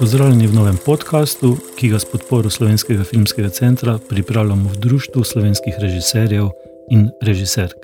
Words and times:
Pozdravljeni 0.00 0.46
v 0.46 0.54
novem 0.54 0.76
podkastu, 0.80 1.58
ki 1.76 1.90
ga 1.92 1.98
s 2.00 2.06
podporo 2.08 2.50
Slovenskega 2.50 3.04
filmskega 3.04 3.50
centra 3.52 3.98
pripravljamo 4.08 4.70
v 4.72 4.78
Društvu 4.80 5.24
slovenskih 5.24 5.74
režiserjev 5.76 6.48
in 6.90 7.10
režiserk. 7.20 7.76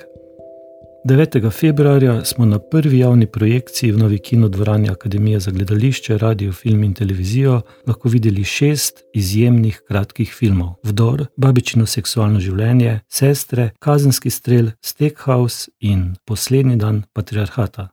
9. 1.05 1.51
februarja 1.51 2.25
smo 2.25 2.45
na 2.45 2.59
prvi 2.59 2.99
javni 2.99 3.27
projekciji 3.27 3.91
v 3.91 3.97
novi 3.97 4.17
kinodvorani 4.19 4.89
Akademije 4.89 5.39
za 5.39 5.51
gledališče, 5.51 6.17
radio, 6.17 6.53
film 6.53 6.83
in 6.83 6.93
televizijo 6.93 7.61
lahko 7.87 8.09
videli 8.09 8.43
šest 8.43 9.03
izjemnih 9.13 9.81
kratkih 9.87 10.33
filmov: 10.33 10.73
Vdor, 10.83 11.25
Babičino 11.37 11.85
seksualno 11.85 12.39
življenje, 12.39 12.99
Sestre, 13.09 13.69
Kazenski 13.79 14.29
strel, 14.29 14.73
Steakhouse 14.81 15.69
in 15.79 16.15
Poslednji 16.25 16.75
dan 16.75 17.03
patriarhata. 17.13 17.89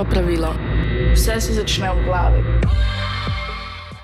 Prvo 0.00 0.10
pravilo: 0.10 0.54
vse 1.12 1.40
se 1.40 1.52
začne 1.52 1.90
v 1.92 2.04
glavi. 2.08 2.40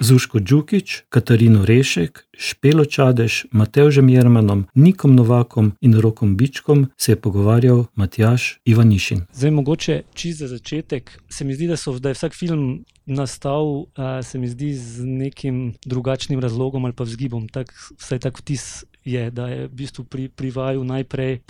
Zuško 0.00 0.40
Džukič, 0.40 1.08
Katarino 1.08 1.64
Rešek, 1.64 2.26
Špelo 2.36 2.84
Čadež, 2.84 3.46
Matežem 3.52 4.08
Jermanom, 4.08 4.66
Nikom 4.74 5.16
Novakom 5.16 5.72
in 5.80 5.96
Rokom 5.96 6.36
Bičkom 6.36 6.90
se 7.00 7.12
je 7.12 7.16
pogovarjal 7.16 7.86
Matjaš 7.94 8.60
Ivanišin. 8.64 9.24
Zdaj, 9.32 9.50
mogoče 9.50 10.02
čist 10.14 10.38
za 10.38 10.48
začetek, 10.48 11.22
se 11.28 11.44
mi 11.44 11.54
zdi, 11.54 11.66
da, 11.66 11.76
so, 11.76 11.98
da 11.98 12.12
je 12.12 12.14
vsak 12.14 12.36
film 12.36 12.84
nastal, 13.06 13.86
se 14.22 14.38
mi 14.38 14.48
zdi, 14.48 14.74
z 14.74 15.00
nekim 15.00 15.74
drugačnim 15.86 16.40
razlogom 16.40 16.84
ali 16.84 16.92
pa 16.92 17.08
vzgibom. 17.08 17.48
Tak, 17.48 17.72
vsaj 17.96 18.18
tak 18.18 18.44
vtis 18.44 18.84
je, 19.06 19.30
da 19.30 19.48
je 19.48 19.66
v 19.66 19.72
bistvu 19.72 20.04
pri, 20.04 20.28
pri 20.28 20.50
vaju 20.50 20.84
najprej 20.84 21.40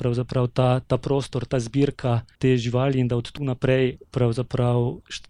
ta, 0.52 0.80
ta 0.80 0.96
prostor, 0.96 1.44
ta 1.44 1.60
zbirka 1.60 2.20
te 2.38 2.56
živali 2.56 3.00
in 3.00 3.08
da 3.08 3.16
od 3.16 3.30
tu 3.32 3.44
naprej 3.44 3.96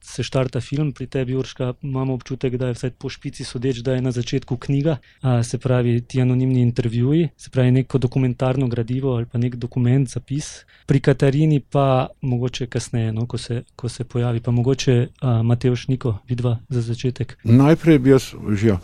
se 0.02 0.22
štarta 0.22 0.60
film. 0.60 0.92
Pri 0.92 1.06
tebi, 1.06 1.36
Urška, 1.36 1.74
imamo 1.82 2.14
občutek, 2.14 2.56
da 2.56 2.66
je 2.66 2.74
vse 2.74 2.90
po 2.90 3.08
špici 3.08 3.44
sodeč, 3.44 3.78
da 3.78 3.94
je 3.94 4.02
na 4.02 4.10
začetku 4.10 4.56
knjiga, 4.56 4.98
a, 5.20 5.42
se 5.42 5.58
pravi 5.58 6.00
ti 6.00 6.20
anonimni 6.20 6.60
intervjuji, 6.60 7.28
se 7.36 7.50
pravi 7.50 7.70
neko 7.70 7.98
dokumentarno 7.98 8.68
gradivo 8.68 9.16
ali 9.16 9.26
pa 9.26 9.38
nek 9.38 9.56
dokument, 9.56 10.08
zapis. 10.08 10.64
Pri 10.86 11.00
Katarini 11.00 11.60
pa 11.60 12.08
mogoče 12.20 12.66
kasneje, 12.66 13.12
no, 13.12 13.26
ko, 13.26 13.38
se, 13.38 13.62
ko 13.76 13.88
se 13.88 14.04
pojavi, 14.04 14.40
pa 14.40 14.50
mogoče 14.50 15.08
Mateoš 15.44 15.88
Niko, 15.88 16.18
vidva 16.28 16.58
za 16.68 16.80
začetek. 16.80 17.38
Najprej 17.44 17.98
bi 17.98 18.10
jaz 18.10 18.34
že 18.56 18.76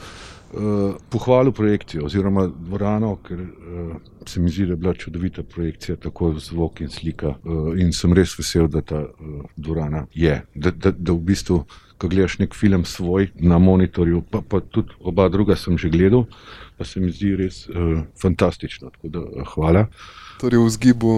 uh, 0.52 0.94
pohvalil 1.10 1.52
projekcijo 1.52 2.04
oziroma 2.04 2.46
dvorano, 2.46 3.16
ker 3.26 3.40
uh, 3.40 3.94
se 4.26 4.40
mi 4.40 4.50
zdi, 4.50 4.66
da 4.66 4.72
je 4.72 4.76
bila 4.76 4.94
čudovita 4.94 5.42
projekcija, 5.42 5.96
tako 5.96 6.34
zvok 6.38 6.80
in 6.80 6.88
slika. 6.88 7.34
Uh, 7.44 7.72
in 7.80 7.92
sem 7.92 8.12
res 8.12 8.36
vesel, 8.38 8.68
da 8.68 8.80
ta 8.80 9.00
uh, 9.00 9.44
dvorana 9.56 10.06
je. 10.14 10.42
Da, 10.54 10.70
da, 10.70 10.90
da 10.90 11.12
v 11.12 11.18
bistvu, 11.32 11.64
ko 11.98 12.08
gledaš 12.08 12.38
nek 12.38 12.54
film 12.54 12.84
svoj 12.84 13.30
na 13.34 13.58
monitorju, 13.58 14.22
pa, 14.30 14.40
pa 14.40 14.60
tudi 14.60 14.94
oba 15.00 15.28
druga 15.28 15.56
sem 15.56 15.78
že 15.78 15.90
gledal, 15.90 16.24
pa 16.78 16.84
se 16.84 17.00
mi 17.00 17.12
zdi 17.12 17.36
res 17.36 17.68
uh, 17.68 18.02
fantastično. 18.22 18.90
Da, 19.02 19.20
uh, 19.20 19.46
hvala. 19.54 19.86
Torej, 20.42 20.58
v 20.58 20.70
zgibu 20.70 21.12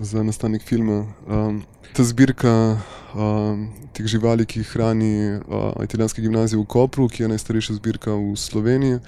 za 0.00 0.22
nastanek 0.22 0.62
filma. 0.64 1.04
Um, 1.28 1.62
ta 1.92 2.04
zbirka 2.04 2.80
um, 3.14 3.68
teh 3.92 4.06
živali, 4.06 4.46
ki 4.46 4.62
jih 4.62 4.70
hrani 4.72 5.12
uh, 5.36 5.74
italijanska 5.84 6.22
gimnazija 6.22 6.60
v 6.60 6.64
Kopru, 6.64 7.08
ki 7.08 7.22
je 7.22 7.28
najstarejša 7.34 7.76
zbirka 7.76 8.14
v 8.14 8.36
Sloveniji, 8.36 9.00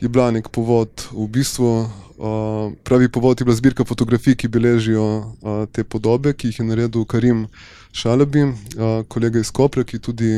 je 0.00 0.08
bila 0.08 0.30
nek 0.30 0.52
povod 0.52 1.08
v 1.12 1.26
bistvu. 1.26 1.88
Uh, 2.16 2.72
pravi 2.84 3.08
povod 3.12 3.40
je 3.40 3.44
bila 3.44 3.56
zbirka 3.56 3.84
fotografij, 3.84 4.36
ki 4.36 4.48
beležijo 4.48 5.04
uh, 5.04 5.64
te 5.72 5.84
podobe, 5.84 6.32
ki 6.32 6.52
jih 6.52 6.60
je 6.60 6.68
naredil 6.68 7.04
Karim 7.04 7.46
Šalabi, 7.96 8.52
kolega 9.08 9.40
iz 9.40 9.50
Kopra, 9.50 9.84
ki 9.84 9.96
je 9.96 10.00
tudi 10.00 10.30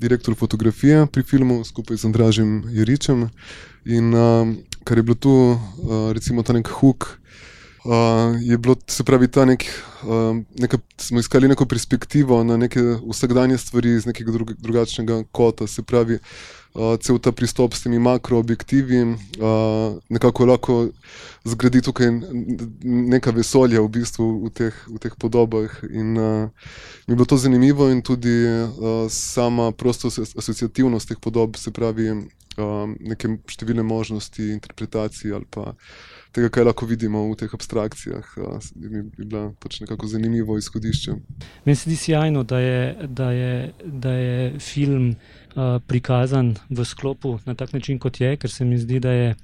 direktor 0.00 0.34
fotografije 0.34 1.06
pri 1.12 1.22
filmu 1.22 1.64
skupaj 1.64 1.96
z 1.96 2.08
Andražem 2.08 2.64
Jeričem. 2.72 3.28
In 3.84 4.14
kar 4.84 4.98
je 4.98 5.02
bilo 5.02 5.14
tu, 5.14 5.34
recimo, 6.16 6.42
ta 6.42 6.56
nek 6.56 6.68
huk. 6.80 7.18
Uh, 7.86 8.42
je 8.42 8.58
bilo, 8.58 8.74
se 8.86 9.04
pravi, 9.04 9.28
ta 9.28 9.44
nek, 9.44 9.62
uh, 10.02 10.36
neka, 10.58 10.78
smo 10.98 11.20
iskali 11.20 11.48
neko 11.48 11.66
perspektivo 11.66 12.44
na 12.44 12.56
neke 12.56 12.80
vsakdanje 13.10 13.58
stvari 13.58 13.92
iz 13.94 14.06
nekega 14.06 14.32
drug, 14.32 14.52
drugačnega 14.58 15.22
kota. 15.32 15.66
Se 15.66 15.82
pravi, 15.82 16.18
uh, 16.74 16.96
cel 17.00 17.18
ta 17.22 17.32
pristop 17.32 17.74
s 17.74 17.84
temi 17.84 17.98
makroobjektivi, 17.98 19.02
uh, 19.02 20.00
nekako 20.08 20.46
lahko 20.46 20.88
zgradi 21.44 21.82
tukaj 21.82 22.10
neka 22.82 23.30
vesolja 23.30 23.80
v 23.80 23.92
bistvu 24.00 24.26
v 24.48 24.50
teh, 24.50 24.82
v 24.90 24.98
teh 24.98 25.14
podobah. 25.14 25.70
In 25.86 26.18
uh, 26.18 26.50
mi 27.06 27.14
je 27.14 27.16
bilo 27.16 27.30
to 27.30 27.38
zanimivo, 27.38 27.86
in 27.90 28.02
tudi 28.02 28.34
uh, 28.50 29.06
sama 29.08 29.70
prostost, 29.70 30.34
asociativnost 30.34 31.08
teh 31.08 31.22
podob, 31.22 31.54
se 31.54 31.70
pravi, 31.70 32.10
uh, 32.10 32.90
neke 32.98 33.36
številne 33.46 33.86
možnosti 33.86 34.50
interpretacije 34.58 35.38
ali 35.38 35.46
pa 35.46 35.76
tega, 36.36 36.50
kaj 36.52 36.66
lahko 36.68 36.86
vidimo 36.88 37.22
v 37.30 37.36
teh 37.40 37.52
abstrakcijah, 37.56 38.34
bi, 38.76 39.02
bi 39.02 39.24
bila 39.24 39.48
pač 39.62 39.80
nekako 39.84 40.08
zanimivo 40.10 40.58
izhodišče. 40.60 41.16
Meni 41.64 41.76
se 41.76 41.88
zdi 41.88 41.96
sjajno, 41.96 42.44
da 42.44 42.60
je, 42.60 43.08
da 43.08 43.30
je, 43.32 43.54
da 43.84 44.12
je 44.12 44.60
film 44.60 45.08
uh, 45.14 45.78
prikazan 45.86 46.54
v 46.68 46.84
sklopu 46.84 47.38
na 47.46 47.56
tak 47.56 47.72
način, 47.72 47.98
kot 47.98 48.20
je, 48.20 48.36
ker 48.36 48.52
se 48.52 48.64
mi 48.68 48.78
zdi, 48.78 49.00
da 49.00 49.16
je. 49.16 49.34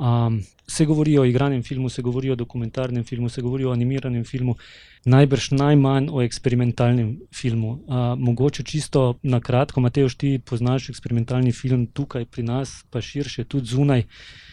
Um, 0.00 0.40
se 0.70 0.86
govori 0.86 1.16
o 1.18 1.24
igranem 1.26 1.64
filmu, 1.66 1.88
se 1.90 2.02
govori 2.02 2.30
o 2.30 2.36
dokumentarnem 2.38 3.02
filmu, 3.04 3.28
se 3.28 3.42
govori 3.42 3.64
o 3.66 3.72
animiranem 3.74 4.22
filmu, 4.24 4.54
najbrž 5.04 5.50
najmanj 5.58 6.06
o 6.12 6.22
eksperimentalnem 6.22 7.16
filmu. 7.34 7.72
Uh, 7.72 8.12
mogoče 8.16 8.62
čisto 8.64 9.18
na 9.22 9.40
kratko, 9.40 9.82
Matej, 9.82 10.08
ti 10.16 10.30
poznaš 10.38 10.88
eksperimentalni 10.94 11.52
film 11.52 11.88
tukaj 11.90 12.24
pri 12.30 12.46
nas, 12.46 12.78
pa 12.90 13.02
širše 13.02 13.44
tudi 13.44 13.74
zunaj. 13.74 14.06
Uh, 14.06 14.49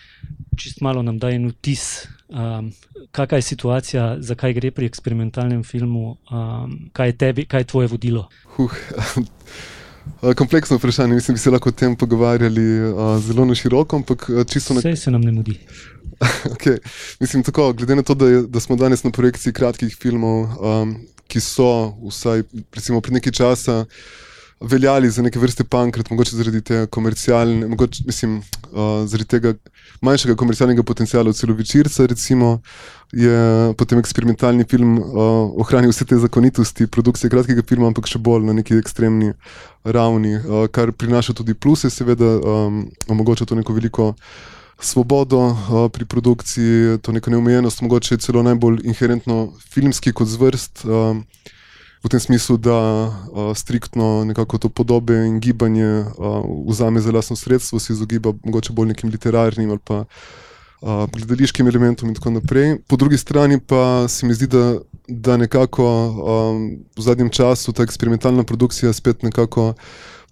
čist 0.57 0.81
malo 0.81 1.01
nam 1.01 1.19
da 1.19 1.29
en 1.31 1.49
vtis, 1.49 2.07
um, 2.29 2.71
kakšna 3.11 3.37
je 3.37 3.41
situacija, 3.41 4.05
zakaj 4.19 4.53
gre 4.53 4.71
pri 4.71 4.85
eksperimentalnem 4.85 5.63
filmu, 5.63 6.17
um, 6.31 6.77
kaj, 6.93 7.09
je 7.09 7.17
tebi, 7.17 7.45
kaj 7.45 7.65
je 7.65 7.69
tvoje 7.73 7.87
vodilo. 7.87 8.27
Huh. 8.55 8.73
Kompleksno 10.39 10.77
vprašanje, 10.77 11.13
mislim, 11.13 11.35
bi 11.35 11.39
se 11.39 11.51
lahko 11.51 11.69
o 11.69 11.71
tem 11.71 11.95
pogovarjali 11.95 12.67
uh, 12.79 13.17
zelo 13.21 13.45
na 13.45 13.55
široko, 13.55 13.95
ampak 13.95 14.29
čisto 14.49 14.73
na. 14.73 14.79
Vse 14.79 14.95
se 14.95 15.11
nam 15.11 15.21
ne 15.21 15.31
mudi. 15.31 15.59
okay. 16.55 16.77
Mislim, 17.19 17.43
tako, 17.43 17.73
glede 17.73 17.95
na 17.95 18.03
to, 18.03 18.13
da, 18.13 18.27
je, 18.27 18.41
da 18.41 18.59
smo 18.59 18.75
danes 18.75 19.03
na 19.03 19.11
projekciji 19.11 19.53
kratkih 19.53 19.97
filmov, 20.01 20.47
um, 20.57 20.95
ki 21.27 21.41
so 21.43 21.93
vsaj 22.07 22.43
pred 22.71 23.11
nekaj 23.11 23.31
časa 23.31 23.85
veljali 24.59 25.09
za 25.09 25.21
neke 25.21 25.39
vrste 25.39 25.63
pankrat, 25.63 26.09
mogoče 26.09 26.35
zaradi 26.35 26.61
tega 26.61 26.85
komercialnega, 26.85 27.67
mogoče 27.67 28.03
mislim, 28.05 28.37
uh, 28.37 29.05
zaradi 29.05 29.27
tega 29.29 29.53
manjšega 30.01 30.35
komercialnega 30.35 30.83
potencijala, 30.83 31.33
celo 31.33 31.53
večerca, 31.53 32.05
recimo, 32.05 32.59
je 33.11 33.73
potem 33.77 33.99
eksperimentalni 33.99 34.65
film 34.69 34.97
uh, 34.99 35.05
ohranil 35.61 35.93
vse 35.93 36.05
te 36.05 36.17
zakonitosti 36.17 36.87
produkcije 36.87 37.29
kratkega 37.29 37.61
filma, 37.69 37.87
ampak 37.87 38.09
še 38.09 38.19
bolj 38.19 38.47
na 38.49 38.57
neki 38.57 38.79
ekstremni 38.81 39.33
ravni, 39.83 40.35
uh, 40.37 40.65
kar 40.73 40.91
prinaša 40.91 41.37
tudi 41.37 41.53
pluse, 41.53 41.89
seveda, 41.93 42.37
um, 42.41 42.85
omogoča 43.07 43.45
to 43.45 43.55
neko 43.55 43.77
veliko. 43.77 44.13
Svobodo 44.77 45.39
uh, 45.41 45.87
pri 45.89 46.05
produkciji, 46.05 46.99
to 47.01 47.11
neko 47.11 47.31
neomejenost, 47.33 47.81
mogoče 47.81 48.19
celo 48.21 48.43
najbolj 48.45 48.83
inherentno 48.85 49.53
filmski 49.73 50.13
kot 50.13 50.29
zvrst. 50.29 50.85
Uh, 50.85 51.17
v 52.03 52.09
tem 52.09 52.19
smislu, 52.19 52.57
da 52.57 53.07
uh, 53.07 53.57
striktno 53.57 54.23
nekako 54.25 54.57
to 54.57 54.69
podobe 54.69 55.15
in 55.27 55.39
gibanje 55.39 56.05
uh, 56.05 56.45
vzame 56.69 57.01
za 57.01 57.11
lasno 57.11 57.35
sredstvo, 57.35 57.79
se 57.79 57.93
izogiba 57.93 58.33
mogoče 58.43 58.73
bolj 58.73 58.87
nekim 58.87 59.09
literarnim 59.09 59.69
ali 59.69 59.79
pa 59.83 60.05
uh, 60.05 61.09
gledališkim 61.11 61.67
elementom 61.67 62.09
in 62.09 62.15
tako 62.15 62.29
naprej. 62.29 62.77
Po 62.87 62.95
drugi 62.95 63.17
strani 63.17 63.59
pa 63.59 64.07
se 64.07 64.25
mi 64.25 64.33
zdi, 64.33 64.47
da, 64.47 64.77
da 65.07 65.37
nekako 65.37 65.85
um, 65.85 66.69
v 66.97 67.01
zadnjem 67.01 67.29
času 67.29 67.73
ta 67.73 67.83
eksperimentalna 67.83 68.43
produkcija 68.43 68.93
spet 68.93 69.23
nekako 69.23 69.73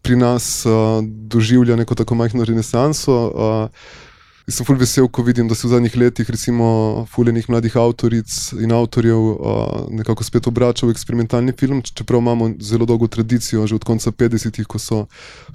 pri 0.01 0.15
nas 0.15 0.65
uh, 0.65 1.03
doživlja 1.03 1.75
neko 1.75 1.95
tako 1.95 2.15
majhno 2.15 2.45
renesanso. 2.45 3.31
Jaz 3.33 3.69
sem 4.51 4.65
fulj 4.65 4.77
vesel, 4.77 5.07
ko 5.09 5.23
vidim, 5.25 5.47
da 5.49 5.55
se 5.57 5.65
v 5.67 5.71
zadnjih 5.71 5.95
letih, 5.97 6.29
recimo, 6.29 7.05
fuljenih 7.09 7.47
mladih 7.49 7.77
avtoric 7.81 8.29
in 8.61 8.71
avtorjev 8.71 9.17
uh, 9.17 9.37
nekako 9.89 10.23
spet 10.23 10.47
obrača 10.47 10.85
v 10.85 10.93
eksperimentalni 10.93 11.53
film, 11.57 11.81
čeprav 11.81 12.21
imamo 12.21 12.51
zelo 12.61 12.85
dolgo 12.85 13.07
tradicijo, 13.07 13.65
že 13.67 13.75
od 13.75 13.83
konca 13.83 14.11
50-ih, 14.11 14.67
ko 14.69 14.79
so 14.79 15.05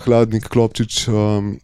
Hladnik, 0.04 0.48
Klopčič, 0.50 1.06
um, 1.08 1.54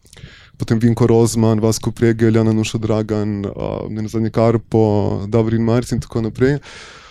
potem 0.57 0.79
Vinko 0.79 1.07
Rozman, 1.07 1.59
Vasko 1.59 1.91
Pregel, 1.91 2.35
Jana 2.35 2.55
Nuša 2.55 2.79
Dragan, 2.79 3.43
uh, 3.45 3.83
ne 3.89 4.07
nazadnje 4.07 4.31
Karpo, 4.31 5.27
Davrin 5.27 5.67
Marci 5.67 5.95
in 5.95 6.01
tako 6.01 6.23
naprej. 6.29 6.61
Uh, 6.61 7.06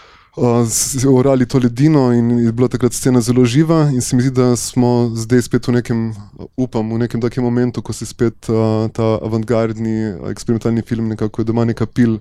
orali 1.08 1.46
to 1.46 1.58
ledino 1.58 2.12
in 2.12 2.30
je 2.38 2.52
bila 2.52 2.68
takrat 2.68 2.92
scena 2.92 3.20
zelo 3.20 3.44
živa. 3.44 3.90
In 3.92 4.00
se 4.00 4.16
mi 4.16 4.22
zdi, 4.22 4.30
da 4.30 4.56
smo 4.56 5.10
zdaj 5.14 5.42
spet 5.42 5.68
v 5.68 5.72
nekem, 5.72 6.14
upam, 6.56 6.92
v 6.92 6.98
nekem 6.98 7.20
takem 7.20 7.44
momentu, 7.44 7.82
ko 7.82 7.92
se 7.92 8.06
spet 8.06 8.48
uh, 8.48 8.88
ta 8.92 9.16
avantgardni, 9.22 10.12
eksperimentalni 10.30 10.82
film 10.82 11.08
nekako 11.08 11.44
doma 11.44 11.64
neka 11.64 11.86
pil 11.86 12.18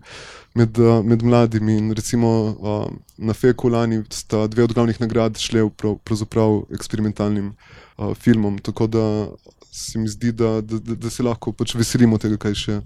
med, 0.56 0.80
uh, 0.80 1.04
med 1.04 1.24
mladimi. 1.24 1.78
In 1.78 1.92
recimo 1.92 2.30
uh, 2.56 2.88
na 3.18 3.34
Feku 3.34 3.70
lani 3.70 4.04
sta 4.10 4.48
dve 4.48 4.64
od 4.64 4.74
glavnih 4.74 5.02
nagrad 5.02 5.38
šle 5.38 5.70
prav, 5.70 5.98
pravzaprav 6.04 6.62
eksperimentalnim 6.72 7.52
uh, 7.98 8.16
filmom. 8.16 8.60
Tako 8.60 8.88
da 8.88 9.28
se 9.72 10.00
mi 10.00 10.08
zdi, 10.08 10.32
da, 10.32 10.62
da, 10.62 10.80
da, 10.80 10.96
da 10.96 11.10
se 11.10 11.24
lahko 11.24 11.52
pač 11.52 11.76
veselimo 11.76 12.18
tega, 12.18 12.38
kaj 12.40 12.56
še 12.56 12.80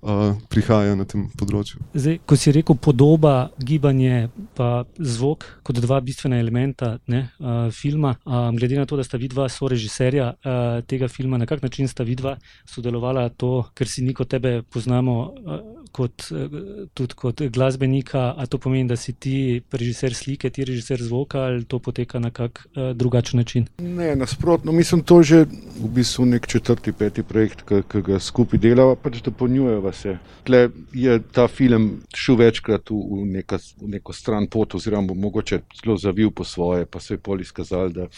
uh, 0.00 0.34
prihaja 0.50 0.94
na 0.98 1.06
tem 1.08 1.26
področju. 1.38 1.82
Zdaj, 1.94 2.18
ko 2.26 2.38
si 2.38 2.54
rekel 2.54 2.78
podoba, 2.80 3.50
gibanje, 3.58 4.28
pa 4.56 4.84
zvok 4.98 5.46
kot 5.66 5.80
dva 5.82 6.00
bistvena 6.04 6.40
elementa 6.42 6.94
ne, 7.10 7.26
uh, 7.40 7.68
filma, 7.74 8.16
uh, 8.24 8.48
glede 8.56 8.78
na 8.80 8.86
to, 8.88 8.98
da 9.00 9.06
sta 9.06 9.20
vidva 9.20 9.48
so 9.52 9.68
režiserja 9.70 10.32
uh, 10.34 10.80
tega 10.88 11.08
filma, 11.12 11.38
na 11.38 11.48
kak 11.50 11.62
način 11.64 11.88
sta 11.90 12.06
vidva 12.06 12.36
sodelovala 12.70 13.28
to, 13.36 13.64
ker 13.74 13.90
si 13.90 14.04
niko 14.06 14.26
tebe 14.28 14.62
poznamo 14.62 15.16
uh, 15.24 15.83
kot, 15.94 16.26
uh, 16.34 16.58
tudi 16.94 17.18
kot 17.18 17.42
glasbenika, 17.54 18.32
a 18.36 18.46
to 18.50 18.58
pomeni, 18.58 18.88
da 18.90 18.96
si 18.98 19.12
ti 19.12 19.62
režiser 19.72 20.14
slike, 20.14 20.50
ti 20.50 20.66
režiser 20.66 21.02
zvoka 21.02 21.44
ali 21.46 21.64
to 21.64 21.78
poteka 21.78 22.18
na 22.18 22.30
kak 22.34 22.66
uh, 22.66 22.90
drugačen 22.96 23.38
način? 23.38 23.66
Ne, 23.78 24.14
nasprotno, 24.16 24.72
mislim, 24.72 25.02
to 25.02 25.20
je 25.20 25.24
že 25.24 25.40
v 25.80 25.88
bistvu 25.94 26.26
nek 26.26 26.46
četrti, 26.46 26.92
peti 26.92 27.22
projekt, 27.22 27.64
ki 27.64 28.02
ga 28.02 28.18
skupaj 28.20 28.60
delava, 28.60 28.96
pač 28.96 29.20
dopolnjujeva 29.24 29.92
se. 29.92 30.18
Tle 30.44 30.68
je 30.92 31.18
ta 31.32 31.48
film 31.48 31.90
šel 32.14 32.36
večkrat 32.42 32.90
v, 32.90 32.98
v, 32.98 33.24
neka, 33.38 33.58
v 33.80 33.94
neko 33.96 34.12
stran 34.12 34.46
pot, 34.50 34.74
oziroma 34.74 35.14
mogoče 35.14 35.62
zelo 35.80 35.96
zavil 35.96 36.30
po 36.30 36.44
svoje, 36.44 36.86
pa 36.86 37.00
se 37.00 37.14
je 37.14 37.18
pol 37.18 37.40
izkazal, 37.40 37.92
da 37.94 38.08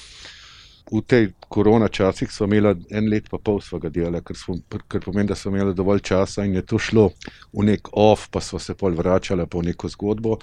v 0.92 1.02
tej 1.02 1.32
korona 1.48 1.88
časih 1.88 2.30
smo 2.30 2.46
imeli 2.46 2.86
en 2.90 3.08
let 3.10 3.26
pa 3.30 3.38
pol 3.42 3.60
svojega 3.60 3.90
dela, 3.90 4.20
ker, 4.22 4.36
smo, 4.38 4.54
ker 4.88 5.02
pomeni, 5.02 5.28
da 5.28 5.34
smo 5.34 5.50
imeli 5.50 5.74
dovolj 5.74 6.04
časa 6.06 6.44
in 6.46 6.54
je 6.54 6.62
to 6.62 6.78
šlo 6.78 7.10
v 7.52 7.66
nek 7.66 7.90
off, 7.92 8.28
pa 8.30 8.40
smo 8.40 8.58
se 8.58 8.74
pol 8.74 8.94
vračali 8.94 9.46
po 9.50 9.62
neko 9.62 9.88
zgodbo. 9.88 10.38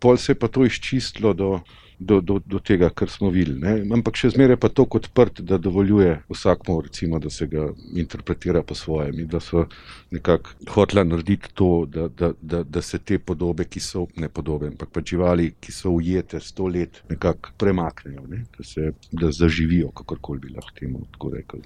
Pol 0.00 0.16
se 0.16 0.32
je 0.32 0.38
pa 0.38 0.48
to 0.48 0.64
izčistilo 0.64 1.34
do 1.34 1.60
do, 2.06 2.20
do, 2.20 2.38
do 2.46 2.58
tega, 2.58 2.90
kar 2.90 3.10
smo 3.10 3.30
videli. 3.30 3.86
Ampak 3.94 4.18
še 4.18 4.32
zmeraj 4.34 4.58
pa 4.60 4.68
to 4.68 4.86
kot 4.90 5.06
odprt, 5.08 5.40
da 5.46 5.58
dovoljuje 5.58 6.22
vsakmu, 6.30 6.80
recimo, 6.82 7.18
da 7.18 7.30
se 7.30 7.46
ga 7.46 7.68
interpretira 7.96 8.62
po 8.62 8.74
svojem. 8.74 9.20
In 9.20 9.28
da 9.28 9.40
so 9.40 9.66
nekako 10.10 10.50
hotela 10.74 11.04
narediti 11.04 11.52
to, 11.54 11.86
da, 11.86 12.08
da, 12.08 12.32
da, 12.40 12.62
da 12.62 12.82
se 12.82 12.98
te 12.98 13.18
podobe, 13.18 13.64
ki 13.64 13.80
so 13.80 14.06
ne 14.16 14.28
podobe, 14.28 14.70
ampak 14.72 14.92
pa 14.92 15.02
živali, 15.04 15.52
ki 15.60 15.72
so 15.72 15.94
ujete 15.98 16.40
sto 16.40 16.66
let, 16.66 17.02
nekako 17.10 17.54
premaknejo, 17.58 18.26
ne? 18.28 18.44
da 18.58 18.64
se 18.64 18.92
da 19.12 19.32
zaživijo, 19.32 19.90
kakorkoli 19.90 20.46
bi 20.46 20.54
lahko 20.56 20.74
temu 20.78 21.04
tako 21.12 21.34
rekel. 21.36 21.60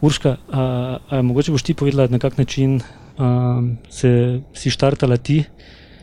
Urška, 0.00 0.36
a, 0.48 0.62
a, 1.10 1.22
mogoče 1.22 1.52
boš 1.52 1.62
ti 1.62 1.74
povedala, 1.74 2.08
na 2.08 2.18
kak 2.18 2.38
način 2.38 2.80
a, 3.18 3.60
se 3.90 4.40
si 4.56 4.70
štartala 4.72 5.16
ti 5.16 5.42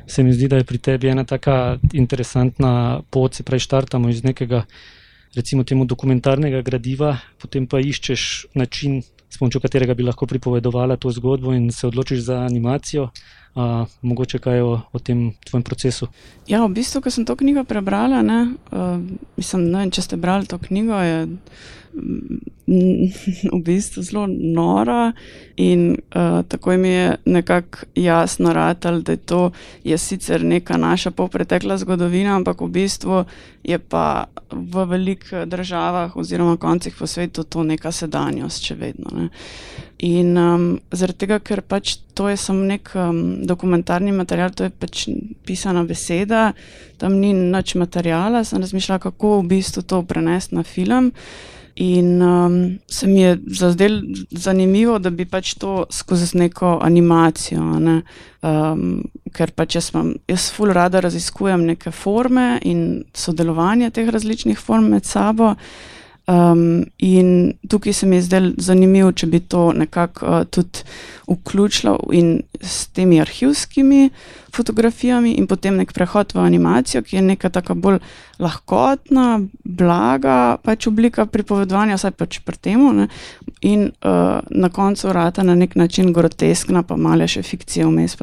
se 0.07 0.23
mi 0.23 0.33
zdi, 0.33 0.47
da 0.47 0.57
je 0.57 0.63
pri 0.63 0.77
tebi 0.77 1.09
ena 1.11 1.23
tako 1.23 1.77
interesantna 1.93 3.01
pot, 3.09 3.35
se 3.35 3.43
pravi, 3.43 3.59
štartamo 3.59 4.09
iz 4.09 4.23
nekega, 4.23 4.63
recimo, 5.35 5.63
temu 5.63 5.85
dokumentarnega 5.85 6.61
gradiva, 6.61 7.17
potem 7.41 7.67
pa 7.67 7.79
iščeš 7.83 8.47
način, 8.55 9.01
s 9.29 9.37
pomočjo 9.37 9.61
katerega 9.61 9.93
bi 9.93 10.07
lahko 10.07 10.25
pripovedovala 10.25 10.95
to 10.95 11.11
zgodbo 11.11 11.53
in 11.53 11.71
se 11.71 11.87
odločiš 11.87 12.19
za 12.29 12.39
animacijo. 12.45 13.09
Uh, 13.57 13.89
mogoče 14.05 14.37
kaj 14.37 14.59
o, 14.61 14.73
o 14.93 14.99
tem 15.01 15.31
tvojem 15.49 15.63
procesu? 15.65 16.05
Ja, 16.45 16.59
v 16.61 16.75
bistvu, 16.77 17.01
ko 17.01 17.09
sem 17.09 17.25
to 17.25 17.33
knjigo 17.33 17.63
prebrala, 17.65 18.19
ne, 18.21 18.53
uh, 18.69 18.99
mislim, 19.33 19.63
ne 19.71 19.79
vem, 19.81 19.93
če 19.97 20.03
ste 20.05 20.19
brali 20.21 20.45
to 20.45 20.59
knjigo, 20.61 20.99
je 21.01 21.17
v 23.57 23.59
bistvu 23.63 24.03
zelo 24.03 24.27
nora 24.29 25.13
in 25.55 25.97
uh, 26.15 26.45
tako 26.45 26.77
mi 26.77 26.89
je 26.89 27.15
nekako 27.25 27.89
jasno 27.95 28.53
ratal, 28.53 29.01
da 29.01 29.11
je 29.11 29.17
to 29.17 29.51
je 29.83 29.97
sicer 29.97 30.43
neka 30.43 30.77
naša 30.77 31.11
popretekla 31.11 31.77
zgodovina, 31.77 32.35
ampak 32.35 32.61
v 32.61 32.67
bistvu 32.67 33.23
je 33.63 33.79
pa 33.79 34.27
v 34.51 34.85
velikih 34.85 35.47
državah 35.49 36.15
oziroma 36.15 36.57
koncih 36.57 36.95
po 36.99 37.07
svetu 37.07 37.43
to 37.43 37.63
neka 37.63 37.91
sedanjost 37.91 38.63
še 38.63 38.75
vedno. 38.75 39.09
Ne. 39.15 39.29
In 40.05 40.37
um, 40.37 40.65
zaradi 40.93 41.25
tega, 41.25 41.39
ker 41.41 41.63
pač 41.65 41.95
to 42.13 42.27
je 42.29 42.37
samo 42.37 42.61
nek 42.69 42.91
um, 42.93 43.41
dokumentarni 43.49 44.11
material, 44.13 44.51
to 44.53 44.67
je 44.67 44.69
pač 44.69 45.07
pisana 45.45 45.81
beseda, 45.89 46.51
tam 47.01 47.17
ni 47.17 47.31
nič 47.33 47.73
materijala, 47.81 48.43
sem 48.45 48.61
razmišljala, 48.61 49.01
kako 49.09 49.39
v 49.41 49.47
bistvu 49.55 49.81
to 49.81 50.03
prenesti 50.05 50.55
na 50.55 50.63
film. 50.63 51.13
In 51.81 52.21
um, 52.21 52.79
se 52.89 53.07
mi 53.07 53.21
je 53.21 53.37
zazdel 53.53 53.99
zanimivo, 54.31 54.97
da 54.99 55.09
bi 55.09 55.25
pač 55.25 55.55
to 55.61 55.85
skozi 55.89 56.29
neko 56.37 56.77
animacijo, 56.81 57.65
ne? 57.81 57.99
um, 58.41 59.03
ker 59.33 59.53
pač 59.53 59.77
jaz, 59.77 59.91
mam, 59.93 60.15
jaz 60.29 60.49
ful 60.53 60.73
rada 60.73 61.01
raziskujem 61.05 61.65
neke 61.73 61.93
forme 61.93 62.57
in 62.65 63.03
sodelovanje 63.13 63.91
teh 63.93 64.09
različnih 64.09 64.57
form 64.61 64.89
med 64.93 65.05
sabo. 65.05 65.55
Um, 66.27 66.85
in 66.97 67.53
tukaj 67.69 67.93
se 67.93 68.05
mi 68.05 68.15
je 68.15 68.21
zdelo 68.21 68.51
zanimivo, 68.57 69.11
če 69.15 69.27
bi 69.31 69.39
to 69.39 69.69
nekako 69.71 70.25
uh, 70.25 70.41
tudi 70.51 70.83
vključila 71.27 71.93
in 72.11 72.41
s 72.59 72.87
temi 72.91 73.21
arhivskimi 73.23 74.09
fotografijami, 74.55 75.37
in 75.39 75.47
potem 75.47 75.77
nek 75.79 75.93
prehod 75.95 76.35
v 76.35 76.43
animacijo, 76.43 77.01
ki 77.01 77.15
je 77.15 77.21
neka 77.29 77.49
tako 77.49 77.77
bolj 77.79 78.01
lahkotna, 78.43 79.39
blaga 79.63 80.57
pač 80.63 80.89
oblika 80.91 81.25
pripovedovanja, 81.31 81.95
vsaj 81.95 82.15
pač 82.19 82.41
pri 82.43 82.59
tem. 82.59 82.83
In 83.61 83.87
uh, 83.87 84.43
na 84.51 84.69
koncu 84.69 85.07
vrata 85.07 85.47
na 85.47 85.55
nek 85.55 85.79
način 85.79 86.11
groteskna, 86.13 86.83
pa 86.83 86.99
malo 86.99 87.23
še 87.23 87.45
fikcije 87.47 87.87
vmes. 87.87 88.19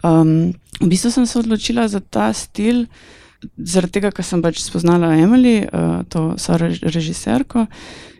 Um, 0.00 0.54
v 0.80 0.88
bistvu 0.88 1.12
sem 1.12 1.28
se 1.28 1.38
odločila 1.44 1.90
za 1.92 2.00
ta 2.00 2.32
stil 2.32 2.86
zaradi 3.56 3.98
tega, 3.98 4.12
ker 4.14 4.26
sem 4.26 4.42
pač 4.44 4.62
spoznala 4.62 5.14
Emily, 5.18 5.62
uh, 5.66 6.02
to 6.12 6.32
so 6.38 6.56
režiserko, 6.58 7.66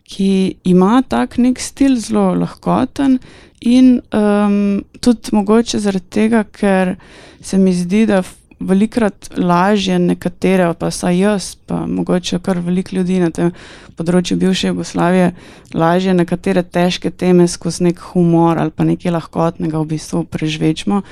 ki 0.09 0.59
ima 0.69 1.01
tak 1.09 1.39
nek 1.41 1.61
stil, 1.63 1.97
zelo 2.03 2.33
lahkoten 2.37 3.19
in 3.63 4.01
um, 4.13 4.83
tudi 5.01 5.33
mogoče 5.33 5.79
zaradi 5.81 6.11
tega, 6.11 6.45
ker 6.45 6.97
se 7.43 7.59
mi 7.59 7.73
zdi, 7.75 8.07
da 8.11 8.23
velikrat 8.63 9.31
lažje 9.37 9.99
nekatere, 9.99 10.73
pa 10.79 10.91
saj 10.91 11.19
jaz, 11.19 11.55
pa 11.67 11.87
mogoče 11.87 12.39
kar 12.39 12.59
veliko 12.63 12.97
ljudi 12.97 13.19
na 13.23 13.31
tem 13.35 13.53
področju 13.99 14.39
bivše 14.41 14.73
Jugoslavije, 14.73 15.33
lažje 15.75 16.15
nekatere 16.15 16.63
težke 16.63 17.11
teme 17.11 17.49
skozi 17.49 17.89
nek 17.89 18.03
humor 18.13 18.61
ali 18.63 18.71
pa 18.71 18.87
nekaj 18.87 19.17
lahkotnega 19.19 19.83
v 19.83 19.95
bistvu 19.95 20.25
prežvečemo. 20.31 21.03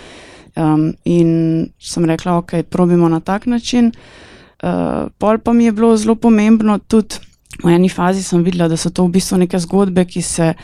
Um, 0.56 0.92
in 1.04 1.70
sem 1.78 2.04
rekla, 2.04 2.36
ok, 2.36 2.62
probimo 2.70 3.08
na 3.08 3.20
tak 3.20 3.46
način. 3.46 3.92
Uh, 4.62 5.08
pol 5.18 5.38
pa 5.38 5.52
mi 5.52 5.64
je 5.64 5.72
bilo 5.72 5.96
zelo 5.96 6.14
pomembno, 6.14 6.78
tudi 6.78 7.16
v 7.62 7.74
eni 7.74 7.88
fazi 7.88 8.22
sem 8.22 8.42
videla, 8.42 8.68
da 8.68 8.76
so 8.76 8.90
to 8.90 9.04
v 9.04 9.14
bistvu 9.16 9.38
neke 9.44 9.58
zgodbe, 9.58 10.04
ki 10.04 10.22
se 10.22 10.54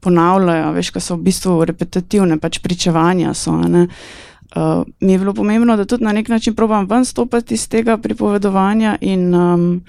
ponavljajo, 0.00 0.72
veš, 0.76 0.90
ki 0.94 1.00
so 1.00 1.16
v 1.16 1.26
bistvu 1.28 1.58
repetitivne, 1.68 2.38
pač 2.42 2.58
pričevanja 2.62 3.34
so. 3.34 3.54
Uh, 3.54 4.84
mi 5.00 5.12
je 5.12 5.18
bilo 5.18 5.32
pomembno, 5.34 5.76
da 5.76 5.84
tudi 5.88 6.04
na 6.04 6.12
nek 6.12 6.28
način 6.28 6.54
probam 6.54 6.86
ven 6.86 7.04
stopiti 7.04 7.54
iz 7.54 7.68
tega 7.68 7.96
pripovedovanja 7.96 8.98
in 9.00 9.34
um, 9.34 9.80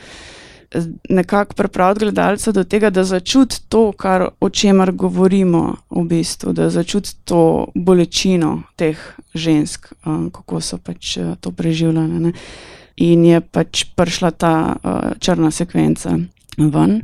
nekako 1.10 1.54
pripraviti 1.54 2.00
gledalca 2.00 2.52
do 2.52 2.64
tega, 2.64 2.90
da 2.90 3.04
začuti 3.04 3.62
to, 3.70 3.92
kar, 3.92 4.28
o 4.40 4.50
čemer 4.50 4.92
govorimo, 4.92 5.76
v 5.90 6.04
bistvu, 6.04 6.54
da 6.54 6.70
začuti 6.70 7.16
to 7.26 7.68
bolečino 7.76 8.64
teh 8.76 8.98
žensk, 9.34 9.94
um, 10.06 10.30
kako 10.34 10.62
so 10.62 10.78
pač 10.78 11.18
uh, 11.18 11.36
to 11.40 11.52
preživljale. 11.52 12.20
Ne? 12.20 12.34
In 12.96 13.26
je 13.26 13.42
pač 13.42 13.86
prišla 13.96 14.32
ta 14.32 14.54
uh, 14.76 15.00
črna 15.20 15.52
sekvenca 15.52 16.18
ven. 16.58 17.02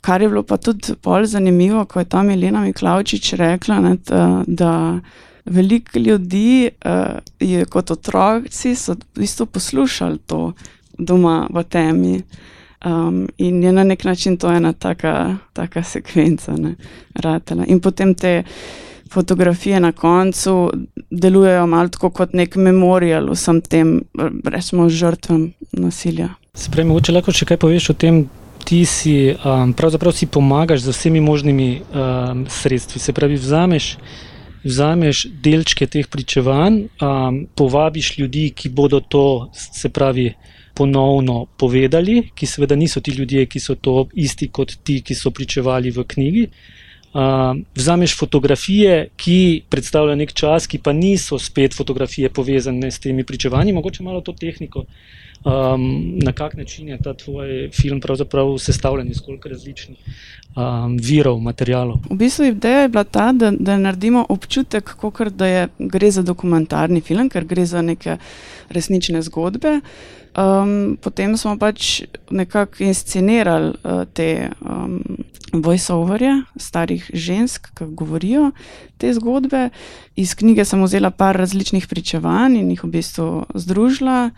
Kar 0.00 0.22
je 0.22 0.28
bilo 0.28 0.42
pa 0.42 0.56
tudi 0.56 0.94
bolj 1.02 1.26
zanimivo, 1.26 1.84
ko 1.84 2.02
je 2.02 2.10
tam 2.10 2.30
Elena 2.30 2.60
Miklaučič 2.60 3.32
rekla, 3.38 3.80
ne, 3.80 3.96
da, 4.06 4.42
da 4.46 4.72
veliko 5.44 5.98
ljudi, 5.98 6.70
uh, 6.84 7.18
je, 7.40 7.64
kot 7.64 7.90
otroci, 7.90 8.74
v 8.74 8.96
bistvu 9.14 9.46
poslušali 9.46 10.18
to 10.26 10.52
doma 10.98 11.46
v 11.50 11.64
temi. 11.64 12.18
Um, 12.84 13.28
in 13.38 13.62
je 13.62 13.72
na 13.72 13.84
nek 13.84 14.04
način 14.04 14.36
to 14.36 14.50
ena 14.52 14.72
taka, 14.72 15.36
taka 15.52 15.82
sekvenca, 15.82 16.52
ne, 16.52 16.74
ratela. 17.14 17.64
In 17.66 17.80
potem 17.80 18.14
te 18.14 18.42
fotografije 19.12 19.80
na 19.80 19.92
koncu 19.92 20.72
delujejo 21.10 21.66
malo 21.66 21.88
kot 22.12 22.32
nek 22.32 22.56
memorial 22.56 23.30
vsem 23.32 23.60
tem, 23.60 24.00
rečemo, 24.44 24.88
žrtvam 24.88 25.52
nasilja. 25.72 26.28
Sprej, 26.54 26.84
mogoče 26.84 27.12
lahko 27.12 27.32
še 27.32 27.46
kaj 27.48 27.60
poveš 27.62 27.90
o 27.90 27.96
tem, 27.98 28.24
ti 28.64 28.84
si 28.88 29.32
um, 29.32 29.72
pravzaprav 29.76 30.12
si 30.16 30.26
pomagaš 30.26 30.84
z 30.84 30.94
vsemi 30.94 31.20
možnimi 31.20 31.68
um, 31.80 32.44
sredstvi. 32.48 33.00
Se 33.00 33.12
pravi, 33.12 33.38
vzameš, 33.40 33.96
vzameš 34.64 35.26
delčke 35.44 35.86
teh 35.86 36.08
pričevanj, 36.08 36.80
um, 37.00 37.44
povabiš 37.56 38.18
ljudi, 38.18 38.48
ki 38.56 38.68
bodo 38.68 39.00
to, 39.00 39.50
se 39.52 39.88
pravi, 39.88 40.32
ponovno 40.74 41.46
povedali, 41.56 42.30
ki 42.34 42.46
seveda 42.46 42.76
niso 42.76 43.00
ti 43.00 43.14
ljudje, 43.14 43.46
ki 43.46 43.60
so 43.60 43.74
to 43.74 44.08
isti 44.14 44.48
kot 44.48 44.76
ti, 44.82 45.00
ki 45.02 45.14
so 45.14 45.30
pričevali 45.30 45.90
v 45.94 46.04
knjigi. 46.04 46.48
Uh, 47.14 47.54
vzameš 47.78 48.16
fotografije, 48.18 49.08
ki 49.16 49.62
predstavljajo 49.70 50.18
nek 50.18 50.32
čas, 50.34 50.66
ki 50.66 50.80
pa 50.82 50.92
niso 50.92 51.38
spet 51.38 51.76
fotografije 51.76 52.28
povezane 52.28 52.90
s 52.90 52.98
temi 52.98 53.24
pričevanji, 53.24 53.72
mogoče 53.72 54.02
malo 54.02 54.20
to 54.20 54.32
tehniko. 54.32 54.82
Um, 55.44 56.18
na 56.24 56.32
kak 56.32 56.54
način 56.54 56.88
je 56.88 56.98
ta 57.02 57.14
tvoj 57.14 57.68
film 57.72 58.00
pravzaprav 58.00 58.58
sestavljen 58.58 59.10
iz 59.10 59.20
koliko 59.20 59.48
različnih 59.48 59.98
um, 60.56 60.96
virov, 60.96 61.40
materijalov? 61.40 61.98
V 62.10 62.16
bistvu 62.16 62.44
ideja 62.44 62.80
je 62.80 62.88
bila 62.88 63.04
ta, 63.04 63.32
da, 63.32 63.50
da 63.50 63.76
naredimo 63.76 64.26
občutek, 64.28 64.94
kot 64.96 65.20
da 65.36 65.46
je, 65.46 65.68
gre 65.78 66.10
za 66.10 66.22
dokumentarni 66.22 67.00
film, 67.00 67.28
ker 67.28 67.44
gre 67.44 67.66
za 67.66 67.82
neke 67.82 68.16
resnične 68.70 69.22
zgodbe. 69.22 69.80
Um, 70.34 70.96
potem 71.02 71.36
smo 71.36 71.58
pač 71.58 72.02
nekako 72.30 72.82
inscenirali 72.88 73.74
uh, 73.84 74.02
te 74.12 74.48
um, 74.60 75.02
voice-overje 75.52 76.40
starih 76.56 77.10
žensk, 77.12 77.68
ki 77.76 77.92
govorijo 77.92 78.50
te 78.96 79.12
zgodbe. 79.12 79.68
Iz 80.16 80.34
knjige 80.34 80.64
sem 80.64 80.82
vzela 80.82 81.10
par 81.10 81.36
različnih 81.36 81.86
pričevanj 81.86 82.56
in 82.58 82.70
jih 82.70 82.84
v 82.84 82.96
bistvu 82.96 83.44
združila. 83.54 84.30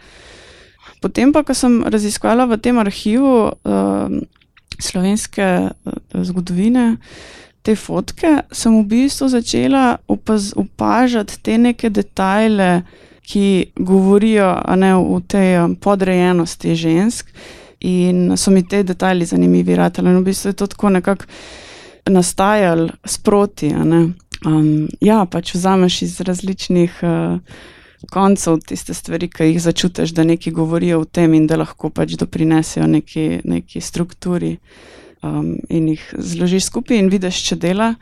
Potem 1.06 1.30
pa, 1.30 1.44
ko 1.46 1.54
sem 1.54 1.84
raziskala 1.86 2.48
v 2.50 2.58
tem 2.58 2.75
arhivu 2.82 3.54
uh, 3.54 4.10
slovenske 4.82 5.70
uh, 5.70 6.22
zgodovine. 6.26 6.96
Te 7.62 7.76
fotke 7.78 8.42
sem 8.50 8.75
v 8.75 8.82
bistvu 8.90 9.28
začela 9.30 9.98
opažati 10.10 11.38
te 11.42 11.54
neke 11.58 11.90
detajle, 11.94 12.82
ki 13.26 13.70
govorijo 13.78 14.50
ne, 14.75 14.90
v 14.98 15.20
tej 15.30 15.62
um, 15.62 15.78
podrejenosti 15.78 16.75
žensk. 16.75 17.30
In 17.86 18.34
so 18.34 18.50
mi 18.50 18.66
te 18.66 18.82
detajli 18.82 19.30
zanimivi, 19.30 19.78
ratali. 19.78 20.10
In 20.10 20.25
v 20.25 20.32
bistvu 20.32 20.50
je 20.50 20.58
to 20.58 20.66
tako 20.75 20.90
nekako 20.90 21.30
nastajalo 22.10 22.98
sproti. 23.06 23.70
Um, 23.70 24.90
ja, 24.98 25.22
pač 25.30 25.54
vzameš 25.54 26.02
iz 26.02 26.20
različnih 26.26 26.98
uh, 27.06 27.38
koncev 28.12 28.60
tiste 28.66 28.94
stvari, 28.94 29.28
ki 29.30 29.50
jih 29.50 29.60
začutiš, 29.62 30.14
da 30.16 30.25
neki 30.25 30.50
govorijo 30.50 31.00
o 31.00 31.04
tem 31.04 31.34
in 31.34 31.46
da 31.46 31.58
lahko 31.60 31.90
pač 31.90 32.16
doprinesejo 32.20 32.86
neki, 32.86 33.26
neki 33.44 33.80
strukturi. 33.80 34.56
Um, 35.22 35.56
in 35.72 35.88
jih 35.88 36.02
zložiš 36.18 36.68
skupaj 36.68 36.98
in 37.00 37.10
vidiš, 37.10 37.42
če 37.48 37.56
dela. 37.56 37.94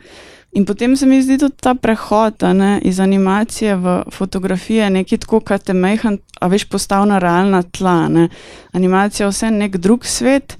In 0.55 0.65
potem 0.65 0.95
se 0.95 1.05
mi 1.05 1.17
zdi 1.19 1.35
tudi 1.37 1.57
ta 1.59 1.73
prehod 1.75 2.43
ne, 2.55 2.77
iz 2.83 2.99
animacije 3.03 3.75
v 3.75 3.95
fotografije, 4.11 4.87
nekaj 4.89 5.23
tako, 5.25 5.41
kar 5.43 5.59
te 5.59 5.73
mehan, 5.75 6.19
a 6.39 6.47
veš, 6.47 6.69
postavlja 6.71 7.19
realna 7.19 7.63
tla. 7.63 8.07
Ne. 8.07 8.29
Animacija 8.71 9.25
je 9.25 9.33
vse 9.33 9.51
nek 9.51 9.75
drug 9.83 10.05
svet, 10.07 10.55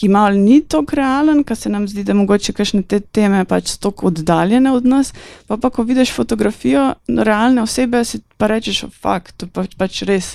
ki 0.00 0.08
malo 0.08 0.36
ni 0.36 0.62
tako 0.64 0.96
realen, 0.96 1.42
ker 1.44 1.56
se 1.56 1.68
nam 1.68 1.84
zdi, 1.88 2.06
da 2.08 2.14
mogoče 2.16 2.54
kakšne 2.56 2.86
te 2.88 3.02
teme 3.04 3.42
pač 3.44 3.74
tako 3.76 4.08
oddaljene 4.08 4.72
od 4.72 4.86
nas. 4.88 5.12
Pa 5.46 5.58
pa, 5.60 5.68
ko 5.70 5.84
vidiš 5.84 6.14
fotografijo 6.16 6.94
realne 7.08 7.66
osebe, 7.66 8.00
si 8.08 8.22
pa 8.40 8.48
rečeš, 8.48 8.86
fakt, 9.02 9.36
to 9.36 9.48
pač, 9.52 9.76
pač 9.76 10.02
res. 10.08 10.32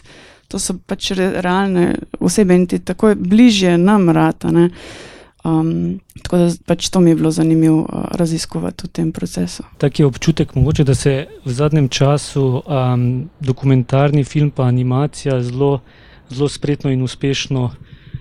To 0.53 0.61
so 0.61 0.75
pač 0.77 1.09
realne 1.17 1.95
osebe 2.21 2.53
in 2.53 2.67
ti 2.69 2.77
tako 2.77 3.15
bližje 3.17 3.73
nam 3.81 4.11
rata. 4.13 4.53
Um, 4.53 5.97
tako 6.21 6.43
da 6.43 6.51
pač 6.69 6.91
to 6.93 7.01
mi 7.01 7.15
je 7.15 7.17
bilo 7.17 7.31
zanimivo 7.33 7.81
uh, 7.81 8.05
raziskovati 8.13 8.85
v 8.85 8.93
tem 8.93 9.11
procesu. 9.11 9.65
Tak 9.81 9.99
je 9.99 10.05
občutek, 10.05 10.53
mogoče, 10.55 10.85
da 10.85 10.93
se 10.93 11.15
v 11.45 11.57
zadnjem 11.57 11.89
času 11.89 12.45
um, 12.61 13.09
dokumentarni 13.41 14.23
film 14.23 14.53
in 14.53 14.65
animacija 14.65 15.41
zelo, 15.41 15.79
zelo 16.29 16.49
spretno 16.49 16.93
in 16.93 17.01
uspešno 17.01 17.71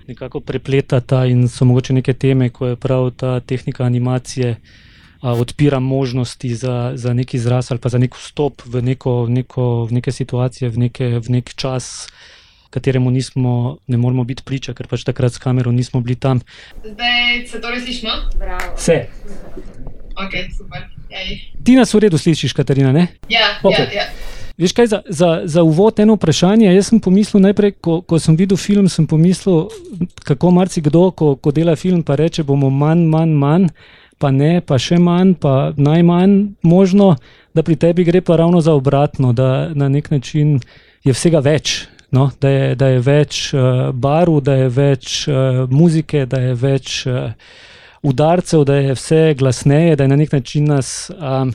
nekako 0.07 0.39
prepletata 0.39 1.25
in 1.25 1.47
so 1.47 1.65
mogoče 1.65 1.93
neke 1.93 2.13
teme, 2.13 2.49
ko 2.49 2.67
je 2.67 2.75
prav 2.75 3.11
ta 3.11 3.39
tehnika 3.39 3.83
animacije. 3.83 4.55
Odpira 5.21 5.79
možnosti 5.79 6.55
za, 6.55 6.91
za 6.95 7.13
neki 7.13 7.37
izraz 7.37 7.71
ali 7.71 7.79
pa 7.81 7.89
za 7.89 7.97
nek 7.97 8.15
vstop 8.15 8.61
v, 8.65 8.81
neko, 8.81 9.25
neko, 9.29 9.85
v 9.89 9.97
neke 9.97 10.11
situacije, 10.11 10.69
v, 10.69 10.77
neke, 10.77 11.07
v 11.19 11.29
nek 11.29 11.53
čas, 11.55 12.07
kateremu 12.69 13.11
nismo, 13.11 13.77
ne 13.87 13.97
moremo 13.97 14.23
biti 14.23 14.43
priča, 14.45 14.75
ker 14.77 14.87
pač 14.87 15.07
takrat 15.07 15.33
s 15.33 15.41
kamero 15.41 15.71
nismo 15.71 16.01
bili 16.01 16.19
tam. 16.19 16.43
Zdaj 16.83 17.47
se 17.47 17.61
torej 17.61 17.81
slišimo? 17.87 18.11
Vse. 18.75 19.07
Okay, 20.15 20.47
Ti 21.63 21.75
nas 21.75 21.93
v 21.93 21.99
redu 22.05 22.17
slišiš, 22.17 22.53
Katarina? 22.53 22.91
Ne? 22.91 23.07
Ja, 23.29 23.57
okay. 23.63 23.87
ja, 23.95 24.03
ja. 24.03 24.44
Veš 24.57 24.71
kaj, 24.71 24.87
za, 24.87 25.01
za, 25.09 25.41
za 25.45 25.63
uvod 25.63 25.99
eno 25.99 26.15
vprašanje. 26.15 26.69
Jaz 26.71 26.87
sem 26.87 26.99
pomislil 26.99 27.41
najprej, 27.43 27.73
ko, 27.83 27.99
ko 28.01 28.19
sem 28.19 28.37
videl 28.39 28.57
film, 28.57 28.87
sem 28.89 29.07
pomislil, 29.07 29.65
kako 30.23 30.51
marsikdo, 30.55 31.09
ko, 31.11 31.35
ko 31.35 31.51
dela 31.51 31.75
film, 31.75 32.03
pa 32.03 32.15
reče, 32.15 32.43
bomo 32.43 32.69
manj, 32.69 33.03
manj, 33.11 33.33
manj, 33.35 33.67
pa 34.17 34.31
ne, 34.31 34.61
pa 34.61 34.79
še 34.79 34.95
manj, 35.01 35.35
pa 35.43 35.73
najmanj 35.75 36.37
možno, 36.63 37.15
da 37.53 37.63
pri 37.67 37.75
tebi 37.75 38.07
gre 38.07 38.21
pa 38.23 38.39
ravno 38.39 38.61
za 38.61 38.73
obratno, 38.73 39.33
da 39.33 39.69
na 39.75 39.89
nek 39.91 40.07
način 40.11 40.59
je 41.03 41.13
vsega 41.13 41.43
več. 41.43 41.81
No, 42.15 42.29
da, 42.39 42.49
je, 42.49 42.75
da 42.79 42.87
je 42.93 42.99
več 43.03 43.37
uh, 43.51 43.89
barv, 43.91 44.39
da 44.39 44.53
je 44.55 44.67
več 44.71 45.25
uh, 45.27 45.65
muzike, 45.67 46.23
da 46.31 46.39
je 46.39 46.53
več 46.55 47.01
uh, 47.11 47.33
udarcev, 48.07 48.63
da 48.63 48.77
je 48.79 48.95
vse 48.95 49.33
glasneje, 49.35 49.97
da 49.99 50.05
je 50.05 50.13
na 50.13 50.19
nek 50.21 50.31
način 50.31 50.69
nas, 50.71 51.09
um, 51.17 51.51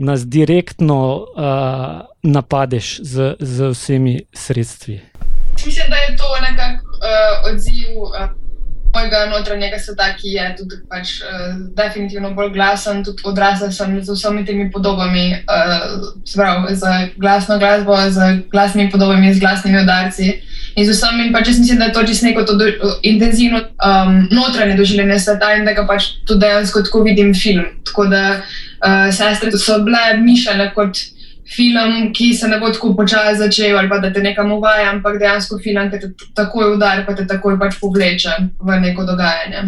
nas 0.00 0.26
direktno 0.26 1.16
uh, 1.16 2.00
napadeš 2.22 3.00
z, 3.02 3.34
z 3.40 3.70
vsemi 3.70 4.20
sredstvi. 4.32 5.00
Mislim, 5.66 5.86
da 5.90 5.96
je 5.96 6.16
to 6.16 6.24
nekako 6.50 6.86
uh, 6.88 7.52
odziv. 7.54 7.96
Uh 7.98 8.40
mojega 8.94 9.26
notranjega 9.30 9.78
sveta, 9.78 10.08
ki 10.18 10.34
je 10.34 10.44
tudi 10.58 10.76
pač, 10.90 11.20
uh, 11.22 11.54
definitivno 11.76 12.32
bolj 12.34 12.52
glasen, 12.54 13.04
tudi 13.04 13.22
odrasla 13.24 13.70
sem 13.72 13.98
z 14.02 14.14
vsemi 14.14 14.44
temi 14.46 14.70
podobami, 14.70 15.24
uh, 15.46 16.08
sprav, 16.26 16.66
z 16.74 16.94
glasno 17.16 17.58
glasbo, 17.58 17.96
z 18.10 18.42
glasnimi 18.50 18.90
podobami, 18.90 19.34
z 19.34 19.40
glasnimi 19.40 19.82
udarci. 19.82 20.32
In 20.76 20.86
z 20.86 20.94
vsemi, 20.94 21.30
pač 21.34 21.52
jaz 21.52 21.60
mislim, 21.62 21.78
da 21.78 21.90
je 21.90 21.92
to 21.92 22.06
čisto 22.06 22.26
neko 22.26 22.44
to 22.46 22.54
do, 22.58 22.66
intenzivno 23.02 23.60
um, 23.60 24.26
notranje 24.30 24.76
doživljanje 24.76 25.18
sveta 25.18 25.54
in 25.58 25.64
da 25.66 25.74
ga 25.74 25.86
pač 25.86 26.12
tudi 26.26 26.46
dejansko 26.46 26.82
tako 26.86 27.02
vidim 27.06 27.34
film. 27.34 27.66
Tako 27.86 28.06
da 28.10 28.22
uh, 28.38 28.69
sestre 29.12 29.52
so 29.58 29.78
bile 29.84 30.16
mišljene 30.20 30.70
kot 30.74 30.98
film, 31.56 32.12
ki 32.14 32.34
se 32.34 32.48
ne 32.48 32.60
bo 32.60 32.70
tako 32.70 32.94
počasi 32.96 33.38
začel, 33.38 33.78
ali 33.78 33.88
pa 33.88 33.98
da 33.98 34.12
te 34.12 34.22
nekam 34.22 34.52
uvaja, 34.52 34.90
ampak 34.92 35.18
dejansko 35.18 35.58
film, 35.62 35.90
ki 35.90 35.98
te 35.98 36.12
takoj 36.38 36.76
udari, 36.76 37.04
pa 37.06 37.14
te 37.18 37.26
takoj 37.26 37.58
pač 37.58 37.78
povleče 37.80 38.36
v 38.60 38.80
neko 38.84 39.04
dogajanje. 39.08 39.64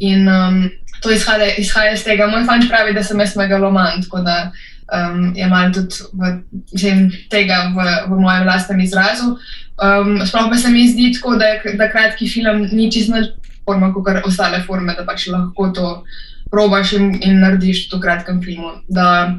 In 0.00 0.28
um, 0.28 0.64
to 1.02 1.12
izhaja, 1.14 1.54
izhaja 1.58 1.94
iz 1.94 2.04
tega. 2.04 2.26
Moj 2.30 2.44
fant 2.48 2.66
pravi, 2.68 2.94
da 2.96 3.04
sem 3.06 3.20
jaz 3.20 3.36
megaloman, 3.38 4.02
tako 4.02 4.24
da 4.26 4.50
um, 4.90 5.30
je 5.36 5.46
malo 5.46 5.72
tudi 5.74 6.02
v, 6.12 6.32
mislim, 6.72 7.04
tega 7.30 7.62
v, 7.76 7.86
v 8.10 8.20
mojem 8.20 8.46
lastnem 8.48 8.80
izrazu. 8.80 9.36
Um, 9.80 10.18
sploh 10.26 10.50
pa 10.50 10.58
se 10.58 10.70
mi 10.70 10.88
zdi 10.88 11.12
tako, 11.14 11.36
da, 11.40 11.54
da 11.78 11.88
kratki 11.92 12.28
film 12.28 12.66
ni 12.72 12.90
čisto 12.92 13.22
kot 13.64 14.26
ostale 14.26 14.64
forme, 14.66 14.96
da 14.98 15.06
pač 15.06 15.28
lahko 15.30 15.68
to 15.70 16.02
probaš 16.50 16.92
in, 16.98 17.14
in 17.22 17.40
narediš 17.40 17.86
v 17.92 18.00
kratkem 18.00 18.42
filmu. 18.42 18.72
Da, 18.88 19.36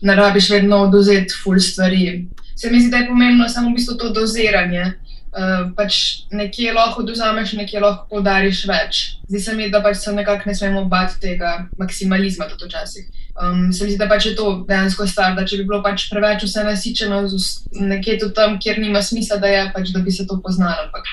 ne 0.00 0.16
rabiš 0.16 0.50
vedno 0.50 0.82
oduzeti 0.88 1.34
ful 1.42 1.60
stvari. 1.60 2.26
Se 2.56 2.70
mi 2.70 2.80
zdi, 2.80 2.90
da 2.90 2.96
je 2.96 3.08
pomembno 3.08 3.48
samo 3.48 3.70
v 3.70 3.74
bistvu 3.74 3.96
to 3.96 4.12
doziranje. 4.12 4.92
Uh, 5.30 5.68
pač 5.76 6.26
nekje 6.34 6.72
lahko 6.74 7.04
oduzameš, 7.04 7.52
nekje 7.54 7.80
lahko 7.80 8.08
podariš 8.10 8.64
več. 8.66 9.02
Zdi 9.28 9.40
se 9.40 9.52
mi, 9.54 9.68
da 9.70 9.78
pač 9.82 10.00
se 10.02 10.12
nekako 10.12 10.50
ne 10.50 10.54
smemo 10.58 10.84
bati 10.90 11.20
tega 11.22 11.52
maksimalizma 11.78 12.48
tudi 12.50 12.66
včasih. 12.66 13.04
Um, 13.38 13.68
se 13.72 13.84
mi 13.84 13.92
zdi, 13.92 13.98
da 14.00 14.08
pač 14.10 14.26
je 14.26 14.34
to 14.34 14.64
dejansko 14.68 15.06
stvar, 15.06 15.36
da 15.38 15.46
če 15.46 15.60
bi 15.60 15.68
bilo 15.70 15.78
pač 15.86 16.08
preveč 16.10 16.42
vse 16.48 16.64
nasičeno, 16.66 17.22
nekje 17.78 18.18
tudi 18.24 18.34
tam, 18.34 18.58
kjer 18.58 18.82
nima 18.82 19.04
smisla, 19.06 19.38
da 19.38 19.52
je 19.54 19.62
pač, 19.76 19.94
da 19.94 20.02
bi 20.02 20.10
se 20.10 20.26
to 20.26 20.40
poznalo. 20.42 20.88
Ampak 20.88 21.06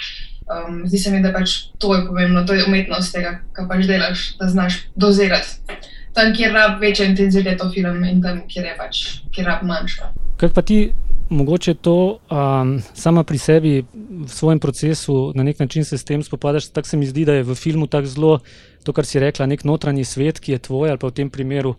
um, 0.47 0.81
zdi 0.87 0.97
se 0.97 1.11
mi, 1.11 1.21
da 1.23 1.33
pač 1.35 1.57
to 1.77 1.95
je 1.95 2.05
pomembno, 2.07 2.45
to 2.47 2.53
je 2.53 2.65
umetnost 2.67 3.13
tega, 3.13 3.39
kar 3.53 3.67
pač 3.69 3.85
delaš, 3.87 4.27
da 4.39 4.49
znaš 4.49 4.81
dozirati 4.95 5.83
tam, 6.17 6.33
kjer 6.33 6.53
rab 6.53 6.79
večjo 6.81 7.05
intenziteto 7.05 7.69
film 7.73 8.03
in 8.03 8.21
tam, 8.23 8.41
kjer 8.49 8.71
je 8.71 8.77
pač, 8.77 9.03
kjer 9.35 9.45
rab 9.51 9.65
manjša. 9.67 10.09
Kaj 10.41 10.49
pa 10.53 10.63
ti 10.65 10.79
mogoče 11.29 11.75
to 11.83 11.97
um, 12.31 12.77
sama 12.95 13.23
pri 13.27 13.37
sebi 13.37 13.73
v 13.93 14.29
svojem 14.31 14.59
procesu 14.63 15.31
na 15.35 15.43
nek 15.43 15.59
način 15.59 15.85
se 15.85 15.97
s 15.97 16.07
tem 16.07 16.23
spopadaš? 16.23 16.71
Tako 16.73 16.87
se 16.87 16.97
mi 16.97 17.05
zdi, 17.05 17.25
da 17.25 17.37
je 17.37 17.45
v 17.45 17.55
filmu 17.55 17.87
tako 17.87 18.07
zelo 18.07 18.33
to, 18.83 18.93
kar 18.93 19.05
si 19.05 19.19
rekla, 19.19 19.45
nek 19.45 19.63
notranji 19.63 20.05
svet, 20.05 20.39
ki 20.39 20.57
je 20.57 20.65
tvoj 20.69 20.89
ali 20.89 21.01
pa 21.01 21.11
v 21.11 21.17
tem 21.21 21.29
primeru. 21.29 21.75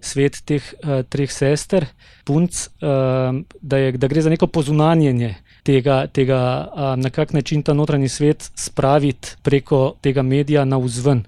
Svet 0.00 0.38
teh 0.48 0.64
uh, 0.80 1.02
treh 1.04 1.28
sester, 1.32 1.84
punc, 2.24 2.68
uh, 2.80 3.36
da, 3.60 3.76
je, 3.76 3.92
da 4.00 4.08
gre 4.08 4.22
za 4.22 4.30
neko 4.32 4.46
pozunanjenje 4.46 5.34
tega, 5.62 6.06
tega 6.06 6.40
uh, 6.72 6.94
na 6.96 7.10
kak 7.10 7.32
način 7.32 7.62
ta 7.62 7.74
notranji 7.74 8.08
svet 8.08 8.50
spraviti 8.54 9.36
preko 9.42 9.94
tega 10.00 10.22
medija 10.22 10.64
na 10.64 10.78
vzven 10.78 11.24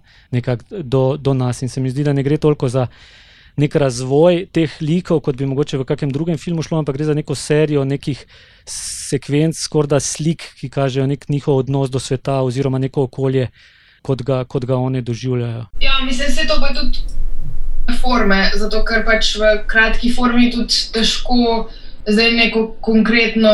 do, 0.71 1.17
do 1.17 1.35
nas. 1.35 1.63
In 1.63 1.69
se 1.69 1.81
mi 1.81 1.91
zdi, 1.91 2.05
da 2.05 2.13
ne 2.13 2.23
gre 2.23 2.37
toliko 2.37 2.69
za 2.69 2.87
nek 3.57 3.75
razvoj 3.75 4.47
teh 4.53 4.73
likov, 4.81 5.21
kot 5.21 5.37
bi 5.37 5.47
mogoče 5.47 5.79
v 5.79 5.85
kakem 5.85 6.13
drugem 6.13 6.39
filmu 6.39 6.63
šlo, 6.63 6.79
ampak 6.79 6.97
gre 6.97 7.05
za 7.05 7.15
neko 7.15 7.35
serijo 7.35 7.85
nekih 7.85 8.25
sekvenc, 8.65 9.59
skorda 9.59 10.01
slik, 10.01 10.45
ki 10.61 10.71
kažejo 10.73 11.07
nek 11.07 11.29
njihov 11.29 11.65
odnos 11.65 11.91
do 11.91 12.01
sveta 12.01 12.41
oziroma 12.43 12.79
neko 12.79 13.05
okolje, 13.11 13.51
kot 14.03 14.23
ga, 14.23 14.45
kot 14.45 14.65
ga 14.65 14.77
oni 14.77 15.03
doživljajo. 15.03 15.67
Ja, 15.81 16.01
mislim, 16.05 16.33
se 16.33 16.47
to 16.49 16.57
pa 16.61 16.73
tudi 16.75 17.05
forme, 18.01 18.51
zato 18.57 18.83
ker 18.89 19.05
pač 19.05 19.35
v 19.37 19.55
kratki 19.69 20.13
formi 20.15 20.51
tudi 20.55 20.89
težko 20.95 21.69
zdaj 22.07 22.33
neko 22.33 22.75
konkretno 22.81 23.51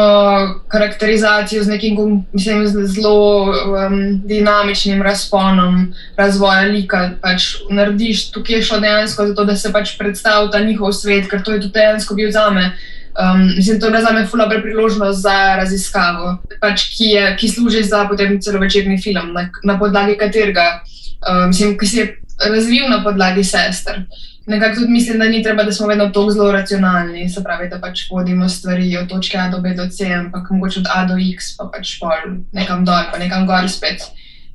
karakterizacijo 0.69 1.65
z 1.65 1.69
nekim 1.69 2.25
mislim, 2.33 2.67
zelo 2.67 3.43
um, 3.45 4.21
dinamičnim 4.25 5.03
razponom 5.03 5.95
razvoja 6.17 6.61
lika. 6.61 7.11
Pač 7.23 7.43
narediš 7.71 8.31
tukaj 8.31 8.63
šlo 8.63 8.81
dejansko 8.81 9.27
zato, 9.27 9.45
da 9.45 9.57
se 9.57 9.73
pač 9.73 9.99
predstavi 9.99 10.51
ta 10.53 10.61
njihov 10.61 10.93
svet, 10.93 11.29
ker 11.31 11.43
to 11.43 11.53
je 11.53 11.61
tudi 11.61 11.73
dejansko 11.73 12.15
bil 12.15 12.31
za 12.31 12.51
me. 12.51 12.73
Um, 13.19 13.47
mislim, 13.57 13.81
to 13.81 13.87
je 13.87 14.03
za 14.03 14.13
me 14.13 14.27
fulabra 14.27 14.61
priložnost 14.63 15.23
za 15.23 15.57
raziskavo, 15.57 16.37
pač, 16.61 16.85
ki, 16.97 17.05
je, 17.05 17.37
ki 17.37 17.49
služi 17.49 17.83
za 17.83 18.05
potem 18.09 18.41
celovečerni 18.41 19.01
film, 19.03 19.33
na, 19.35 19.49
na 19.65 19.79
podlagi 19.79 20.15
katerega, 20.17 20.85
um, 21.27 21.49
mislim, 21.49 21.79
ki 21.79 21.87
se 21.87 22.01
je 22.01 22.19
razvil 22.47 22.87
na 22.89 23.03
podlagi 23.05 23.45
sester. 23.45 24.05
Nekako 24.49 24.75
tudi 24.75 24.93
mislim, 24.93 25.19
da 25.19 25.29
ni 25.29 25.43
treba, 25.43 25.63
da 25.63 25.73
smo 25.73 25.87
vedno 25.87 26.07
tako 26.07 26.31
zelo 26.31 26.53
racionalni, 26.53 27.29
se 27.29 27.45
pravi, 27.45 27.69
da 27.69 27.81
pač 27.81 28.07
vodimo 28.11 28.49
stvari 28.49 28.97
od 28.97 29.09
točke 29.09 29.39
A 29.39 29.49
do 29.49 29.61
B 29.61 29.75
do 29.75 29.89
C, 29.89 30.13
ampak 30.15 30.51
mogoče 30.51 30.81
od 30.81 30.87
A 30.95 31.05
do 31.05 31.19
X, 31.37 31.57
pa 31.57 31.69
pač 31.75 31.99
pol 32.01 32.39
nekam 32.53 32.85
dol, 32.85 33.11
pa 33.13 33.19
nekam 33.19 33.47
gor 33.47 33.69
spet. 33.69 34.03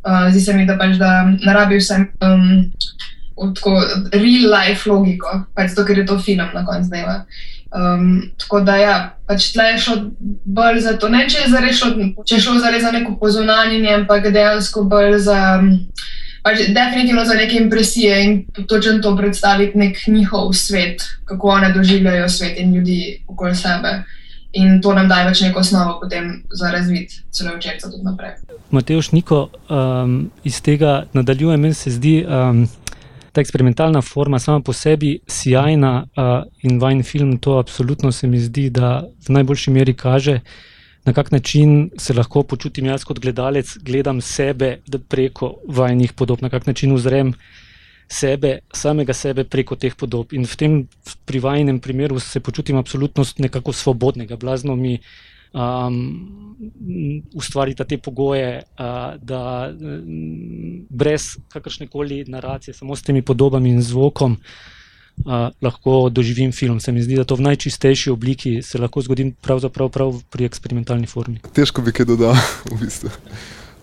Uh, 0.04 0.32
zdi 0.32 0.42
se 0.42 0.54
mi, 0.54 0.66
da 0.66 0.78
pač 0.78 0.98
da 0.98 1.12
narabi 1.46 1.78
vsem 1.78 2.08
um, 2.26 3.54
tako 3.54 3.76
real 4.12 4.50
life 4.52 4.90
logiko, 4.90 5.44
pač 5.56 5.76
to, 5.76 5.86
ker 5.86 6.02
je 6.02 6.06
to 6.06 6.18
film 6.20 6.50
na 6.54 6.66
koncu 6.66 6.90
dneva. 6.90 7.24
Um, 7.74 8.32
tako 8.38 8.60
da, 8.62 8.76
ja, 8.78 8.98
pač 9.26 9.52
tle 9.54 9.64
je 9.72 9.78
šlo 9.78 9.96
bolj 10.46 10.82
za 10.86 10.98
to, 10.98 11.10
ne 11.10 11.24
če 11.30 11.46
je 11.46 11.74
šlo, 11.74 11.94
če 12.26 12.36
je 12.36 12.42
šlo 12.42 12.60
zares 12.62 12.84
za 12.84 12.92
neko 12.94 13.16
pozunanjenje, 13.22 13.94
ampak 14.02 14.30
dejansko 14.34 14.84
bolj 14.90 15.18
za, 15.26 15.40
pač 16.44 16.60
definitivno 16.76 17.26
za 17.26 17.34
neke 17.34 17.58
impresije 17.58 18.24
in 18.24 18.46
točno 18.68 19.00
to 19.02 19.16
predstaviti 19.18 19.78
nek 19.78 20.08
njihov 20.08 20.54
svet, 20.54 21.02
kako 21.26 21.48
one 21.48 21.72
doživljajo 21.74 22.30
svet 22.30 22.60
in 22.60 22.76
ljudi 22.76 23.24
okoli 23.28 23.56
sebe. 23.56 24.04
In 24.54 24.82
to 24.82 24.94
nam 24.94 25.08
daje 25.10 25.26
več 25.26 25.42
neko 25.42 25.60
osnovo 25.60 26.00
potem 26.02 26.44
za 26.52 26.72
razvit 26.72 27.12
celo 27.32 27.56
učenca 27.58 27.90
tudi 27.90 28.04
naprej. 28.04 28.36
Mateoš 28.72 29.12
Niko 29.12 29.48
um, 29.70 30.32
iz 30.44 30.62
tega 30.62 31.04
nadaljuje, 31.14 31.58
meni 31.58 31.74
se 31.74 31.92
zdi. 31.92 32.26
Um, 32.28 32.68
ta 33.34 33.42
eksperimentalna 33.42 34.02
forma 34.02 34.40
sama 34.40 34.62
po 34.62 34.74
sebi 34.74 35.20
sjajna 35.28 36.06
uh, 36.06 36.44
in 36.62 36.78
vajen 36.80 37.04
film 37.04 37.38
to 37.38 37.58
absolutno 37.58 38.12
se 38.12 38.28
mi 38.28 38.40
zdi, 38.40 38.70
da 38.70 39.08
v 39.28 39.34
najboljši 39.34 39.72
meri 39.72 39.94
kaže, 39.94 40.40
na 41.06 41.14
kak 41.14 41.32
način 41.32 41.90
se 41.98 42.14
lahko 42.14 42.44
počutim 42.44 42.86
jaz 42.86 43.04
kot 43.04 43.20
gledalec, 43.20 43.78
gledam 43.82 44.22
sebe 44.22 44.78
preko 45.10 45.56
vajenih 45.68 46.14
podob, 46.14 46.42
na 46.42 46.50
kak 46.50 46.68
način 46.68 46.92
uzrem 46.92 47.34
sebe, 48.08 48.60
samega 48.74 49.14
sebe 49.14 49.44
preko 49.44 49.76
teh 49.76 49.96
podob. 49.96 50.34
In 50.34 50.46
v 50.46 50.56
tem 50.56 50.88
privajenem 51.26 51.80
primeru 51.80 52.20
se 52.20 52.40
počutim 52.40 52.78
absolutno 52.78 53.24
nekako 53.38 53.74
svobodnega, 53.74 54.38
blazno 54.38 54.76
mi 54.76 55.00
um, 55.54 55.98
ustvarita 57.34 57.84
te 57.84 57.98
pogoje, 57.98 58.64
uh, 58.64 59.16
da 59.22 59.72
um, 59.72 60.86
brez 60.90 61.36
kakršne 61.50 61.88
koli 61.88 62.24
naracije, 62.28 62.74
samo 62.74 62.96
s 62.96 63.04
temi 63.04 63.22
podobami 63.22 63.70
in 63.70 63.82
zvokom. 63.82 64.32
Uh, 64.32 64.83
lahko 65.62 66.10
doživim 66.10 66.52
film. 66.52 66.80
Se 66.80 66.92
mi 66.92 67.04
zdi, 67.04 67.16
da 67.16 67.24
to 67.24 67.36
v 67.36 67.42
najčistejši 67.42 68.12
obliki 68.12 68.62
se 68.62 68.78
lahko 68.78 69.02
zgodi 69.02 69.34
pravzaprav 69.42 69.90
prav 69.90 70.22
pri 70.30 70.46
eksperimentalni 70.46 71.08
formi. 71.08 71.40
Težko 71.54 71.82
bi 71.82 71.92
kaj 71.92 72.06
dodal, 72.06 72.36
v 72.72 72.80
bistvu. 72.82 73.12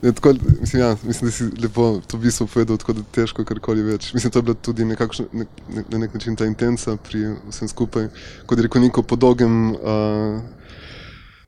Ne, 0.03 0.13
tako, 0.17 0.33
mislim, 0.61 0.83
ja, 0.83 0.97
mislim, 1.03 1.29
da 1.29 1.33
si 1.33 1.45
lepo 1.63 2.01
to 2.07 2.17
v 2.17 2.21
bistvu 2.21 2.47
povedal, 2.47 2.79
tako 2.81 2.93
da 2.93 3.03
težko 3.13 3.45
karkoli 3.45 3.83
več. 3.85 4.15
Mislim, 4.15 4.33
to 4.33 4.39
je 4.39 4.43
bila 4.43 4.57
tudi 4.57 4.85
nekakšna, 4.89 5.27
ne, 5.33 5.45
ne, 5.69 5.85
na 5.93 5.99
nek 5.99 6.15
način 6.15 6.37
ta 6.37 6.49
intenca 6.49 6.97
pri 6.97 7.35
vsem 7.51 7.69
skupaj. 7.69 8.09
Kot 8.47 8.59
je 8.59 8.65
rekel, 8.65 8.83
neko 8.89 9.03
po 9.03 9.17
dolgem 9.21 9.75
uh, 9.77 10.41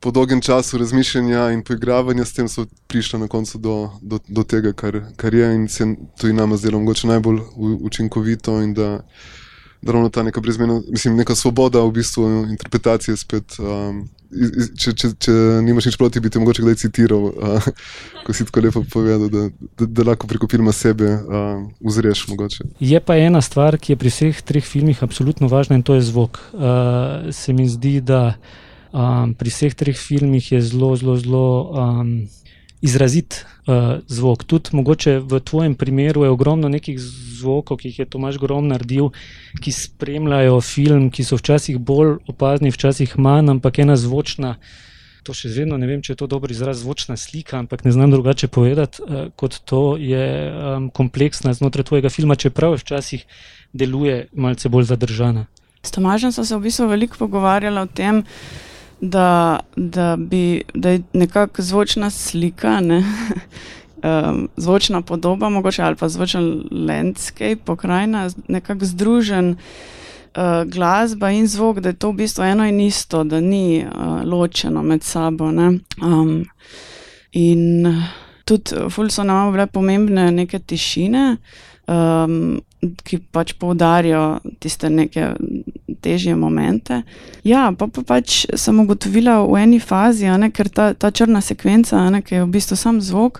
po 0.02 0.10
dolgem 0.10 0.40
času 0.40 0.78
razmišljanja 0.78 1.50
in 1.54 1.62
poigravanja 1.62 2.24
s 2.24 2.34
tem 2.34 2.48
so 2.48 2.64
prišli 2.86 3.20
na 3.20 3.28
koncu 3.28 3.58
do, 3.58 3.90
do, 4.02 4.18
do 4.28 4.42
tega, 4.42 4.72
kar, 4.72 4.98
kar 5.16 5.34
je 5.34 5.54
in 5.54 5.68
se 5.68 5.84
in 5.84 6.36
nama 6.36 6.56
zdelo 6.56 6.80
mogoče 6.80 7.06
najbolj 7.06 7.38
učinkovito 7.80 8.56
in 8.62 8.74
da, 8.74 9.04
da 9.82 9.92
ravno 9.92 10.08
ta 10.08 10.22
neka 10.22 10.40
brezmena, 10.40 10.80
mislim, 10.88 11.16
neka 11.16 11.34
svoboda 11.34 11.80
v 11.80 11.92
bistvu 12.00 12.26
interpretacije 12.50 13.16
spet. 13.16 13.58
Um, 13.58 14.08
Če, 14.80 14.94
če, 14.96 15.08
če 15.20 15.32
nimaš 15.60 15.90
nič 15.90 15.96
proti, 16.00 16.20
bi 16.24 16.30
te 16.32 16.40
mogoče 16.40 16.62
kdaj 16.64 16.78
citiral, 16.80 17.26
uh, 17.36 17.66
ko 18.24 18.32
si 18.32 18.46
tako 18.48 18.62
lepo 18.64 18.80
povedal, 18.88 19.26
da, 19.28 19.42
da, 19.76 19.84
da 19.84 20.06
lahko 20.08 20.24
preko 20.30 20.48
filma 20.48 20.72
sebe 20.72 21.10
uh, 21.20 21.60
uzreš. 21.84 22.22
Mogoče. 22.30 22.64
Je 22.80 22.96
pa 23.04 23.18
ena 23.20 23.42
stvar, 23.44 23.76
ki 23.76 23.92
je 23.92 23.98
pri 24.00 24.12
vseh 24.14 24.40
treh 24.40 24.64
filmih 24.64 25.04
absolutno 25.04 25.52
važna 25.52 25.76
in 25.76 25.84
to 25.84 25.98
je 26.00 26.06
zvok. 26.08 26.40
Uh, 26.56 27.28
se 27.28 27.52
mi 27.52 27.68
zdi, 27.68 27.98
da 28.00 28.22
uh, 28.32 28.62
Um, 28.92 29.32
pri 29.32 29.48
vseh 29.48 29.72
treh 29.72 29.96
filmih 29.96 30.44
je 30.52 30.60
zelo, 30.60 30.92
zelo, 31.00 31.16
zelo 31.16 31.46
um, 31.72 32.28
izrazit 32.82 33.44
uh, 33.66 34.02
zvok. 34.06 34.44
Tudi 34.44 34.74
mogoče 34.76 35.18
v 35.18 35.40
tvojem 35.40 35.74
primeru 35.74 36.24
je 36.24 36.30
ogromno 36.34 36.68
nekih 36.68 36.98
zvokov, 36.98 37.78
ki 37.78 37.88
jih 37.88 37.98
je 38.02 38.06
Tomaž 38.10 38.38
Grom 38.42 38.68
naredil, 38.68 39.12
ki 39.62 39.72
spremljajo 39.72 40.60
film, 40.60 41.10
ki 41.14 41.24
so 41.24 41.38
včasih 41.38 41.78
bolj 41.78 42.18
opazni, 42.26 42.74
včasih 42.74 43.14
manj, 43.18 43.54
ampak 43.54 43.78
ena 43.78 43.96
zvočna. 43.96 44.56
To 45.22 45.30
še 45.30 45.52
vedno 45.54 45.78
ne 45.78 45.86
vem, 45.86 46.02
če 46.02 46.16
je 46.16 46.20
to 46.24 46.26
dobro 46.26 46.50
izraz, 46.50 46.82
zvočna 46.82 47.14
slika, 47.14 47.60
ampak 47.62 47.86
ne 47.86 47.94
znam 47.94 48.10
drugače 48.10 48.50
povedati, 48.50 49.06
uh, 49.06 49.30
kot 49.38 49.62
to 49.64 49.94
je 49.96 50.26
um, 50.50 50.90
kompleksna 50.90 51.54
znotraj 51.54 51.86
tvojega 51.86 52.10
filma, 52.10 52.34
čeprav 52.34 52.74
včasih 52.82 53.22
deluje 53.72 54.26
malce 54.34 54.68
bolj 54.68 54.90
zadržana. 54.90 55.46
S 55.82 55.94
Tomažem 55.94 56.34
smo 56.34 56.44
se 56.44 56.56
v 56.56 56.66
bistvu 56.66 56.90
veliko 56.90 57.18
pogovarjali 57.18 57.78
o 57.78 57.86
tem, 57.86 58.22
da, 59.02 59.60
da, 59.76 60.16
bi, 60.16 60.62
da 60.74 60.90
je 60.90 61.02
nekako 61.12 61.62
zvočna 61.62 62.10
slika, 62.10 62.80
ne? 62.80 63.04
um, 64.02 64.48
zvočna 64.56 65.02
podoba, 65.02 65.48
mogoče 65.48 65.82
ali 65.82 65.96
pa 65.96 66.08
zvočen 66.08 66.64
landscape, 66.70 67.56
pokrajina, 67.56 68.30
nekako 68.48 68.84
združen 68.84 69.50
uh, 69.50 70.70
glasba 70.70 71.30
in 71.30 71.46
zvok, 71.46 71.80
da 71.80 71.88
je 71.88 71.98
to 71.98 72.10
v 72.10 72.14
bistvu 72.14 72.44
eno 72.44 72.66
in 72.66 72.80
isto, 72.80 73.24
da 73.24 73.40
ni 73.40 73.84
uh, 73.84 74.22
ločeno 74.24 74.82
med 74.82 75.02
sabo. 75.02 75.44
Um, 75.44 76.44
in 77.32 77.86
tudi, 78.44 78.90
ful 78.90 79.10
so 79.10 79.24
nam 79.24 79.52
bile 79.52 79.66
pomembne 79.66 80.30
neke 80.30 80.58
tišine. 80.58 81.36
Um, 81.86 82.60
ki 82.82 83.18
pač 83.30 83.52
poudarijo 83.58 84.40
tiste 84.58 84.90
neke 84.90 85.32
težje 86.02 86.34
momente. 86.36 87.02
Ja, 87.46 87.70
pa, 87.78 87.86
pa 87.86 88.02
pač 88.02 88.42
sem 88.58 88.80
ugotovila 88.82 89.42
v 89.46 89.62
eni 89.62 89.78
fazi, 89.78 90.26
ne, 90.26 90.50
ker 90.50 90.70
ta, 90.72 90.90
ta 90.94 91.12
črna 91.14 91.40
sekvenca, 91.44 92.00
ne, 92.10 92.22
ki 92.26 92.40
je 92.40 92.42
v 92.42 92.50
bistvu 92.56 92.78
sam 92.78 92.98
zvok, 92.98 93.38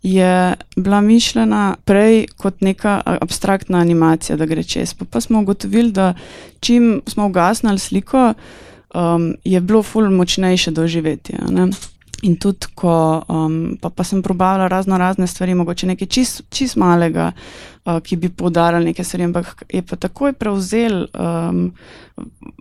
je 0.00 0.56
bila 0.80 1.02
mišljena 1.04 1.76
prej 1.84 2.24
kot 2.40 2.64
neka 2.64 3.02
abstraktna 3.04 3.82
animacija, 3.84 4.38
da 4.40 4.48
gre 4.48 4.64
čez. 4.64 4.94
Pa, 4.96 5.04
pa 5.04 5.20
smo 5.20 5.44
ugotovili, 5.44 5.92
da 5.92 6.14
čim 6.64 7.02
smo 7.06 7.28
ugasnili 7.28 7.78
sliko, 7.78 8.32
um, 8.94 9.34
je 9.44 9.60
bilo 9.60 9.82
ful 9.82 10.08
močnejše 10.10 10.72
doživetje. 10.72 11.44
Ne. 11.52 11.68
In 12.22 12.36
tudi, 12.36 12.68
ko 12.76 12.92
um, 13.28 13.78
pa, 13.80 13.88
pa 13.88 14.04
sem 14.04 14.20
probala 14.22 14.68
razno 14.68 14.98
razne 15.00 15.26
stvari, 15.26 15.54
mogoče 15.54 15.86
nekaj 15.86 16.08
čist, 16.08 16.42
čist 16.52 16.76
malega, 16.76 17.30
uh, 17.32 17.96
ki 18.04 18.18
bi 18.20 18.28
poudarili 18.28 18.90
nekaj 18.90 19.04
stvari, 19.04 19.28
ampak 19.30 19.64
je 19.72 19.80
pa 19.82 19.96
takoj 19.96 20.34
prevzel 20.36 21.06
um, 21.06 21.70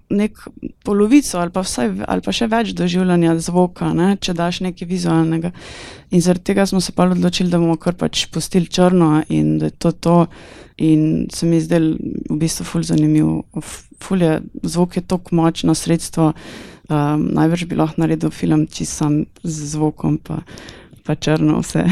nek 0.09 0.39
polovico 0.83 1.41
ali 1.41 1.51
pa, 1.51 1.65
vsaj, 1.65 1.91
ali 2.07 2.23
pa 2.23 2.33
še 2.33 2.47
več 2.47 2.71
doživljanja 2.77 3.35
zvoka, 3.43 3.91
ne, 3.93 4.13
če 4.15 4.33
daš 4.37 4.61
nekaj 4.65 4.87
vizualnega. 4.87 5.51
In 6.15 6.23
zaradi 6.23 6.53
tega 6.53 6.65
smo 6.69 6.79
se 6.81 6.95
pa 6.95 7.09
odločili, 7.09 7.51
da 7.51 7.59
bomo 7.59 7.75
kar 7.77 7.99
pač 7.99 8.29
pustili 8.31 8.71
črno 8.71 9.19
in 9.27 9.57
da 9.59 9.69
je 9.69 9.77
to 9.77 9.91
to. 9.91 10.17
In 10.79 11.27
se 11.35 11.45
mi 11.45 11.59
zdel 11.59 11.97
v 12.29 12.39
bistvu 12.39 12.63
ful 12.63 12.87
zanimiv. 12.87 13.41
Ful 13.99 14.21
je, 14.23 14.37
zvok 14.63 15.01
je 15.01 15.03
tako 15.03 15.35
močno 15.35 15.75
sredstvo. 15.75 16.31
Um, 16.89 17.27
najbrž 17.37 17.67
bi 17.69 17.77
lahko 17.77 18.01
naredil 18.01 18.31
film, 18.33 18.65
če 18.65 18.85
sem 18.89 19.17
z 19.43 19.67
zvokom, 19.75 20.17
pa, 20.25 20.39
pa 21.05 21.13
črno 21.13 21.59
vse. 21.61 21.83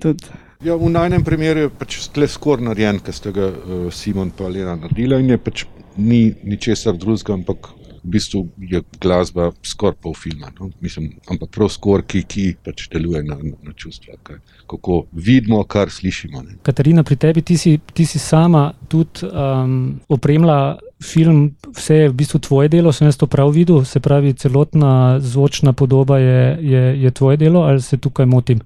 ja, 0.68 0.76
v 0.76 0.90
najnem 0.92 1.24
primeru 1.24 1.64
je 1.64 1.70
pač 1.72 1.96
tle 2.12 2.28
skoraj 2.28 2.68
narejen, 2.68 3.00
ker 3.00 3.16
ste 3.16 3.32
ga 3.32 3.48
uh, 3.48 3.86
Simon 3.88 4.34
pa 4.36 4.50
Lena 4.52 4.76
naredila 4.76 5.22
in 5.22 5.32
je 5.32 5.40
pač 5.40 5.64
ni 5.96 6.34
ničesar 6.44 6.98
drugega, 7.00 7.38
ampak 7.38 7.72
v 8.04 8.12
bistvu 8.12 8.44
je 8.60 8.82
glasba 9.00 9.52
skoraj 9.64 9.96
pol 10.04 10.14
filma. 10.14 10.52
No? 10.60 10.68
Mislim, 10.84 11.14
ampak 11.30 11.48
prav 11.56 11.72
skoraj, 11.72 12.04
ki, 12.04 12.22
ki 12.28 12.44
pač 12.60 12.88
deluje 12.92 13.22
na, 13.24 13.38
na, 13.40 13.56
na 13.64 13.72
čustva. 13.72 14.18
Kaj, 14.22 14.42
kako 14.68 15.04
vidimo, 15.12 15.62
kar 15.64 15.88
slišimo. 15.90 16.42
Ne? 16.44 16.58
Katarina, 16.62 17.04
pri 17.04 17.16
tebi 17.16 17.42
ti 17.42 17.56
si, 17.56 17.78
ti 17.96 18.04
si 18.04 18.20
sama 18.20 18.68
tudi 18.88 19.24
um, 19.32 19.96
opremila 20.12 20.76
film, 21.04 21.54
vse 21.76 21.96
je 21.96 22.08
v 22.08 22.16
bistvu 22.16 22.40
tvoje 22.40 22.68
delo, 22.72 22.92
sem 22.92 23.06
jaz 23.06 23.20
to 23.20 23.28
prav 23.30 23.52
videl, 23.52 23.84
se 23.84 24.00
pravi, 24.00 24.32
celotna 24.34 25.20
zvočna 25.20 25.72
podoba 25.72 26.18
je, 26.18 26.58
je, 26.60 26.82
je 27.02 27.10
tvoje 27.10 27.36
delo 27.36 27.62
ali 27.62 27.82
se 27.82 27.96
tukaj 27.96 28.26
motim? 28.26 28.64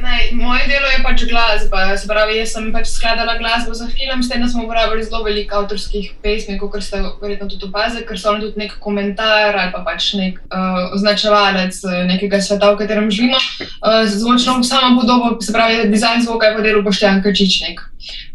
Ne, 0.00 0.30
moje 0.32 0.64
delo 0.66 0.86
je 0.86 1.02
pač 1.02 1.24
glasba. 1.28 1.96
Se 1.98 2.08
pravi, 2.08 2.38
jaz 2.38 2.54
sem 2.54 2.70
pač 2.72 2.88
skladala 2.88 3.34
glasbo 3.40 3.74
za 3.76 3.88
film, 3.90 4.22
s 4.22 4.30
tem, 4.30 4.40
da 4.40 4.48
smo 4.48 4.64
uporabljali 4.64 5.04
zelo 5.04 5.22
veliko 5.26 5.58
avtorskih 5.60 6.12
pesmi, 6.22 6.56
kot 6.62 6.78
ste 6.84 7.02
verjetno 7.20 7.50
tudi 7.50 7.68
opazili, 7.68 8.06
ker 8.08 8.20
so 8.20 8.32
oni 8.32 8.46
tudi 8.46 8.62
nek 8.62 8.78
komentar 8.80 9.58
ali 9.58 9.74
pa 9.74 9.82
pač 9.84 10.12
nek 10.16 10.40
uh, 10.48 10.94
označevalec 10.96 11.82
nekega 12.08 12.40
sveta, 12.40 12.72
v 12.72 12.80
katerem 12.80 13.10
živimo. 13.10 13.40
Uh, 13.82 14.06
zvočno 14.08 14.62
samo 14.64 15.00
podobo, 15.02 15.36
se 15.42 15.52
pravi, 15.52 15.88
dizajn 15.92 16.24
zvoka 16.24 16.48
je 16.48 16.56
pa 16.56 16.64
delo 16.64 16.86
Boštjan 16.86 17.22
Kačičnik. 17.22 17.89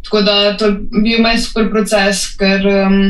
Tako 0.06 0.22
da 0.22 0.54
to 0.58 0.66
je 0.66 0.78
bil 1.02 1.22
moj 1.26 1.38
super 1.42 1.70
proces, 1.74 2.28
ker. 2.40 2.66
Um, 2.86 3.02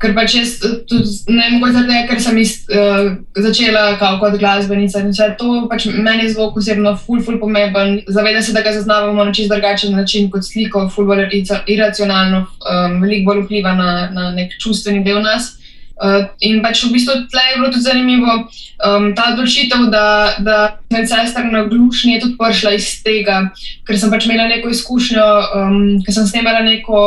ker 0.00 0.14
pač 0.16 0.34
jaz 0.34 0.52
tudi 0.88 1.10
ne 1.28 1.50
mogoče 1.52 1.74
zaradi 1.74 1.92
tega, 1.92 2.04
ker 2.08 2.22
sem 2.24 2.38
iz, 2.40 2.54
uh, 2.72 3.10
začela 3.44 3.82
kot 4.00 4.38
glasbenica 4.40 5.02
in 5.02 5.10
vse 5.12 5.28
to, 5.36 5.66
pač 5.68 5.86
meni 5.92 6.24
je 6.24 6.32
zvok 6.32 6.56
osebno 6.62 6.94
ful, 6.96 7.20
ful 7.26 7.36
pomemben. 7.42 7.98
Zavedam 8.08 8.42
se, 8.42 8.54
da 8.56 8.64
ga 8.64 8.72
zaznavamo 8.78 9.28
na 9.28 9.34
čist 9.36 9.52
drugačen 9.52 9.92
način 9.96 10.30
kot 10.32 10.46
sliko, 10.48 10.86
ful 10.94 11.04
bolj 11.10 11.26
iracionalno, 11.68 12.46
um, 12.64 13.00
veliko 13.04 13.34
bolj 13.34 13.44
vpliva 13.44 13.76
na, 13.76 13.90
na 14.14 14.30
nek 14.36 14.56
čustveni 14.62 15.04
del 15.04 15.20
nas. 15.26 15.58
Uh, 16.00 16.30
in 16.40 16.62
pač 16.64 16.80
v 16.86 16.94
bistvu 16.94 17.28
tle 17.28 17.42
je 17.44 17.56
bilo 17.58 17.68
tudi 17.68 17.84
zanimivo 17.84 18.32
um, 18.40 19.10
ta 19.12 19.34
odločitev, 19.34 19.90
da, 19.92 20.32
da 20.40 20.56
med 20.88 21.04
sestrami 21.04 21.52
na 21.52 21.66
glušnji 21.68 22.14
je 22.14 22.20
tudi 22.22 22.38
prišla 22.40 22.72
iz 22.72 22.88
tega, 23.04 23.50
ker 23.84 24.00
sem 24.00 24.08
pač 24.08 24.24
imela 24.24 24.48
neko 24.48 24.72
izkušnjo, 24.72 25.26
um, 25.60 25.76
ker 26.06 26.16
sem 26.16 26.24
snemala 26.30 26.64
neko 26.64 27.02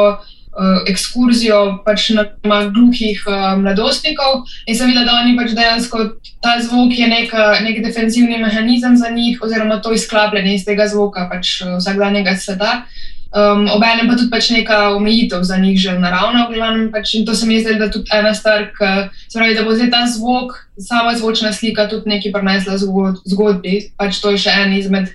uh, 0.54 0.84
ekskurzijo 0.90 1.80
pač 1.86 2.12
na, 2.14 2.28
na 2.46 2.60
gluhih 2.70 3.24
uh, 3.26 3.56
mladostnikov 3.58 4.46
in 4.68 4.78
sem 4.78 4.92
videla, 4.92 5.08
da 5.10 5.18
oni 5.24 5.34
pač 5.42 5.56
dejansko 5.58 6.06
ta 6.44 6.60
zvok 6.62 6.94
je 6.94 7.08
neka, 7.10 7.48
nek 7.66 7.82
defensivni 7.82 8.38
mehanizem 8.38 8.98
za 8.98 9.10
njih, 9.10 9.42
oziroma 9.42 9.82
to 9.82 9.94
izklapljanje 9.98 10.54
iz 10.56 10.68
tega 10.70 10.86
zvoka 10.92 11.26
pač 11.32 11.64
uh, 11.66 11.80
vsakdanjega 11.82 12.38
sveta. 12.38 12.84
Um, 13.34 13.66
Obenem 13.74 14.06
pa 14.06 14.14
tudi 14.14 14.30
pač 14.30 14.52
neka 14.54 14.94
omejitev 14.94 15.42
za 15.42 15.58
njih, 15.58 15.80
že 15.80 15.98
naravno. 15.98 16.46
Pač, 16.94 17.16
in 17.18 17.26
to 17.26 17.34
se 17.34 17.48
mi 17.50 17.58
zdi, 17.58 17.80
da 17.82 17.90
je 17.90 17.96
tudi 17.98 18.14
ena 18.14 18.34
stvar, 18.34 18.70
ki 18.78 19.10
pravi, 19.34 19.56
da 19.58 19.64
bo 19.66 19.74
zdaj 19.74 19.90
ta 19.90 20.06
zvok, 20.06 20.54
sama 20.78 21.16
zvočna 21.18 21.50
slika, 21.54 21.90
tudi 21.90 22.14
nekaj 22.14 22.32
prenesla 22.32 22.78
zgodbi. 22.78 23.90
Pač 23.98 24.22
to 24.22 24.36
je 24.36 24.44
še 24.46 24.54
en 24.54 24.78
izmed 24.78 25.10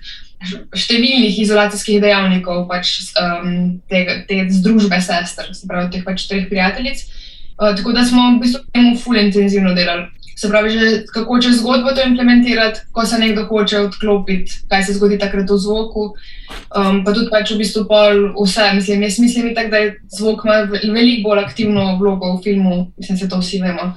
številnih 0.74 1.38
izolacijskih 1.42 2.02
dejavnikov 2.02 2.66
pač, 2.66 2.90
um, 3.22 3.78
te, 3.90 4.02
te 4.26 4.42
združbe 4.50 4.98
sester, 5.02 5.54
se 5.54 5.70
pravi, 5.70 5.90
teh 5.94 6.02
pač 6.06 6.26
treh 6.26 6.50
prijateljic. 6.50 7.06
Uh, 7.58 7.70
tako 7.78 7.94
da 7.94 8.02
smo 8.06 8.34
v 8.34 8.42
bistvu 8.42 8.66
temu 8.74 8.98
ful 8.98 9.18
intenzivno 9.18 9.78
delali. 9.78 10.10
Se 10.38 10.46
pravi, 10.46 10.70
že 10.70 10.88
kako 11.10 11.40
če 11.42 11.50
zgodbo 11.58 11.90
to 11.96 12.04
implementirati, 12.06 12.84
ko 12.94 13.02
se 13.06 13.18
nekdo 13.18 13.48
hoče 13.48 13.80
odklopiti, 13.88 14.60
kaj 14.70 14.84
se 14.86 14.94
zgodi 14.94 15.18
takrat 15.18 15.50
v 15.50 15.58
zvoku. 15.58 16.12
Um, 16.70 17.02
pa 17.04 17.12
tudi 17.12 17.26
pač 17.32 17.50
v 17.50 17.58
bistvu 17.58 17.82
pol 17.90 18.30
vse, 18.38 18.70
mislim, 18.78 19.02
jaz 19.02 19.18
mislim, 19.18 19.50
tak, 19.56 19.72
da 19.72 19.82
je 19.82 19.96
zvok 20.14 20.46
ima 20.46 20.60
veliko 20.70 21.28
bolj 21.28 21.42
aktivno 21.42 21.90
vlogo 21.98 22.36
v 22.36 22.42
filmu, 22.46 22.78
mislim, 22.96 23.18
se 23.18 23.28
to 23.28 23.42
vsi 23.42 23.60
vemo 23.66 23.92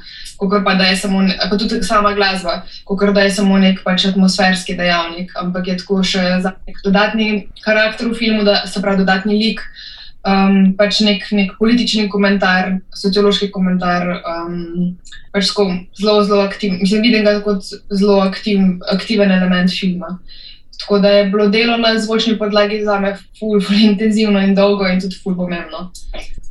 kot 0.49 0.63
pa 0.65 0.73
da 0.73 0.83
je 0.83 0.95
samo, 0.97 1.21
pa 1.49 1.57
tudi 1.57 1.83
sama 1.83 2.13
glasba, 2.13 2.61
kot 2.85 3.13
da 3.13 3.21
je 3.21 3.31
samo 3.31 3.57
nek 3.57 3.83
pač 3.83 4.05
atmosferski 4.05 4.75
dejavnik, 4.77 5.31
ampak 5.37 5.67
je 5.67 5.77
tako 5.77 6.01
še 6.03 6.23
nek 6.41 6.81
dodatni 6.83 7.47
karakter 7.61 8.09
v 8.09 8.17
filmu, 8.17 8.43
da 8.43 8.63
se 8.65 8.81
pravi 8.81 9.03
dodatni 9.03 9.37
lik. 9.37 9.61
Um, 10.21 10.75
pač 10.77 10.99
nek, 11.01 11.23
nek 11.33 11.55
politični 11.57 12.05
komentar, 12.13 12.75
sociološki 12.93 13.47
komentar, 13.49 14.05
um, 14.21 14.91
pač 15.33 15.49
zelo, 15.49 16.19
zelo 16.21 16.43
aktiven. 16.43 16.77
Mislim, 16.83 17.01
vidim 17.01 17.25
ga 17.25 17.39
kot 17.41 17.65
zelo 17.89 18.19
aktiv, 18.21 18.61
aktiven 18.93 19.33
element 19.33 19.73
filma. 19.73 20.19
Tako 20.81 20.99
da 20.99 21.09
je 21.09 21.25
bilo 21.29 21.47
delo 21.47 21.77
na 21.77 21.99
zvočni 21.99 22.37
podlagi 22.37 22.81
za 22.83 22.99
me 22.99 23.15
ful, 23.39 23.61
ful 23.61 23.77
intenzivno 23.77 24.41
in 24.41 24.55
dolgo 24.55 24.87
in 24.87 25.01
tudi 25.01 25.15
ful 25.23 25.35
pomembno. 25.35 25.91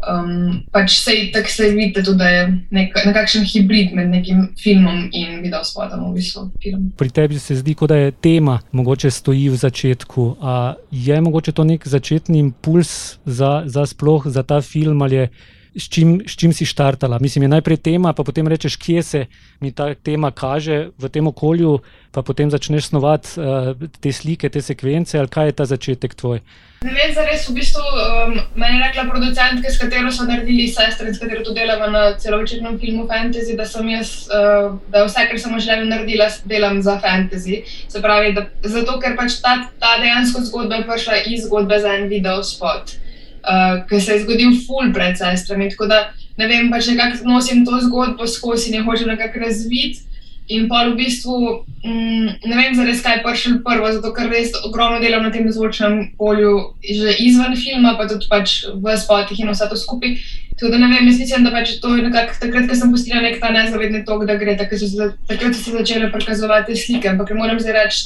Um, 0.01 0.63
pač 0.73 0.95
sej, 1.03 1.27
tako 1.33 1.51
se 1.53 1.69
vidite 1.75 2.15
da 2.17 2.29
je 2.29 2.45
nek, 2.71 2.95
nekakšen 3.07 3.45
hibrid 3.45 3.93
med 3.93 4.09
nekim 4.09 4.47
filmom 4.63 5.11
in 5.13 5.43
videospotom 5.43 6.07
v 6.09 6.15
bistvu. 6.15 6.47
Film. 6.63 6.89
Pri 6.97 7.11
tebi 7.11 7.39
se 7.39 7.59
zdi, 7.59 7.75
kot 7.75 7.91
da 7.93 7.99
je 7.99 8.13
tema 8.13 8.61
mogoče 8.73 9.11
stoji 9.11 9.49
v 9.51 9.61
začetku. 9.61 10.37
A 10.41 10.75
je 10.91 11.21
mogoče 11.21 11.53
to 11.53 11.65
nek 11.65 11.89
začetni 11.89 12.39
impuls 12.39 13.19
za, 13.25 13.63
za 13.67 13.87
sploh 13.87 14.27
za 14.27 14.43
ta 14.43 14.61
film 14.61 15.03
ali 15.03 15.17
je 15.17 15.29
s 15.77 15.89
čim, 15.89 16.21
s 16.27 16.37
čim 16.37 16.53
si 16.53 16.67
štartala. 16.67 17.19
Mislim, 17.19 17.43
je 17.43 17.49
najprej 17.49 17.77
tema, 17.77 18.13
pa 18.13 18.25
potem 18.25 18.49
rečeš, 18.49 18.77
kje 18.77 19.03
se 19.03 19.27
mi 19.61 19.73
ta 19.73 19.95
tema 19.95 20.31
kaže 20.31 20.91
v 20.99 21.09
tem 21.09 21.27
okolju, 21.27 21.79
pa 22.11 22.23
potem 22.23 22.51
začneš 22.51 22.91
snovati 22.91 23.39
uh, 23.39 23.77
te 24.01 24.13
slike, 24.13 24.49
te 24.49 24.63
sekvence, 24.63 25.19
ali 25.19 25.29
kaj 25.29 25.47
je 25.47 25.53
ta 25.53 25.65
začetek 25.65 26.15
tvoj. 26.15 26.41
Ne 26.81 26.95
vem, 26.97 27.11
za 27.13 27.23
res 27.29 27.45
v 27.45 27.55
bistvu 27.61 27.83
um, 27.85 28.39
meni 28.57 28.81
je 28.81 28.87
rekla 28.89 29.05
producentka, 29.13 29.69
s 29.69 29.77
katero 29.77 30.09
so 30.09 30.25
naredili 30.25 30.65
sestre, 30.73 31.13
s 31.13 31.21
katero 31.21 31.45
tudi 31.45 31.61
delamo 31.61 31.91
na 31.93 32.17
celovečernem 32.17 32.79
filmu 32.81 33.05
Fantasy, 33.05 33.53
da 33.57 33.69
sem 33.69 33.91
jaz, 33.93 34.27
uh, 34.33 34.81
da 34.89 35.05
vse, 35.05 35.27
kar 35.29 35.39
sem 35.39 35.59
želela 35.61 35.91
narediti, 35.93 36.49
delam 36.49 36.81
za 36.83 36.97
fantasy. 37.05 37.63
Se 37.89 38.01
pravi, 38.01 38.33
da, 38.33 38.49
zato 38.65 38.97
ker 38.99 39.15
pač 39.19 39.39
ta, 39.45 39.69
ta 39.79 39.99
dejansko 40.01 40.43
zgodba 40.49 40.81
je 40.81 40.89
prišla 40.89 41.23
iz 41.29 41.45
zgodbe 41.45 41.79
za 41.79 41.95
en 42.01 42.09
video 42.09 42.43
spot 42.43 42.97
uh, 43.45 43.81
ki 43.89 44.01
se 44.01 44.13
je 44.13 44.23
zgodil 44.25 44.55
ful 44.67 44.93
pred 44.95 45.19
sestrami. 45.19 45.71
Tako 45.71 45.87
da 45.91 46.01
ne 46.37 46.47
vem, 46.49 46.71
pač 46.71 46.93
nekako 46.93 47.29
nosim 47.29 47.65
to 47.67 47.81
zgodbo 47.81 48.27
skozi 48.27 48.71
in 48.71 48.81
jo 48.81 48.87
hočem 48.89 49.13
nekako 49.13 49.45
razviti. 49.47 50.07
In 50.51 50.67
pa 50.67 50.83
v 50.89 50.97
bistvu 50.99 51.63
mm, 51.87 52.43
ne 52.43 52.57
vem, 52.59 52.75
zares 52.75 53.05
kaj 53.05 53.21
je 53.21 53.23
prišel 53.23 53.59
prvo, 53.63 53.87
zato 53.95 54.11
ker 54.11 54.27
res 54.33 54.51
ogromno 54.67 54.99
delam 54.99 55.23
na 55.23 55.31
tem 55.31 55.47
zvočnem 55.47 56.11
polju, 56.19 56.75
že 56.83 57.15
izven 57.23 57.55
filma, 57.55 57.95
pa 57.95 58.09
tudi 58.11 58.27
pač 58.27 58.65
v 58.67 58.97
spotih 58.99 59.39
in 59.39 59.53
vse 59.55 59.69
to 59.71 59.79
skupaj. 59.79 60.17
Tako 60.59 60.73
da 60.75 60.83
ne 60.83 60.91
vem, 60.91 61.07
jaz 61.07 61.23
mislim, 61.23 61.47
da 61.47 61.55
pač 61.55 61.77
to 61.79 61.95
je 61.95 62.03
nekako 62.03 62.35
takrat, 62.43 62.67
ko 62.67 62.75
sem 62.75 62.91
postila 62.91 63.23
nek 63.23 63.39
ta 63.39 63.55
nezavedni 63.55 64.03
tok, 64.03 64.27
da 64.27 64.35
gre, 64.43 64.59
takrat 64.59 64.83
so 64.83 65.07
takrat 65.31 65.55
so 65.55 65.71
se 65.71 65.77
začele 65.79 66.11
prikazovati 66.11 66.75
slike, 66.75 67.15
ampak 67.15 67.31
moram 67.39 67.63
zdaj 67.63 67.79
reči, 67.79 68.03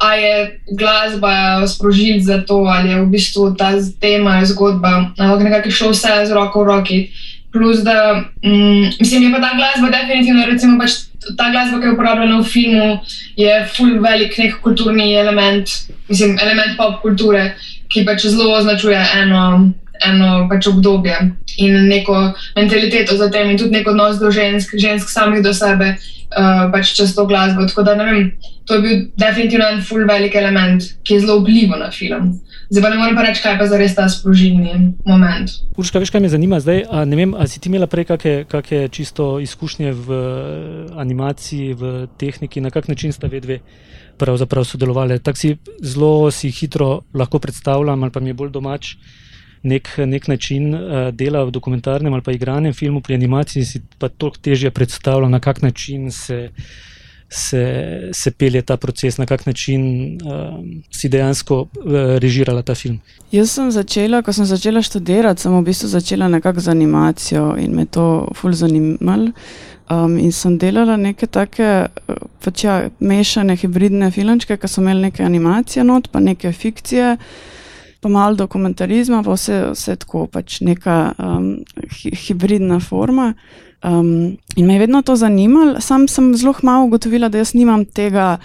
a 0.00 0.14
je 0.14 0.60
glasba 0.72 1.66
sprožil 1.66 2.20
za 2.20 2.42
to, 2.42 2.64
ali 2.68 2.90
je 2.90 3.02
v 3.02 3.06
bistvu 3.06 3.54
ta 3.54 3.72
tema, 4.00 4.44
zgodba, 4.44 5.10
ali 5.18 5.44
nekako 5.44 5.70
šlo 5.70 5.90
vse 5.90 6.26
z 6.26 6.30
roko 6.32 6.64
v 6.64 6.66
roki. 6.66 6.98
Plus, 7.52 7.80
da 7.80 8.24
mm, 8.44 9.00
mislim, 9.00 9.22
je 9.22 9.32
pa 9.32 9.40
ta 9.40 9.56
glasba 9.56 9.88
definitivno, 9.88 10.46
recimo, 10.46 10.78
pač 10.78 11.08
ta 11.36 11.50
glasba, 11.50 11.80
ki 11.80 11.86
je 11.86 11.92
uporabljena 11.92 12.40
v 12.40 12.44
filmu, 12.44 12.98
je 13.36 13.54
full 13.76 13.96
velik 14.02 14.36
nek 14.38 14.60
kulturni 14.60 15.14
element, 15.16 15.70
mislim, 16.08 16.36
element 16.42 16.76
pop 16.76 17.00
kulture, 17.02 17.54
ki 17.88 18.04
pač 18.04 18.26
zelo 18.28 18.52
označuje 18.58 19.00
eno. 19.22 19.72
Eno 20.04 20.46
pač 20.50 20.66
obdobje 20.66 21.16
in 21.58 21.88
neko 21.88 22.32
mentaliteto 22.56 23.16
za 23.16 23.30
tem, 23.30 23.50
in 23.50 23.58
tudi 23.58 23.78
neko 23.78 23.94
odnos 23.94 24.18
do 24.20 24.30
žensk, 24.30 24.76
žensk 24.76 25.08
samih 25.08 25.42
do 25.42 25.54
sebe, 25.54 25.94
uh, 25.96 26.66
pač 26.72 26.92
čez 26.96 27.14
to 27.16 27.26
glasbo. 27.26 27.66
Tako 27.68 27.82
da 27.82 27.94
ne 27.96 28.04
vem, 28.04 28.32
to 28.66 28.74
je 28.74 28.84
bil 28.84 29.06
definitivno 29.16 29.68
en 29.72 29.82
full 29.82 30.04
velik 30.08 30.34
element, 30.34 30.82
ki 31.02 31.14
je 31.14 31.24
zelo 31.24 31.40
vplival 31.40 31.86
na 31.86 31.90
film. 31.90 32.34
Zdaj 32.66 32.82
pa 32.82 32.90
ne 32.90 32.96
morem 32.98 33.14
pa 33.14 33.22
reči, 33.22 33.42
kaj 33.44 33.58
pa 33.60 33.66
za 33.70 33.78
res 33.78 33.94
ta 33.94 34.08
sprožilni 34.10 34.98
moment. 35.06 35.52
Urška, 35.78 36.02
veš, 36.02 36.10
kaj 36.10 36.24
me 36.24 36.30
zanima 36.32 36.58
zdaj? 36.58 36.82
A, 36.90 37.04
ne 37.06 37.18
vem, 37.18 37.34
ali 37.38 37.46
si 37.46 37.62
ti 37.62 37.70
imela 37.70 37.86
prej 37.86 38.08
kakšne 38.10 38.88
čisto 38.90 39.36
izkušnje 39.38 39.92
v 39.94 40.18
animaciji, 40.98 41.76
v 41.78 41.92
tehniki, 42.18 42.60
na 42.64 42.74
kak 42.74 42.90
način 42.90 43.14
sta 43.14 43.30
vedve 43.30 43.60
pravzaprav 44.18 44.66
sodelovali. 44.66 45.20
Tako 45.22 45.38
si 45.38 45.54
zelo 45.78 46.30
si 46.34 46.50
hitro 46.50 47.06
lahko 47.14 47.38
predstavljam, 47.38 48.02
ali 48.02 48.12
pa 48.12 48.20
mi 48.20 48.34
je 48.34 48.34
bolj 48.34 48.50
domač. 48.50 48.96
Nek, 49.66 49.88
nek 50.06 50.28
način 50.30 50.74
uh, 50.74 51.08
dela 51.10 51.42
v 51.44 51.50
dokumentarnem 51.50 52.14
ali 52.14 52.22
pa 52.22 52.32
igranem 52.32 52.74
filmu, 52.74 53.00
pri 53.02 53.16
animaciji 53.18 53.64
si 53.64 53.82
pa 53.98 54.08
toliko 54.08 54.38
težje 54.38 54.70
predstavljam, 54.70 55.30
na 55.30 55.40
kak 55.40 55.62
način 55.62 56.10
se 56.14 56.44
uh, 56.52 56.66
se, 57.28 58.10
se 58.12 58.30
pelje 58.30 58.62
ta 58.62 58.76
proces, 58.76 59.18
na 59.18 59.26
kak 59.26 59.46
način 59.46 60.12
uh, 60.14 60.64
si 60.90 61.08
dejansko 61.08 61.60
uh, 61.60 61.68
režirala 62.18 62.62
ta 62.62 62.74
film? 62.74 63.00
Jaz 63.32 63.50
sem 63.50 63.70
začela, 63.70 64.22
ko 64.22 64.32
sem 64.32 64.46
začela 64.46 64.82
študirati, 64.82 65.42
sem 65.42 65.54
v 65.56 65.62
bistvu 65.66 65.88
začela 65.90 66.28
nekako 66.28 66.60
z 66.60 66.70
animacijo 66.70 67.56
in 67.58 67.74
me 67.74 67.86
to 67.86 68.28
ful 68.34 68.52
zanimalo. 68.52 69.32
Um, 69.90 70.16
in 70.18 70.32
sem 70.32 70.56
delala 70.58 70.96
neke 70.98 71.26
take 71.30 71.86
pač 72.42 72.64
ja, 72.64 72.88
mešane 72.98 73.54
hibridne 73.54 74.10
filmčke, 74.10 74.56
ki 74.58 74.68
so 74.68 74.82
imeli 74.82 75.06
neke 75.06 75.22
animacije, 75.22 75.84
not, 75.86 76.08
pa 76.10 76.18
neke 76.20 76.50
fikcije, 76.52 77.16
pa 78.00 78.08
malo 78.08 78.36
dokumentarizma, 78.36 79.22
pa 79.22 79.36
vse, 79.36 79.60
vse 79.72 79.96
tako, 80.02 80.26
pač 80.32 80.60
neka 80.60 80.96
um, 81.18 81.52
hi, 81.98 82.12
hibridna 82.26 82.80
forma. 82.80 83.32
Um, 83.84 84.36
in 84.56 84.66
me 84.66 84.74
je 84.74 84.82
vedno 84.86 85.02
to 85.02 85.16
zanimalo, 85.16 85.80
sam 85.80 86.08
sem 86.08 86.34
zelo 86.34 86.54
malo 86.62 86.86
ugotovila, 86.86 87.28
da 87.28 87.38
jaz 87.38 87.54
nimam 87.54 87.84
tega 87.84 88.36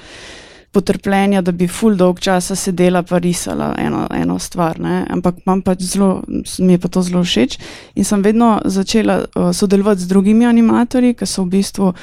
potrpljenja, 0.72 1.42
da 1.42 1.52
bi 1.52 1.68
full 1.68 1.98
dolg 2.00 2.20
časa 2.20 2.56
sedela 2.56 3.04
in 3.12 3.20
risala 3.20 3.74
eno, 3.78 4.08
eno 4.16 4.40
stvar. 4.40 4.80
Ne? 4.80 5.06
Ampak 5.10 5.44
pač 5.66 5.82
zelo, 5.82 6.22
mi 6.60 6.74
je 6.74 6.80
pa 6.80 6.88
to 6.88 7.02
zelo 7.02 7.24
všeč. 7.24 7.58
In 7.96 8.06
sem 8.08 8.22
vedno 8.22 8.62
začela 8.66 9.26
uh, 9.26 9.52
sodelovati 9.52 10.02
z 10.02 10.08
drugimi 10.08 10.46
animatorji, 10.46 11.14
ki 11.14 11.26
so 11.26 11.44
v 11.44 11.58
bistvu. 11.58 11.94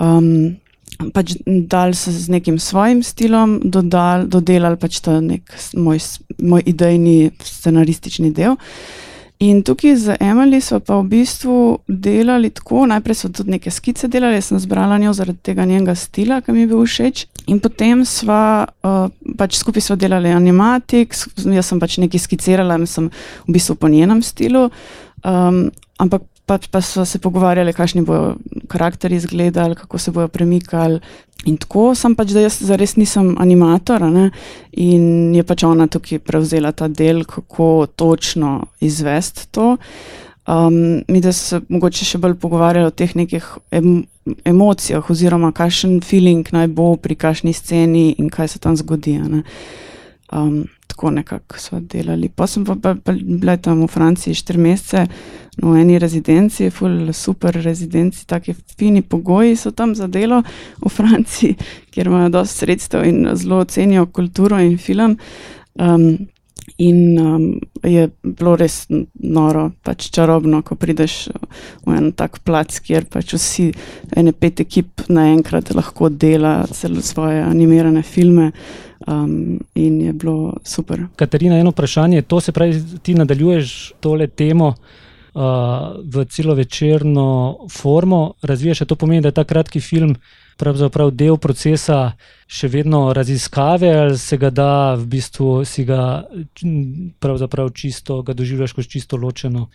Um, 0.00 0.58
pač 1.14 1.34
dal 1.46 1.94
se 1.94 2.12
z 2.12 2.28
nekim 2.28 2.58
svojim 2.58 3.02
stilom, 3.02 3.60
dodal, 3.64 4.26
dodelal 4.28 4.76
pač 4.76 5.00
ta 5.04 5.20
nek 5.20 5.54
moj, 5.74 6.00
moj 6.38 6.66
idejni 6.66 7.30
scenaristični 7.44 8.32
del. 8.36 8.58
In 9.40 9.62
tukaj 9.64 9.94
z 9.96 10.16
Emily 10.20 10.60
smo 10.60 10.82
pa 10.84 10.98
v 11.00 11.06
bistvu 11.14 11.78
delali 11.88 12.50
tako, 12.52 12.84
najprej 12.90 13.16
so 13.16 13.30
tudi 13.32 13.54
neke 13.54 13.72
skice 13.72 14.08
delali, 14.12 14.36
jaz 14.36 14.50
sem 14.50 14.60
zbrala 14.60 14.98
njo 15.00 15.14
zaradi 15.16 15.40
tega 15.48 15.64
njenega 15.64 15.94
stila, 15.96 16.42
ki 16.44 16.52
mi 16.52 16.66
je 16.66 16.68
bil 16.68 16.84
všeč. 16.84 17.22
In 17.48 17.62
potem 17.64 18.04
sva 18.04 18.68
uh, 18.68 19.08
pač 19.40 19.56
skupaj 19.56 19.86
sva 19.86 19.96
delali 19.96 20.28
animatik, 20.36 21.16
jaz 21.40 21.72
sem 21.72 21.80
pač 21.80 21.96
nekaj 22.04 22.20
skicirala 22.20 22.76
in 22.76 22.84
sem 22.84 23.08
v 23.48 23.56
bistvu 23.56 23.78
po 23.80 23.88
njenem 23.88 24.20
stilu. 24.20 24.68
Um, 25.24 25.70
ampak 25.96 26.28
pač 26.50 26.66
pa 26.66 26.82
so 26.82 27.04
se 27.06 27.20
pogovarjali, 27.22 27.74
kakšni 27.76 28.02
bodo 28.06 28.34
karakteri 28.70 29.20
izgledali, 29.20 29.78
kako 29.78 29.98
se 29.98 30.10
bodo 30.14 30.28
premikali. 30.28 30.98
In 31.48 31.56
tako 31.56 31.92
sem 31.96 32.14
pač, 32.18 32.34
da 32.36 32.42
jaz 32.42 32.58
zares 32.68 32.96
nisem 32.98 33.32
animator, 33.40 34.02
ne? 34.12 34.28
in 34.76 35.32
je 35.36 35.44
pač 35.46 35.64
ona 35.64 35.86
tukaj 35.88 36.20
prevzela 36.26 36.72
ta 36.76 36.88
del, 36.88 37.22
kako 37.28 37.86
točno 37.96 38.58
izvesti 38.84 39.46
to. 39.54 39.76
Um, 40.50 41.04
mi 41.08 41.20
da 41.22 41.32
se 41.36 41.60
mogoče 41.68 42.04
še 42.04 42.18
bolj 42.18 42.34
pogovarjali 42.42 42.88
o 42.88 42.94
teh 42.96 43.12
nekih 43.14 43.46
em, 43.76 44.02
emocijah, 44.48 45.04
oziroma 45.12 45.52
kakšen 45.54 46.00
feeling 46.02 46.48
naj 46.50 46.66
bo 46.74 46.94
pri 46.98 47.14
kakšni 47.14 47.54
sceni 47.54 48.08
in 48.18 48.32
kaj 48.32 48.56
se 48.56 48.58
tam 48.58 48.74
zgodi. 48.76 49.14
Um, 50.32 50.64
tako 51.00 51.10
nekako 51.10 51.58
so 51.58 51.80
delali. 51.80 52.28
Pa 52.28 52.46
sem 52.46 52.64
pa, 52.64 52.74
pa, 52.74 52.94
pa 53.04 53.12
bila 53.12 53.56
tam 53.56 53.80
v 53.82 53.86
Franciji 53.88 54.34
štiri 54.34 54.58
mesece, 54.58 55.06
no, 55.56 55.72
v 55.72 55.80
eni 55.80 55.98
rezidenci, 55.98 56.68
full 56.70 57.12
super 57.12 57.56
rezidenci, 57.56 58.26
taki 58.26 58.54
fini 58.76 59.00
pogoji 59.02 59.56
so 59.56 59.70
tam 59.70 59.94
za 59.94 60.06
delo 60.06 60.42
v 60.84 60.88
Franciji, 60.92 61.56
kjer 61.90 62.06
imajo 62.06 62.28
dosti 62.28 62.58
sredstev 62.58 63.06
in 63.08 63.30
zelo 63.34 63.64
cenijo 63.64 64.06
kulturo 64.12 64.60
in 64.60 64.76
film. 64.78 65.16
Um, 65.74 66.28
In 66.80 67.18
um, 67.20 67.42
je 67.84 68.06
bilo 68.24 68.54
res 68.56 68.86
noro, 68.88 69.66
pač 69.84 70.06
čarobno, 70.14 70.62
ko 70.64 70.78
prideš 70.80 71.26
v 71.84 71.96
en 71.96 72.08
tak 72.16 72.38
plac, 72.46 72.72
kjer 72.86 73.04
pač 73.10 73.34
vsi, 73.36 73.66
ene 74.16 74.32
pet 74.32 74.62
ekip 74.64 75.04
naenkrat 75.12 75.74
lahko 75.76 76.08
dela 76.08 76.62
celo 76.72 77.04
svoje 77.04 77.42
animirane 77.44 78.02
filme. 78.02 78.50
Um, 79.08 79.58
in 79.74 80.00
je 80.00 80.12
bilo 80.12 80.56
super. 80.64 81.06
Katarina, 81.16 81.58
eno 81.60 81.72
vprašanje. 81.72 82.22
To 82.28 82.40
se 82.40 82.52
pravi, 82.52 82.80
ti 83.02 83.14
nadaljuješ 83.16 83.94
tole 84.00 84.26
temo 84.28 84.74
uh, 84.74 85.42
v 86.04 86.24
celo 86.28 86.54
večerno 86.54 87.28
formo, 87.72 88.34
razvijaš. 88.42 88.84
To 88.88 88.96
pomeni, 88.96 89.24
da 89.24 89.32
je 89.32 89.40
ta 89.40 89.44
kratki 89.44 89.80
film 89.80 90.16
pravzaprav 90.60 91.10
del 91.10 91.38
procesa 91.40 92.12
še 92.50 92.68
vedno 92.68 93.06
raziskave, 93.16 93.90
ali 94.04 94.18
se 94.18 94.36
ga 94.36 94.50
da 94.50 94.72
v 94.94 95.06
bistvu 95.14 95.64
si 95.64 95.86
ga 95.88 96.26
pravzaprav 97.20 97.72
čisto, 97.72 98.20
ga 98.22 98.36
doživljaš 98.36 98.76
kot 98.76 98.92
čisto 98.92 99.16
ločeno. 99.16 99.70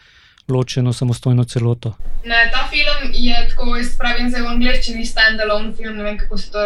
Ločeno, 0.45 0.91
samostojno 0.93 1.41
celoto. 1.49 1.95
Ne, 2.21 2.43
ta 2.53 2.67
film 2.69 3.15
je 3.17 3.33
tako, 3.49 3.79
pravim, 3.97 4.27
zelo 4.29 4.51
angliščini 4.51 5.01
stand-alone 5.01 5.71
film. 5.73 5.95
Ne 5.97 6.03
vem, 6.05 6.19
kako 6.21 6.37
se 6.37 6.51
to 6.53 6.65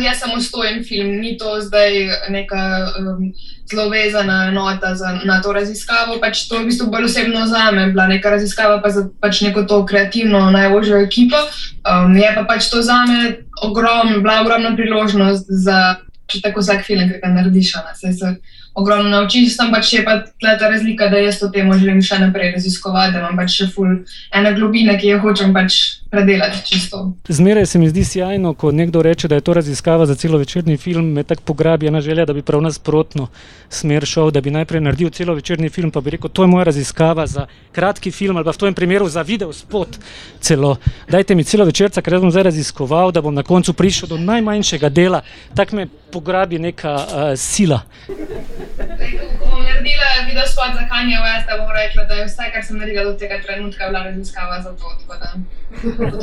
je 0.00 0.14
samostojen 0.14 0.84
film, 0.84 1.20
ni 1.20 1.38
to 1.38 1.60
zdaj 1.60 1.92
neka 2.28 2.88
um, 2.98 3.32
zelo 3.70 3.88
vezana 3.88 4.50
nota 4.50 4.94
za, 4.94 5.20
na 5.24 5.42
to 5.42 5.52
raziskavo. 5.52 6.20
Pač 6.20 6.48
to 6.48 6.56
je 6.56 6.62
v 6.62 6.66
bistvu 6.70 6.86
bolj 6.90 7.04
osebno 7.04 7.46
za 7.46 7.70
me, 7.70 7.86
bila 7.90 8.06
neka 8.06 8.30
raziskava 8.30 8.80
pa 8.82 8.90
za 8.90 9.08
pač 9.20 9.40
neko 9.40 9.62
to 9.62 9.86
kreativno 9.86 10.50
najožjo 10.50 11.02
ekipo. 11.02 11.36
Um, 11.82 12.16
je 12.16 12.32
pa 12.34 12.44
pač 12.44 12.70
to 12.70 12.82
za 12.82 13.04
me 13.08 13.44
ogrom, 13.62 14.22
bila 14.22 14.40
ogromna 14.40 14.76
priložnost 14.76 15.46
za 15.48 15.96
tako 16.42 16.60
vsak 16.60 16.86
film, 16.86 17.08
ki 17.08 17.20
ga 17.20 17.28
narediš 17.28 17.74
ogromno 18.74 19.10
naučiš, 19.10 19.56
tam 19.56 19.72
pač 19.72 19.92
je 19.92 20.04
pa 20.04 20.18
ta 20.40 20.68
razlika, 20.68 21.08
da 21.08 21.18
jaz 21.20 21.38
to 21.38 21.48
temo 21.48 21.74
želim 21.78 22.02
še 22.02 22.18
naprej 22.18 22.52
raziskovati, 22.56 23.12
da 23.12 23.20
imam 23.20 23.36
pač 23.36 23.58
še 23.58 23.66
ful 23.74 23.98
ene 24.32 24.54
globine, 24.56 24.96
ki 24.98 25.12
jo 25.12 25.18
hočem 25.24 25.52
pač 25.52 25.80
predelati 26.12 26.60
čisto. 26.68 27.02
Zmeraj 27.28 27.66
se 27.66 27.78
mi 27.78 27.88
zdi 27.88 28.04
sjajno, 28.04 28.54
ko 28.54 28.72
nekdo 28.72 29.02
reče, 29.02 29.28
da 29.28 29.34
je 29.34 29.44
to 29.44 29.54
raziskava 29.54 30.06
za 30.06 30.14
celo 30.14 30.38
večerni 30.38 30.76
film, 30.76 31.12
me 31.12 31.24
tako 31.24 31.42
pograbi 31.52 31.88
ena 31.88 32.00
želja, 32.00 32.26
da 32.28 32.32
bi 32.32 32.42
prav 32.42 32.60
nasprotno 32.62 33.28
smer 33.68 34.06
šel, 34.06 34.30
da 34.30 34.40
bi 34.40 34.50
najprej 34.50 34.80
naredil 34.80 35.10
celo 35.10 35.34
večerni 35.34 35.70
film, 35.70 35.90
pa 35.90 36.00
bi 36.00 36.16
rekel, 36.16 36.30
to 36.30 36.44
je 36.44 36.52
moja 36.52 36.64
raziskava 36.68 37.26
za 37.26 37.46
kratki 37.72 38.10
film 38.10 38.36
ali 38.36 38.44
pa 38.44 38.52
v 38.52 38.56
tem 38.56 38.74
primeru 38.74 39.08
za 39.08 39.22
video 39.22 39.52
spot 39.52 39.96
celo. 40.40 40.76
Dajte 41.08 41.34
mi 41.34 41.44
celo 41.44 41.64
večerca, 41.64 42.02
ker 42.02 42.20
bom 42.20 42.30
zdaj 42.30 42.50
raziskoval, 42.52 43.12
da 43.12 43.20
bom 43.20 43.34
na 43.34 43.42
koncu 43.42 43.72
prišel 43.72 44.08
do 44.08 44.18
najmanjšega 44.20 44.88
dela, 44.88 45.22
tak 45.56 45.72
me 45.72 45.88
pograbi 46.12 46.58
neka 46.58 46.92
uh, 46.94 47.32
sila. 47.36 47.80
Ko 49.38 49.46
bom 49.50 49.62
naredila 49.64 50.08
video 50.26 50.46
spot 50.46 50.74
za 50.74 50.84
Kanye 50.90 51.18
West, 51.24 51.48
bom 51.58 51.70
rekla, 51.76 52.04
da 52.04 52.14
je 52.14 52.26
vse, 52.28 52.50
kar 52.54 52.64
sem 52.64 52.78
naredila 52.78 53.04
do 53.04 53.14
tega 53.18 53.40
trenutka, 53.42 53.88
bila 53.88 54.04
raziskava 54.04 54.60
za 54.62 54.72
to. 54.76 54.92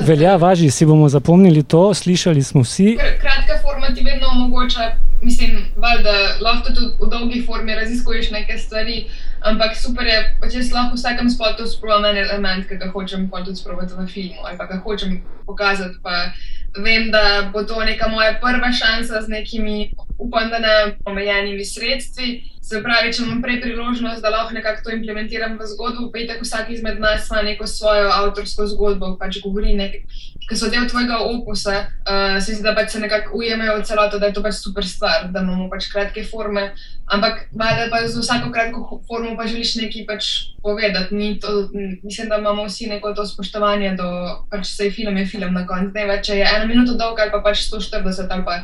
Velja, 0.06 0.36
važi, 0.36 0.71
si 0.71 0.86
bomo 0.86 1.10
zapomnili 1.10 1.63
to, 1.63 1.93
slišali 1.93 2.43
smo 2.43 2.62
vsi. 2.62 2.97
Kratka 3.21 3.60
forma 3.62 3.88
ti 3.95 4.04
vedno 4.04 4.28
omogoča, 4.28 4.91
mislim, 5.21 5.65
da 5.75 6.13
lahko 6.41 6.73
tudi 6.73 6.91
v 6.99 7.10
dolgi 7.10 7.43
formi 7.45 7.75
raziskuješ 7.75 8.32
neke 8.32 8.58
stvari, 8.58 9.06
ampak 9.41 9.75
super 9.78 10.08
je, 10.08 10.19
če 10.52 10.63
si 10.63 10.73
lahko 10.73 10.95
v 10.95 11.02
vsakem 11.02 11.30
spotu 11.30 11.67
sprovam 11.67 12.06
en 12.06 12.17
element, 12.17 12.67
ki 12.69 12.80
ga 12.80 12.91
hočem 12.93 13.30
tudi 13.30 13.56
sprobati 13.56 13.93
v 13.97 14.08
filmu 14.08 14.45
ali 14.45 14.58
pa 14.58 14.65
ga 14.65 14.80
hočem 14.84 15.21
pokazati. 15.45 15.99
Pa 16.04 16.32
vem, 16.78 17.12
da 17.12 17.50
bo 17.54 17.64
to 17.64 17.80
neka 17.86 18.08
moja 18.08 18.38
prva 18.42 18.72
šansa 18.72 19.22
z 19.22 19.28
nekimi, 19.28 19.92
upam, 20.18 20.50
da 20.50 20.60
ne 20.60 20.98
omejenimi 21.06 21.66
sredstvi. 21.66 22.44
Se 22.62 22.84
pravi, 22.86 23.10
če 23.14 23.24
imam 23.24 23.40
prej 23.42 23.62
priložnost, 23.64 24.22
da 24.22 24.30
lahko 24.30 24.54
nekako 24.54 24.84
to 24.86 24.92
implementiram 24.94 25.56
v 25.58 25.66
zgodbo, 25.72 26.12
pa 26.12 26.20
je 26.22 26.28
tako 26.30 26.46
vsak 26.46 26.68
izmed 26.70 27.00
nas 27.02 27.30
ima 27.32 27.42
neko 27.42 27.68
svojo 27.68 28.12
avtorsko 28.14 28.68
zgodbo, 28.70 29.16
pač 29.18 29.40
govori 29.42 29.74
nekaj, 29.74 30.04
ki 30.50 30.58
so 30.58 30.70
del 30.70 30.86
tvojega 30.90 31.18
opusa, 31.32 31.80
uh, 32.06 32.38
se 32.38 32.60
zdi, 32.60 32.64
da 32.68 32.76
pač 32.78 32.94
se 32.94 33.02
nekako 33.02 33.40
ujemajo 33.40 33.80
v 33.80 33.88
celoto, 33.90 34.20
da 34.22 34.30
je 34.30 34.38
to 34.38 34.44
pač 34.46 34.60
super 34.62 34.86
stvar, 34.86 35.32
da 35.34 35.42
imamo 35.42 35.66
pač 35.72 35.90
kratke 35.90 36.26
forme. 36.30 36.70
Ampak, 37.10 37.48
valjda 37.58 37.88
pa 37.90 38.04
za 38.06 38.22
vsako 38.22 38.52
kratko 38.54 39.02
formo 39.08 39.34
pa 39.38 39.48
želiš 39.50 39.76
nekaj 39.80 40.06
pač 40.06 40.28
povedati. 40.62 41.18
To, 41.42 41.70
mislim, 42.04 42.30
da 42.30 42.38
imamo 42.38 42.68
vsi 42.68 42.90
neko 42.92 43.14
to 43.18 43.26
spoštovanje 43.26 43.96
do, 43.98 44.10
pač 44.52 44.68
se 44.76 44.86
je 44.86 44.92
film, 44.92 45.18
je 45.18 45.26
film 45.26 45.54
na 45.54 45.66
koncu. 45.66 45.90
Ne 45.96 46.06
več, 46.06 46.28
če 46.30 46.38
je 46.38 46.52
ena 46.60 46.67
minuta 46.67 46.98
dolg 47.00 47.19
ali 47.19 47.32
pa 47.32 47.39
pač 47.45 47.65
140 47.72 48.36
ali 48.36 48.45
pa 48.45 48.60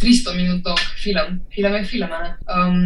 300 0.00 0.34
minut 0.36 0.64
dolg 0.64 0.80
film, 0.98 1.38
film 1.54 1.74
je 1.78 1.84
film. 1.84 2.14
Um, 2.50 2.80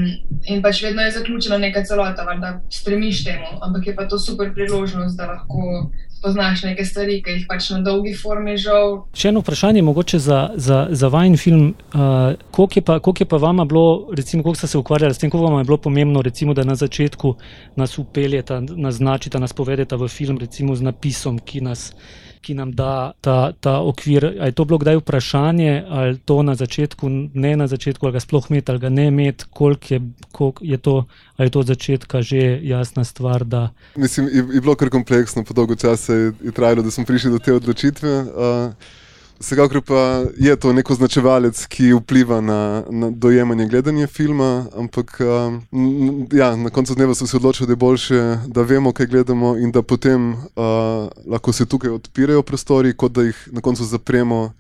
in 0.45 0.61
pač 0.63 0.83
vedno 0.85 1.07
je 1.07 1.15
zaključena 1.17 1.59
neka 1.59 1.85
celota, 1.89 2.27
da 2.41 2.59
stremiš 2.71 3.25
temu, 3.25 3.57
ampak 3.63 3.87
je 3.87 3.97
pa 3.97 4.05
to 4.09 4.19
super 4.19 4.53
priložnost, 4.55 5.17
da 5.17 5.31
lahko 5.31 5.89
spoznaš 6.19 6.63
neke 6.67 6.85
stvari, 6.85 7.21
ki 7.23 7.37
jih 7.37 7.47
pač 7.49 7.71
na 7.71 7.79
dolgi 7.87 8.13
formi 8.19 8.57
žal. 8.59 9.05
Še 9.17 9.31
eno 9.31 9.43
vprašanje, 9.45 9.85
mogoče 9.87 10.19
za, 10.23 10.41
za, 10.59 10.81
za 10.91 11.11
vajen 11.13 11.39
film. 11.39 11.73
Uh, 11.95 12.35
koliko, 12.51 12.81
je 12.81 12.85
pa, 12.85 12.99
koliko 12.99 13.23
je 13.23 13.29
pa 13.31 13.41
vama 13.43 13.65
bilo, 13.65 14.11
recimo, 14.19 14.43
koliko 14.43 14.59
ste 14.59 14.71
se 14.75 14.79
ukvarjali 14.79 15.15
s 15.15 15.23
tem, 15.23 15.31
koliko 15.31 15.51
vam 15.51 15.63
je 15.63 15.69
bilo 15.71 15.79
pomembno, 15.79 16.23
recimo, 16.23 16.55
da 16.59 16.67
na 16.67 16.75
začetku 16.75 17.35
nas 17.79 17.99
upeljete, 17.99 18.61
naznačite, 18.77 19.39
nas 19.39 19.55
povedete 19.55 19.97
v 19.97 20.11
film, 20.11 20.43
recimo 20.43 20.75
z 20.75 20.91
napisom, 20.91 21.39
ki 21.39 21.63
nas 21.71 21.93
ki 22.43 22.55
nam 22.55 22.73
da 22.73 23.13
ta, 23.21 23.53
ta 23.61 23.81
okvir. 23.81 24.25
Ali 24.27 24.49
je 24.49 24.53
to 24.53 24.65
bilo 24.65 24.79
kdaj 24.79 24.97
vprašanje, 24.97 25.85
ali 25.89 26.19
to 26.19 26.43
na 26.43 26.55
začetku, 26.55 27.09
ne 27.35 27.57
na 27.57 27.67
začetku, 27.67 28.07
ali 28.07 28.13
ga 28.13 28.21
sploh 28.21 28.51
imeti, 28.51 28.73
ali 28.73 28.81
ga 28.81 28.89
ne 28.89 29.07
imeti, 29.07 29.45
koliko 29.51 29.95
je, 29.95 30.01
koliko 30.33 30.65
je 30.65 30.79
to, 30.79 30.97
ali 31.37 31.47
je 31.47 31.51
to 31.51 31.61
od 31.61 31.67
začetka 31.67 32.23
že 32.23 32.61
jasna 32.63 33.05
stvar. 33.05 33.45
Da... 33.45 33.69
Mislim, 33.97 34.27
je, 34.27 34.47
je 34.55 34.61
bilo 34.61 34.75
kar 34.75 34.91
kompleksno, 34.91 35.45
po 35.45 35.55
dolgo 35.55 35.77
časa 35.77 36.15
je, 36.15 36.33
je 36.43 36.53
trajalo, 36.53 36.83
da 36.83 36.91
smo 36.91 37.05
prišli 37.05 37.31
do 37.31 37.39
te 37.39 37.53
odločitve. 37.53 38.23
Uh, 38.23 38.73
Vsekakor 39.41 39.83
pa 39.87 40.25
je 40.37 40.57
to 40.57 40.73
neko 40.73 40.95
značevalec, 40.95 41.67
ki 41.67 41.93
vpliva 41.93 42.41
na, 42.41 42.83
na 42.91 43.11
dojemanje 43.11 43.67
gledanja 43.67 44.07
filma, 44.07 44.67
ampak 44.77 45.21
um, 45.21 46.27
ja, 46.33 46.57
na 46.57 46.71
koncu 46.71 46.95
dneva 46.95 47.15
so 47.15 47.27
se 47.27 47.37
odločili, 47.37 47.67
da 47.67 47.73
je 47.73 47.77
bolje, 47.77 48.23
da 48.47 48.63
vemo, 48.63 48.93
kaj 48.93 49.07
gledamo, 49.07 49.57
in 49.57 49.71
da 49.73 49.83
potem 49.83 50.33
uh, 50.33 50.41
lahko 51.27 51.53
se 51.53 51.67
tukaj 51.67 51.91
odpirajo 51.91 52.43
prostori, 52.43 52.97
kot 52.97 53.13
da 53.13 53.23
jih 53.23 53.49
na 53.53 53.61
koncu 53.61 53.85
zapremo. 53.85 54.53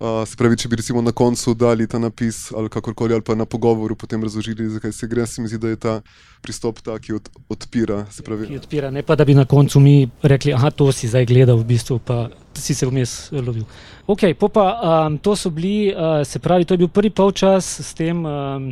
Uh, 0.00 0.22
se 0.24 0.32
pravi, 0.32 0.56
če 0.56 0.68
bi 0.72 0.78
recimo 0.80 1.02
na 1.04 1.12
koncu 1.12 1.52
dali 1.52 1.84
ta 1.84 1.98
napis 2.00 2.46
ali 2.56 2.70
kakorkoli, 2.72 3.12
ali 3.12 3.20
pa 3.20 3.34
na 3.36 3.44
pogovoru 3.44 3.92
potem 4.00 4.22
razložili, 4.24 4.70
zakaj 4.72 4.94
se 4.96 5.06
gre, 5.06 5.26
se 5.28 5.42
mi 5.42 5.48
zdi, 5.48 5.58
da 5.60 5.68
je 5.68 5.76
ta 5.76 5.96
pristop 6.40 6.80
ta, 6.80 6.94
ki 6.96 7.18
od, 7.18 7.28
odpira. 7.52 7.98
Ki 8.08 8.56
odpira, 8.56 8.88
ne 8.90 9.02
pa 9.04 9.12
da 9.20 9.26
bi 9.28 9.36
na 9.36 9.44
koncu 9.44 9.80
mi 9.80 10.08
rekli, 10.22 10.54
da 10.56 10.70
to 10.72 10.88
si 10.88 11.10
zdaj 11.10 11.28
gledal, 11.28 11.60
v 11.60 11.68
bistvu 11.74 11.98
pa 12.00 12.30
si 12.56 12.72
se 12.74 12.88
vmes 12.88 13.28
lovil. 13.44 13.66
Ok, 14.08 14.24
pa 14.40 14.64
um, 14.72 15.18
to 15.20 15.36
so 15.36 15.52
bili, 15.52 15.92
uh, 15.92 16.24
se 16.24 16.40
pravi, 16.40 16.64
to 16.64 16.74
je 16.74 16.80
bil 16.80 16.88
prvi 16.88 17.12
polčas 17.12 17.68
s 17.84 17.92
tem 17.92 18.24
um, 18.24 18.70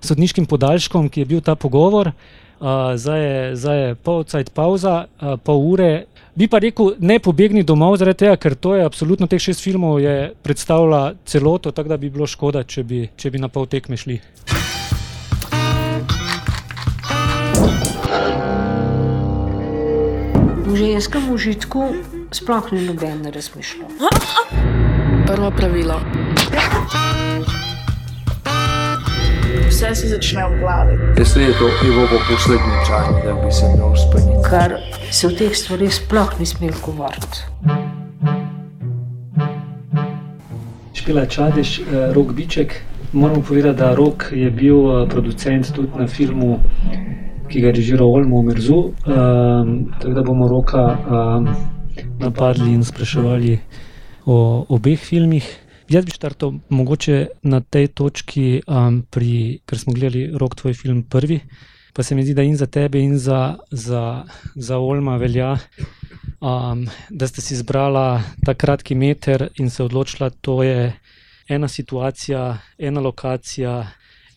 sodniškim 0.00 0.48
podaljškom, 0.48 1.12
ki 1.12 1.20
je 1.20 1.28
bil 1.34 1.44
ta 1.44 1.60
pogovor. 1.60 2.14
Uh, 2.60 2.96
zdaj 2.96 3.20
je, 3.20 3.56
zdaj 3.56 3.78
je 3.84 3.94
pol 4.00 4.24
cajt 4.24 4.54
pauza, 4.56 5.04
uh, 5.20 5.36
pol 5.44 5.60
ure. 5.60 5.92
Bi 6.34 6.46
pa 6.48 6.60
rekel, 6.62 6.94
ne 7.02 7.18
pobegni 7.18 7.64
domov, 7.66 7.96
zaradi 7.98 8.24
tega, 8.24 8.36
ker 8.38 8.54
to 8.54 8.76
je 8.78 8.84
absolutno 8.86 9.26
teh 9.26 9.42
šest 9.42 9.64
filmov 9.64 9.98
predstavlja 10.42 11.16
celoto, 11.26 11.72
tako 11.74 11.88
da 11.90 11.96
bi 11.96 12.10
bilo 12.10 12.26
škoda, 12.26 12.62
če 12.62 12.84
bi, 12.86 13.08
če 13.16 13.30
bi 13.34 13.42
na 13.42 13.50
pol 13.50 13.66
tekme 13.66 13.98
šli. 13.98 14.20
V 20.70 20.76
ženskem 20.78 21.32
užitku 21.34 21.88
sploh 22.30 22.70
ni 22.72 22.86
noben 22.86 23.26
razmišljal. 23.34 23.90
Prvo 25.26 25.50
pravilo. 25.50 25.98
Vse 29.70 29.94
se 29.94 30.08
začne 30.08 30.42
v 30.50 30.58
glavi. 30.58 30.98
Jestli 31.18 31.42
je 31.42 31.52
to 31.52 31.70
pivo 31.80 32.06
po 32.10 32.18
poslednji 32.28 32.76
čas, 32.86 33.06
da 33.24 33.32
bi 33.44 33.52
se 33.52 33.66
dal 33.78 33.96
spati. 33.96 34.34
Ker 34.50 34.76
se 35.10 35.28
v 35.28 35.36
teh 35.38 35.56
stvarih 35.56 35.94
sploh 35.94 36.30
ni 36.38 36.46
smel 36.46 36.74
govoriti. 36.82 37.38
Špila 40.92 41.26
Čadiš, 41.26 41.80
eh, 41.80 42.12
Rok 42.12 42.32
Biček. 42.32 42.82
Moramo 43.12 43.42
povedati, 43.42 43.78
da 43.78 43.94
Rok 43.94 44.32
je 44.34 44.50
bil 44.50 44.76
eh, 44.76 45.08
producent 45.08 45.72
tudi 45.72 45.94
na 45.98 46.06
filmu 46.06 46.58
ki 47.50 47.60
ga 47.60 47.66
je 47.66 47.78
režiral 47.82 48.06
Olmo 48.06 48.42
Merzu. 48.42 48.78
Um, 49.06 49.90
tako 49.98 50.14
da 50.14 50.22
bomo 50.22 50.48
roka 50.48 50.82
um, 50.86 51.48
napadli 52.18 52.72
in 52.72 52.84
spraševali 52.84 53.58
o 54.26 54.66
obeh 54.68 54.98
filmih. 54.98 55.46
Jaz 55.90 56.04
bi 56.06 56.12
štartal 56.14 56.52
mogoče 56.68 57.26
na 57.42 57.58
tej 57.60 57.88
točki, 57.98 58.62
um, 58.62 59.00
pri, 59.10 59.58
ker 59.66 59.78
smo 59.78 59.90
gledali 59.92 60.28
rok 60.38 60.54
tvoj 60.54 60.74
film 60.78 61.02
prvi. 61.02 61.40
Pa 61.92 62.02
se 62.06 62.14
mi 62.14 62.22
zdi, 62.22 62.34
da 62.34 62.44
in 62.46 62.54
za 62.56 62.66
tebe, 62.70 63.00
in 63.02 63.18
za, 63.18 63.56
za, 63.70 64.22
za 64.54 64.78
Olma 64.78 65.16
velja, 65.18 65.56
um, 66.38 66.86
da 67.10 67.26
ste 67.26 67.42
si 67.42 67.54
izbrala 67.54 68.22
ta 68.46 68.54
kratki 68.54 68.94
meter 68.94 69.48
in 69.58 69.70
se 69.70 69.82
odločila, 69.82 70.30
da 70.30 70.62
je 70.64 70.92
ena 71.48 71.68
situacija, 71.68 72.58
ena 72.78 73.00
lokacija, 73.00 73.90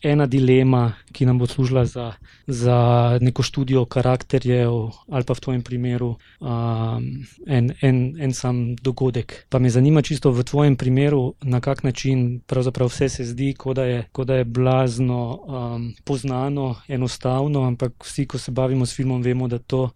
ena 0.04 0.26
dilema, 0.26 0.92
ki 1.12 1.26
nam 1.26 1.38
bo 1.38 1.46
služila 1.46 1.84
za, 1.84 2.12
za 2.46 2.78
neko 3.20 3.42
študijo 3.42 3.84
karakterjev, 3.84 4.72
ali 5.08 5.24
pa 5.24 5.34
v 5.34 5.40
tvojem 5.40 5.62
primeru 5.62 6.14
um, 6.40 7.06
en, 7.46 7.72
en, 7.80 7.98
en 8.20 8.34
sam 8.34 8.76
dogodek. 8.76 9.46
Pa 9.48 9.58
me 9.58 9.70
zanima 9.70 10.02
čisto 10.02 10.30
v 10.30 10.44
tvojem 10.44 10.76
primeru, 10.76 11.34
na 11.42 11.60
kak 11.60 11.82
način 11.82 12.40
pravzaprav 12.46 12.88
vse 12.88 13.08
se 13.08 13.24
zdi, 13.24 13.54
kot 13.58 13.76
da, 13.76 13.84
da 14.24 14.34
je 14.34 14.44
blazno 14.44 15.22
um, 15.46 15.94
poznano, 16.04 16.74
enostavno, 16.88 17.64
ampak 17.64 18.04
vsi, 18.04 18.26
ko 18.26 18.38
se 18.38 18.52
bavimo 18.52 18.86
s 18.86 18.96
filmom, 18.96 19.22
vemo, 19.22 19.48
da 19.48 19.58
to. 19.58 19.90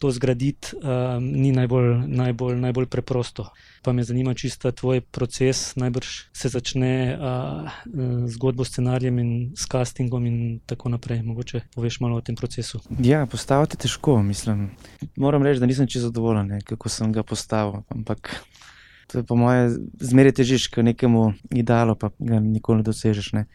To 0.00 0.08
zgraditi 0.08 0.72
um, 0.80 1.20
ni 1.20 1.52
najbolj, 1.52 2.08
najbolj, 2.08 2.56
najbolj 2.56 2.86
preprosto 2.88 3.50
pa 3.82 3.92
me 3.92 4.04
zanima 4.04 4.34
čisto 4.34 4.72
tvoj 4.72 5.00
proces. 5.00 5.76
Najbrž 5.76 6.06
se 6.32 6.48
začne 6.48 7.18
uh, 7.18 7.70
zgodbo 8.26 8.64
s 8.64 8.68
scenarijem 8.68 9.18
in 9.18 9.52
s 9.56 9.66
castingom 9.72 10.26
in 10.26 10.60
tako 10.66 10.88
naprej. 10.88 11.22
Mogoče 11.22 11.60
poveš 11.74 12.00
malo 12.00 12.16
o 12.16 12.20
tem 12.20 12.36
procesu. 12.36 12.80
Ja, 12.98 13.26
postaviti 13.26 13.74
je 13.76 13.78
težko, 13.86 14.22
mislim. 14.22 14.70
Moram 15.16 15.42
reči, 15.42 15.60
da 15.60 15.66
nisem 15.66 15.86
čisto 15.86 16.08
zadovoljen, 16.08 16.60
kako 16.64 16.88
sem 16.88 17.12
ga 17.12 17.22
postavil. 17.22 17.82
Ampak 17.88 18.44
to 19.06 19.18
je 19.18 19.24
po 19.24 19.36
moje 19.36 19.70
zmeraj 20.00 20.32
težiš, 20.32 20.68
k 20.68 20.82
nekemu 20.82 21.32
idealu, 21.50 21.96
pa 21.96 22.10
ga 22.18 22.40
nikoli 22.40 22.78
ne 22.78 22.84
dosežeš. 22.84 23.32
Ne. 23.32 23.46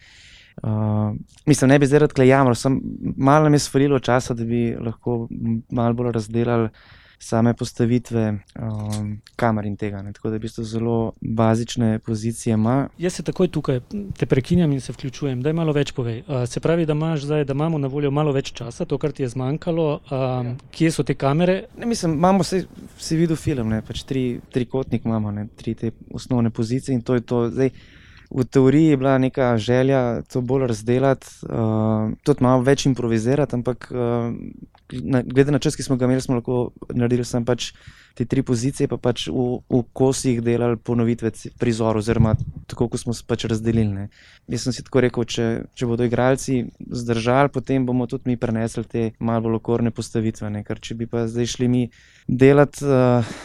Uh, 0.64 1.16
mislim, 1.46 1.70
ne 1.70 1.80
bi 1.80 1.88
zdaj 1.88 2.00
rekla, 2.00 2.24
jamro, 2.24 2.56
sem 2.56 2.80
malo 3.18 3.44
nam 3.44 3.54
je 3.54 3.60
svarilo 3.60 4.00
časa, 4.00 4.34
da 4.34 4.46
bi 4.46 4.76
lahko 4.80 5.28
malo 5.70 5.94
bolj 5.94 6.12
razdelali 6.12 6.70
same 7.20 7.54
postavitve 7.54 8.38
um, 8.60 9.22
kamer 9.36 9.66
in 9.66 9.76
tega. 9.76 10.02
Ne. 10.02 10.14
Tako 10.14 10.30
da 10.30 10.36
v 10.36 10.40
bistvu 10.40 10.64
zelo 10.64 10.98
bazične 11.22 12.00
pozicije. 12.00 12.54
Ima. 12.54 12.90
Jaz 12.98 13.14
se 13.14 13.24
takoj 13.24 13.48
tukaj 13.48 13.80
te 14.18 14.26
prekinjam 14.26 14.72
in 14.72 14.82
se 14.82 14.94
vključujem. 14.94 15.42
Daj 15.42 15.54
malo 15.54 15.74
več 15.74 15.92
povej. 15.92 16.22
Uh, 16.28 16.46
se 16.50 16.60
pravi, 16.60 16.86
da, 16.86 16.96
zdaj, 17.18 17.46
da 17.46 17.54
imamo 17.54 17.78
na 17.78 17.88
voljo 17.88 18.12
malo 18.12 18.32
več 18.32 18.52
časa, 18.54 18.86
to, 18.86 18.98
kar 18.98 19.12
ti 19.12 19.24
je 19.24 19.32
zmanjkalo. 19.34 19.88
Um, 19.96 20.52
ja. 20.52 20.56
Kje 20.72 20.92
so 20.92 21.04
te 21.04 21.16
kamere? 21.16 21.64
Ne, 21.78 21.86
mislim, 21.86 22.14
imamo 22.20 22.46
vse, 22.46 22.66
vsi 23.00 23.18
videl 23.18 23.40
film, 23.40 23.74
ne, 23.74 23.82
pač 23.82 24.04
tri, 24.04 24.26
tri 24.52 24.66
kotnik 24.70 25.06
imamo, 25.06 25.32
ne, 25.32 25.48
tri 25.56 25.74
te 25.76 25.92
osnovne 26.14 26.50
pozicije 26.50 26.96
in 26.96 27.02
to 27.02 27.18
je 27.18 27.26
to. 27.26 27.48
Zdaj, 27.50 27.74
V 28.30 28.46
teoriji 28.46 28.94
je 28.94 28.98
bila 28.98 29.18
neka 29.18 29.58
želja 29.58 30.22
to 30.22 30.42
bolj 30.42 30.68
razdeliti, 30.68 31.28
uh, 31.46 32.12
tudi 32.24 32.44
malo 32.44 32.64
več 32.66 32.86
improvizirati, 32.86 33.56
ampak 33.56 33.92
uh, 33.92 34.34
na, 34.92 35.22
glede 35.22 35.52
na 35.52 35.60
čas, 35.60 35.76
ki 35.76 35.84
smo 35.84 35.96
ga 35.96 36.06
imeli, 36.06 36.22
smo 36.22 36.36
lahko 36.36 36.72
naredili 36.90 37.26
samo 37.26 37.46
pač 37.46 37.72
te 38.16 38.26
tri 38.26 38.44
pozicije, 38.44 38.88
pa 38.88 38.98
pač 38.98 39.28
v, 39.28 39.60
v 39.70 39.82
kosih 39.94 40.40
delali 40.44 40.78
ponovitve 40.78 41.32
prizora, 41.60 42.00
oziroma 42.00 42.36
tako, 42.68 42.88
kot 42.90 43.02
smo 43.02 43.14
se 43.14 43.26
pač 43.28 43.46
razdelili. 43.52 43.92
Ne. 43.92 44.08
Jaz 44.48 44.68
sem 44.68 44.76
si 44.76 44.86
tako 44.88 45.04
rekel, 45.04 45.28
če, 45.28 45.48
če 45.76 45.90
bodo 45.90 46.08
igralci 46.08 46.64
zdržali, 46.80 47.52
potem 47.54 47.86
bomo 47.86 48.08
tudi 48.08 48.32
mi 48.32 48.40
prenesli 48.40 48.86
te 48.88 49.10
malo 49.20 49.50
bolj 49.50 49.60
okorne 49.60 49.92
postavitve. 49.92 50.50
Ne. 50.54 50.64
Ker 50.64 50.80
če 50.80 50.96
bi 50.96 51.10
pa 51.12 51.28
zdaj 51.28 51.52
šli 51.58 51.70
mi 51.72 51.84
delati. 52.28 52.88
Uh, 52.88 53.36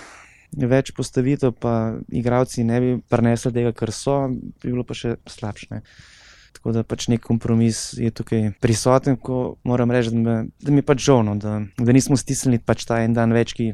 Več 0.51 0.91
postavitev, 0.97 1.53
pa 1.63 1.95
igravci 2.09 2.65
ne 2.67 2.81
bi 2.83 2.95
prenesli 3.09 3.53
tega, 3.55 3.71
kar 3.77 3.93
so, 3.95 4.17
bi 4.31 4.73
bilo 4.73 4.83
pa 4.87 4.97
še 4.99 5.15
slabše. 5.31 5.83
Tako 6.57 6.75
da 6.75 6.83
pač 6.83 7.07
nek 7.09 7.23
kompromis 7.23 7.93
je 7.95 8.11
tukaj 8.11 8.51
prisoten, 8.61 9.17
ko 9.17 9.61
moram 9.65 9.93
reči, 9.95 10.11
da, 10.11 10.19
me, 10.19 10.37
da 10.59 10.75
mi 10.75 10.83
je 10.83 10.89
pač 10.91 11.05
žal, 11.07 11.23
no, 11.25 11.37
da, 11.39 11.61
da 11.79 11.95
nismo 11.95 12.19
stisnili 12.19 12.59
pač 12.59 12.85
ta 12.89 12.99
en 13.05 13.15
dan 13.15 13.33
več, 13.33 13.55
ki, 13.57 13.71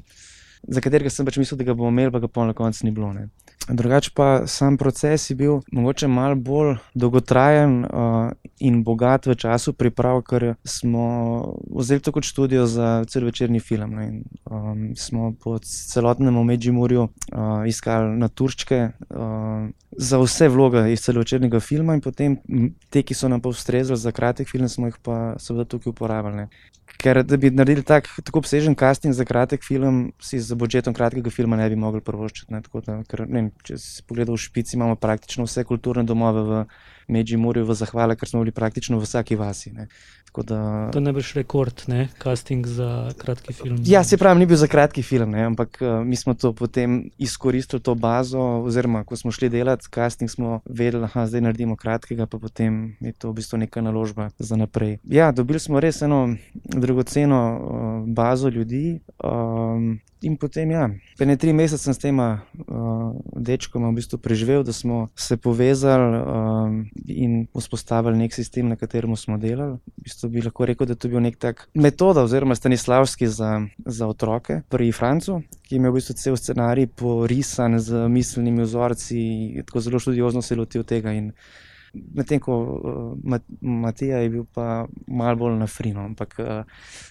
za 0.68 0.84
katerega 0.84 1.10
sem 1.10 1.26
pač 1.26 1.40
mislil, 1.40 1.58
da 1.58 1.70
ga 1.70 1.78
bomo 1.78 1.94
imeli, 1.94 2.12
pa 2.12 2.20
ga 2.22 2.28
pa 2.28 2.44
na 2.46 2.54
koncu 2.56 2.84
ni 2.86 2.92
bilo. 2.94 3.14
Ne. 3.16 3.30
Drugače 3.68 4.10
pa 4.14 4.46
sam 4.46 4.76
proces 4.76 5.30
je 5.30 5.36
bil 5.36 5.60
mogoče 5.72 6.08
malo 6.08 6.34
bolj 6.34 6.76
dolgotrajen 6.94 7.84
uh, 7.84 8.30
in 8.58 8.84
bogat 8.84 9.26
v 9.26 9.34
času 9.34 9.72
priprav, 9.72 10.22
ker 10.22 10.54
smo 10.64 11.06
vzeli 11.74 12.00
to 12.00 12.12
kot 12.12 12.24
študijo 12.24 12.66
za 12.66 13.04
celovečerni 13.08 13.60
film. 13.60 13.98
In, 14.00 14.22
um, 14.50 14.92
smo 14.96 15.32
po 15.42 15.58
celotnem 15.58 16.44
Medžimurju 16.44 17.02
uh, 17.02 17.66
iskali 17.66 18.16
na 18.18 18.28
turčke 18.28 18.90
uh, 19.10 19.66
za 19.98 20.18
vse 20.20 20.48
vloge 20.48 20.92
iz 20.92 21.02
celovečernega 21.04 21.61
filma, 21.61 21.94
in 21.96 22.00
potem 22.04 22.38
te, 22.90 23.02
ki 23.02 23.14
so 23.14 23.28
nam 23.28 23.40
pa 23.40 23.48
ustrezali 23.48 23.98
za 23.98 24.12
kratek 24.12 24.48
film, 24.48 24.68
smo 24.68 24.90
jih 24.90 24.96
pa 25.02 25.37
seveda 25.40 25.64
tukaj 25.64 25.90
uporabljali. 25.90 26.48
Ker 26.96 27.20
da 27.26 27.37
bi 27.37 27.50
naredili 27.50 27.85
tak, 27.85 28.09
tako 28.24 28.40
obsežen 28.40 28.76
casting 28.78 29.14
za 29.14 29.24
kratek 29.24 29.64
film, 29.64 30.12
si 30.22 30.40
z 30.40 30.56
budžetom 30.56 30.94
kratkega 30.94 31.30
filma 31.30 31.56
ne 31.56 31.68
bi 31.68 31.76
mogli 31.76 32.00
prvoščiti. 32.00 32.61
Če 33.62 33.78
si 33.78 34.04
pogledal 34.06 34.37
v 34.37 34.40
špici, 34.40 34.76
imamo 34.76 34.96
praktično 34.96 35.44
vse 35.44 35.64
kulturne 35.64 36.06
domove 36.09 36.44
v 36.46 36.62
Medžimurju 37.12 37.66
v 37.66 37.74
zahvale, 37.76 38.16
ker 38.16 38.28
smo 38.28 38.40
bili 38.44 38.54
praktično 38.54 38.98
v 38.98 39.04
vsaki 39.04 39.37
vasi. 39.37 39.74
Da, 40.42 40.90
to 40.92 41.01
ne 41.01 41.12
šel 41.22 41.40
rekord, 41.40 41.83
ne? 41.87 42.09
casting 42.22 42.66
za 42.66 43.12
kratki 43.18 43.53
film. 43.53 43.79
Ja, 43.87 44.05
se 44.05 44.16
pravi, 44.16 44.40
ni 44.40 44.46
bil 44.46 44.57
za 44.57 44.66
kratki 44.66 45.03
film, 45.03 45.31
ne? 45.31 45.44
ampak 45.44 45.79
uh, 45.81 46.05
mi 46.07 46.16
smo 46.16 46.35
to 46.35 46.53
potem 46.53 47.11
izkoristili, 47.18 47.83
to 47.83 47.94
bazo. 47.94 48.40
Oziroma, 48.40 49.05
ko 49.05 49.16
smo 49.16 49.31
šli 49.31 49.49
delati 49.49 49.88
casting, 49.94 50.31
smo 50.31 50.61
vedeli, 50.64 51.09
da 51.14 51.27
zdaj 51.27 51.40
naredimo 51.40 51.77
kratkega, 51.77 52.27
pa 52.27 52.38
potem 52.38 52.96
je 53.01 53.12
to 53.12 53.31
v 53.31 53.40
bistvu 53.40 53.59
neka 53.59 53.81
naložba 53.81 54.31
za 54.38 54.57
naprej. 54.57 54.99
Ja, 55.05 55.33
dobili 55.33 55.61
smo 55.61 55.81
res 55.81 56.03
eno 56.03 56.37
dragoceno 56.64 57.40
uh, 57.57 58.09
bazo 58.09 58.49
ljudi. 58.49 59.01
Um, 59.25 60.01
In 60.25 60.37
potem, 60.40 60.70
ja, 60.72 60.88
pene 61.20 61.37
tri 61.37 61.53
mesece 61.53 61.85
sem 61.85 61.94
s 61.94 62.01
tem 62.01 62.16
uh, 62.16 62.40
dečkom 63.37 63.85
v 63.85 64.01
bistvu 64.01 64.16
preživel, 64.16 64.64
da 64.64 64.72
smo 64.72 65.07
se 65.12 65.37
povezali 65.37 66.18
um, 66.18 66.79
in 67.05 67.44
vzpostavili 67.53 68.25
nek 68.25 68.33
sistem, 68.33 68.72
na 68.72 68.81
katerem 68.81 69.12
smo 69.14 69.37
delali. 69.37 69.77
V 69.77 70.09
bistvu 70.09 70.25
bi 70.28 70.42
lahko 70.44 70.66
rekel, 70.66 70.86
da 70.86 70.94
je 70.94 71.02
to 71.04 71.10
bil 71.12 71.20
nek 71.20 71.38
tak 71.42 71.66
metoda, 71.74 72.24
oziroma 72.26 72.54
stanislavski 72.54 73.28
za, 73.28 73.52
za 73.86 74.08
otroke, 74.08 74.60
pri 74.68 74.90
Francu, 74.92 75.40
ki 75.66 75.74
je 75.74 75.80
imel 75.80 75.94
v 75.94 76.00
bistvu 76.00 76.16
cel 76.18 76.36
scenarij 76.40 76.90
porisan 76.96 77.78
z 77.78 78.06
miselnimi 78.08 78.64
vzorci, 78.64 79.22
tako 79.66 79.84
zelo 79.84 80.02
študiozno 80.02 80.42
se 80.42 80.56
lotil 80.56 80.84
tega. 80.84 81.12
In, 81.12 81.32
medtem 82.14 82.40
ko 82.40 82.56
uh, 83.16 83.38
Matija 83.60 84.18
je 84.18 84.30
bil 84.30 84.44
pa 84.54 84.86
malo 85.06 85.36
bolj 85.36 85.58
na 85.58 85.66
frino. 85.66 86.04
Ampak 86.04 86.36
uh, 86.38 86.64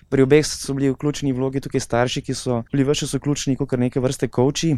pri 0.10 0.26
obeh 0.26 0.46
so 0.46 0.74
bili 0.74 0.92
vključeni 0.94 1.34
vlogi 1.34 1.62
tukaj 1.62 1.82
starši, 1.82 2.22
ki 2.22 2.38
so 2.38 2.62
bili 2.72 2.86
več 2.88 3.06
vključeni 3.14 3.58
kot 3.58 3.78
neke 3.80 4.04
vrste 4.04 4.28
koči. 4.28 4.76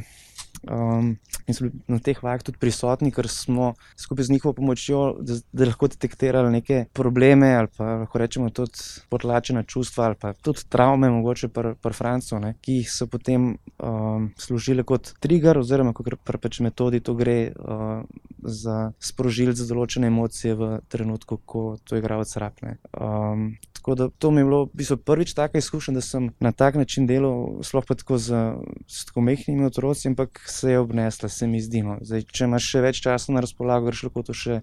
Um, 0.68 1.18
in 1.46 1.54
so 1.54 1.68
bili 1.68 1.80
na 1.88 2.00
teh 2.04 2.18
vajah 2.24 2.42
tudi 2.44 2.58
prisotni, 2.60 3.12
ker 3.14 3.30
smo 3.30 3.76
skupaj 3.96 4.26
z 4.26 4.34
njihovo 4.34 4.56
pomočjo, 4.58 5.02
da, 5.22 5.38
da 5.54 5.68
lahko 5.70 5.88
detektirali 5.94 6.52
neke 6.52 6.86
probleme 6.98 7.54
ali 7.56 7.70
pa 7.78 8.02
lahko 8.02 8.18
rečemo 8.18 8.50
tudi 8.50 9.06
potlačena 9.10 9.64
čustva 9.64 10.06
ali 10.10 10.18
pa 10.20 10.34
tudi 10.34 10.66
travme, 10.70 11.12
mogoče 11.14 11.48
pri 11.54 11.76
pr 11.82 11.94
Francu, 11.94 12.40
ne, 12.42 12.56
ki 12.62 12.82
so 12.84 13.08
potem 13.08 13.54
um, 13.78 14.32
služile 14.38 14.84
kot 14.84 15.14
trigger 15.22 15.62
oziroma 15.62 15.94
kot 15.94 16.10
pač 16.26 16.60
metodi 16.66 17.00
to 17.06 17.14
gre 17.14 17.54
uh, 17.54 18.02
za 18.42 18.92
sprožilce 19.00 19.70
določene 19.70 19.88
določene 19.88 20.08
emocije 20.12 20.56
v 20.56 20.80
trenutku, 20.90 21.40
ko 21.46 21.78
to 21.84 21.98
igralec 21.98 22.30
rapne. 22.38 22.78
Um, 22.94 23.58
tako 23.74 23.96
da 23.96 24.10
to 24.10 24.32
mi 24.32 24.42
je 24.42 24.46
bilo 24.46 24.66
v 24.66 24.78
bistvu 24.78 24.98
prvič 24.98 25.34
taka 25.34 25.58
izkušnja, 25.58 25.96
da 25.96 26.02
sem 26.02 26.32
na 26.40 26.52
tak 26.52 26.76
način 26.76 27.08
delal, 27.08 27.64
sploh 27.64 27.86
pa 27.88 27.96
tako 27.96 28.18
z, 28.18 28.36
z 28.88 29.06
tako 29.08 29.22
mehkimi 29.22 29.66
otroci, 29.66 30.08
ampak 30.12 30.27
se 30.46 30.72
je 30.72 30.80
obnesla, 30.80 31.30
se 31.30 31.48
mi 31.48 31.62
zdi. 31.62 31.84
No. 31.86 31.98
Zdaj, 32.02 32.28
če 32.32 32.48
imaš 32.48 32.70
še 32.74 32.84
več 32.86 33.02
časa 33.06 33.34
na 33.36 33.44
razpolago, 33.46 33.88
greš 33.90 34.08
lahko 34.08 34.24
to 34.28 34.36
še 34.38 34.62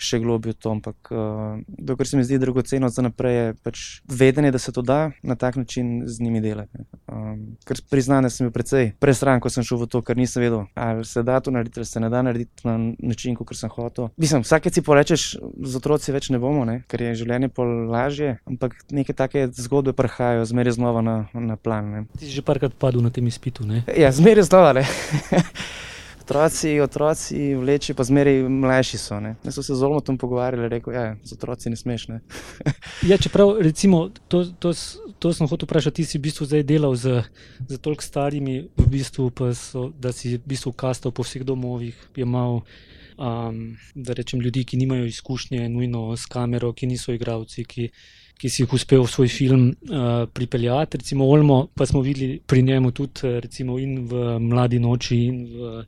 še 0.00 0.20
globje 0.22 0.54
v 0.54 0.58
to. 0.58 0.72
Ampak, 0.72 1.12
uh, 1.12 1.60
dokler 1.68 2.08
se 2.08 2.16
mi 2.16 2.24
zdi 2.24 2.38
dragoceno 2.40 2.88
za 2.88 3.04
naprej, 3.04 3.36
je 3.36 3.54
pač 3.64 3.82
vedenje, 4.08 4.50
da 4.54 4.58
se 4.58 4.72
to 4.72 4.82
da 4.82 5.10
na 5.22 5.36
tak 5.36 5.56
način 5.60 6.02
z 6.08 6.24
njimi 6.24 6.40
delati. 6.40 6.84
Um, 7.06 7.56
ker 7.68 7.80
priznam, 7.90 8.24
da 8.24 8.30
sem 8.32 8.48
bil 8.48 8.54
precej 8.54 8.92
presran, 9.00 9.40
ko 9.40 9.52
sem 9.52 9.66
šel 9.66 9.82
v 9.84 9.90
to, 9.92 10.02
ker 10.06 10.16
nisem 10.16 10.42
vedel, 10.42 10.64
ali 10.74 11.04
se 11.04 11.22
da 11.22 11.40
to 11.40 11.52
narediti, 11.54 11.80
ali 11.82 11.86
se 11.86 12.00
ne 12.00 12.10
da 12.10 12.22
narediti 12.24 12.66
na 12.66 12.78
način, 12.98 13.36
kot 13.36 13.52
sem 13.56 13.70
hotel. 13.70 14.08
Mislim, 14.16 14.44
vsake 14.46 14.72
si 14.72 14.82
porečeš, 14.82 15.26
z 15.40 15.76
otroci 15.76 16.16
več 16.16 16.30
ne 16.32 16.40
bomo, 16.42 16.64
ne? 16.64 16.80
ker 16.88 17.02
je 17.04 17.14
življenje 17.22 17.50
pol 17.52 17.90
lažje, 17.90 18.38
ampak 18.48 18.78
neke 18.90 19.14
take 19.16 19.46
zgodbe 19.52 19.92
prihajajo 19.96 20.48
zmeraj 20.48 20.78
znova 20.78 21.04
na, 21.04 21.16
na 21.34 21.56
plan. 21.60 21.92
Ne? 21.92 22.04
Ti 22.16 22.26
si 22.26 22.34
že 22.38 22.46
parkrat 22.46 22.74
padel 22.78 23.04
na 23.04 23.12
tem 23.12 23.26
izpitu. 23.28 23.66
Ne? 23.66 23.84
Ja, 23.96 24.12
zmeraj 24.14 24.48
znova 24.48 24.72
otroci, 26.30 26.80
otroci 26.80 27.54
vleči, 27.54 27.94
pa 27.94 28.04
zmeraj 28.06 28.44
mlajši 28.46 28.98
so. 28.98 29.18
Jaz 29.18 29.54
sem 29.54 29.62
se 29.66 29.74
z 29.74 29.82
Olmotom 29.82 30.18
pogovarjal 30.18 30.64
in 30.64 30.70
rekel, 30.70 30.94
ja, 30.94 31.16
z 31.26 31.34
otroci 31.34 31.70
ne 31.70 31.76
smeš. 31.76 32.06
Ne? 32.08 32.20
ja, 33.10 33.18
čeprav, 33.18 33.56
recimo, 33.58 34.08
to, 34.28 34.44
to, 34.62 34.70
to 35.18 35.32
sem 35.34 35.50
hotel 35.50 35.66
vprašati, 35.66 36.02
ti 36.02 36.06
si 36.06 36.18
v 36.18 36.30
bistvu 36.30 36.46
zdaj 36.46 36.62
delal 36.62 36.94
z, 36.94 37.24
z 37.66 37.80
toliko 37.82 38.06
starimi, 38.06 38.70
v 38.78 38.86
bistvu 38.86 39.26
so, 39.58 39.90
da 39.98 40.14
si 40.14 40.38
v 40.38 40.46
bistvu 40.46 40.70
kastal 40.70 41.10
po 41.10 41.26
vseh 41.26 41.42
domovih, 41.42 41.98
imel. 42.14 42.62
Um, 43.20 43.76
da 43.92 44.14
rečem, 44.16 44.40
ljudi, 44.40 44.62
ki 44.64 44.78
nimajo 44.80 45.04
izkušnje, 45.04 45.68
nujno 45.68 46.16
s 46.16 46.24
kamero, 46.24 46.72
ki 46.72 46.86
niso 46.88 47.12
igravci, 47.12 47.66
ki, 47.68 47.90
ki 48.40 48.48
si 48.48 48.62
jih 48.62 48.72
uspel 48.72 49.02
v 49.04 49.10
svoj 49.12 49.28
film 49.28 49.62
uh, 49.68 50.24
pripeljati. 50.32 50.96
Recimo 51.02 51.26
Olmo, 51.28 51.66
pa 51.76 51.86
smo 51.86 52.00
videli 52.00 52.40
pri 52.46 52.62
njemu 52.62 52.90
tudi 52.90 53.36
recimo, 53.40 53.78
in 53.78 54.06
v 54.08 54.38
Mladi 54.40 54.78
noči, 54.80 55.18
in 55.28 55.42
v, 55.44 55.82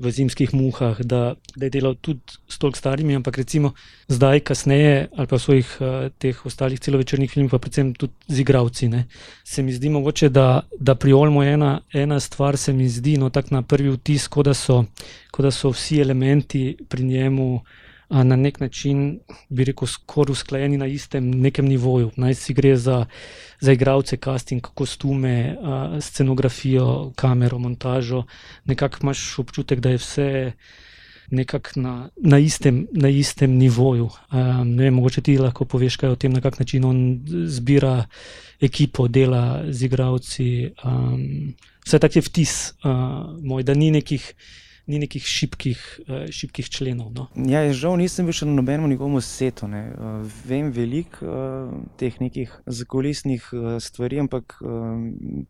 v 0.00 0.12
Zimskih 0.16 0.54
muhah, 0.56 1.02
da, 1.04 1.34
da 1.56 1.68
je 1.68 1.74
delal 1.74 1.98
tudi 2.00 2.38
s 2.48 2.56
toliko 2.58 2.80
starimi, 2.80 3.18
ampak 3.20 3.36
recimo 3.36 3.74
zdaj, 4.08 4.40
kasneje, 4.48 5.10
ali 5.12 5.28
pa 5.28 5.36
v 5.36 5.44
svojih 5.44 5.74
uh, 5.80 6.08
teh 6.16 6.40
ostalih 6.46 6.80
celovečernih 6.80 7.28
filmih, 7.28 7.52
pa 7.52 7.60
predvsem 7.60 7.92
tudi 7.92 8.16
z 8.32 8.40
igravci. 8.46 8.88
Ne. 8.88 9.04
Se 9.44 9.62
mi 9.62 9.76
zdi 9.76 9.92
mogoče, 9.92 10.32
da, 10.32 10.64
da 10.80 10.96
pri 10.96 11.12
Olmo 11.12 11.44
ena, 11.44 11.82
ena 11.92 12.20
stvar 12.20 12.56
se 12.56 12.72
mi 12.72 12.88
zdi, 12.88 13.18
no 13.20 13.28
tak 13.28 13.52
na 13.52 13.60
prvi 13.60 13.92
vtis, 13.98 14.24
kot 14.32 14.48
da, 14.48 14.56
da 15.36 15.52
so 15.52 15.74
vsi 15.76 16.00
elementi 16.00 16.64
pri 16.88 17.04
njemu 17.04 17.60
na 18.10 18.36
nek 18.36 18.60
način, 18.60 19.20
bi 19.48 19.64
rekel, 19.64 19.88
skoraj 19.88 20.32
usklajeni 20.32 20.78
na 20.78 20.86
istem 20.86 21.30
nekem 21.30 21.66
nivoju. 21.66 22.10
Naj 22.16 22.34
si 22.34 22.54
gre 22.54 22.76
za, 22.76 23.04
za 23.60 23.72
igralce, 23.72 24.16
casting, 24.16 24.62
kostume, 24.74 25.56
scenografijo, 26.00 27.12
kamero, 27.16 27.58
montažo. 27.58 28.24
Nekako 28.64 28.98
imaš 29.02 29.38
občutek, 29.38 29.80
da 29.80 29.90
je 29.90 29.96
vse 29.96 30.52
nekako 31.30 31.80
na, 31.80 32.08
na, 32.16 32.38
istem, 32.38 32.86
na 32.92 33.08
istem 33.08 33.50
nivoju. 33.50 34.10
Um, 34.32 34.74
ne 34.74 34.84
vem, 34.84 34.94
mogoče 34.94 35.22
ti 35.22 35.38
lahko 35.38 35.64
poveš 35.64 35.96
kaj 35.96 36.10
o 36.10 36.16
tem, 36.16 36.32
na 36.32 36.40
kak 36.40 36.58
način 36.58 36.84
on 36.84 37.20
zbira 37.46 38.04
ekipo, 38.60 39.08
dela 39.08 39.62
z 39.70 39.86
igralci. 39.86 40.70
Um, 40.84 41.54
vse 41.86 41.98
tak 41.98 42.16
je 42.16 42.22
vtis 42.22 42.72
uh, 42.84 42.90
moj, 43.42 43.62
da 43.62 43.74
ni 43.74 43.90
nekih 43.90 44.34
ni 44.90 45.00
nekih 45.04 45.24
šibkih, 45.26 45.80
uh, 46.06 46.26
šibkih 46.34 46.70
členov. 46.70 47.12
No. 47.14 47.28
Ja, 47.48 47.62
žal 47.76 47.96
nisem 48.00 48.28
bil 48.28 48.36
še 48.36 48.48
na 48.48 48.56
nobenem 48.58 48.90
njegovem 48.90 49.22
setu. 49.24 49.70
Ne. 49.70 49.84
Uh, 49.94 50.20
vem 50.48 50.72
veliko 50.74 51.24
uh, 51.24 51.72
teh 52.00 52.18
nekih 52.20 52.52
zakulisnih 52.66 53.46
uh, 53.54 53.78
stvari, 53.82 54.20
ampak 54.26 54.58
uh, 54.60 54.98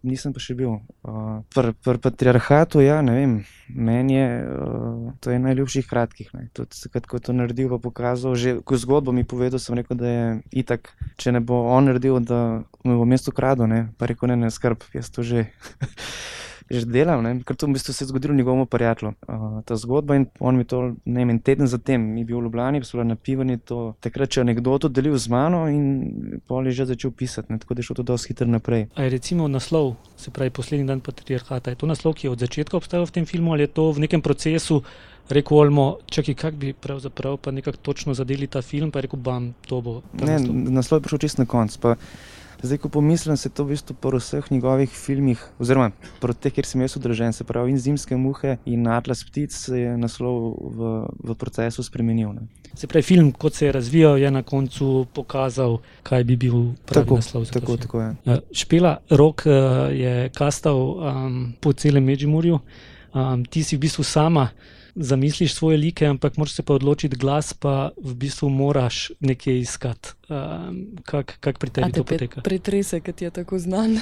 nisem 0.05 0.37
pa 0.37 0.43
še 0.43 0.59
bil. 0.59 0.81
Pri 1.55 1.73
pr 1.81 1.99
patriarhatu, 2.03 2.85
ja, 2.85 3.01
ne 3.05 3.17
vem, 3.17 3.33
meni 3.73 4.19
je 4.19 4.29
to 5.21 5.31
je 5.31 5.39
najljubših 5.39 5.87
kratkih. 5.87 6.31
Takrat, 6.53 7.07
ko 7.07 7.17
je 7.17 7.21
to 7.21 7.33
naredil, 7.33 7.69
pa 7.69 7.79
pokazal, 7.79 8.35
že 8.35 8.61
ko 8.65 8.77
zgodbo 8.77 9.13
mi 9.13 9.25
povedal, 9.25 9.59
sem 9.59 9.77
rekel, 9.79 9.97
da 9.97 10.09
je 10.09 10.27
itak, 10.65 10.93
če 11.17 11.33
ne 11.33 11.41
bo 11.41 11.63
on 11.73 11.91
naredil, 11.91 12.21
da 12.21 12.63
me 12.85 12.97
bo 12.97 13.09
mesto 13.09 13.33
kradlo, 13.33 13.69
pa 13.99 14.11
rekel, 14.11 14.33
ne, 14.33 14.37
ne 14.47 14.51
skrb, 14.51 14.85
jaz 14.95 15.11
to 15.11 15.27
že. 15.27 15.49
Že 16.71 16.87
delal, 16.87 17.19
ne? 17.23 17.43
ker 17.43 17.59
to 17.59 17.67
v 17.67 17.75
bistvu 17.75 17.93
se 17.93 18.05
je 18.05 18.09
zgodilo 18.09 18.35
njegovemu 18.35 18.67
prijatelju. 18.67 19.13
Uh, 19.27 19.63
ta 19.67 19.77
zgodba 19.77 20.15
in 20.17 20.27
on 20.39 20.57
mi 20.57 20.65
to, 20.65 20.95
ne 21.05 21.25
vem, 21.25 21.41
teden 21.43 21.67
zatem, 21.67 22.01
mi 22.15 22.25
bil 22.25 22.39
v 22.39 22.47
Ljubljani, 22.47 22.83
so 22.85 22.99
bili 22.99 23.09
napivani, 23.11 23.59
to 23.59 23.95
takrat 24.01 24.31
če 24.31 24.45
nekdo 24.47 24.79
to 24.79 24.89
delil 24.89 25.19
z 25.19 25.29
mano 25.29 25.67
in 25.69 26.41
pol 26.47 26.67
je 26.71 26.79
že 26.79 26.87
začel 26.95 27.11
pisati, 27.11 27.53
ne? 27.53 27.59
tako 27.59 27.75
da 27.75 27.83
je 27.83 27.89
šlo 27.91 27.99
to 28.01 28.07
dosti 28.07 28.31
hitro 28.31 28.47
naprej. 28.47 28.87
A 28.95 29.03
je 29.03 29.11
recimo 29.11 29.49
naslov, 29.49 29.97
se 30.17 30.31
pravi 30.31 30.51
poslednji 30.51 30.87
dan 30.87 31.01
patriarhata, 31.01 31.75
je 31.75 31.81
to 31.83 31.91
naslov, 31.91 32.15
ki 32.15 32.27
je 32.27 32.31
od 32.31 32.39
začetka 32.47 32.79
obstajal 32.79 33.07
v 33.07 33.19
tem 33.19 33.27
filmu 33.27 33.53
ali 33.53 33.67
je 33.67 33.75
to 33.75 33.91
v 33.93 34.07
nekem 34.07 34.23
procesu? 34.23 34.83
Rekl 35.31 35.55
Olmo, 35.55 35.99
čakaj, 36.11 36.35
kako 36.35 36.57
bi 36.57 36.73
pravzaprav 36.75 37.37
pa 37.39 37.51
nekako 37.55 37.79
točno 37.79 38.15
zadeli 38.15 38.47
ta 38.47 38.63
film, 38.63 38.91
pa 38.91 38.99
je 38.99 39.07
rekel, 39.07 39.19
bam, 39.19 39.55
to 39.67 39.79
bo. 39.81 40.03
Ne, 40.19 40.39
naslov. 40.39 40.55
naslov 40.75 40.99
je 40.99 41.03
prišel 41.03 41.19
čist 41.23 41.39
na 41.39 41.47
konc. 41.47 41.79
Zdaj, 42.63 42.79
ko 42.79 42.89
pomislim, 42.89 43.37
se 43.37 43.49
to 43.49 43.65
v 43.65 43.73
bistvu 43.73 43.95
po 43.97 44.11
vseh 44.13 44.45
njegovih 44.53 44.91
filmih, 44.91 45.41
oziroma 45.59 45.91
po 46.21 46.33
teh, 46.33 46.53
kjer 46.53 46.67
sem 46.67 46.81
jaz 46.85 46.97
udeležen, 46.97 47.33
se 47.33 47.45
pravi, 47.45 47.73
in 47.73 47.79
zimske 47.81 48.17
muhe 48.17 48.59
in 48.69 48.89
Atlas 48.89 49.25
ptic, 49.25 49.55
se 49.57 49.81
je 49.81 49.97
naslov 49.97 50.57
v, 50.61 50.91
v 51.25 51.37
procesu 51.41 51.83
spremenil. 51.83 52.35
Ne. 52.37 52.49
Se 52.75 52.87
pravi, 52.87 53.03
film, 53.03 53.33
kot 53.33 53.57
se 53.57 53.67
je 53.67 53.73
razvijal, 53.73 54.19
je 54.19 54.31
na 54.31 54.43
koncu 54.43 55.07
pokazal, 55.15 55.79
kaj 56.03 56.25
bi 56.25 56.37
bil 56.37 56.75
pravi 56.85 57.07
tako, 57.07 57.17
naslov. 57.17 57.47
Tako, 57.49 57.77
tako 57.77 58.01
je. 58.01 58.11
Ja, 58.25 58.39
Špela 58.53 58.99
Rok 59.11 59.47
uh, 59.47 59.55
je 59.97 60.29
kastal 60.37 60.77
um, 60.77 61.55
po 61.61 61.73
celem 61.73 62.05
Međimurju, 62.05 62.61
um, 63.15 63.45
ti 63.45 63.65
si 63.65 63.77
v 63.77 63.87
bistvu 63.87 64.05
sama 64.05 64.51
zamisliš 65.01 65.55
svoje 65.55 65.77
like, 65.77 66.07
ampak 66.07 66.37
moraš 66.37 66.53
se 66.53 66.63
pa 66.63 66.75
odločiti, 66.75 67.17
glas 67.17 67.53
pa 67.53 67.91
v 67.97 68.15
bistvu 68.15 68.49
moraš 68.49 69.11
nekje 69.21 69.61
iskati. 69.61 70.09
Um, 70.29 70.87
Kako 71.03 71.33
kak 71.41 71.59
pri 71.59 71.71
tebi 71.71 71.93
to 71.93 72.05
poteka? 72.05 72.41
Pretrese, 72.41 73.01
ker 73.01 73.15
ti 73.15 73.25
je 73.25 73.31
tako 73.31 73.59
znan. 73.59 73.99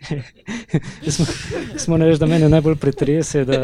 smo 1.14 1.26
smo 1.76 1.96
reči, 1.96 2.18
da 2.18 2.26
me 2.26 2.38
najbolj 2.48 2.76
pretrese, 2.76 3.44
da 3.44 3.60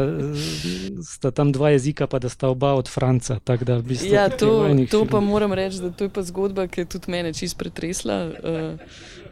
sta 1.03 1.31
tam 1.31 1.53
dva 1.53 1.71
jezika, 1.71 2.07
pa 2.07 2.19
da 2.19 2.29
sta 2.29 2.49
oba 2.49 2.75
od 2.75 2.89
Franca. 2.89 3.41
Da, 3.47 3.77
v 3.77 3.83
bistvu, 3.83 4.13
ja, 4.13 4.29
to, 4.29 4.69
to 4.91 5.05
pa 5.11 5.21
moram 5.21 5.53
reči, 5.53 5.81
da 5.83 5.91
to 5.91 6.05
je 6.05 6.11
pa 6.11 6.23
zgodba, 6.23 6.69
ki 6.69 6.81
je 6.81 6.85
tudi 6.85 7.11
mene 7.11 7.33
čist 7.35 7.59
pretresla. 7.59 8.25
Uh, 8.27 8.79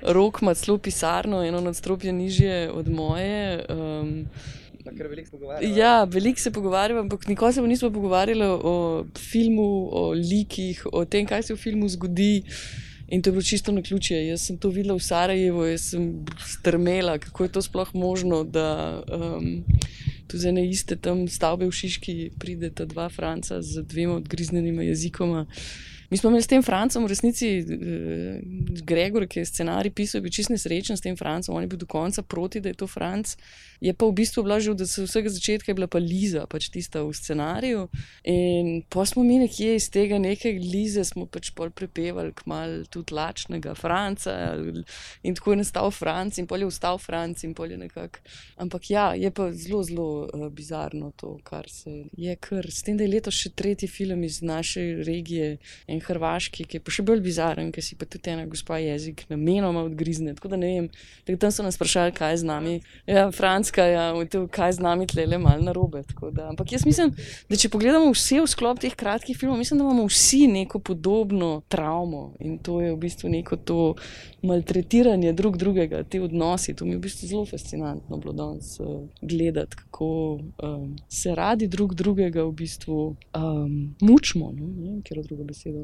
Rok 0.02 0.42
ima 0.42 0.54
celo 0.54 0.78
pisarno, 0.78 1.44
eno 1.44 1.60
nadstropje 1.60 2.12
nižje 2.12 2.70
od 2.72 2.88
moje. 2.88 3.64
Um, 3.68 4.26
Veliko 4.84 5.38
ja, 5.76 6.04
veliko 6.04 6.40
se 6.40 6.50
pogovarjamo, 6.50 7.00
ampak 7.00 7.28
nikoli 7.28 7.52
se 7.52 7.62
nismo 7.62 7.90
pogovarjali 7.90 8.44
o 8.44 9.04
filmu, 9.18 9.88
o 9.92 10.10
likih, 10.12 10.86
o 10.92 11.04
tem, 11.04 11.26
kaj 11.26 11.42
se 11.42 11.54
v 11.54 11.56
filmu 11.56 11.88
zgodi. 11.88 12.44
In 13.08 13.22
to 13.22 13.28
je 13.28 13.32
bilo 13.32 13.42
čisto 13.42 13.72
na 13.72 13.82
ključe. 13.82 14.16
Jaz 14.26 14.46
sem 14.46 14.58
to 14.58 14.68
videla 14.68 14.96
v 14.96 15.04
Sarajevu, 15.04 15.64
jaz 15.68 15.90
sem 15.92 16.24
strmela, 16.40 17.18
kako 17.18 17.44
je 17.44 17.52
to 17.52 17.62
sploh 17.62 17.94
možno, 17.94 18.44
da 18.44 19.00
um, 19.12 19.64
tu 20.26 20.38
za 20.38 20.48
ene 20.48 20.64
iste 20.68 20.96
tam 20.96 21.28
stavbe 21.28 21.68
v 21.68 21.72
Šiški 21.72 22.30
prideta 22.38 22.84
dva 22.84 23.08
Franca 23.08 23.62
z 23.62 23.82
dvema 23.82 24.16
odgriznjenima 24.16 24.82
jezikoma. 24.82 25.46
Mi 26.10 26.16
smo 26.16 26.28
imeli 26.28 26.42
s 26.42 26.46
tem 26.46 26.62
Francem, 26.62 27.04
v 27.04 27.08
resnici, 27.08 27.48
eh, 27.58 28.40
Gregor, 28.84 29.26
ki 29.26 29.38
je 29.38 29.46
scenarij 29.46 29.92
pisal, 29.92 30.20
bil 30.20 30.32
čist 30.32 30.50
nesrečen 30.52 30.96
s 30.96 31.00
tem 31.00 31.16
Francem, 31.16 31.54
on 31.54 31.62
je 31.62 31.68
bil 31.68 31.78
do 31.78 31.86
konca 31.86 32.22
proti, 32.22 32.60
da 32.60 32.68
je 32.68 32.74
to 32.74 32.86
Franc. 32.86 33.36
Je 33.80 33.92
pa 33.92 34.06
v 34.06 34.12
bistvu 34.12 34.42
bila 34.42 34.60
že 34.60 34.70
od 34.70 34.80
vsega 34.80 35.28
začetka, 35.28 35.70
je 35.70 35.74
bila 35.74 35.86
pa 35.86 35.98
Liza, 35.98 36.46
pač 36.46 36.68
tista 36.72 37.02
v 37.04 37.12
scenariju. 37.12 37.88
In 38.24 38.82
pa 38.88 39.04
smo 39.04 39.24
mi 39.24 39.38
nekje 39.38 39.76
iz 39.76 39.90
tega 39.90 40.18
nekaj 40.18 40.56
Lize, 40.56 41.04
smo 41.04 41.26
pač 41.26 41.50
pol 41.52 41.70
prepevali, 41.70 42.32
kmal 42.32 42.84
tudi 42.88 43.12
lačnega 43.12 43.74
Franca. 43.74 44.56
In 45.22 45.34
tako 45.34 45.52
je 45.52 45.60
nastal 45.60 45.90
Franc, 45.90 46.38
in 46.38 46.46
pol 46.46 46.64
je 46.64 46.70
vstal 46.70 46.98
Franc, 46.98 47.44
in 47.44 47.54
pol 47.54 47.70
je 47.70 47.78
nekako. 47.80 48.24
Ampak 48.56 48.90
ja, 48.90 49.12
je 49.14 49.30
pa 49.30 49.50
zelo, 49.52 49.82
zelo 49.82 50.08
uh, 50.32 50.48
bizarno 50.48 51.12
to, 51.16 51.38
kar 51.44 51.68
se 51.68 52.04
je 52.16 52.36
kar. 52.36 52.70
S 52.70 52.82
tem, 52.82 52.96
da 52.96 53.04
je 53.04 53.12
letos 53.12 53.36
še 53.36 53.52
tretji 53.52 53.88
film 53.88 54.24
iz 54.24 54.40
naše 54.40 55.04
regije 55.04 55.58
en 55.94 56.02
hrvaški, 56.04 56.66
ki 56.68 56.78
je 56.78 56.82
pa 56.84 56.92
še 56.94 57.04
bolj 57.06 57.22
bizaren, 57.24 57.70
ker 57.74 57.84
si 57.84 57.96
pa 57.98 58.08
tudi 58.10 58.32
ena 58.34 58.46
gospa 58.50 58.78
jezik 58.82 59.24
namenoma 59.30 59.84
odgrizne. 59.86 60.34
Tako 60.36 60.52
da 60.52 60.58
ne 60.60 60.70
vem, 60.72 60.88
tako 61.24 61.40
tam 61.44 61.54
so 61.54 61.66
nas 61.66 61.78
vprašali, 61.78 62.14
kaj 62.16 62.34
je 62.34 62.40
z 62.42 62.48
nami. 62.50 62.74
Ja, 63.10 63.26
Franska, 63.34 63.86
ja, 63.88 64.06
to, 64.30 64.44
kaj 64.52 64.72
je 64.72 64.78
z 64.78 64.84
nami 64.84 65.08
tlele 65.10 65.38
mal 65.42 65.62
na 65.64 65.74
robe. 65.76 66.04
Ampak 66.44 66.74
jaz 66.74 66.86
mislim, 66.86 67.14
da 67.48 67.58
če 67.60 67.70
pogledamo 67.72 68.12
vse 68.14 68.42
v 68.42 68.50
sklop 68.50 68.82
teh 68.82 68.94
kratkih 68.98 69.38
filmov, 69.38 69.60
mislim, 69.62 69.80
da 69.80 69.88
imamo 69.88 70.06
vsi 70.10 70.44
neko 70.50 70.82
podobno 70.84 71.62
travmo 71.68 72.34
in 72.40 72.58
to 72.58 72.80
je 72.82 72.92
v 72.92 73.00
bistvu 73.00 73.30
neko 73.32 73.56
to 73.56 73.80
maltretiranje 74.44 75.32
drug 75.32 75.56
drugega, 75.56 76.02
te 76.04 76.20
odnosi. 76.20 76.74
To 76.76 76.84
mi 76.84 76.96
je 76.96 77.00
v 77.00 77.04
bistvu 77.06 77.28
zelo 77.28 77.46
fascinantno 77.48 78.18
bilo 78.20 78.34
danes 78.36 78.74
uh, 78.80 79.06
gledati, 79.22 79.76
kako 79.76 80.10
um, 80.34 80.96
se 81.08 81.34
radi 81.34 81.68
drug 81.68 81.94
drugega 81.94 82.44
v 82.44 82.52
bistvu 82.52 82.98
um, 83.36 83.94
mučimo. 84.00 84.52
No? 84.52 85.00
kjer 85.04 85.22
drugo 85.22 85.44
besedo 85.44 85.78
ne 85.78 85.83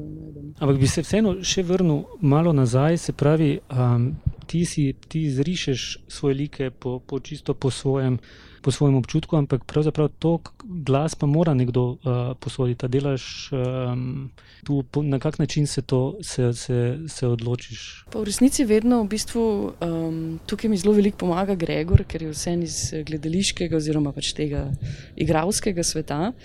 Ampak 0.61 0.77
bi 0.77 0.87
se 0.87 1.01
vseeno 1.01 1.39
še 1.41 1.63
vrnil 1.65 2.03
malo 2.21 2.51
nazaj, 2.53 2.97
se 2.97 3.13
pravi, 3.17 3.55
um, 3.73 4.11
ti, 4.45 4.65
si, 4.65 4.91
ti 5.07 5.23
izrišeš 5.25 6.05
svoje 6.07 6.35
like 6.35 6.69
po, 6.69 6.99
po 6.99 7.19
čisto 7.19 7.55
po 7.57 7.71
svojem, 7.71 8.19
po 8.61 8.69
svojem 8.71 8.99
občutku, 8.99 9.37
ampak 9.39 9.65
pravzaprav 9.65 10.11
to 10.19 10.37
glas 10.61 11.15
pa 11.15 11.25
mora 11.25 11.55
nekdo 11.57 11.97
uh, 11.97 12.37
posoditi. 12.37 12.89
Delaš 12.93 13.49
um, 13.55 14.29
tu, 14.67 14.83
po, 14.91 15.01
na 15.01 15.17
kak 15.19 15.39
način 15.39 15.67
se, 15.67 15.81
to, 15.81 16.17
se, 16.21 16.53
se, 16.53 16.99
se 17.07 17.27
odločiš? 17.27 18.05
Pa 18.13 18.21
v 18.21 18.29
resnici 18.29 18.67
vedno 18.67 19.01
v 19.01 19.09
bistvu 19.15 19.45
um, 19.73 20.39
tukaj 20.45 20.69
mi 20.69 20.77
zelo 20.77 20.93
veliko 20.93 21.25
pomaga 21.25 21.55
Gregor, 21.55 22.03
ker 22.05 22.27
je 22.27 22.35
vse 22.35 22.53
iz 22.61 22.77
gledališkega 23.07 23.81
oziroma 23.81 24.13
pač 24.13 24.35
tega 24.37 24.67
igralskega 25.15 25.81
sveta. 25.81 26.35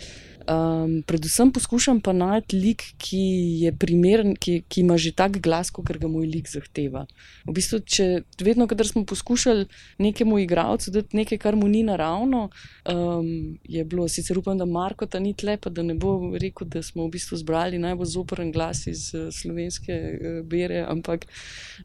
Um, 0.46 1.02
predvsem 1.02 1.50
poskušam 1.50 2.00
pa 2.00 2.12
najti 2.14 2.56
lik, 2.56 2.82
ki 3.02 3.22
je 3.64 3.72
primeren, 3.74 4.36
ki, 4.38 4.60
ki 4.68 4.84
ima 4.84 4.94
že 4.94 5.10
tak 5.10 5.40
glas, 5.42 5.72
kot 5.74 5.88
ga 5.90 6.06
moj 6.06 6.28
lik 6.30 6.46
zahteva. 6.46 7.02
V 7.48 7.54
bistvu, 7.56 7.80
če 7.82 8.06
vedno, 8.38 8.68
kadar 8.70 8.86
smo 8.86 9.02
poskušali 9.02 9.66
nekemu 9.98 10.38
igralcu 10.44 10.92
dati 10.94 11.18
nekaj, 11.18 11.40
kar 11.42 11.58
mu 11.58 11.66
ni 11.66 11.82
naravno, 11.82 12.44
um, 12.86 13.58
je 13.66 13.84
bilo 13.84 14.06
sicer 14.08 14.38
upam, 14.38 14.58
da 14.58 14.68
Marko 14.70 15.08
ta 15.10 15.18
ni 15.18 15.34
tlepa, 15.34 15.70
da 15.70 15.82
ne 15.82 15.98
bo 15.98 16.14
rekel, 16.38 16.68
da 16.70 16.82
smo 16.82 17.08
v 17.08 17.16
bistvu 17.16 17.40
zbrali 17.42 17.82
najbolj 17.82 18.12
zoprn 18.14 18.52
glas 18.54 18.86
iz 18.86 19.08
uh, 19.18 19.26
slovenske 19.34 19.98
uh, 19.98 20.38
bere, 20.46 20.84
ampak 20.86 21.26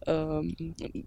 um, 0.06 0.54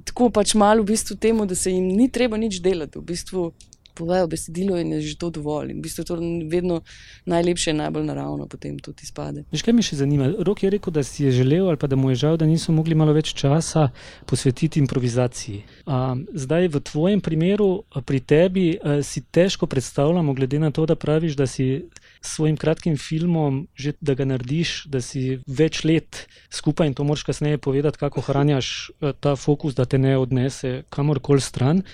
tako 0.03 0.33
pač 0.35 0.57
malo 0.59 0.83
v 0.83 0.91
bistvu 0.91 1.21
temu, 1.23 1.47
da 1.47 1.55
se 1.55 1.71
jim 1.71 1.87
ni 1.87 2.11
treba 2.11 2.35
nič 2.37 2.59
delati. 2.65 2.99
V 2.99 3.07
bistvu, 3.15 3.47
povejo 3.95 4.27
besedilo 4.27 4.79
in 4.79 4.93
je 4.93 5.01
že 5.01 5.17
to 5.19 5.31
dovolj. 5.31 5.71
In 5.71 5.79
v 5.79 5.87
bistvu 5.87 6.05
to 6.05 6.19
vedno 6.51 6.83
najlepše 7.27 7.71
in 7.71 7.81
najbolj 7.83 8.05
naravno, 8.05 8.47
potem 8.47 8.79
tudi 8.79 9.07
izpade. 9.07 9.45
Veš, 9.53 9.63
kaj 9.63 9.75
me 9.75 9.85
še 9.87 9.99
zanima? 10.03 10.29
Rok 10.39 10.63
je 10.63 10.71
rekel, 10.75 10.93
da 10.93 11.05
si 11.07 11.25
je 11.25 11.33
želel 11.33 11.69
ali 11.69 11.81
pa 11.81 11.87
da 11.87 11.97
mu 11.97 12.11
je 12.11 12.21
žal, 12.25 12.37
da 12.37 12.47
niso 12.47 12.73
mogli 12.73 12.95
malo 12.95 13.15
več 13.15 13.33
časa 13.35 13.89
posvetiti 14.27 14.81
improvizaciji. 14.83 15.63
Um, 15.87 16.27
zdaj 16.35 16.69
v 16.75 16.81
tvojem 16.81 17.21
primeru, 17.25 17.85
pri 18.07 18.21
tebi, 18.21 18.67
uh, 18.77 19.01
si 19.07 19.23
težko 19.23 19.67
predstavljamo, 19.71 20.35
glede 20.35 20.59
na 20.59 20.71
to, 20.71 20.87
da 20.87 20.99
praviš, 20.99 21.37
da 21.39 21.47
si 21.47 21.87
s 22.21 22.37
svojim 22.37 22.57
kratkim 22.57 22.97
filmom, 22.97 23.67
že 23.77 23.95
da 24.01 24.15
ga 24.15 24.25
narediš, 24.25 24.87
da 24.89 25.01
si 25.05 25.39
več 25.47 25.85
let 25.85 26.25
skupaj 26.51 26.89
in 26.89 26.95
to 26.97 27.05
moraš 27.05 27.27
kasneje 27.29 27.59
povedati, 27.59 28.01
kako 28.01 28.25
hranjaš 28.25 28.91
uh, 28.91 29.13
ta 29.13 29.37
fokus, 29.37 29.75
da 29.75 29.85
te 29.85 29.99
ne 29.99 30.17
odnese 30.19 30.83
kamorkoli 30.91 31.41
stran 31.41 31.85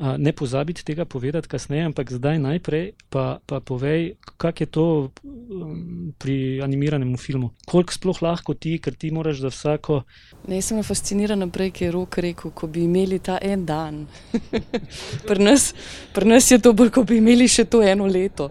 ne 0.00 0.32
pozabiti 0.32 0.84
tega 0.84 1.04
povedati 1.04 1.48
kasneje, 1.48 1.84
ampak 1.84 2.12
zdaj 2.12 2.38
najprej 2.38 2.92
pa, 3.10 3.38
pa 3.46 3.60
povej, 3.60 4.14
kako 4.36 4.62
je 4.62 4.66
to 4.66 4.86
um, 5.24 6.12
pri 6.18 6.62
animiranem 6.62 7.16
filmu. 7.16 7.50
Koliko 7.66 7.92
sploh 7.92 8.22
lahko 8.22 8.54
ti, 8.54 8.78
ker 8.78 8.94
ti 8.94 9.10
moraš 9.10 9.40
za 9.44 9.50
vsako. 9.52 10.02
Ne, 10.48 10.62
sem 10.62 10.80
fasciniran 10.82 11.38
naprej, 11.44 11.72
ker 11.76 11.88
je 11.88 11.92
rok 11.92 12.18
rekel, 12.18 12.54
ko 12.56 12.66
bi 12.66 12.86
imeli 12.88 13.18
ta 13.18 13.38
en 13.42 13.66
dan. 13.66 14.06
pri, 15.28 15.44
nas, 15.44 15.74
pri 16.14 16.32
nas 16.32 16.50
je 16.50 16.58
to 16.58 16.72
bolj, 16.72 16.94
ko 16.96 17.04
bi 17.04 17.20
imeli 17.20 17.48
še 17.48 17.66
to 17.68 17.82
eno 17.84 18.08
leto. 18.08 18.48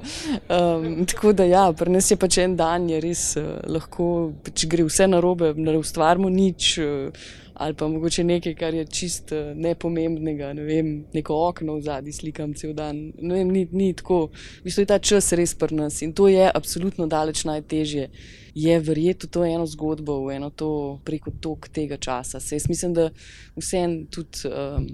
Um, 0.50 1.06
tako 1.10 1.34
da 1.34 1.50
ja, 1.50 1.66
pri 1.74 1.97
nas 1.97 2.12
je 2.12 2.18
pač 2.20 2.38
en 2.45 2.56
dan, 2.60 2.89
je 2.89 3.02
res 3.02 3.26
uh, 3.41 3.58
lahko, 3.66 4.34
če 4.38 4.45
pač 4.45 4.70
gre 4.70 4.86
vse 4.86 5.10
narobe, 5.10 5.56
ne 5.58 5.78
ustvarimo 5.82 6.30
nič. 6.30 6.78
Uh, 6.78 7.47
ali 7.60 7.76
pa 7.76 7.88
mogoče 7.88 8.24
nekaj, 8.24 8.53
kar 8.55 8.74
je 8.74 8.86
čist 8.88 9.34
uh, 9.36 9.51
nepomembnega, 9.55 10.53
ne 10.55 10.64
vem, 10.64 10.91
neko 11.14 11.36
okno 11.49 11.76
v 11.76 11.84
zadnji 11.84 12.14
slikam 12.16 12.53
cel 12.55 12.72
dan. 12.74 13.10
Vem, 13.20 13.51
ni, 13.51 13.66
ni 13.72 13.89
tako, 13.93 14.30
v 14.62 14.68
bistvu 14.70 14.86
je 14.86 14.91
ta 14.93 14.99
čas 14.99 15.34
res 15.36 15.53
pri 15.60 15.76
nas 15.76 15.99
in 16.01 16.14
to 16.16 16.30
je 16.32 16.47
absolutno 16.47 17.07
daleč 17.12 17.43
najtežje 17.49 18.07
je 18.56 18.80
verjeti 18.80 19.28
v 19.28 19.30
to 19.30 19.45
eno 19.45 19.66
zgodbo, 19.66 20.20
v 20.26 20.36
eno 20.36 20.50
to 20.50 21.00
preko 21.06 21.32
tok 21.41 21.70
tega 21.70 21.97
časa. 21.97 22.39
Se 22.39 22.56
jaz 22.56 22.70
mislim, 22.70 22.93
da 22.93 23.10
vsem, 23.56 24.06
tudi 24.12 24.50
um, 24.50 24.88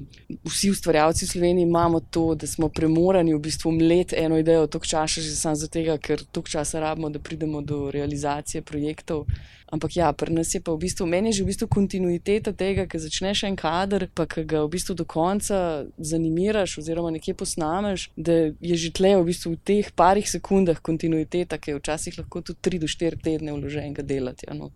vsi 0.45 0.71
ustvarjalci 0.71 1.25
v 1.25 1.29
Sloveniji 1.29 1.63
imamo 1.63 1.99
to, 1.99 2.35
da 2.35 2.47
smo 2.47 2.69
premorani 2.69 3.33
v 3.33 3.39
bistvu 3.39 3.71
mleti 3.71 4.15
eno 4.17 4.37
idejo 4.37 4.67
tok 4.67 4.87
časa, 4.87 5.21
že 5.21 5.35
samo 5.35 5.55
zato, 5.55 5.79
ker 6.01 6.23
tok 6.31 6.49
časa 6.49 6.79
rabimo, 6.79 7.09
da 7.09 7.19
pridemo 7.19 7.61
do 7.61 7.91
realizacije 7.91 8.61
projektov. 8.61 9.25
Ampak 9.65 9.95
ja, 9.97 10.13
pri 10.13 10.31
nas 10.33 10.53
je 10.53 10.61
pa 10.61 10.71
v 10.71 10.85
bistvu, 10.85 11.03
meni 11.09 11.33
je 11.33 11.41
že 11.41 11.43
v 11.43 11.49
bistvu 11.49 11.67
kontinuiteta 11.67 12.53
tega, 12.53 12.85
ki 12.85 13.01
začneš 13.01 13.43
en 13.49 13.57
kader, 13.57 14.07
pa 14.13 14.23
ki 14.29 14.45
ga 14.45 14.61
v 14.61 14.71
bistvu 14.77 14.93
do 14.93 15.05
konca 15.09 15.89
zanimiraš 15.97 16.77
oziroma 16.79 17.09
nekje 17.11 17.33
posnameš, 17.33 18.07
da 18.15 18.53
je 18.61 18.75
že 18.77 18.93
tle 18.93 19.17
v 19.17 19.25
bistvu 19.25 19.57
v 19.57 19.61
teh 19.65 19.85
parih 19.89 20.23
sekundah 20.23 20.79
kontinuiteta, 20.79 21.57
ki 21.57 21.73
je 21.73 21.79
včasih 21.81 22.13
lahko 22.21 22.45
tudi 22.45 22.61
3 22.61 22.79
do 22.79 22.87
4 22.87 23.19
tedne 23.19 23.44
vloženega 23.53 24.01
delati. 24.01 24.47
Ja, 24.47 24.53
no, 24.53 24.71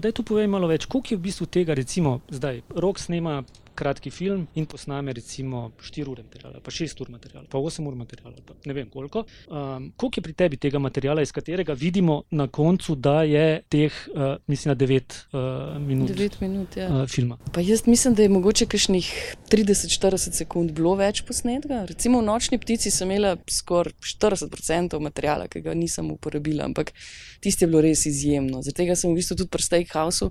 da 0.00 0.12
tu 0.12 0.22
povej 0.22 0.46
malo 0.50 0.68
več, 0.68 0.86
koliko 0.86 1.14
je 1.14 1.18
v 1.18 1.24
bistvu 1.28 1.46
tega, 1.46 1.74
recimo, 1.74 2.20
zdaj 2.30 2.62
rok 2.76 2.98
snema 2.98 3.40
kratki 3.80 4.10
film 4.12 4.46
in 4.54 4.66
posname 4.66 5.12
recimo 5.16 5.70
4 5.80 6.08
ure 6.12 6.22
materijala, 6.22 6.60
pa 6.64 6.70
6 6.70 7.02
ur 7.02 7.10
materijala, 7.10 7.46
pa 7.50 7.58
8 7.58 7.86
ur 7.88 7.96
materijala, 7.96 8.36
pa 8.46 8.54
ne 8.64 8.76
vem 8.76 8.90
koliko. 8.90 9.24
Um, 9.48 9.92
koliko 9.96 10.20
je 10.20 10.22
pri 10.22 10.32
tebi 10.42 10.56
tega 10.60 10.78
materijala, 10.78 11.22
iz 11.22 11.32
katerega 11.32 11.72
vidimo 11.72 12.22
na 12.30 12.46
koncu, 12.46 12.94
da 12.94 13.22
je 13.22 13.62
teh, 13.68 13.92
uh, 14.14 14.36
mislim, 14.46 14.76
9 14.76 15.16
uh, 15.32 15.80
minut, 15.80 16.10
9 16.10 16.40
minut 16.40 16.76
ja. 16.76 16.88
uh, 16.88 17.08
filma? 17.08 17.38
Pa 17.54 17.64
jaz 17.64 17.86
mislim, 17.86 18.14
da 18.14 18.22
je 18.22 18.28
mogoče 18.28 18.66
kakšnih 18.66 19.10
30-40 19.52 20.36
sekund 20.42 20.72
bilo 20.76 20.94
več 21.00 21.24
posnetka. 21.26 21.84
Recimo 21.88 22.20
v 22.20 22.28
Nočni 22.28 22.60
ptici 22.60 22.92
sem 22.92 23.10
imela 23.10 23.36
skoraj 23.50 23.96
40% 24.04 25.00
materijala, 25.00 25.48
ki 25.48 25.64
ga 25.64 25.74
nisem 25.74 26.10
uporabila, 26.12 26.68
ampak 26.68 26.92
tisti 27.40 27.64
je 27.64 27.70
bilo 27.70 27.80
res 27.84 28.04
izjemno. 28.06 28.60
Tega 28.76 28.96
sem 28.96 29.10
v 29.10 29.20
bistvu 29.20 29.40
tudi 29.40 29.52
pri 29.52 29.64
Steakhausu. 29.64 30.30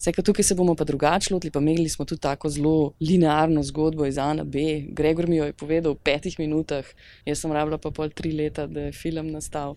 Vse, 0.00 0.12
kar 0.16 0.24
tukaj 0.24 0.44
se 0.44 0.54
bomo 0.56 0.74
pa 0.74 0.84
drugače 0.88 1.34
lotili, 1.34 1.52
pa 1.52 1.60
imeli 1.60 1.88
smo 1.88 2.04
tudi 2.08 2.22
tako 2.24 2.48
zelo 2.48 2.89
linearno 3.00 3.62
zgodbo 3.62 4.06
iz 4.06 4.18
A 4.18 4.32
na 4.34 4.44
B. 4.44 4.82
Gregor 4.88 5.28
mi 5.28 5.36
jo 5.36 5.44
je 5.48 5.52
povedal 5.52 5.94
v 5.94 6.02
petih 6.04 6.38
minutah, 6.38 6.86
jaz 7.26 7.42
sem 7.42 7.52
rabila 7.52 7.78
pa 7.78 7.90
pol 7.94 8.10
tri 8.10 8.32
leta, 8.32 8.66
da 8.66 8.88
je 8.88 8.96
film 8.96 9.30
nastal. 9.30 9.76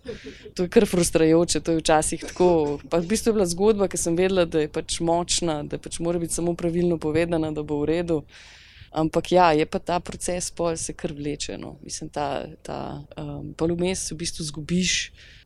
To 0.55 0.65
je 0.65 0.71
kar 0.73 0.87
frustrajoče, 0.89 1.61
to 1.61 1.75
je 1.75 1.83
včasih 1.83 2.25
tako. 2.31 2.79
Pa 2.89 2.99
v 2.99 3.09
bistvu 3.11 3.31
je 3.31 3.37
bila 3.39 3.47
zgodba, 3.49 3.87
ki 3.87 3.97
sem 3.97 4.17
vedela, 4.17 4.45
da 4.45 4.65
je 4.65 4.71
pač 4.71 4.99
močna, 4.99 5.61
da 5.63 5.77
pač 5.77 5.99
mora 5.99 6.19
biti 6.19 6.33
samo 6.33 6.55
pravilno 6.55 6.97
povedana, 6.97 7.51
da 7.51 7.63
bo 7.63 7.81
v 7.83 7.91
redu. 7.93 8.23
Ampak 8.93 9.31
ja, 9.31 9.51
je 9.57 9.65
pa 9.65 9.79
ta 9.81 9.97
proces 9.99 10.51
pol 10.53 10.77
se 10.77 10.93
kar 10.93 11.13
vleče. 11.17 11.57
No. 11.57 11.77
Mislim, 11.81 12.11
ta, 12.13 12.45
ta 12.61 13.01
um, 13.17 13.53
polumes 13.57 14.11
v 14.11 14.17
bistvu 14.21 14.45
zgubiš 14.45 14.93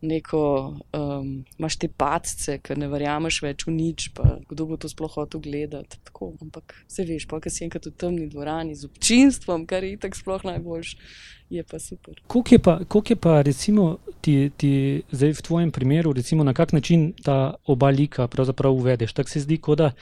neko, 0.03 0.41
um, 0.91 1.29
imaš 1.55 1.77
te 1.79 1.87
padce, 1.87 2.57
ker 2.59 2.77
ne 2.77 2.89
verjameš 2.91 3.39
več 3.45 3.63
v 3.63 3.73
nič, 3.77 4.09
pa 4.17 4.35
kdo 4.51 4.67
bo 4.67 4.77
to 4.77 4.91
sploh 4.91 5.15
hotel 5.15 5.39
gledati. 5.39 5.99
Tako, 6.09 6.33
ampak 6.43 6.75
se 6.91 7.07
veš, 7.07 7.29
pa 7.31 7.39
kaj 7.39 7.55
si 7.55 7.63
enkrat 7.69 7.87
v 7.87 7.95
temni 7.95 8.27
dvorani 8.27 8.75
z 8.75 8.91
občinstvom, 8.91 9.63
kar 9.69 9.87
je 9.87 9.95
itak 9.95 10.19
sploh 10.19 10.43
najboljš. 10.43 10.97
Je 11.47 11.63
pa 11.63 11.79
super. 11.79 12.19
Kako 12.27 12.43
je 12.51 12.59
pa, 12.59 12.79
je 12.83 13.15
pa 13.15 13.41
recimo, 13.41 13.97
ti, 14.19 14.51
ti 14.59 15.01
zdaj 15.15 15.37
v 15.39 15.41
tvojem 15.47 15.71
primeru, 15.71 16.11
recimo, 16.11 16.43
na 16.43 16.51
kak 16.51 16.75
način 16.75 17.13
ta 17.23 17.55
oba 17.63 17.87
lika 17.89 18.27
pravzaprav 18.27 18.75
uvedeš? 18.75 19.15
Tako 19.15 19.29
se 19.31 19.47
zdi, 19.47 19.57
kot 19.57 19.79
da 19.79 19.93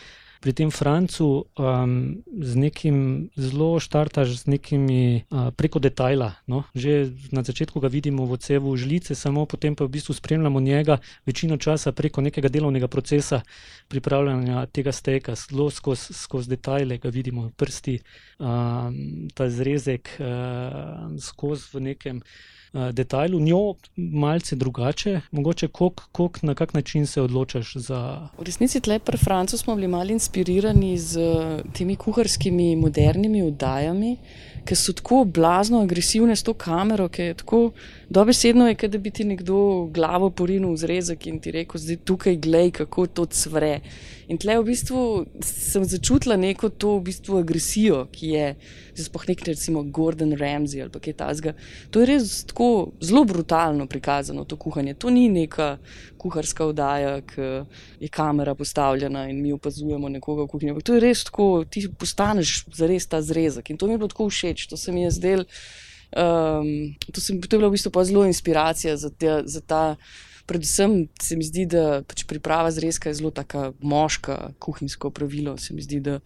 pri 0.46 0.54
tem 0.54 0.70
Francu 0.70 1.50
um, 1.58 2.22
z 2.30 2.54
nekim 2.54 2.98
zelo 3.34 3.82
štartaš, 3.82 4.46
z 4.46 4.54
nekimi 4.54 5.26
uh, 5.26 5.50
preko 5.50 5.82
detajla. 5.82 6.38
No? 6.46 6.70
Že 6.78 7.18
na 7.34 7.42
začetku 7.42 7.82
ga 7.82 7.90
vidimo 7.90 8.30
v 8.30 8.38
cevu 8.38 8.78
žlice, 8.78 9.18
samo 9.18 9.50
potem 9.50 9.74
pa 9.74 9.90
v 9.90 9.98
bistvu 9.98 10.14
spremljamo 10.14 10.62
njega 10.62 11.02
večino 11.26 11.58
časa 11.58 11.98
preko 11.98 12.22
nekega 12.22 12.54
delovnega 12.54 12.86
procesa 12.86 13.42
pripravljanja 13.90 14.70
tega 14.70 14.94
steka, 14.94 15.34
zelo 15.34 15.74
skozi 15.74 16.14
skoz 16.14 16.46
detajle 16.46 17.02
ga 17.02 17.10
vidimo, 17.10 17.50
prsti, 17.58 18.06
um, 18.38 19.26
ta 19.34 19.50
zrezek 19.50 20.14
uh, 20.22 21.10
skozi 21.18 21.74
v 21.74 21.90
nekem. 21.90 22.22
Eh, 22.76 22.92
detajlu, 22.92 23.40
njo 23.40 23.74
malce 23.96 24.56
drugače, 24.56 25.22
mogoče 25.32 25.68
kok, 25.68 26.02
kok, 26.12 26.42
na 26.44 26.56
kak 26.56 26.74
način 26.74 27.08
se 27.08 27.22
odločaš 27.22 27.76
za. 27.76 28.30
V 28.38 28.44
resnici 28.44 28.82
tle 28.82 29.00
pri 29.00 29.18
Francu 29.18 29.58
smo 29.58 29.76
bili 29.76 29.88
malo 29.88 30.12
inspirirani 30.12 30.98
z 30.98 31.20
eh, 31.20 31.62
temi 31.74 31.96
kuharskimi 31.96 32.76
modernimi 32.76 33.44
oddajami, 33.44 34.18
ki 34.68 34.76
so 34.76 34.94
tako 34.94 35.24
blazno 35.24 35.80
agresivne 35.82 36.36
s 36.36 36.44
to 36.44 36.54
kamero, 36.54 37.08
ki 37.08 37.22
je 37.22 37.34
tako 37.34 37.72
dobesedno, 38.10 38.68
je, 38.68 38.76
da 38.88 38.98
bi 38.98 39.12
ti 39.12 39.24
nekdo 39.24 39.88
glavo 39.94 40.30
porinil 40.30 40.74
v 40.74 40.78
zrezek 40.78 41.28
in 41.28 41.40
ti 41.40 41.56
rekel, 41.56 41.80
zdaj 41.80 42.02
tukaj 42.04 42.36
glej, 42.36 42.72
kako 42.72 43.08
to 43.08 43.26
cvre. 43.26 43.80
In 44.28 44.40
tle 44.42 44.58
v 44.58 44.66
bistvu 44.72 45.00
sem 45.46 45.84
začutila 45.86 46.34
neko 46.40 46.72
to 46.74 46.96
v 46.98 47.12
bistvu 47.12 47.40
agresijo, 47.44 48.06
ki 48.10 48.32
je 48.34 48.46
sploh 49.06 49.28
nek 49.30 49.44
recimo 49.46 49.84
Gordon 49.84 50.34
Ramsay 50.34 50.82
ali 50.82 50.90
kaj 50.90 51.14
takega. 51.20 51.54
To 51.94 52.02
je 52.02 52.10
res 52.10 52.42
tako 52.50 52.70
zelo 53.06 53.26
brutalno 53.30 53.86
prikazano, 53.88 54.48
to 54.50 54.58
kuhanje. 54.58 54.96
To 54.98 55.14
ni 55.14 55.28
neka 55.30 55.78
kuharska 56.18 56.66
oddaja, 56.66 57.20
ki 57.22 57.50
je 58.02 58.10
kamera 58.10 58.56
postavljena 58.56 59.28
in 59.30 59.42
mi 59.44 59.54
opazujemo 59.54 60.10
nekoga 60.10 60.48
v 60.48 60.54
kuhinji. 60.54 60.82
To 60.82 60.98
je 60.98 61.06
res 61.06 61.26
tako, 61.30 61.50
ti 61.70 61.86
postaneš 61.90 62.64
za 62.74 62.90
res 62.90 63.06
ta 63.06 63.22
zrezek 63.22 63.70
in 63.70 63.78
to 63.78 63.88
mi 63.88 63.94
je 63.94 64.02
bilo 64.02 64.10
tako 64.10 64.30
všeč, 64.34 64.68
to 64.72 64.78
se 64.78 64.92
mi 64.92 65.06
je 65.06 65.12
zdelo. 65.12 65.46
Um, 66.16 66.96
to, 67.12 67.22
sem, 67.22 67.42
to 67.42 67.58
je 67.58 67.60
bila 67.60 67.70
v 67.70 67.76
bistvu 67.76 67.92
zelo 68.08 68.26
inspiracija 68.26 68.98
za, 68.98 69.10
te, 69.10 69.42
za 69.46 69.62
ta 69.62 69.96
predvsem 70.46 71.08
se 71.22 71.36
mi 71.36 71.44
zdi, 71.44 71.66
da 71.66 72.02
pač 72.08 72.26
priprava 72.30 72.72
zrezka 72.72 73.10
je 73.10 73.20
zelo 73.22 73.32
taka 73.32 73.72
moška, 73.82 74.54
kuhinjsko 74.60 75.10
pravilo. 75.10 75.58
Se 75.58 75.74
mi 75.74 75.82
zdi, 75.82 76.00
da 76.00 76.20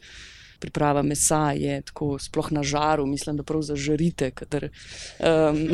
priprava 0.59 1.01
mesa 1.01 1.51
je 1.51 1.81
tako, 1.81 2.17
sploh 2.19 2.51
na 2.51 2.63
žaru, 2.63 3.05
mislim, 3.05 3.37
da 3.37 3.43
prav 3.43 3.61
zažarite. 3.61 4.31
Kadar, 4.31 4.69
um, 5.19 5.57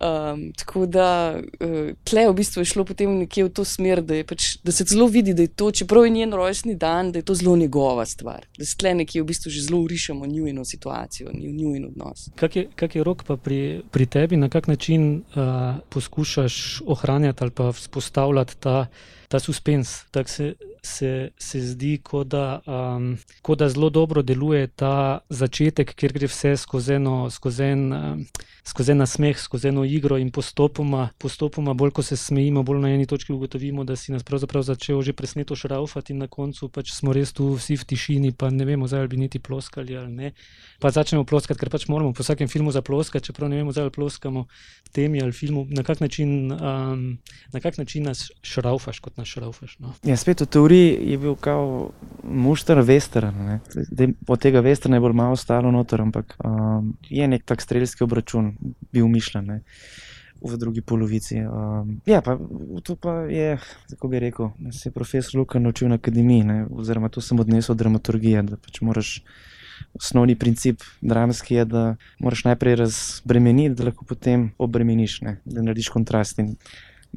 um, 0.00 0.52
tako 0.52 0.86
da 0.86 1.08
uh, 1.36 1.90
tle 2.04 2.26
v 2.28 2.34
bistvu 2.34 2.62
je 2.62 2.70
šlo 2.72 2.84
potem 2.84 3.18
nekje 3.18 3.48
v 3.48 3.52
to 3.54 3.64
smer, 3.64 4.02
da, 4.02 4.20
pač, 4.26 4.56
da 4.64 4.72
se 4.72 4.86
zelo 4.88 5.06
vidi, 5.06 5.34
da 5.34 5.46
je 5.46 5.52
to, 5.52 5.70
čeprav 5.70 6.04
je 6.04 6.14
njen 6.18 6.32
rojstni 6.32 6.74
dan, 6.74 7.12
da 7.12 7.18
je 7.18 7.28
to 7.28 7.34
zelo 7.34 7.56
njegova 7.56 8.06
stvar. 8.06 8.46
Da 8.58 8.64
se 8.64 8.76
tle 8.76 8.94
nekje 8.94 9.22
v 9.22 9.30
bistvu 9.32 9.50
že 9.50 9.66
zelo 9.68 9.80
urišemo 9.84 10.26
njeno 10.26 10.64
situacijo, 10.64 11.30
njeno 11.34 11.88
odnos. 11.88 12.28
Kak 12.36 12.56
je, 12.56 12.68
kak 12.76 12.96
je 12.96 13.04
rok 13.04 13.24
pa 13.24 13.36
pri, 13.36 13.82
pri 13.90 14.06
tebi, 14.06 14.36
na 14.36 14.48
kak 14.48 14.66
način 14.68 15.16
uh, 15.16 15.80
poskušaš 15.88 16.82
ohranjati 16.86 17.44
ali 17.44 17.50
pa 17.50 17.72
vzpostavljati 17.72 18.56
ta, 18.60 18.86
ta 19.34 19.40
suspens? 19.42 20.04
Tak 20.14 20.28
se, 20.28 20.54
se, 20.82 21.30
se 21.38 21.60
zdi, 21.60 21.98
kot 21.98 22.28
da, 22.30 22.60
um, 22.66 23.16
ko 23.42 23.54
da 23.58 23.66
zelo 23.68 23.90
dobro 23.90 24.22
deluje 24.22 24.68
ta 24.70 25.18
začetek, 25.28 25.90
kjer 25.98 26.12
gre 26.14 26.28
vse 26.30 26.52
skozi 26.62 27.00
eno, 27.00 27.16
skozi 27.34 27.64
en, 27.74 27.82
um, 27.92 28.20
skozi 28.62 28.94
en 28.94 29.02
nasmeh, 29.02 29.34
skozi 29.34 29.72
eno 29.72 29.82
igro 29.84 30.20
in 30.22 30.30
postopoma, 30.30 31.08
postopoma, 31.18 31.74
bolj 31.74 31.96
ko 31.98 32.04
se 32.06 32.16
smejimo, 32.16 32.62
bolj 32.62 32.78
na 32.84 32.92
eni 32.94 33.08
točki 33.10 33.34
ugotovimo, 33.34 33.82
da 33.84 33.96
si 33.98 34.14
nas 34.14 34.22
pravzaprav 34.22 34.62
začel 34.62 35.02
že 35.02 35.16
presneto 35.18 35.58
šraufati 35.58 36.14
in 36.14 36.22
na 36.22 36.30
koncu 36.30 36.68
pač 36.70 36.94
smo 36.94 37.12
res 37.12 37.34
tu 37.34 37.50
vsi 37.58 37.74
v 37.80 37.88
tišini, 37.90 38.32
pa 38.38 38.54
ne 38.54 38.64
vemo, 38.64 38.86
zdaj 38.86 39.02
ali 39.02 39.12
bi 39.16 39.22
niti 39.26 39.42
ploskali 39.42 39.98
ali 39.98 40.12
ne. 40.12 40.32
Pa 40.84 40.90
začnemo 40.92 41.24
ploskati, 41.24 41.56
ker 41.56 41.70
pač 41.72 41.86
moramo 41.88 42.12
po 42.12 42.20
vsakem 42.20 42.44
filmu 42.44 42.68
zaploskati, 42.68 43.24
čeprav 43.24 43.48
ne 43.48 43.56
vemo, 43.56 43.72
zdaj 43.72 43.88
ploskamo 43.94 44.42
temi 44.92 45.22
ali 45.24 45.32
filmu, 45.32 45.62
na 45.72 45.80
kak 45.80 46.02
način, 46.04 46.52
um, 46.52 47.04
na 47.52 47.60
kak 47.64 47.78
način 47.80 48.04
nas 48.04 48.26
šraufaš, 48.44 49.00
kot 49.00 49.16
nas 49.16 49.30
šraufaš. 49.32 49.78
No? 49.80 49.94
Ja, 50.04 50.16
spet 50.20 50.44
v 50.44 50.46
teoriji 50.46 50.98
je 51.08 51.16
bil 51.22 51.38
kao 51.40 51.88
mušter 52.20 52.82
vestern. 52.84 53.62
Od 54.28 54.42
tega 54.44 54.60
vesterna 54.60 55.00
je 55.00 55.04
bolj 55.06 55.16
malo 55.16 55.38
ostalo 55.38 55.72
noter, 55.72 56.04
ampak 56.04 56.36
um, 56.44 56.92
je 57.08 57.28
nek 57.32 57.48
tak 57.48 57.64
strelski 57.64 58.04
obračun 58.04 58.52
bil 58.92 59.08
mišljen. 59.08 59.48
Ne. 59.54 59.62
V 60.44 60.58
drugi 60.60 60.84
polovici. 60.84 61.40
Um, 61.48 61.96
ja, 62.04 62.20
pa 62.20 62.36
to 62.84 62.98
pa 63.00 63.22
je, 63.32 63.56
kako 63.94 64.12
bi 64.12 64.20
rekel, 64.20 64.52
se 64.68 64.90
je 64.90 64.92
profesor 64.92 65.40
Luka 65.40 65.58
naučil 65.58 65.88
na 65.88 65.96
akademiji, 65.96 66.44
ne, 66.44 66.66
oziroma 66.68 67.08
to 67.08 67.24
sem 67.24 67.40
odnesel 67.40 67.72
od 67.72 67.80
dramaturgije. 67.80 68.42
Da 68.52 68.60
pač 68.60 68.82
moraš, 68.84 69.22
osnovni 69.94 70.34
princip 70.34 70.82
dramski 71.00 71.54
je, 71.54 71.64
da 71.64 71.84
moraš 72.20 72.44
najprej 72.44 72.76
razbremeniti, 72.76 73.74
da 73.74 73.84
lahko 73.90 74.04
potem 74.04 74.50
obremeniš, 74.58 75.20
ne, 75.20 75.38
da 75.44 75.62
narediš 75.62 75.88
kontrast. 75.88 76.38
In 76.38 76.54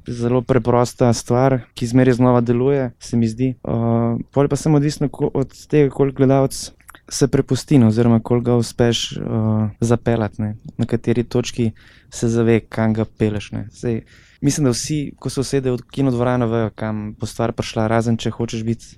zelo 0.07 0.41
preprosta 0.41 1.13
stvar, 1.13 1.59
ki 1.73 1.87
zmeraj 1.87 2.19
znova 2.19 2.41
deluje, 2.41 2.91
se 2.99 3.17
mi 3.17 3.27
zdi. 3.27 3.53
Uh, 3.63 4.19
Polje 4.31 4.49
pa 4.49 4.55
sem 4.55 4.75
odvisen 4.75 5.09
od 5.33 5.53
tega, 5.69 5.89
koliko 5.89 6.17
gledalcev 6.17 6.77
se 7.09 7.27
prepusti, 7.27 7.77
no, 7.77 7.87
oziroma 7.87 8.19
koliko 8.19 8.45
ga 8.45 8.55
uspeš 8.55 9.11
uh, 9.17 9.69
zapeljati, 9.79 10.41
ne. 10.41 10.55
na 10.77 10.85
kateri 10.85 11.23
točki 11.23 11.71
se 12.09 12.27
zave, 12.27 12.59
kam 12.59 12.93
ga 12.93 13.05
peleš. 13.05 13.51
Sej, 13.71 14.01
mislim, 14.41 14.65
da 14.65 14.71
vsi, 14.71 15.13
ko 15.19 15.29
se 15.29 15.39
usedejo 15.39 15.75
v 15.75 15.85
kinodvorano, 15.91 16.47
vejo, 16.47 16.69
kam 16.75 17.13
bo 17.19 17.25
stvar 17.25 17.51
prišla, 17.51 17.87
razen 17.87 18.17
če 18.17 18.31
hočeš 18.31 18.63
biti 18.63 18.97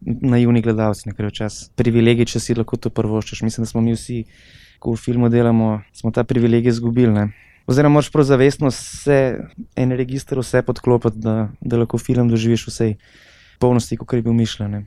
naivni 0.00 0.62
gledalci, 0.62 1.10
ker 1.16 1.28
je 1.28 1.36
čas 1.42 1.60
privilegij, 1.76 2.28
če 2.32 2.40
si 2.40 2.56
lahko 2.56 2.76
to 2.76 2.92
prvoščeš. 2.94 3.42
Mislim, 3.46 3.66
da 3.66 3.70
smo 3.70 3.82
mi 3.84 3.94
vsi, 3.96 4.24
ko 4.80 4.94
v 4.94 5.00
filmu 5.00 5.28
delamo, 5.32 5.80
smo 5.92 6.12
ta 6.12 6.24
privilegij 6.24 6.74
izgubili. 6.74 7.28
Oziroma, 7.70 7.98
moraš 7.98 8.10
prav 8.10 8.24
zavestno 8.26 8.70
vse, 8.72 9.20
en 9.76 9.96
register, 9.96 10.40
vse 10.40 10.62
podklopiti, 10.66 11.20
da, 11.22 11.50
da 11.60 11.82
lahko 11.82 12.00
film 12.00 12.30
doživiš 12.32 12.66
vse 12.70 12.94
polnosti, 13.60 13.96
kot 14.00 14.16
je 14.16 14.24
bil 14.24 14.34
mišljen. 14.36 14.86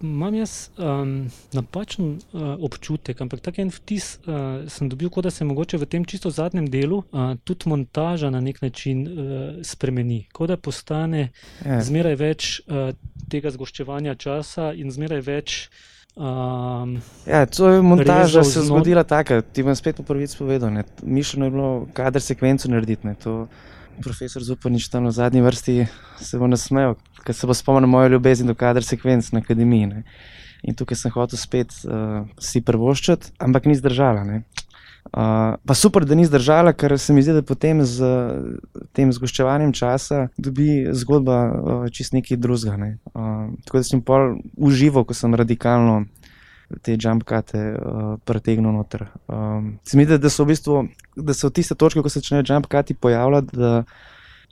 Imam 0.00 0.34
jaz 0.34 0.70
um, 0.76 1.28
napačen 1.52 2.16
uh, 2.16 2.54
občutek, 2.64 3.20
ampak 3.20 3.42
tak 3.44 3.60
en 3.62 3.70
vtis 3.74 4.16
uh, 4.24 4.64
sem 4.72 4.88
dobil, 4.88 5.10
kot 5.12 5.28
da 5.28 5.32
se 5.34 5.44
mogoče 5.44 5.80
v 5.80 5.90
tem 5.90 6.06
čisto 6.08 6.32
zadnjem 6.34 6.70
delu 6.72 7.02
uh, 7.02 7.34
tudi 7.44 7.68
montaža 7.68 8.32
na 8.34 8.40
nek 8.40 8.62
način 8.64 9.04
uh, 9.04 9.60
spremeni. 9.62 10.24
Kot 10.32 10.52
da 10.54 10.56
postane 10.56 11.28
ja. 11.64 11.82
zmeraj 11.84 12.18
več 12.18 12.50
uh, 12.66 12.90
tega 13.28 13.52
zgoščevanja 13.52 14.16
časa 14.16 14.72
in 14.72 14.92
zmeraj 14.94 15.24
več. 15.28 15.60
Um, 16.18 16.96
ja, 17.28 17.44
to 17.46 17.68
je 17.70 17.82
montaža, 17.82 18.42
se 18.42 18.58
je 18.58 18.68
zgodila 18.72 19.04
tako. 19.06 19.42
Ti 19.52 19.62
bom 19.62 19.76
spet 19.78 20.00
po 20.00 20.06
prvič 20.08 20.34
povedal. 20.38 20.72
Ne. 20.74 20.82
Mišljeno 21.02 21.46
je 21.46 21.54
bilo, 21.54 21.72
kader 21.94 22.24
sekvenco 22.24 22.70
narediti. 22.72 23.06
Ne. 23.06 23.14
To 23.22 23.44
profesor 24.02 24.42
Zupanič 24.42 24.88
tam 24.88 25.04
na 25.04 25.10
zadnji 25.10 25.42
vrsti 25.42 25.86
se 26.20 26.38
bo 26.38 26.46
nasmejal, 26.46 26.94
ker 27.24 27.34
se 27.34 27.46
bo 27.46 27.54
spomnil 27.54 27.90
moje 27.90 28.12
ljubezni 28.14 28.46
do 28.46 28.54
kader 28.54 28.84
sekvenc 28.84 29.32
na 29.32 29.42
akademiji. 29.44 29.86
Ne. 29.86 30.02
In 30.62 30.74
tukaj 30.74 30.98
sem 30.98 31.14
hotel 31.14 31.38
spet 31.38 31.74
uh, 31.86 32.24
si 32.42 32.62
prvoščati, 32.64 33.34
ampak 33.38 33.68
ni 33.70 33.76
zdržala. 33.78 34.24
Ne. 34.26 34.42
Uh, 35.08 35.56
pa 35.64 35.74
super, 35.78 36.04
da 36.04 36.16
ni 36.18 36.26
zdržala, 36.28 36.74
ker 36.76 36.92
se 37.00 37.14
mi 37.16 37.22
zdi, 37.24 37.38
da 37.38 37.42
potem 37.46 37.80
z 37.86 38.04
tem 38.92 39.12
zgoščevanjem 39.14 39.72
časa 39.72 40.26
dobi 40.36 40.90
zgodba 40.92 41.38
uh, 41.48 41.86
čist 41.94 42.12
nekaj 42.12 42.40
drugega. 42.42 42.76
Ne. 42.76 42.90
Uh, 43.14 43.54
tako 43.64 43.80
da 43.80 43.88
sem 43.88 44.02
pol 44.04 44.36
užival, 44.56 45.06
ko 45.08 45.16
sem 45.16 45.34
radikalno 45.38 46.02
te 46.84 46.98
jumpkate 47.00 47.62
uh, 47.72 48.10
pretegnil 48.28 48.74
noter. 48.74 49.06
Um, 49.32 49.78
se 49.86 49.96
mi 49.96 50.04
zdi, 50.04 50.18
da 50.20 50.28
so 50.28 50.44
v 50.44 50.52
bistvu, 50.52 50.82
da 51.16 51.32
so 51.32 51.48
tiste 51.48 51.78
točke, 51.78 52.02
ko 52.04 52.12
se 52.12 52.20
začnejo 52.20 52.44
jumpkati 52.50 52.98
pojavljati, 52.98 53.56
da 53.56 53.72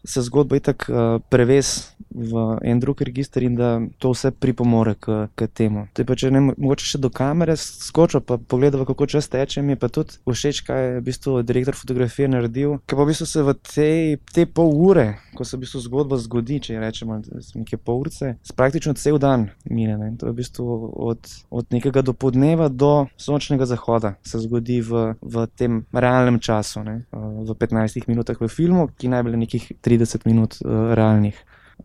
se 0.06 0.22
zgodba 0.22 0.56
itak 0.56 0.86
uh, 0.88 1.18
preves 1.28 1.96
v 2.16 2.58
en 2.62 2.80
drug 2.80 3.02
register 3.02 3.42
in 3.42 3.54
da 3.54 3.80
to 3.98 4.10
vse 4.14 4.30
pripomore 4.30 4.94
k, 4.94 5.28
k 5.34 5.46
temu. 5.46 5.86
To 5.92 6.02
je 6.02 6.06
pa 6.08 6.16
če 6.16 6.30
ne 6.32 6.40
mogoče 6.48 6.86
še 6.86 7.00
do 7.02 7.10
kamere 7.12 7.56
skočil, 7.60 8.22
pa 8.24 8.38
pogledal, 8.38 8.86
kako 8.88 9.08
čas 9.10 9.28
teče, 9.28 9.62
mi 9.62 9.74
je 9.74 9.80
pa 9.82 9.90
tudi 9.92 10.16
všeč, 10.24 10.62
kaj 10.64 10.80
je 10.82 10.94
v 10.96 11.04
bistvu 11.04 11.42
direktor 11.44 11.76
fotografije 11.76 12.30
naredil, 12.32 12.78
ker 12.88 12.96
pa 12.96 13.04
v 13.04 13.12
bistvu 13.12 13.28
se 13.28 13.44
v 13.44 13.56
tej, 13.60 13.98
te 14.32 14.46
pol 14.48 14.72
ure, 14.72 15.06
ko 15.36 15.44
se 15.44 15.58
v 15.58 15.66
bistvu 15.66 15.82
zgodba 15.84 16.20
zgodi, 16.22 16.60
če 16.64 16.80
rečemo 16.80 17.20
nekaj 17.20 17.82
pol 17.84 18.06
urce, 18.06 18.36
praktično 18.56 18.96
cel 18.96 19.20
dan 19.20 19.50
mine. 19.68 19.98
Ne? 20.00 20.14
To 20.20 20.30
je 20.30 20.32
v 20.32 20.40
bistvu 20.40 20.64
od, 21.10 21.20
od 21.50 21.68
nekega 21.74 22.00
dopodneva 22.06 22.70
do 22.72 23.10
sončnega 23.20 23.68
zahoda 23.68 24.14
se 24.24 24.40
zgodi 24.40 24.80
v, 24.80 25.12
v 25.20 25.46
tem 25.52 25.84
realnem 25.92 26.40
času, 26.40 26.80
ne? 26.86 26.96
v 27.12 27.52
15 27.52 28.08
minutah 28.08 28.38
v 28.40 28.48
filmu, 28.48 28.88
ki 28.96 29.12
naj 29.12 29.26
bi 29.26 29.36
nekih 29.36 29.64
30 29.84 29.95
minut 30.24 30.58
uh, 30.64 30.94
realnih. 30.94 31.36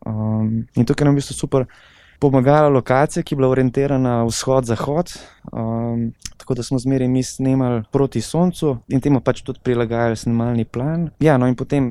Um, 0.05 0.67
in 0.75 0.85
tukaj 0.85 1.05
nam 1.05 1.15
je 1.15 1.19
v 1.19 1.21
bistvu 1.21 1.35
super 1.35 1.65
pomagala 2.21 2.69
lokacija, 2.69 3.23
ki 3.23 3.33
je 3.33 3.37
bila 3.37 3.49
orientirana 3.49 4.23
vzhod-zahod, 4.27 5.09
um, 5.51 6.11
tako 6.37 6.53
da 6.53 6.63
smo 6.63 6.79
zmeraj 6.79 7.07
mi 7.07 7.23
snemali 7.23 7.83
proti 7.91 8.21
soncu 8.21 8.75
in 8.87 9.01
temu 9.01 9.21
pač 9.25 9.41
tudi 9.41 9.59
prilagajali 9.63 10.15
snemalni 10.15 10.65
plan. 10.65 11.09
Ja, 11.19 11.37
no 11.37 11.49
in 11.49 11.55
potem 11.55 11.89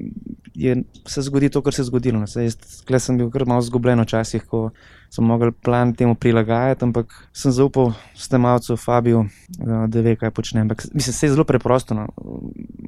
je 0.54 0.82
se 1.06 1.22
zgodilo 1.22 1.50
to, 1.50 1.62
kar 1.62 1.74
se 1.74 1.82
je 1.82 1.86
zgodilo. 1.90 2.20
No. 2.20 2.26
Jaz 2.26 3.02
sem 3.04 3.18
bil 3.18 3.30
kar 3.30 3.46
malo 3.46 3.62
zgubljen 3.62 4.02
včasih, 4.04 4.46
ko 4.46 4.70
sem 5.10 5.26
mogel 5.26 5.52
plan 5.52 5.94
temu 5.94 6.14
prilagajati, 6.14 6.84
ampak 6.84 7.14
sem 7.32 7.52
zaupal 7.52 7.92
snemalcu 8.14 8.76
Fabiju, 8.76 9.24
da 9.58 10.00
ve, 10.00 10.14
kaj 10.16 10.30
počne. 10.30 10.60
Ampak, 10.60 10.86
mislim, 10.94 11.14
se 11.14 11.26
je 11.26 11.34
zelo 11.34 11.44
preprosto. 11.44 11.94
No. 11.94 12.06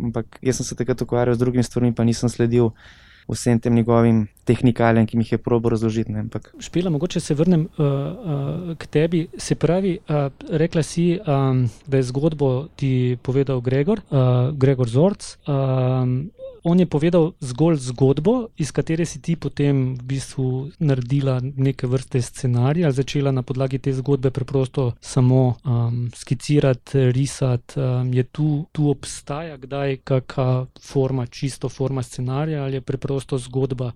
Ampak 0.04 0.38
jaz 0.42 0.60
sem 0.60 0.66
se 0.66 0.78
takrat 0.78 1.02
ukvarjal 1.02 1.34
z 1.34 1.42
drugimi 1.42 1.66
stvarmi, 1.66 1.94
pa 1.94 2.04
nisem 2.04 2.30
sledil 2.30 2.70
vsem 3.32 3.60
tem 3.60 3.74
njegovim 3.74 4.26
tehnikalijam, 4.44 5.06
ki 5.06 5.16
mi 5.16 5.24
jih 5.24 5.32
je 5.32 5.38
probo 5.38 5.68
razložiti. 5.68 6.12
Špila, 6.60 6.90
mogoče 6.90 7.20
se 7.20 7.34
vrnem 7.34 7.66
uh, 7.78 7.86
uh, 7.86 8.76
k 8.76 8.86
tebi. 8.86 9.26
Se 9.38 9.54
pravi, 9.54 9.98
uh, 10.08 10.32
rekla 10.50 10.82
si, 10.82 11.18
um, 11.26 11.68
da 11.86 11.96
je 11.96 12.02
zgodbo 12.02 12.68
ti 12.76 13.16
povedal 13.22 13.60
Gregor, 13.60 14.00
uh, 14.10 14.50
Gregor 14.56 14.88
Zorc. 14.88 15.36
Um, 15.46 16.30
on 16.64 16.80
je 16.80 16.86
povedal 16.86 17.32
zgolj 17.40 17.76
zgodbo, 17.76 18.48
iz 18.56 18.72
katere 18.72 19.06
si 19.06 19.20
ti 19.22 19.36
potem 19.36 19.94
v 19.94 20.02
bistvu 20.02 20.70
naredila 20.78 21.40
neke 21.42 21.86
vrste 21.86 22.22
scenarij, 22.22 22.84
ali 22.84 22.94
začela 22.94 23.32
na 23.32 23.42
podlagi 23.42 23.78
te 23.78 23.92
zgodbe 23.92 24.30
preprosto 24.30 24.92
samo 25.00 25.54
um, 25.64 26.10
skicirati, 26.14 27.10
risati. 27.12 27.80
Um, 27.80 28.12
je 28.14 28.22
tu, 28.22 28.66
tu 28.72 28.90
obstaja 28.90 29.56
kdaj 29.56 29.96
kakšna 30.04 30.66
forma, 30.80 31.26
čisto 31.26 31.68
forma 31.68 32.02
scenarija, 32.02 32.62
ali 32.62 32.74
je 32.74 32.80
preprosto 32.80 33.38
zgodba, 33.38 33.92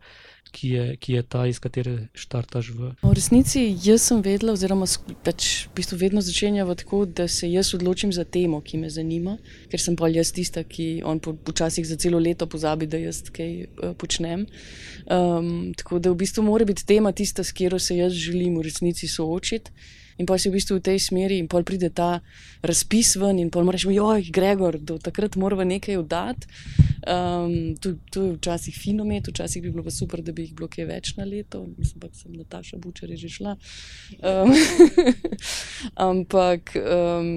ki 0.53 0.69
je, 0.69 0.85
ki 0.97 1.13
je 1.13 1.23
ta, 1.23 1.47
iz 1.47 1.59
katere 1.63 2.09
štartaš. 2.15 2.71
V... 2.77 2.91
v 3.03 3.13
resnici 3.17 3.65
jaz 3.83 4.07
sem 4.09 4.23
vedela, 4.25 4.55
oziroma 4.57 4.87
pač 5.27 5.67
v 5.67 5.75
bistvu 5.81 5.99
vedno 6.01 6.23
začenjava 6.25 6.77
tako, 6.79 7.05
da 7.07 7.29
se 7.29 7.51
jaz 7.51 7.75
odločim 7.77 8.13
za 8.13 8.25
temo, 8.25 8.61
ki 8.61 8.81
me 8.83 8.91
zanima, 8.91 9.37
ker 9.73 9.83
sem 9.83 9.99
pa 9.99 10.11
jaz 10.13 10.33
tista, 10.37 10.65
ki 10.65 11.03
on 11.05 11.21
počasih 11.21 11.85
po 11.85 11.91
za 11.91 11.97
celo 12.01 12.23
leto 12.23 12.47
pozabi, 12.47 12.87
da 12.87 13.01
jaz 13.01 13.23
kaj 13.31 13.53
uh, 13.67 13.93
počnem. 13.99 14.47
Um, 15.07 15.75
tako 15.77 15.99
da 15.99 16.15
v 16.15 16.21
bistvu 16.23 16.47
mora 16.47 16.65
biti 16.69 16.87
tema 16.87 17.13
tista, 17.13 17.45
s 17.45 17.53
katero 17.53 17.79
se 17.79 17.97
jaz 17.99 18.13
želim 18.13 18.59
v 18.59 18.67
resnici 18.69 19.09
soočiti. 19.09 19.71
In 20.19 20.27
pa 20.27 20.39
si 20.41 20.49
v 20.49 20.57
bistvu 20.57 20.79
v 20.79 20.85
tej 20.89 20.99
smeri, 21.03 21.37
in 21.39 21.49
pol 21.49 21.65
pride 21.67 21.91
ta 21.93 22.21
razpis 22.65 23.17
ven, 23.21 23.41
in 23.43 23.51
pol 23.53 23.67
moraš 23.69 23.85
reči, 23.85 23.99
joj, 24.01 24.29
Gregor, 24.33 24.79
do 24.81 24.97
takrat 25.03 25.37
moramo 25.37 25.65
nekaj 25.65 26.01
oddati. 26.01 26.49
Um, 27.07 27.77
to, 27.79 27.93
to 28.11 28.23
je 28.25 28.33
včasih 28.35 28.75
fino 28.75 29.05
imeti, 29.05 29.31
včasih 29.31 29.63
bi 29.63 29.71
bilo 29.71 29.85
pa 29.87 29.93
super, 29.95 30.23
da 30.27 30.33
bi 30.33 30.43
jih 30.43 30.57
bilo 30.59 30.67
kaj 30.73 30.89
več 30.89 31.13
na 31.21 31.27
leto, 31.29 31.61
mislim 31.77 32.01
pa, 32.03 32.09
da 32.11 32.19
sem 32.19 32.33
Nataša 32.35 32.81
Bučer 32.83 33.13
že 33.15 33.31
šla. 33.31 33.55
Um, 34.19 34.51
ampak, 36.09 36.75
um, 36.81 37.31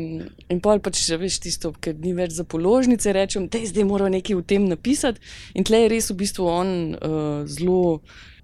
in 0.50 0.64
pol 0.64 0.82
pač, 0.82 1.04
če 1.06 1.20
veš 1.22 1.42
tisto, 1.46 1.74
ker 1.78 2.00
ni 2.02 2.16
več 2.18 2.34
za 2.40 2.48
položnice, 2.50 3.14
rečem, 3.14 3.46
da 3.52 3.62
zdaj 3.62 3.86
mora 3.86 4.10
nekaj 4.10 4.40
v 4.40 4.48
tem 4.48 4.66
napisati. 4.72 5.22
In 5.54 5.68
tle 5.68 5.84
je 5.84 5.94
res 5.94 6.10
v 6.10 6.18
bistvu 6.24 6.50
on 6.50 6.74
uh, 6.96 7.46
zelo 7.46 8.00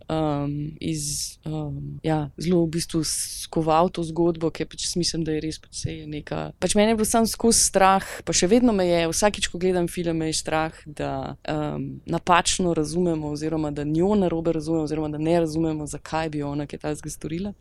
um, 0.09 0.71
iz, 0.79 1.37
um, 1.45 1.99
ja, 2.03 2.29
zelo 2.37 2.65
v 2.65 2.75
bistvu 2.77 3.01
skoval 3.05 3.89
to 3.89 4.03
zgodbo, 4.03 4.51
ki 4.53 4.67
pač 4.69 4.87
mislim, 4.99 5.25
da 5.25 5.35
je 5.35 5.43
res 5.45 5.59
pač 5.61 5.85
nekaj. 5.87 6.53
Pač 6.61 6.75
meni 6.77 6.93
je 6.93 6.99
bilo 6.99 7.09
samo 7.09 7.29
skozi 7.29 7.63
strah, 7.69 8.05
pa 8.25 8.35
še 8.35 8.49
vedno 8.51 8.75
me 8.75 8.87
je, 8.87 9.01
vsakič, 9.11 9.49
ko 9.51 9.61
gledam 9.61 9.89
film, 9.91 10.21
je 10.27 10.37
strah, 10.37 10.77
da 10.85 11.35
um, 11.49 11.89
napačno 12.05 12.75
razumemo, 12.77 13.33
oziroma 13.35 13.71
da 13.71 13.87
njo 13.87 14.13
narobe 14.19 14.55
razumemo, 14.55 14.85
oziroma 14.89 15.11
da 15.13 15.21
ne 15.21 15.39
razumemo, 15.39 15.87
zakaj 15.89 16.33
bi 16.33 16.45
ona 16.45 16.69
kaj 16.69 16.83
takega 16.85 17.13
storila 17.13 17.53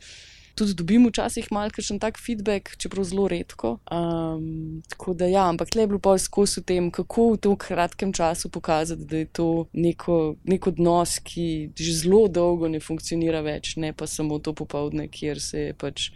tudi 0.55 0.73
dobim 0.73 1.07
včasih 1.09 1.49
malce 1.51 1.83
še 1.83 1.97
tak 2.01 2.19
feedback, 2.21 2.77
čeprav 2.81 3.05
zelo 3.07 3.27
redko. 3.31 3.75
Um, 3.91 4.81
tako 4.89 5.13
da 5.13 5.27
ja, 5.29 5.45
ampak 5.51 5.75
le 5.75 5.83
je 5.85 5.91
bilo 5.91 5.99
pa 5.99 6.15
skozi 6.21 6.61
v 6.61 6.65
tem, 6.71 6.87
kako 6.91 7.27
v 7.35 7.41
tem 7.43 7.57
kratkem 7.59 8.13
času 8.15 8.49
pokazati, 8.49 9.05
da 9.05 9.21
je 9.23 9.27
to 9.27 9.49
neko, 9.73 10.35
nek 10.47 10.67
odnos, 10.71 11.19
ki 11.19 11.75
že 11.75 11.99
zelo 12.05 12.25
dolgo 12.31 12.71
ne 12.71 12.79
funkcionira 12.79 13.43
več, 13.45 13.75
ne 13.81 13.91
pa 13.93 14.07
samo 14.07 14.39
to 14.39 14.55
popovdne, 14.55 15.09
kjer 15.11 15.41
se 15.41 15.69
je 15.69 15.77
pač 15.77 16.09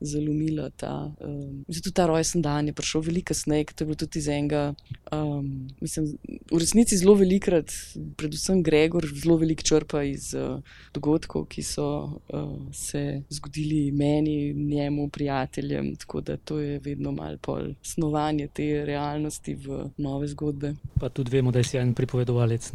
zalomila 0.00 0.70
ta. 0.70 1.12
Um, 1.20 1.64
tudi 1.66 1.92
ta 1.92 2.06
rojsten 2.06 2.42
dan 2.42 2.66
je 2.66 2.72
prišel 2.72 3.00
veliko 3.00 3.32
kasneje, 3.32 3.64
to 3.74 3.84
je 3.84 3.86
bilo 3.86 3.96
tudi 3.96 4.18
iz 4.18 4.28
enega. 4.28 4.74
Um, 5.12 5.68
mislim, 5.80 6.18
v 6.52 6.58
resnici 6.58 6.96
zelo 6.96 7.14
velikrat, 7.14 7.72
predvsem 8.16 8.62
Gregor, 8.62 9.06
zelo 9.14 9.36
veliko 9.36 9.62
črpa 9.62 10.02
iz 10.02 10.34
uh, 10.34 10.62
dogodkov, 10.94 11.48
ki 11.50 11.62
so 11.62 11.88
uh, 12.28 12.72
se 12.72 13.22
zgodili 13.28 13.90
meni, 13.92 14.54
njemu, 14.54 15.08
prijateljem. 15.08 15.96
Tako 15.96 16.20
da 16.20 16.36
to 16.36 16.58
je 16.58 16.78
vedno 16.78 17.12
malo 17.12 17.38
pol 17.42 17.74
snovanje 17.82 18.48
te 18.52 18.84
realnosti 18.84 19.54
v 19.54 19.90
nove 19.96 20.28
zgodbe. 20.28 20.74
Pa 21.00 21.08
tudi 21.08 21.30
vemo, 21.30 21.50
da 21.50 21.62
si 21.62 21.78
en 21.78 21.94
pripovedovalec. 21.94 22.70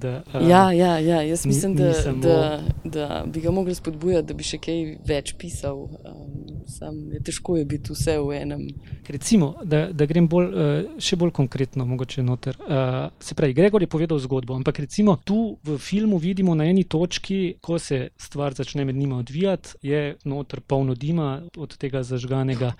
Da, 0.00 0.22
um, 0.34 0.48
ja, 0.48 0.72
ja, 0.72 0.98
ja, 0.98 1.22
jaz 1.22 1.46
mislim, 1.46 1.76
da, 1.76 1.92
samo... 1.92 2.22
da, 2.22 2.62
da 2.84 3.24
bi 3.26 3.40
ga 3.40 3.50
mogli 3.50 3.74
spodbujati, 3.74 4.28
da 4.28 4.34
bi 4.34 4.44
še 4.46 4.58
kaj 4.58 4.84
več 5.06 5.34
pisal. 5.38 5.88
Um, 6.04 6.53
sam 6.66 7.12
je 7.12 7.20
težko 7.20 7.56
je 7.56 7.64
biti 7.64 7.92
vse 7.92 8.18
v 8.18 8.36
enem. 8.40 8.66
Recimo, 9.08 9.54
da, 9.64 9.86
da 9.92 10.06
grem 10.06 10.28
bolj, 10.28 10.48
uh, 10.48 10.98
še 11.02 11.16
bolj 11.16 11.32
konkretno, 11.36 11.86
mogoče 11.86 12.22
noter. 12.22 12.58
Uh, 12.60 13.08
se 13.20 13.34
pravi, 13.34 13.54
Gregor 13.54 13.82
je 13.82 13.90
povedal 13.90 14.18
zgodbo, 14.18 14.56
ampak 14.56 14.80
recimo 14.84 15.16
tu 15.24 15.56
v 15.64 15.78
filmu 15.78 16.18
vidimo 16.18 16.54
na 16.54 16.68
eni 16.70 16.84
točki, 16.84 17.56
ko 17.60 17.78
se 17.78 18.08
stvar 18.16 18.54
začne 18.54 18.84
med 18.84 18.96
njima 18.96 19.18
odvijati, 19.22 19.78
je 19.82 20.16
noter 20.24 20.60
polno 20.60 20.94
dima 20.94 21.42
od 21.56 21.76
tega 21.76 22.02
zažganega. 22.02 22.74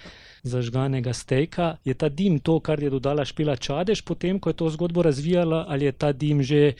Zažganega 0.44 1.14
steka. 1.16 1.76
Je 1.88 1.94
ta 1.96 2.10
dim 2.12 2.36
to, 2.38 2.58
kar 2.60 2.76
je 2.82 2.90
dodala 2.92 3.24
Špila 3.24 3.56
Čadež, 3.56 4.02
potem 4.04 4.36
ko 4.36 4.52
je 4.52 4.58
to 4.60 4.68
zgodbo 4.68 5.02
razvijala, 5.02 5.64
ali 5.68 5.88
je 5.88 5.92
ta 5.92 6.12
dim 6.12 6.42
že 6.44 6.74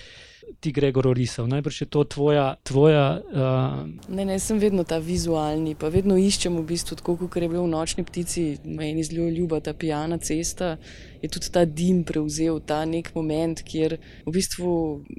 ti 0.60 0.72
Gregor 0.72 1.06
orisal? 1.06 1.48
Najbrž 1.48 1.80
je 1.80 1.86
to 1.86 2.04
tvoja. 2.04 2.54
tvoja 2.62 3.20
uh... 3.20 3.88
Ne, 4.08 4.24
ne, 4.24 4.38
sem 4.38 4.58
vedno 4.58 4.84
ta 4.84 4.98
vizualni, 4.98 5.74
pa 5.74 5.88
vedno 5.88 6.16
iščem 6.18 6.56
v 6.56 6.64
bistvu, 6.68 6.96
tako 7.00 7.16
kot 7.16 7.36
je 7.42 7.48
bilo 7.48 7.64
v 7.64 7.72
nočni 7.72 8.04
ptici, 8.04 8.58
meni 8.64 9.04
zelo 9.04 9.28
ljuba 9.28 9.60
ta 9.60 9.74
pijana 9.74 10.18
cesta 10.18 10.76
je 11.24 11.28
tudi 11.32 11.48
ta 11.52 11.64
dim 11.64 12.02
prevzel 12.04 12.60
ta 12.60 12.82
nek 12.84 13.08
moment, 13.16 13.62
kjer 13.64 13.96
v 14.26 14.32
bistvu 14.34 14.72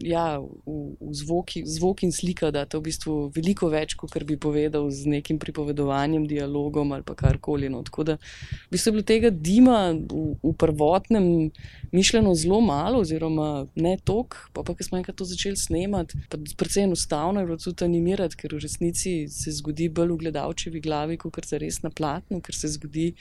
ja, 0.06 0.38
v, 0.38 0.76
v 1.02 1.14
zvoki, 1.18 1.64
zvok 1.66 2.04
in 2.06 2.14
slika 2.14 2.52
da 2.54 2.66
to 2.70 2.78
v 2.80 2.92
bistvu 2.92 3.16
veliko 3.34 3.72
več, 3.74 3.96
kot 3.98 4.14
bi 4.28 4.38
povedal 4.38 4.86
z 4.94 5.10
nekim 5.10 5.40
pripovedovanjem, 5.42 6.28
dialogom 6.30 6.94
ali 6.94 7.16
karkoli. 7.18 7.72
No. 7.74 7.82
Tako 7.86 8.06
da 8.12 8.18
v 8.20 8.76
bistvu 8.76 8.94
je 8.94 8.96
bilo 9.00 9.08
tega 9.10 9.32
dima 9.34 9.80
v, 9.96 10.36
v 10.44 10.54
prvotnem 10.54 11.50
mišljeno 11.96 12.36
zelo 12.38 12.62
malo, 12.62 13.02
oziroma 13.02 13.66
ne 13.74 13.96
tok, 13.98 14.38
pa 14.54 14.62
pa 14.62 14.78
ker 14.78 14.86
smo 14.86 15.02
enkrat 15.02 15.18
to 15.18 15.26
začeli 15.26 15.58
snemati, 15.58 16.22
pa 16.30 16.38
predvsem 16.38 16.86
enostavno 16.90 17.42
je 17.42 17.50
bilo 17.50 17.58
tudi 17.58 17.88
animirati, 17.88 18.38
ker 18.38 18.54
v 18.54 18.62
resnici 18.62 19.26
se 19.32 19.58
zgodi 19.58 19.90
bolj 19.90 20.14
v 20.14 20.22
gledalčevi 20.28 20.84
glavi, 20.86 21.18
kot 21.18 21.42
se 21.50 21.60
res 21.62 21.82
na 21.82 21.90
platnu, 21.90 22.44
ker 22.46 22.54
se 22.54 22.70
zgodi 22.78 23.14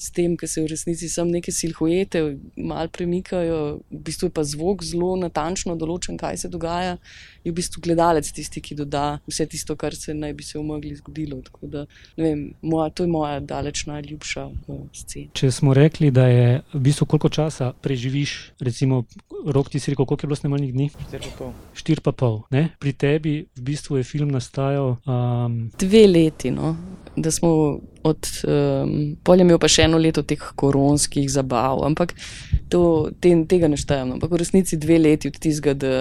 s 0.00 0.08
tem, 0.16 0.36
ker 0.36 0.48
se 0.48 0.62
v 0.64 0.70
resnici 0.70 1.08
samo 1.12 1.30
neke 1.30 1.52
silhuete 1.52 2.22
malo 2.56 2.88
premikajo, 2.88 3.80
v 3.90 4.00
bistvu 4.06 4.30
je 4.30 4.34
pa 4.34 4.44
zvok 4.48 4.84
zelo 4.86 5.12
natančno 5.20 5.76
določen, 5.76 6.16
kaj 6.20 6.40
se 6.40 6.48
dogaja. 6.48 6.96
Je 7.44 7.52
v 7.52 7.56
bistvu 7.56 7.82
gledalec 7.84 8.28
tisti, 8.36 8.60
ki 8.64 8.76
doda 8.78 9.20
vse 9.28 9.46
tisto, 9.48 9.76
kar 9.76 9.96
se 9.96 10.14
naj 10.16 10.32
bi 10.36 10.44
se 10.44 10.58
v 10.58 10.64
mogli 10.64 10.94
zgodilo. 10.96 11.40
Da, 11.62 11.84
vem, 12.16 12.50
moja, 12.64 12.88
to 12.92 13.04
je 13.04 13.12
moja 13.12 13.40
daleč 13.44 13.84
najljubša 13.88 14.44
uh, 14.48 14.82
scena. 14.96 15.32
Če 15.36 15.52
smo 15.52 15.76
rekli, 15.76 16.10
da 16.12 16.26
je 16.28 16.60
v 16.72 16.82
bistvu 16.88 17.08
koliko 17.08 17.32
časa 17.32 17.72
preživiš, 17.84 18.54
recimo, 18.60 19.04
rok 19.46 19.70
ti 19.72 19.80
si 19.80 19.92
rekel, 19.92 20.08
koliko 20.08 20.24
je 20.24 20.32
bilo 20.32 20.40
snemalnih 20.40 20.72
dni? 20.74 20.88
Štir 21.76 22.04
pa 22.04 22.12
pol. 22.12 22.42
Ne? 22.52 22.70
Pri 22.80 22.92
tebi 22.96 23.34
v 23.44 23.68
bistvu 23.68 24.00
je 24.00 24.08
film 24.08 24.32
nastajal. 24.32 24.96
Um... 25.04 25.70
Dve 25.80 26.04
leti. 26.08 26.52
No? 26.52 26.74
Da 27.16 27.30
smo 27.30 27.80
od 28.02 28.28
um, 28.44 29.16
polja 29.24 29.44
imeli 29.44 29.58
pa 29.60 29.68
še 29.68 29.84
eno 29.84 29.98
leto 30.00 30.22
teh 30.24 30.40
koronskih 30.56 31.26
zabav, 31.30 31.82
ampak 31.84 32.14
to, 32.72 33.10
te, 33.20 33.32
tega 33.50 33.68
ne 33.68 33.76
štejemo. 33.80 34.16
Ampak 34.16 34.32
v 34.32 34.40
resnici 34.40 34.78
dve 34.80 34.98
leti 35.02 35.28
od 35.28 35.36
tistega, 35.42 35.74
da 35.74 35.94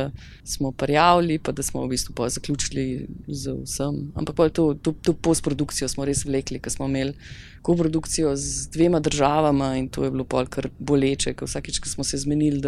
smo 0.47 0.72
prijavili, 0.72 1.39
pa 1.43 1.51
da 1.51 1.66
smo 1.66 1.84
v 1.84 1.91
bistvu 1.95 2.30
zaključili 2.30 2.86
z 3.28 3.57
vsem. 3.64 3.99
Ampak 4.16 4.53
to, 4.55 4.74
to, 4.80 4.93
to 5.03 5.14
postprodukcijo 5.14 5.89
smo 5.91 6.07
res 6.07 6.24
vlekli, 6.28 6.62
ker 6.64 6.72
smo 6.72 6.88
imeli 6.88 7.18
koprodukcijo 7.66 8.36
z 8.39 8.70
dvema 8.72 9.01
državama 9.03 9.76
in 9.78 9.89
to 9.89 10.05
je 10.05 10.12
bilo 10.14 10.24
pol 10.24 10.47
kar 10.47 10.70
boleče, 10.80 11.34
ker 11.36 11.49
vsakeč, 11.49 11.82
ko 11.84 11.91
smo 11.91 12.07
se 12.07 12.22
zmenili 12.22 12.62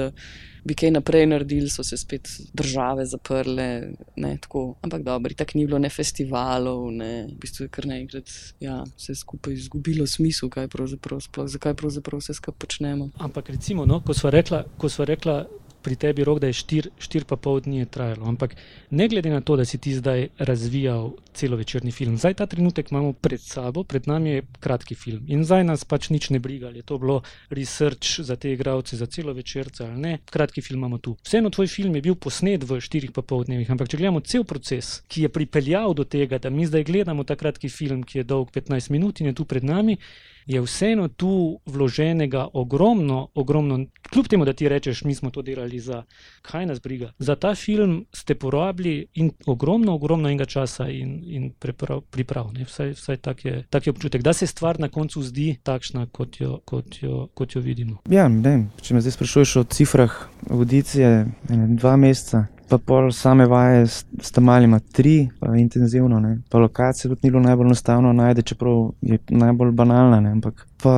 bi 0.64 0.76
kaj 0.78 0.92
naprej 0.92 1.26
naredili, 1.26 1.70
so 1.70 1.84
se 1.84 1.98
spet 1.98 2.30
države 2.54 3.06
zaprle. 3.06 3.68
Ne, 4.16 4.38
Ampak 4.82 5.04
dobro, 5.04 5.34
tako 5.38 5.58
ni 5.58 5.66
bilo 5.66 5.80
ne 5.80 5.90
festivalov, 5.90 6.92
ne, 6.92 7.28
v 7.28 7.38
bistvu 7.42 7.66
je 7.66 7.70
kar 7.70 7.88
naenkrat 7.90 8.30
ja, 8.60 8.84
vse 8.98 9.16
skupaj 9.16 9.54
izgubilo 9.54 10.08
smisel, 10.08 10.50
kaj 10.50 10.68
pravzaprav, 10.68 11.22
sploh, 11.22 11.48
zakaj 11.50 11.74
pravzaprav 11.74 12.22
vse 12.22 12.34
skupaj 12.38 12.60
počnemo. 12.60 13.10
Ampak 13.18 13.50
recimo, 13.50 13.86
no, 13.86 14.02
ko 14.06 14.14
smo 14.14 14.30
rekla, 14.30 14.64
rekla 15.06 15.46
pri 15.84 15.96
tebi 15.96 16.24
rok, 16.24 16.40
da 16.40 16.48
je 16.48 16.58
štir, 16.58 16.90
štir 17.02 17.26
pa 17.26 17.36
pol 17.36 17.62
dni 17.62 17.86
trajalo. 17.86 18.28
Ampak 18.30 18.56
ne 18.92 19.08
glede 19.08 19.30
na 19.30 19.42
to, 19.42 19.56
da 19.60 19.66
si 19.66 19.78
ti 19.78 19.94
zdaj 19.96 20.28
razvijal 20.40 21.12
celo 21.34 21.58
večerni 21.58 21.92
film, 21.92 22.18
zdaj 22.18 22.34
ta 22.34 22.46
trenutek 22.46 22.92
imamo 22.92 23.14
pred 23.14 23.42
sabo, 23.42 23.84
pred 23.84 24.08
nami 24.08 24.30
je 24.30 24.44
kratki 24.60 24.96
film 24.96 25.26
in 25.28 25.46
zdaj 25.48 25.64
nas 25.64 25.86
pač 25.88 26.10
nič 26.12 26.30
ne 26.30 26.40
briga, 26.40 26.68
ali 26.68 26.82
je 26.82 26.88
to 26.88 26.98
bilo 26.98 27.22
research 27.50 28.20
za 28.20 28.36
te 28.36 28.52
igralce, 28.52 28.98
za 28.98 29.06
celo 29.06 29.34
večerce 29.34 29.86
ali 29.86 30.00
ne. 30.02 30.18
Kratki 30.30 30.62
film 30.62 30.80
imamo 30.80 30.98
tu. 30.98 31.16
Vseeno 31.24 31.50
tvoj 31.50 31.68
film 31.68 31.96
je 31.96 32.02
bil 32.02 32.16
posnet 32.16 32.64
v 32.64 32.80
štirih 32.82 33.12
pa 33.16 33.22
pol 33.22 33.46
dnevih, 33.48 33.72
ampak 33.72 33.90
če 33.90 34.02
gledamo 34.02 34.20
cel 34.20 34.44
proces, 34.44 35.02
ki 35.08 35.28
je 35.28 35.30
pripeljal 35.30 35.96
do 35.96 36.04
tega, 36.04 36.38
da 36.38 36.50
mi 36.50 36.68
zdaj 36.68 36.84
gledamo 36.84 37.24
ta 37.24 37.36
kratki 37.36 37.70
film, 37.70 38.04
ki 38.04 38.22
je 38.22 38.28
dolg 38.28 38.52
15 38.52 38.92
minut 38.92 39.22
in 39.22 39.32
je 39.32 39.38
tu 39.40 39.46
pred 39.46 39.64
nami 39.64 39.98
je 40.46 40.62
vseeno 40.62 41.08
tu 41.08 41.60
vloženega 41.66 42.48
ogromno, 42.54 43.28
ogromno, 43.36 43.86
kljub 44.14 44.28
temu, 44.28 44.46
da 44.46 44.54
ti 44.54 44.70
rečeš, 44.70 45.04
mi 45.04 45.16
smo 45.16 45.30
to 45.30 45.42
delali 45.42 45.80
za 45.80 46.04
kaj 46.42 46.66
nas 46.66 46.82
briga. 46.82 47.12
Za 47.20 47.36
ta 47.36 47.56
film 47.56 48.06
ste 48.14 48.36
porabili 48.36 49.08
ogromno, 49.46 49.96
ogromno 49.96 50.30
enega 50.30 50.46
časa 50.46 50.90
in, 50.90 51.22
in 51.26 51.52
priprav. 51.60 52.02
priprav 52.02 52.52
vsaj 52.66 52.92
vsaj 52.92 53.18
tak, 53.18 53.46
je, 53.46 53.64
tak 53.70 53.88
je 53.88 53.92
občutek, 53.92 54.22
da 54.22 54.34
se 54.34 54.48
stvar 54.48 54.80
na 54.80 54.90
koncu 54.90 55.24
zdi 55.24 55.56
takšna, 55.64 56.06
kot 56.12 56.42
jo, 56.42 56.60
kot 56.66 57.02
jo, 57.02 57.28
kot 57.34 57.56
jo 57.56 57.62
vidimo. 57.62 57.98
Ja, 58.10 58.28
ne, 58.28 58.68
če 58.82 58.94
me 58.94 59.02
zdaj 59.02 59.12
sprašuješ 59.18 59.56
o 59.56 59.64
cifrah, 59.64 60.16
vodice, 60.50 61.26
dva 61.50 61.96
meseca 61.98 62.46
pa 62.72 62.78
pol 62.78 63.12
same 63.12 63.46
vaje 63.52 63.88
s 63.88 64.32
tam 64.32 64.48
malima 64.48 64.80
tri, 64.80 65.28
pa 65.40 65.56
intenzivno. 65.58 66.20
Ne. 66.20 66.38
Pa 66.50 66.58
lokacija 66.58 67.10
tudi 67.10 67.20
ni 67.24 67.32
bilo 67.32 67.44
najbolj 67.44 67.66
enostavno 67.66 68.14
najti, 68.14 68.44
čeprav 68.44 68.92
je 69.02 69.20
najbolj 69.28 69.72
banalna. 69.72 70.20
Ne. 70.20 70.32
Ampak 70.32 70.68
pa. 70.84 70.96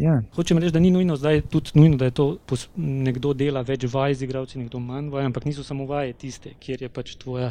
Ja. 0.00 0.22
Hočem 0.32 0.58
reči, 0.58 0.72
da 0.72 0.80
ni 0.80 0.90
nujno, 0.90 1.16
nujno, 1.74 1.96
da 1.96 2.04
je 2.04 2.10
to 2.10 2.36
nekdo 2.76 3.34
dela 3.36 3.60
več 3.60 3.84
vaj 3.92 4.14
z 4.14 4.24
igravci, 4.24 4.58
nekdo 4.58 4.78
manj 4.80 5.10
vaj, 5.12 5.26
ampak 5.28 5.44
niso 5.44 5.64
samo 5.66 5.84
vaje 5.84 6.14
tiste, 6.16 6.54
kjer 6.60 6.86
je 6.86 6.88
pač 6.88 7.10
tvoja, 7.20 7.50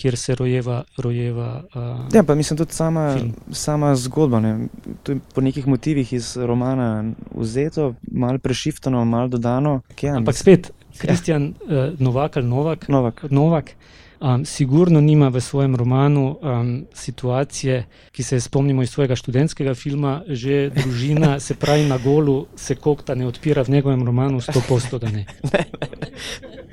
kjer 0.00 0.16
se 0.16 0.34
rojeva. 0.38 0.84
rojeva 0.96 1.50
uh, 1.74 2.06
ja, 2.14 2.22
pa 2.22 2.34
mislim 2.34 2.56
tudi 2.56 2.72
sama, 2.72 3.18
sama 3.52 3.92
zgodba. 4.00 4.40
Ne. 4.40 4.54
To 5.02 5.12
je 5.12 5.20
po 5.34 5.44
nekih 5.44 5.66
motivih 5.68 6.12
iz 6.12 6.36
romana 6.36 7.04
vzeto, 7.34 7.94
malo 8.12 8.38
prešiftano, 8.38 9.04
malo 9.04 9.28
dodano. 9.28 9.80
Ja, 10.00 10.16
ampak 10.16 10.38
spet, 10.40 10.72
Kristjan 11.00 11.54
uh, 11.64 12.00
Novak 12.00 12.36
ali 12.36 12.46
Novak. 12.46 12.88
Novak. 12.88 13.24
Novak. 13.30 13.74
Um, 14.20 14.44
sigurno 14.44 15.00
nima 15.00 15.28
v 15.28 15.40
svojem 15.40 15.76
romanu 15.76 16.36
um, 16.42 16.86
situacije, 16.92 17.86
ki 18.12 18.22
se 18.22 18.40
spomnimo 18.40 18.82
iz 18.82 18.90
svojega 18.90 19.16
študentskega 19.16 19.74
filma, 19.74 20.20
že 20.28 20.70
družina, 20.70 21.38
se 21.46 21.54
pravi 21.54 21.88
na 21.88 21.96
golu, 21.98 22.46
se 22.56 22.74
kokta 22.74 23.14
ne 23.14 23.26
odpira 23.26 23.62
v 23.64 23.68
njegovem 23.68 24.04
romanu, 24.06 24.40
sto 24.40 24.60
posto 24.68 24.98
da 24.98 25.08
ne. 25.08 25.24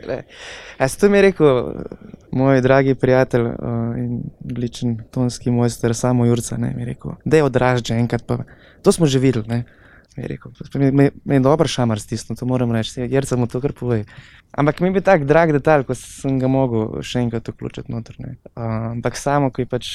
Jaz 0.80 0.98
to 0.98 1.10
mi 1.10 1.18
je 1.18 1.22
rekel 1.22 1.72
moj 2.32 2.62
dragi 2.62 2.96
prijatelj 2.96 3.42
uh, 3.42 3.56
in 3.98 4.22
odličen 4.44 4.98
tonski 5.12 5.52
mojster, 5.52 5.96
samo 5.96 6.26
Jurca, 6.26 6.58
ne, 6.58 6.74
mi 6.76 6.82
je 6.82 6.86
rekel, 6.86 7.12
da 7.26 7.38
je 7.38 7.44
odražen 7.44 7.98
enkrat, 7.98 8.28
pa 8.28 8.44
to 8.82 8.92
smo 8.92 9.06
že 9.06 9.20
videli, 9.20 9.48
ne. 9.48 9.64
Mi 10.18 10.24
je 10.24 10.28
rekel, 10.34 10.52
me, 10.82 10.92
me, 10.92 11.10
me 11.26 11.38
je 11.38 11.44
dober 11.46 11.70
šamar 11.70 12.02
stisnil, 12.02 12.38
to 12.40 12.46
moram 12.50 12.72
reči, 12.74 13.06
jer 13.06 13.26
sem 13.30 13.40
mu 13.40 13.46
to 13.48 13.62
kar 13.62 13.74
povedal. 13.78 14.10
Ampak 14.58 14.80
mi 14.82 14.90
je 14.90 14.96
bil 14.96 15.04
tak 15.06 15.28
drag 15.30 15.52
detalj, 15.54 15.84
ko 15.86 15.94
sem 15.94 16.40
ga 16.42 16.50
mogel 16.50 17.04
še 17.06 17.22
enkrat 17.22 17.52
vključiti 17.52 17.94
noter. 17.94 18.18
Uh, 18.18 18.96
ampak 18.96 19.20
samo, 19.20 19.52
ko 19.54 19.62
je 19.62 19.70
pač 19.70 19.92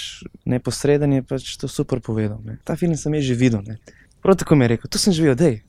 neposreden, 0.47 1.17
je 1.19 1.25
pač 1.27 1.57
to 1.59 1.67
super 1.67 1.99
povedal. 1.99 2.39
Ne. 2.47 2.61
Ta 2.63 2.79
film 2.79 2.95
sem 2.95 3.19
že 3.19 3.35
videl. 3.35 3.67
Ne. 3.67 3.81
Prav 4.23 4.37
tako 4.39 4.55
mi 4.55 4.65
je 4.65 4.69
rekel, 4.69 4.91
to 4.91 4.99
sem 5.03 5.13
živel, 5.13 5.35
da 5.35 5.49
je. 5.51 5.63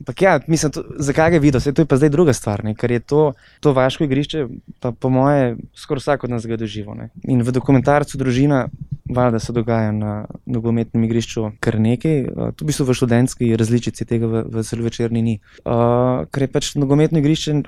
Ampak 0.00 0.22
ja, 0.22 0.40
mislim, 0.46 0.72
to, 0.72 0.84
zakaj 1.02 1.30
ga 1.34 1.38
videl, 1.42 1.60
Sej, 1.60 1.74
to 1.74 1.82
je 1.82 1.90
pa 1.90 1.98
zdaj 1.98 2.12
druga 2.14 2.32
stvar, 2.32 2.62
ne? 2.64 2.74
ker 2.78 2.90
je 2.94 3.00
to, 3.00 3.22
to 3.60 3.72
vaško 3.74 4.06
igrišče, 4.06 4.46
pa 4.80 4.92
po 4.92 5.10
moje, 5.10 5.56
skoraj 5.74 6.04
vsak 6.04 6.24
od 6.24 6.30
nas 6.30 6.46
ga 6.46 6.56
doživel. 6.56 7.08
In 7.26 7.42
v 7.42 7.54
dokumentarcu 7.54 8.18
družina, 8.18 8.68
valjda 9.10 9.38
se 9.42 9.52
dogaja 9.52 9.92
na 9.92 10.26
nogometnem 10.46 11.04
igrišču 11.04 11.50
kar 11.60 11.80
nekaj, 11.80 12.24
tu 12.54 12.64
v 12.64 12.70
bistvu 12.70 12.86
v 12.86 12.94
študentski 12.94 13.50
različici 13.58 14.06
tega 14.06 14.30
v, 14.30 14.44
v 14.54 14.64
celovečerni 14.66 15.22
ni. 15.22 15.38
Uh, 15.64 16.26
ker 16.30 16.46
je 16.46 16.52
pač 16.52 16.74
nogometno 16.78 17.18
igrišče 17.18 17.60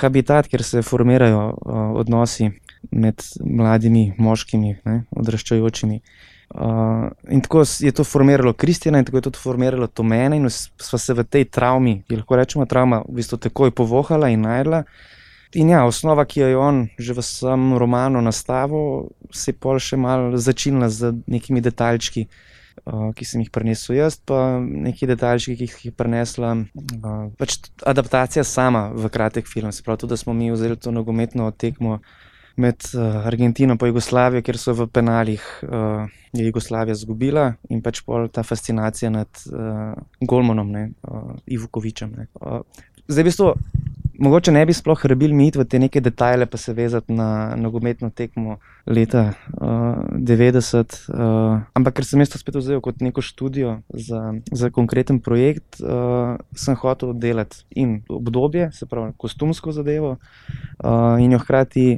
habitat, 0.00 0.48
kjer 0.48 0.64
se 0.64 0.82
formirajo 0.82 1.42
uh, 1.52 1.82
odnosi 2.00 2.50
med 2.92 3.20
mladimi 3.40 4.14
moškimi, 4.18 4.78
ne? 4.84 5.02
odraščajočimi. 5.16 6.00
Uh, 6.54 7.10
in 7.28 7.40
tako 7.40 7.64
je 7.80 7.92
to 7.92 8.04
formiralo 8.04 8.52
Kristjana, 8.52 8.98
in 8.98 9.04
tako 9.04 9.16
je 9.16 9.22
to 9.22 9.30
formiralo 9.42 9.86
to 9.86 10.02
mene, 10.02 10.36
in 10.36 10.50
smo 10.50 10.98
se 10.98 11.14
v 11.14 11.24
tej 11.24 11.44
travmi, 11.44 12.02
ki 12.08 12.16
lahko 12.16 12.36
rečemo, 12.36 12.66
travma, 12.66 13.02
v 13.08 13.18
bistvu 13.18 13.38
takoj 13.38 13.74
povohala 13.74 14.28
in 14.30 14.46
najdla. 14.46 14.84
In 15.58 15.70
ja, 15.74 15.82
osnova, 15.86 16.24
ki 16.24 16.40
jo 16.40 16.48
je 16.48 16.56
on 16.56 16.78
že 16.98 17.14
v 17.14 17.22
svojem 17.22 17.74
romanu 17.78 18.22
nastavil, 18.22 19.10
se 19.34 19.50
je 19.50 19.58
pol 19.58 19.78
še 19.82 19.98
malo 19.98 20.38
začela 20.38 20.88
z 20.88 21.12
nekimi 21.26 21.60
detaljčki, 21.60 22.28
uh, 22.86 23.10
ki 23.10 23.26
sem 23.26 23.42
jih 23.42 23.50
prenesel 23.50 23.98
jaz, 23.98 24.14
pa 24.22 24.62
neki 24.62 25.10
detaljčki, 25.10 25.56
ki 25.58 25.66
jih 25.66 25.76
je 25.90 25.92
prenesla 25.98 26.54
uh, 26.54 27.26
pač 27.38 27.58
adaptacija 27.82 28.46
sama 28.46 28.94
v 28.94 29.10
kratek 29.10 29.50
film. 29.50 29.74
Se 29.74 29.82
pravi, 29.82 30.06
tudi, 30.06 30.14
da 30.14 30.16
smo 30.16 30.30
mi 30.32 30.54
vzeli 30.54 30.78
to 30.78 30.94
nogometno 30.94 31.50
tekmo 31.50 31.98
med 32.56 32.88
uh, 32.94 33.26
Argentino 33.26 33.76
in 33.76 33.90
Jugoslavijo, 33.90 34.42
kjer 34.42 34.58
so 34.58 34.74
v 34.76 34.86
penalih 34.88 35.44
uh, 35.66 36.06
Jugoslavija 36.32 36.96
izgubila 36.96 37.46
in 37.70 37.82
pač 37.84 38.02
pol 38.06 38.28
ta 38.32 38.44
fascinacija 38.46 39.10
nad 39.12 39.42
uh, 39.52 39.92
Golmanom, 40.20 40.72
uh, 40.72 41.34
Ivukovičem. 41.46 42.14
Ne. 42.16 42.28
Uh, 42.40 42.60
zdaj, 43.08 43.22
v 43.22 43.28
bistvu, 43.30 43.52
mogoče 44.18 44.52
ne 44.52 44.64
bi 44.66 44.72
sploh 44.72 45.04
rebil 45.04 45.34
mi 45.34 45.48
iti 45.48 45.58
v 45.58 45.64
te 45.64 45.78
neke 45.78 46.00
detajle, 46.00 46.46
pa 46.46 46.58
se 46.58 46.72
vezati 46.72 47.12
na 47.12 47.56
nogometno 47.56 48.10
tekmo 48.10 48.58
leta 48.86 49.32
uh, 49.60 50.02
90. 50.12 50.96
Uh, 51.08 51.60
ampak 51.74 51.98
ker 51.98 52.06
sem 52.08 52.22
jaz 52.22 52.32
to 52.32 52.40
spet 52.40 52.58
vzel 52.58 52.80
kot 52.84 53.02
neko 53.04 53.24
študijo 53.24 53.80
za, 53.90 54.22
za 54.52 54.70
konkreten 54.70 55.20
projekt, 55.20 55.80
uh, 55.80 56.36
sem 56.56 56.78
hotel 56.80 57.14
delati 57.14 57.64
in 57.74 58.00
obdobje, 58.08 58.70
se 58.72 58.86
pravi, 58.86 59.12
kostumsko 59.16 59.74
zadevo 59.76 60.16
uh, 60.16 61.16
in 61.20 61.36
jo 61.36 61.42
hkrati. 61.42 61.88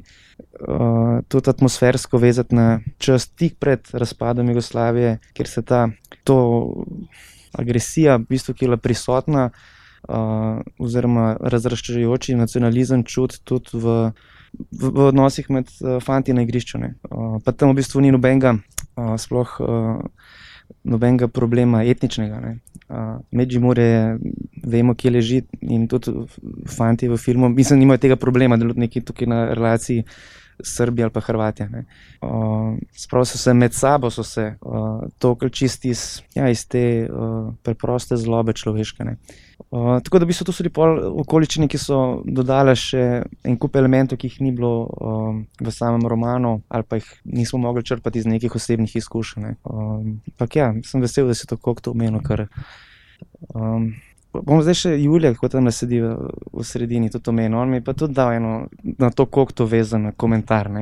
Uh, 0.58 1.18
tudi 1.26 1.50
atmosfersko 1.50 2.18
vezati 2.18 2.54
na 2.54 2.80
čas 3.02 3.26
tik 3.26 3.56
pred 3.58 3.90
razpadom 3.92 4.48
Jugoslavije, 4.48 5.18
kjer 5.34 5.48
se 5.50 5.62
ta 5.66 5.88
agresija, 7.52 8.16
v 8.16 8.26
bistvu, 8.28 8.54
ki 8.54 8.64
je 8.64 8.68
bila 8.68 8.78
prisotna, 8.78 9.50
uh, 10.08 10.60
oziroma 10.78 11.36
razraščajoči 11.40 12.36
nacionalizem 12.38 13.04
čut 13.04 13.38
tudi 13.44 13.76
v, 13.76 13.98
v, 14.72 14.90
v 14.90 15.08
odnosih 15.10 15.50
med 15.52 15.70
uh, 15.80 15.98
fanti 16.04 16.34
na 16.36 16.44
igrišču. 16.46 16.80
Uh, 16.80 17.38
pa 17.44 17.52
tam 17.52 17.72
v 17.72 17.80
bistvu 17.82 18.02
ni 18.04 18.12
nobenega, 18.14 18.56
uh, 18.96 19.14
sploh 19.20 19.58
uh, 19.60 20.00
nobenega 20.88 21.28
problema 21.28 21.84
etničnega. 21.84 22.56
Uh, 22.88 23.20
Medžimure, 23.36 24.18
vemo, 24.64 24.96
kje 24.96 25.12
leži 25.12 25.42
in 25.60 25.86
tudi 25.88 26.14
fanti 26.68 27.08
v 27.08 27.20
filmu, 27.20 27.52
mislim, 27.52 27.84
nimajo 27.84 28.04
tega 28.06 28.16
problema, 28.16 28.56
da 28.56 28.68
so 28.68 28.76
neki 28.76 29.04
tukaj 29.04 29.28
na 29.28 29.46
relaciji. 29.54 30.04
Srbija 30.58 31.06
ali 31.06 31.12
pa 31.14 31.20
Hrvatija. 31.22 31.68
Uh, 32.18 32.80
Spravo 32.90 33.22
so 33.30 33.38
se 33.38 33.52
med 33.54 33.76
sabo 33.78 34.10
se 34.10 34.56
uh, 34.58 35.04
tokli 35.22 35.52
čisti 35.54 35.92
iz, 35.94 36.00
ja, 36.34 36.48
iz 36.50 36.64
te 36.66 37.06
uh, 37.06 37.52
preproste 37.62 38.16
zlobe 38.18 38.56
človeške. 38.58 39.04
Uh, 39.04 39.36
tako 39.70 40.18
da 40.18 40.24
bi 40.24 40.32
so 40.32 40.44
to 40.44 40.52
tudi 40.52 40.70
okoličine, 41.20 41.68
ki 41.68 41.78
so 41.78 42.22
dodale 42.24 42.72
še 42.76 43.22
en 43.44 43.56
kup 43.60 43.76
elementov, 43.76 44.16
ki 44.18 44.30
jih 44.30 44.40
ni 44.46 44.52
bilo 44.56 44.88
uh, 44.88 45.34
v 45.60 45.72
samem 45.74 46.06
romanu, 46.08 46.62
ali 46.68 46.86
pa 46.88 46.96
jih 46.96 47.08
nismo 47.24 47.60
mogli 47.60 47.84
črpati 47.84 48.18
iz 48.18 48.26
nekih 48.26 48.54
osebnih 48.56 48.96
izkušenj. 48.96 49.58
Ampak 49.64 50.48
uh, 50.48 50.56
ja, 50.56 50.72
sem 50.88 51.04
vesel, 51.04 51.28
da 51.28 51.36
si 51.36 51.46
to 51.46 51.60
kokto 51.60 51.92
omenil. 51.92 52.24
Um, 53.52 53.90
bom 54.32 54.62
zdaj 54.64 54.80
še 54.80 54.94
Julija, 55.02 55.34
kot 55.36 55.52
tam 55.52 55.68
sedi 55.68 56.00
v, 56.00 56.14
v 56.52 56.64
sredini, 56.64 57.12
tudi 57.12 57.28
omenil. 57.28 57.60
On 57.60 57.68
mi 57.68 57.82
je 57.82 57.84
pa 57.84 57.92
tudi 57.92 58.16
dal 58.16 58.38
eno 58.38 58.54
na 58.96 59.12
to, 59.12 59.28
kako 59.28 59.52
to 59.52 59.68
vezano 59.68 60.14
komentar. 60.16 60.72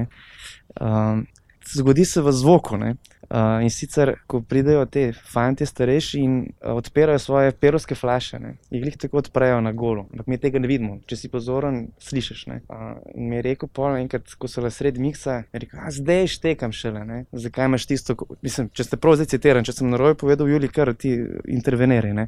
Um, 0.79 1.27
zgodi 1.75 2.07
se 2.07 2.23
v 2.23 2.31
zvoku. 2.31 2.79
Ne? 2.79 2.95
Uh, 2.95 3.16
in 3.63 3.71
sicer, 3.71 4.15
ko 4.27 4.41
pridejo 4.41 4.87
te 4.87 5.13
fanti 5.33 5.67
starejši 5.67 6.21
in 6.21 6.39
uh, 6.41 6.77
odpirajo 6.77 7.19
svoje 7.19 7.53
perovske 7.53 7.95
flaše, 7.95 8.39
ne? 8.39 8.57
jih 8.71 8.87
jih 8.87 8.97
tako 8.97 9.19
odprejo 9.19 9.61
na 9.61 9.73
golo, 9.73 10.07
ampak 10.13 10.27
mi 10.27 10.39
tega 10.39 10.61
ne 10.63 10.71
vidimo. 10.71 10.99
Če 11.07 11.17
si 11.17 11.31
pozoren, 11.33 11.87
slišiš. 12.03 12.47
Uh, 12.47 12.87
in 13.15 13.31
mi 13.31 13.39
je 13.39 13.43
rekel, 13.49 13.71
pol, 13.73 13.97
enkrat, 13.99 14.37
ko 14.39 14.51
so 14.51 14.65
le 14.65 14.71
sredi 14.71 15.03
miksa, 15.03 15.43
rekel, 15.53 15.81
zdaj 15.99 16.31
štekam 16.37 16.75
šele. 16.77 17.05
Ne? 17.09 17.19
Zakaj 17.33 17.71
imaš 17.71 17.89
tisto? 17.91 18.17
Mislim, 18.45 18.71
če 18.75 18.87
ste 18.87 19.01
prav 19.01 19.19
zdaj 19.19 19.33
citirali, 19.35 19.67
če 19.67 19.79
sem 19.81 19.91
na 19.91 20.01
roju 20.01 20.19
povedal, 20.21 20.51
Juli, 20.51 20.71
kar 20.73 20.95
ti 20.95 21.17
interveneri. 21.51 22.15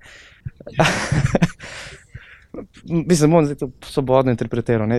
Mislim, 2.85 3.31
da 3.31 3.49
je 3.49 3.55
to 3.55 3.71
svobodno 3.81 4.31
interpretirano. 4.31 4.95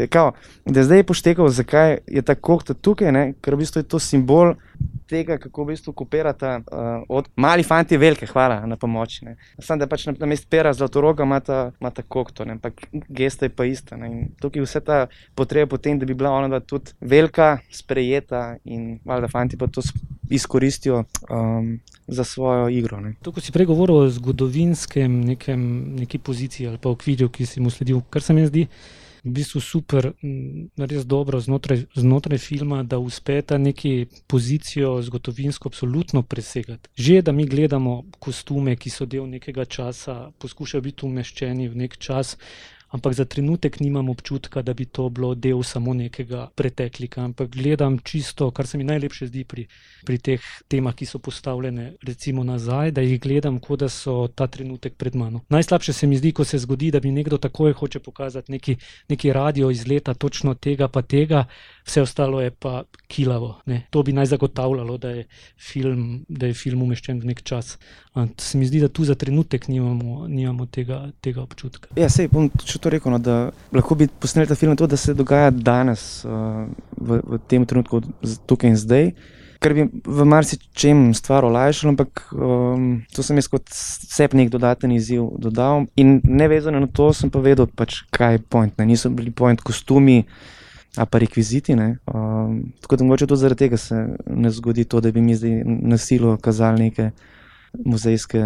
Da 0.66 0.80
je 0.80 0.84
zdaj 0.84 1.04
poštekal, 1.04 1.50
zakaj 1.50 1.98
je 2.08 2.22
ta 2.22 2.36
kohta 2.36 2.74
tukaj, 2.74 3.12
ne? 3.12 3.34
ker 3.42 3.56
v 3.56 3.64
bistvu 3.64 3.84
je 3.84 3.90
to 3.90 4.00
simbol 4.00 4.54
tega, 5.10 5.38
kako 5.42 5.64
v 5.64 5.74
bistvu 5.74 5.94
kopirata 5.94 6.60
uh, 6.60 6.88
od 7.10 7.30
malih 7.36 7.66
fanti 7.68 7.98
velike, 7.98 8.28
hvala 8.30 8.62
na 8.70 8.78
pomoč. 8.78 9.20
Sam 9.60 9.80
da 9.82 9.88
pač 9.90 10.06
na, 10.06 10.14
na 10.20 10.30
mestu 10.30 10.48
pera 10.50 10.74
zlato 10.74 11.02
roga 11.02 11.26
ima 11.26 11.40
ta 11.42 12.04
kokto, 12.08 12.46
ne? 12.46 12.58
ampak 12.60 12.86
gesta 13.10 13.50
je 13.50 13.56
pa 13.56 13.66
ista. 13.66 13.98
Ne? 13.98 14.12
In 14.12 14.28
tukaj 14.42 14.66
vse 14.66 14.84
ta 14.86 15.00
potreba 15.36 15.74
potem, 15.74 16.00
da 16.00 16.06
bi 16.06 16.14
bila 16.14 16.32
ona 16.38 16.60
tudi 16.60 16.94
velika, 17.02 17.58
sprejeta 17.74 18.60
in 18.66 19.00
malo 19.06 19.26
da 19.26 19.32
fanti 19.32 19.58
pa 19.58 19.68
to 19.68 19.82
izkoristijo. 20.30 21.04
Um, 21.30 21.80
Za 22.10 22.24
svojo 22.24 22.70
igro. 22.70 23.00
To, 23.22 23.32
ko 23.32 23.42
si 23.42 23.54
prej 23.54 23.70
govoril 23.70 23.96
o 23.96 24.10
zgodovinskem 24.10 25.22
nekem, 25.34 25.62
neki 26.00 26.18
poziciji 26.18 26.68
ali 26.68 26.78
pa 26.82 26.90
okvirju, 26.90 27.30
ki 27.30 27.46
si 27.46 27.62
mu 27.62 27.70
sledil, 27.70 28.02
kar 28.10 28.26
se 28.26 28.34
mi 28.34 28.48
zdi 28.48 28.68
v 29.24 29.34
bistvu 29.36 29.60
super, 29.62 30.12
res 30.78 31.06
dobro 31.06 31.40
znotraj, 31.44 31.86
znotraj 31.96 32.40
filma, 32.40 32.84
da 32.84 33.00
uspeta 33.00 33.58
neki 33.58 34.08
pozicijo 34.28 35.02
zgodovinsko 35.02 35.70
absolutno 35.70 36.24
presegati. 36.24 36.90
Že 36.96 37.22
da 37.22 37.32
mi 37.32 37.46
gledamo 37.46 38.04
kostume, 38.20 38.76
ki 38.76 38.90
so 38.90 39.06
del 39.06 39.28
nekega 39.28 39.66
časa, 39.66 40.32
poskušajo 40.40 40.82
biti 40.82 41.06
umeščeni 41.06 41.70
v 41.70 41.84
nek 41.84 41.98
čas 41.98 42.38
ampak 42.90 43.14
za 43.14 43.26
trenutek 43.26 43.80
nimam 43.80 44.10
občutka, 44.10 44.62
da 44.62 44.74
bi 44.74 44.86
to 44.86 45.10
bilo 45.10 45.36
del 45.36 45.64
samo 45.64 45.94
nekega 45.94 46.50
preteklika. 46.56 47.22
Ampak 47.22 47.50
gledam 47.50 48.00
čisto, 48.00 48.52
kar 48.52 48.68
se 48.68 48.78
mi 48.78 48.84
najlepše 48.84 49.28
zdi 49.28 49.44
pri, 49.44 49.68
pri 50.06 50.18
teh 50.18 50.46
temah, 50.68 50.96
ki 50.96 51.06
so 51.06 51.20
postavljene, 51.20 51.94
recimo 52.06 52.44
nazaj, 52.44 52.92
da 52.92 53.02
jih 53.02 53.20
gledam, 53.22 53.60
kot 53.60 53.84
da 53.84 53.90
so 53.90 54.28
ta 54.28 54.48
trenutek 54.48 54.96
pred 55.00 55.16
mano. 55.16 55.42
Najslabše 55.50 55.94
se 55.94 56.08
mi 56.08 56.18
zdi, 56.18 56.32
ko 56.32 56.44
se 56.44 56.60
zgodi, 56.60 56.92
da 56.92 57.00
bi 57.00 57.12
nekdo 57.12 57.38
takoj 57.38 57.74
hoče 57.74 58.00
pokazati 58.00 58.52
neki, 58.52 58.76
neki 59.10 59.34
radio 59.34 59.70
iz 59.72 59.88
leta, 59.88 60.14
točno 60.14 60.54
tega, 60.54 60.88
pa 60.88 61.02
tega, 61.02 61.46
vse 61.86 62.02
ostalo 62.02 62.42
je 62.42 62.52
pa 62.52 62.84
kilavo. 63.08 63.56
Ne? 63.66 63.82
To 63.90 64.04
bi 64.04 64.14
naj 64.14 64.26
zagotavljalo, 64.36 64.98
da 64.98 65.10
je 65.10 65.26
film, 65.58 66.26
da 66.28 66.48
je 66.48 66.54
film 66.54 66.82
umeščen 66.82 67.22
v 67.22 67.32
nek 67.32 67.44
čas. 67.44 67.78
Ant 68.14 68.42
se 68.42 68.58
mi 68.58 68.66
zdi, 68.66 68.80
da 68.80 68.88
tu 68.88 69.06
za 69.06 69.16
trenutek 69.16 69.68
nimamo, 69.68 70.28
nimamo 70.28 70.66
tega, 70.66 71.10
tega 71.22 71.42
občutka. 71.42 71.94
Ja, 71.98 72.10
sej, 72.10 72.28
bom 72.32 72.50
še 72.66 72.82
to 72.82 72.92
rekel, 72.94 73.14
no, 73.14 73.20
da 73.22 73.52
lahko 73.76 73.96
bi 74.00 74.10
posneli 74.10 74.50
ta 74.50 74.58
film 74.58 74.78
to, 74.78 74.88
da 74.90 74.98
se 74.98 75.14
dogaja 75.14 75.52
danes, 75.54 76.24
uh, 76.26 76.66
v, 76.98 77.22
v 77.24 77.42
tem 77.48 77.66
trenutku, 77.66 78.02
tukaj 78.50 78.74
in 78.74 78.80
zdaj. 78.80 79.12
Ker 79.60 79.74
bi 79.76 79.84
v 79.92 80.26
marsičem 80.26 81.10
stvar 81.18 81.44
olajšalo, 81.44 81.92
ampak 81.92 82.22
um, 82.32 83.02
to 83.12 83.24
sem 83.26 83.36
jaz 83.42 83.50
kot 83.52 83.68
sep 83.74 84.36
nek 84.38 84.52
dodaten 84.54 84.94
izziv 84.96 85.26
dodal. 85.36 85.90
In 86.00 86.22
nevezano 86.24 86.80
na 86.80 86.88
to 86.88 87.10
sem 87.14 87.32
pa 87.32 87.42
vedel, 87.44 87.68
pač, 87.68 88.06
kaj 88.16 88.38
je 88.38 88.46
point. 88.48 88.72
Ne. 88.80 88.88
Niso 88.94 89.12
bili 89.12 89.36
point 89.36 89.60
kostumi, 89.60 90.24
a 90.98 91.06
pa 91.06 91.20
rekviziti. 91.20 91.74
Um, 91.74 92.72
tako 92.82 92.96
da 92.96 93.04
mogoče 93.04 93.28
tudi 93.28 93.40
zaradi 93.40 93.60
tega 93.60 93.78
se 93.78 94.08
ne 94.28 94.52
zgodi 94.52 94.86
to, 94.86 95.02
da 95.02 95.12
bi 95.12 95.22
mi 95.22 95.36
zdaj 95.36 95.62
na 95.66 95.98
silo 95.98 96.38
kazali 96.38 96.84
neke 96.84 97.12
muzejske 97.86 98.44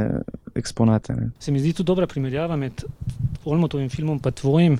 eksponate. 0.55 1.13
Ne. 1.13 1.29
Se 1.39 1.51
mi 1.51 1.59
zdi 1.59 1.73
tu 1.73 1.83
dobra 1.83 2.07
primerjava 2.07 2.55
med 2.55 2.83
Olmotovim 3.45 3.89
filmom 3.89 4.19
in 4.25 4.31
tvojim. 4.31 4.79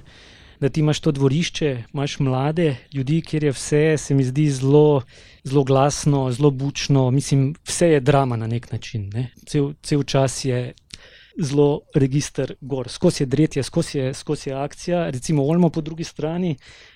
Da 0.63 0.69
ti 0.69 0.79
imaš 0.79 0.99
to 0.99 1.11
dvorišče, 1.11 1.83
imaš 1.93 2.19
mlade 2.19 2.75
ljudi, 2.93 3.21
kjer 3.21 3.43
je 3.43 3.51
vse, 3.51 3.97
se 3.97 4.15
mi 4.15 4.23
zdi 4.23 4.45
zelo, 4.49 5.01
zelo 5.43 5.63
glasno, 5.63 6.31
zelo 6.31 6.51
bučno, 6.51 7.11
mislim, 7.11 7.55
vse 7.67 7.87
je 7.87 7.99
drama 7.99 8.35
na 8.35 8.47
nek 8.47 8.71
način. 8.71 9.09
Ne? 9.13 9.31
Cel, 9.45 9.73
cel 9.81 10.03
čas 10.03 10.45
je 10.45 10.73
zelo 11.41 11.81
registr 11.95 12.53
gor, 12.61 12.89
skozi 12.89 13.23
je 13.23 13.27
dretje, 13.27 13.63
skozi 13.63 13.97
je, 13.97 14.13
skozi 14.13 14.49
je 14.49 14.55
akcija. 14.55 15.09
Recimo 15.09 15.43
Olmo 15.43 15.69
po 15.69 15.81
drugi 15.81 16.03
strani 16.03 16.55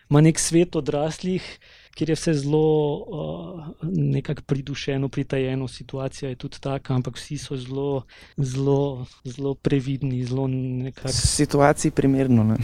ima 0.09 0.22
nek 0.22 0.39
svet 0.39 0.76
odraslih, 0.76 1.59
kjer 1.91 2.09
je 2.09 2.15
vse 2.15 2.34
zelo 2.34 2.95
uh, 2.97 3.65
nekako 3.84 4.41
pridušeno, 4.41 5.09
pritajeno, 5.09 5.68
situacija 5.68 6.30
je 6.30 6.36
tudi 6.36 6.59
taka, 6.59 6.93
ampak 6.95 7.15
vsi 7.15 7.38
so 7.38 7.57
zelo, 7.57 8.03
zelo, 8.38 9.05
zelo 9.24 9.55
previdni. 9.55 10.24
Zelo 10.24 10.47
nekak... 10.47 11.11
Situaciji 11.11 11.91
primerno. 11.91 12.55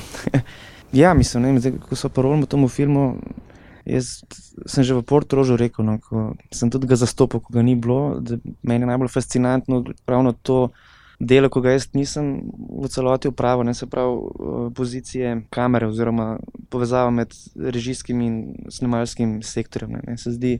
ja, 0.93 1.13
mislim, 1.13 1.43
ne, 1.43 1.59
zdaj, 1.59 1.77
ko 1.89 1.95
so 1.95 2.09
parolmo 2.09 2.45
tomu 2.45 2.67
filmu. 2.67 3.17
Jaz 3.83 4.23
sem 4.65 4.83
že 4.83 4.95
v 4.95 5.03
Rožju 5.03 5.57
rekel, 5.59 5.83
no, 5.83 5.97
ko 5.99 6.39
sem 6.55 6.71
tudi 6.71 6.87
ga 6.87 6.95
zastopal, 6.95 7.43
ko 7.43 7.51
ga 7.51 7.61
ni 7.61 7.75
bilo, 7.75 8.23
meni 8.63 8.85
je 8.85 8.87
najbolj 8.87 9.11
fascinantno 9.11 9.83
ravno 10.07 10.31
to, 10.31 10.71
delo, 11.19 11.49
ko 11.49 11.61
ga 11.61 11.75
jaz 11.75 11.89
nisem 11.93 12.47
v 12.55 12.87
celoti 12.87 13.27
upravil, 13.27 13.67
ne 13.67 13.73
se 13.73 13.89
pravi 13.91 14.15
eh, 14.15 14.69
pozicije 14.75 15.41
kamere 15.49 15.87
oziroma 15.87 16.37
povezava 16.69 17.11
med 17.11 17.35
režijskim 17.55 18.21
in 18.21 18.35
snimalskim 18.71 19.41
sektorjem. 19.43 19.97
Ne, 19.97 20.01
ne. 20.07 20.17
Se 20.17 20.31
zdi, 20.31 20.57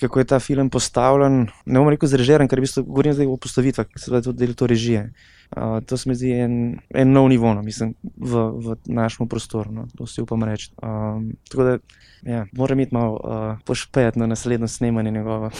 kako 0.00 0.18
je 0.18 0.24
ta 0.24 0.38
film 0.40 0.70
postavljen, 0.70 1.46
ne 1.64 1.80
bom 1.80 1.88
rekel 1.88 2.08
zrežiran, 2.08 2.48
ker 2.48 2.60
v 2.60 2.66
bistvu 2.66 2.84
govorim 2.84 3.14
zdaj 3.16 3.30
o 3.32 3.38
postavitvah, 3.40 3.88
ki 3.88 4.12
da 4.12 4.20
tudi 4.22 4.44
del 4.44 4.54
to 4.54 4.68
režije. 4.68 5.10
Uh, 5.56 5.78
to 5.86 5.96
se 5.96 6.08
mi 6.10 6.14
zdi 6.18 6.32
en, 6.42 6.54
en 6.90 7.12
nov 7.12 7.28
nivo, 7.30 7.52
no, 7.54 7.62
mislim, 7.62 7.94
v, 8.02 8.42
v 8.60 8.76
našem 8.90 9.28
prostoru. 9.30 9.72
No, 9.72 9.86
to 9.96 10.06
si 10.06 10.20
upam 10.20 10.42
reči. 10.44 10.72
Um, 10.82 11.36
tako 11.48 11.64
da, 11.64 11.78
ja, 12.26 12.46
moram 12.52 12.80
iti 12.80 12.94
malo 12.94 13.20
uh, 13.22 13.58
pošpet 13.64 14.16
na 14.16 14.26
naslednjo 14.26 14.68
snemanje 14.68 15.10
njegovo. 15.10 15.50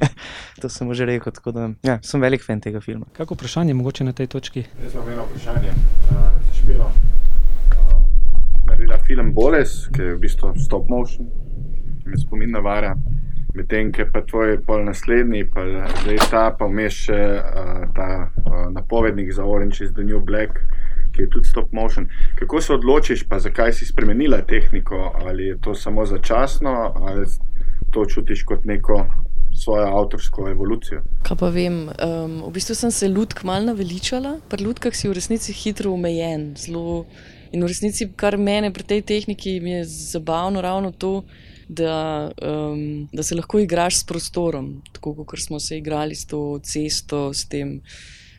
to 0.60 0.68
sem 0.68 0.94
že 0.94 1.06
rekel. 1.06 1.32
Da, 1.54 1.70
ja, 1.82 1.98
sem 2.02 2.20
velik 2.20 2.44
fan 2.44 2.60
tega 2.60 2.80
filma. 2.80 3.06
Kako 3.12 3.38
vprašanje 3.38 3.74
mogoče 3.74 4.04
na 4.04 4.12
tej 4.12 4.26
točki? 4.26 4.64
Jaz 4.82 4.94
imam 4.94 5.08
eno 5.08 5.24
vprašanje. 5.30 5.72
Uh, 6.10 6.28
Špilo. 6.58 6.90
Uh, 7.70 8.02
naredila 8.66 8.98
film 9.06 9.32
Boles, 9.32 9.86
ki 9.94 10.02
je 10.02 10.18
v 10.18 10.20
bistvu 10.26 10.52
stop 10.58 10.90
motion, 10.90 11.30
ki 12.02 12.10
me 12.10 12.18
spomin 12.18 12.50
na 12.50 12.60
vara. 12.60 12.96
Medtem, 13.54 13.92
ki 13.92 14.04
pa 14.12 14.20
tvoj 14.26 14.58
pol 14.66 14.84
naslednji, 14.84 15.46
pa 15.54 15.64
zdaj 16.02 16.18
ta, 16.30 16.42
pa 16.58 16.68
vmeš 16.68 16.98
še 17.08 17.20
uh, 17.38 17.86
ta 17.96 18.08
uh, 18.28 18.66
napovednik 18.74 19.32
za 19.32 19.44
Orange 19.44 19.84
is 19.84 19.94
the 19.96 20.04
New 20.04 20.20
Black, 20.20 20.60
ki 21.16 21.24
je 21.24 21.30
tudi 21.32 21.48
stop 21.48 21.72
motion. 21.72 22.08
Kako 22.38 22.60
se 22.60 22.74
odločiš, 22.76 23.24
pa 23.28 23.40
zakaj 23.40 23.72
si 23.72 23.88
spremenila 23.88 24.42
tehniko, 24.44 25.14
ali 25.24 25.48
je 25.52 25.56
to 25.64 25.74
samo 25.74 26.04
začasno, 26.06 26.74
ali 27.08 27.24
to 27.90 28.04
čutiš 28.04 28.44
kot 28.44 28.68
neko 28.68 29.06
svojo 29.62 29.86
avtorsko 29.96 30.48
evolucijo. 30.48 31.02
Kaj 31.22 31.36
pa 31.40 31.48
vem, 31.48 31.88
um, 31.88 32.38
v 32.46 32.52
bistvu 32.54 32.76
sem 32.76 32.90
se 32.90 33.08
ljudk 33.08 33.42
malo 33.48 33.72
naveličala, 33.72 34.38
pri 34.48 34.64
ljudkah 34.64 34.94
si 34.94 35.08
v 35.08 35.16
resnici 35.16 35.52
hitro 35.52 35.92
omejen. 35.92 36.52
Zelo, 36.56 37.04
in 37.52 37.64
v 37.64 37.70
resnici, 37.70 38.10
kar 38.16 38.36
mene 38.36 38.72
pri 38.72 38.84
tej 38.84 39.02
tehniki 39.02 39.56
je 39.56 39.84
zabavno, 39.84 40.60
ravno 40.60 40.92
to, 40.92 41.22
da, 41.68 42.30
um, 42.42 43.08
da 43.12 43.22
se 43.22 43.34
lahko 43.34 43.58
igraš 43.58 44.00
s 44.00 44.04
prostorom, 44.04 44.82
tako 44.92 45.24
kot 45.24 45.40
smo 45.40 45.60
se 45.60 45.78
igrali 45.78 46.14
s 46.14 46.26
to 46.26 46.60
cesto, 46.62 47.32
s 47.34 47.48
tem 47.48 47.80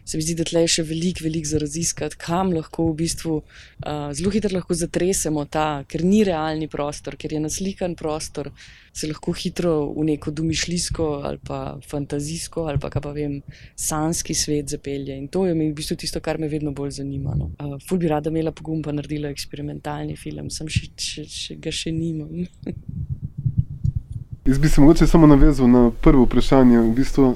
se 0.10 0.18
mi 0.18 0.24
zdi, 0.26 0.34
da 0.40 0.46
tle 0.48 0.64
je 0.64 0.72
še 0.74 0.84
veliko, 0.90 1.22
veliko 1.22 1.46
za 1.46 1.60
raziskati, 1.62 2.18
kam 2.18 2.50
lahko 2.56 2.88
v 2.88 2.96
bistvu 3.04 3.34
uh, 3.38 4.08
zelo 4.18 4.32
hitro 4.34 4.50
lahko 4.56 4.74
zatresemo 4.74 5.44
ta, 5.46 5.84
ker 5.86 6.02
ni 6.02 6.24
realni 6.26 6.66
prostor, 6.72 7.14
ker 7.14 7.36
je 7.36 7.42
naslikan 7.44 7.94
prostor, 8.00 8.50
se 8.90 9.06
lahko 9.06 9.36
hitro 9.38 9.76
v 9.94 10.08
neko 10.08 10.34
domišljijsko 10.34 11.10
ali 11.30 11.38
pa 11.46 11.78
fantazijsko 11.92 12.66
ali 12.72 12.82
pa, 12.82 12.90
pa 12.90 13.14
vem, 13.14 13.38
sanski 13.78 14.34
svet 14.34 14.74
zapelje. 14.74 15.14
In 15.14 15.30
to 15.30 15.46
je 15.46 15.54
mi 15.54 15.70
v 15.70 15.78
bistvu 15.78 16.00
tisto, 16.02 16.24
kar 16.26 16.42
me 16.42 16.50
vedno 16.50 16.74
bolj 16.74 16.98
zanima. 17.04 17.38
No. 17.38 17.52
Uh, 17.62 17.78
ful 17.86 18.02
bi 18.02 18.10
rada 18.10 18.34
imela 18.34 18.50
pogum, 18.50 18.82
pa 18.82 18.96
naredila 18.98 19.30
eksperimentalni 19.30 20.18
film, 20.18 20.50
sem 20.50 20.74
še, 20.74 20.90
še, 20.98 21.30
še 21.30 21.62
ga 21.62 21.70
še 21.70 21.94
nimam. 21.94 22.50
Jaz 24.50 24.58
bi 24.58 24.70
se 24.74 24.82
mogoče 24.82 25.06
samo 25.08 25.28
navezal 25.30 25.70
na 25.70 25.92
prvo 26.02 26.24
vprašanje. 26.26 26.80
V 26.82 26.94
bistvu, 26.98 27.36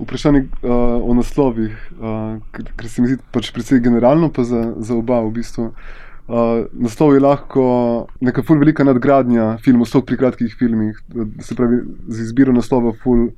vprašanje 0.00 0.44
uh, 0.46 0.98
o 1.04 1.14
naslovih, 1.14 1.74
uh, 1.98 2.38
ker, 2.54 2.70
ker 2.76 2.88
se 2.88 3.02
mi 3.02 3.10
zdi 3.12 3.18
pač 3.34 3.50
precej 3.54 3.82
generalno, 3.84 4.30
pa 4.32 4.44
za, 4.48 4.62
za 4.78 4.96
oba 4.96 5.20
v 5.26 5.34
bistvu. 5.40 5.70
Uh, 6.30 6.66
naslov 6.78 7.16
je 7.16 7.22
lahko 7.24 7.64
neka 8.22 8.44
ful 8.46 8.60
velika 8.60 8.86
nadgradnja 8.86 9.56
filmov, 9.64 9.88
stok 9.90 10.06
pri 10.06 10.20
kratkih 10.20 10.54
filmih, 10.58 10.98
se 11.42 11.56
pravi 11.58 11.82
z 12.08 12.28
izbiro 12.28 12.54
naslova 12.54 12.94
ful, 13.02 13.30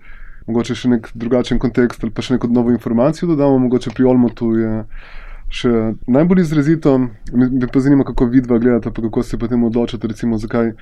mogoče 0.46 0.76
še 0.76 0.90
nek 0.92 1.08
drugačen 1.14 1.60
kontekst 1.62 2.02
ali 2.02 2.12
pa 2.12 2.24
še 2.24 2.36
neko 2.36 2.50
novo 2.52 2.74
informacijo 2.74 3.30
dodamo, 3.30 3.62
mogoče 3.62 3.94
pri 3.96 4.08
Olmotu 4.10 4.52
je 4.58 4.72
še 5.52 5.70
najbolj 6.08 6.40
izrazito. 6.40 6.96
Me 7.32 7.68
pa 7.68 7.80
zanima, 7.80 8.06
kako 8.08 8.26
vidva 8.32 8.58
gledata, 8.58 8.90
pa 8.90 9.04
kako 9.04 9.22
se 9.22 9.38
potem 9.38 9.64
odločate, 9.64 10.08
recimo 10.08 10.38
zakaj 10.40 10.72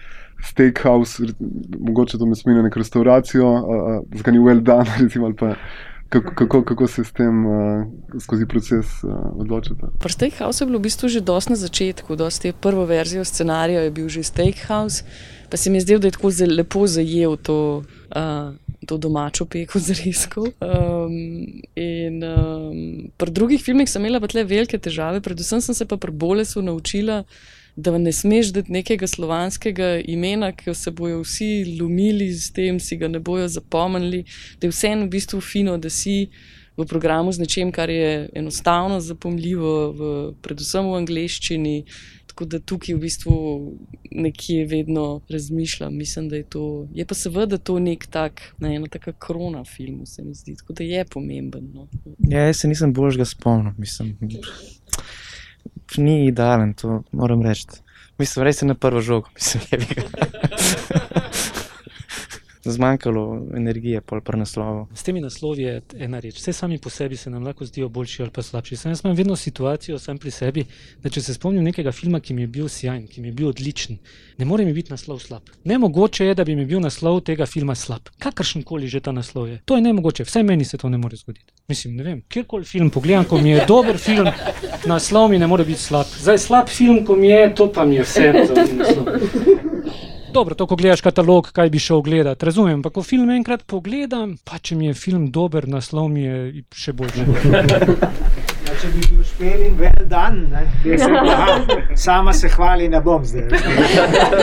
steakhouse, 0.45 1.22
mogoče 1.78 2.18
to 2.18 2.26
me 2.26 2.36
spominja 2.36 2.62
nek 2.62 2.76
restauracijo, 2.76 3.49
zakaj 4.14 4.32
ni 4.32 4.43
well 4.43 4.61
done, 4.61 4.91
recimo 5.03 5.26
ali 5.26 5.36
pa 5.36 5.55
kako, 6.11 6.34
kako, 6.34 6.62
kako 6.64 6.86
se 6.86 7.05
s 7.05 7.12
tem 7.12 7.47
uh, 7.47 7.86
skozi 8.20 8.47
proces 8.47 8.86
uh, 9.05 9.11
odločite? 9.38 9.95
Pri 9.99 10.12
Steakhouse 10.12 10.64
je 10.64 10.66
bilo 10.66 10.78
v 10.78 10.91
bistvu 10.91 11.09
že 11.09 11.20
dosti 11.22 11.55
na 11.55 11.57
začetku, 11.57 12.16
dosti 12.16 12.53
prvo 12.53 12.84
verzijo 12.84 13.24
scenarija 13.24 13.86
je 13.86 13.91
bil 13.91 14.09
že 14.09 14.26
Steakhouse, 14.26 15.05
pa 15.51 15.57
se 15.57 15.70
mi 15.70 15.78
je 15.78 15.86
zdelo, 15.86 16.03
da 16.03 16.11
je 16.11 16.18
tako 16.18 16.30
zelo 16.30 16.55
lepo 16.55 16.86
zajel 16.86 17.36
to. 17.36 17.82
Uh, 18.11 18.59
To 18.88 18.97
domačo 18.97 19.45
peko 19.45 19.76
z 19.78 19.93
risko. 19.93 20.41
Um, 20.41 21.12
in 21.76 22.24
um, 22.24 23.11
pri 23.12 23.30
drugih 23.30 23.61
filmih 23.61 23.84
sem 23.84 24.01
imela 24.01 24.22
pa 24.24 24.26
tle 24.26 24.41
velike 24.41 24.78
težave, 24.80 25.20
predvsem 25.20 25.61
sem 25.61 25.76
se 25.76 25.84
pa 25.84 26.01
pri 26.01 26.11
Bolesu 26.11 26.62
naučila, 26.64 27.20
da 27.81 27.99
ne 27.99 28.12
smeš 28.12 28.53
dati 28.53 28.72
nekega 28.72 29.07
slovanskega 29.07 29.99
imena, 30.05 30.53
ki 30.53 30.74
se 30.74 30.91
bojo 30.91 31.20
vsi 31.24 31.76
lumili 31.81 32.31
z 32.33 32.53
tem, 32.53 32.81
si 32.81 32.97
ga 32.97 33.09
ne 33.09 33.20
bojo 33.20 33.49
zapomnili, 33.49 34.24
da 34.61 34.66
je 34.66 34.74
vseeno 34.74 35.07
v 35.07 35.14
bistvu 35.16 35.41
fino, 35.41 35.78
da 35.78 35.91
si 35.91 36.28
v 36.76 36.87
programu 36.87 37.33
z 37.33 37.45
nečem, 37.45 37.72
kar 37.72 37.91
je 37.91 38.31
enostavno 38.35 39.01
zapomljivo, 39.01 39.74
v, 39.93 40.14
predvsem 40.43 40.89
v 40.89 40.97
angleščini. 41.03 41.76
Tako 42.31 42.47
da 42.47 42.61
tukaj 42.62 42.95
v 42.95 43.01
bistvu 43.03 43.35
nekje 44.14 44.64
vedno 44.70 45.20
razmišljam, 45.28 45.97
mislim, 45.97 46.28
da 46.31 46.39
je 46.39 46.45
to. 46.55 46.87
Je 46.95 47.05
pa 47.05 47.14
seveda 47.18 47.59
to 47.59 47.78
nek 47.83 48.07
tak, 48.07 48.41
ne, 48.62 48.76
ena 48.78 48.87
taka 48.87 49.12
krona 49.12 49.64
filmu, 49.64 50.07
se 50.07 50.22
mi 50.22 50.35
zdi, 50.35 50.55
tako 50.57 50.78
da 50.78 50.87
je 50.87 51.05
pomemben. 51.11 51.72
No. 51.74 51.89
Ja, 52.31 52.47
jaz 52.47 52.62
se 52.62 52.70
nisem 52.70 52.95
boljšega 52.95 53.26
spomnil, 53.35 53.74
mislim 53.78 54.14
ni 55.97 56.26
idealen, 56.26 56.74
to 56.74 57.03
moram 57.12 57.43
reči. 57.43 57.66
Mislim, 58.18 58.45
res 58.45 58.62
je 58.62 58.66
na 58.66 58.74
prvo 58.74 59.01
žogo, 59.01 59.28
mislim, 59.34 59.62
da 59.70 59.76
je 59.76 59.86
bilo 59.86 60.09
zmanjkalo 62.65 63.47
energije, 63.57 64.01
pol 64.01 64.21
pa 64.21 64.37
naslovu. 64.37 64.87
S 64.95 65.03
temi 65.03 65.21
naslovi 65.21 65.63
je 65.63 65.81
ena 65.99 66.21
reč. 66.21 66.37
Vse 66.37 66.53
sami 66.53 66.79
po 66.79 66.91
sebi 66.91 67.17
se 67.17 67.31
nam 67.31 67.45
lahko 67.45 67.65
zdijo 67.65 67.89
boljši 67.89 68.23
ali 68.23 68.31
pa 68.31 68.43
slabši. 68.43 68.77
Sam 68.77 68.93
imam 69.05 69.17
vedno 69.17 69.37
situacijo 69.37 69.99
sam 69.99 70.19
pri 70.19 70.31
sebi, 70.31 70.65
da 71.03 71.11
če 71.11 71.23
se 71.23 71.35
spomnim 71.35 71.65
nekega 71.65 71.93
filma, 71.93 72.21
ki 72.21 72.35
mi 72.35 72.43
je 72.43 72.47
bil 72.47 72.69
sjajen, 72.69 73.07
ki 73.07 73.21
mi 73.21 73.29
je 73.29 73.33
bil 73.33 73.49
odličen, 73.49 73.99
ne 74.39 74.45
more 74.45 74.65
mi 74.65 74.73
biti 74.73 74.93
naslov 74.93 75.19
slab. 75.19 75.49
Nemogoče 75.65 76.27
je, 76.27 76.35
da 76.35 76.45
bi 76.45 76.57
mi 76.57 76.67
bil 76.67 76.81
naslov 76.81 77.21
tega 77.25 77.47
filma 77.47 77.75
slab. 77.75 78.13
Kakršen 78.19 78.63
koli 78.63 78.89
že 78.89 79.01
ta 79.01 79.13
naslov 79.13 79.49
je. 79.49 79.61
To 79.65 79.77
je 79.77 79.83
nemogoče, 79.83 80.25
vsaj 80.25 80.43
meni 80.43 80.65
se 80.65 80.79
to 80.79 80.89
ne 80.89 80.99
more 80.99 81.17
zgoditi. 81.17 81.53
Mislim, 81.69 81.97
ne 81.97 82.05
vem, 82.05 82.23
kjerkoli 82.29 82.65
film 82.65 82.91
pogledam, 82.91 83.25
ko 83.25 83.39
mi 83.39 83.51
je 83.51 83.65
dober 83.69 83.99
film, 83.99 84.29
naslov 84.87 85.31
mi 85.31 85.39
ne 85.39 85.47
more 85.47 85.65
biti 85.65 85.81
slab. 85.81 86.07
Zdaj 86.21 86.39
slab 86.39 86.69
film, 86.69 87.05
ko 87.07 87.17
mi 87.17 87.29
je, 87.29 87.55
to 87.55 87.73
pa 87.73 87.85
mi 87.85 88.01
je 88.01 88.03
vse 88.03 88.33
za 88.49 88.67
naslov. 88.77 89.49
Dobro, 90.33 90.55
to, 90.55 90.66
ko 90.66 90.76
gledaš 90.76 91.01
katalog, 91.01 91.51
kaj 91.53 91.70
bi 91.70 91.78
šel 91.78 92.01
gledati, 92.01 92.45
razumem. 92.47 92.74
Ampak, 92.74 92.93
ko 92.93 93.03
film 93.03 93.31
enkrat 93.31 93.62
pogledam, 93.66 94.37
pa 94.45 94.59
če 94.59 94.76
mi 94.78 94.87
je 94.87 94.95
film 94.95 95.31
dober, 95.31 95.66
naslov 95.68 96.09
mi 96.09 96.22
je 96.22 96.62
še 96.70 96.95
bolj 96.95 97.11
dober. 97.18 97.99
če 98.81 98.89
bi 98.95 99.03
bil 99.11 99.24
špel 99.26 99.62
in 99.66 99.74
vel 99.76 100.07
dan, 100.09 100.39
ne, 100.49 100.62
bi 100.81 100.97
se 100.99 101.09
rekel, 101.11 101.83
sama 102.01 102.33
se 102.37 102.49
hvali, 102.55 102.89
ne 102.89 103.01
bom 103.05 103.24
zdaj. 103.26 103.51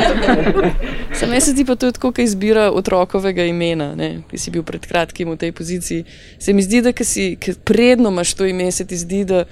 Sam 1.17 1.33
jaz 1.33 1.47
se 1.47 1.55
ti 1.57 1.65
pa 1.65 1.75
to 1.75 1.89
tako, 1.95 2.11
kot 2.11 2.21
izbira 2.21 2.67
otrokovega 2.75 3.47
imena, 3.49 3.93
ne, 3.97 4.09
ki 4.29 4.41
si 4.41 4.53
bil 4.53 4.65
pred 4.67 4.85
kratkim 4.85 5.31
v 5.33 5.39
tej 5.41 5.53
poziciji. 5.57 6.05
Se 6.43 6.53
mi 6.53 6.65
zdi, 6.65 6.83
da 6.85 6.93
si, 7.01 7.31
predno 7.65 8.13
imaš 8.13 8.35
to 8.37 8.45
ime, 8.45 8.69
se 8.71 8.85
ti 8.87 8.99
zdi, 8.99 9.23
da 9.25 9.45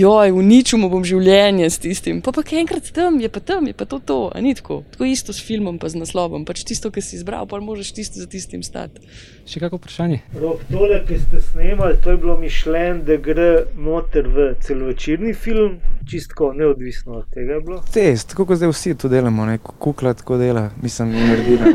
joj, 0.00 0.32
uničil 0.36 0.82
bom 0.90 1.04
življenje 1.06 1.68
s 1.70 1.80
tistim. 1.82 2.20
Pa 2.24 2.32
pa 2.34 2.44
kaj 2.46 2.62
enkrat 2.62 2.90
tam, 2.94 3.18
je 3.22 3.30
pa 3.32 3.40
tam, 3.40 3.66
je 3.70 3.74
pa 3.76 3.86
to 3.88 3.98
to, 3.98 4.18
a 4.34 4.40
ni 4.44 4.54
tako. 4.54 4.82
Tako 4.92 5.08
isto 5.08 5.32
s 5.32 5.42
filmom, 5.42 5.78
pa 5.82 5.88
z 5.92 6.00
naslovom. 6.00 6.44
Pač 6.48 6.64
tisto, 6.68 6.90
kar 6.94 7.04
si 7.04 7.16
izbral, 7.18 7.46
pa 7.48 7.60
moraš 7.62 7.92
tisto 7.96 8.20
za 8.20 8.28
tistim 8.30 8.62
stati. 8.66 9.02
Še 9.46 9.62
kako 9.62 9.80
vprašanje? 9.80 10.20
Rob, 10.40 10.62
tole, 10.70 11.00
ki 11.06 11.20
ste 11.22 11.42
snemali, 11.50 12.00
to 12.04 12.14
je 12.14 12.20
bilo 12.22 12.36
mišljen, 12.40 13.04
da 13.06 13.18
gre 13.22 13.50
noter 13.78 14.28
v 14.32 14.48
celovečerni 14.64 15.34
film, 15.34 15.78
čistko 16.10 16.52
neodvisno 16.56 17.22
od 17.22 17.30
tega. 17.34 17.60
Test, 17.94 18.32
tako 18.34 18.48
kot 18.50 18.60
zdaj 18.60 18.74
vsi 18.74 18.96
to 18.98 19.12
delamo, 19.12 19.46
ne? 19.48 19.58
kukla 19.62 20.16
tako 20.18 20.40
dela, 20.42 20.68
mislim, 20.82 21.14
naredila. 21.14 21.72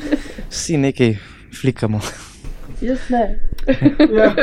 Vsi 0.50 0.80
nekaj 0.82 1.14
flikamo. 1.60 2.00
Jaz 2.80 3.10
ne. 3.10 3.38
Ja. 4.16 4.34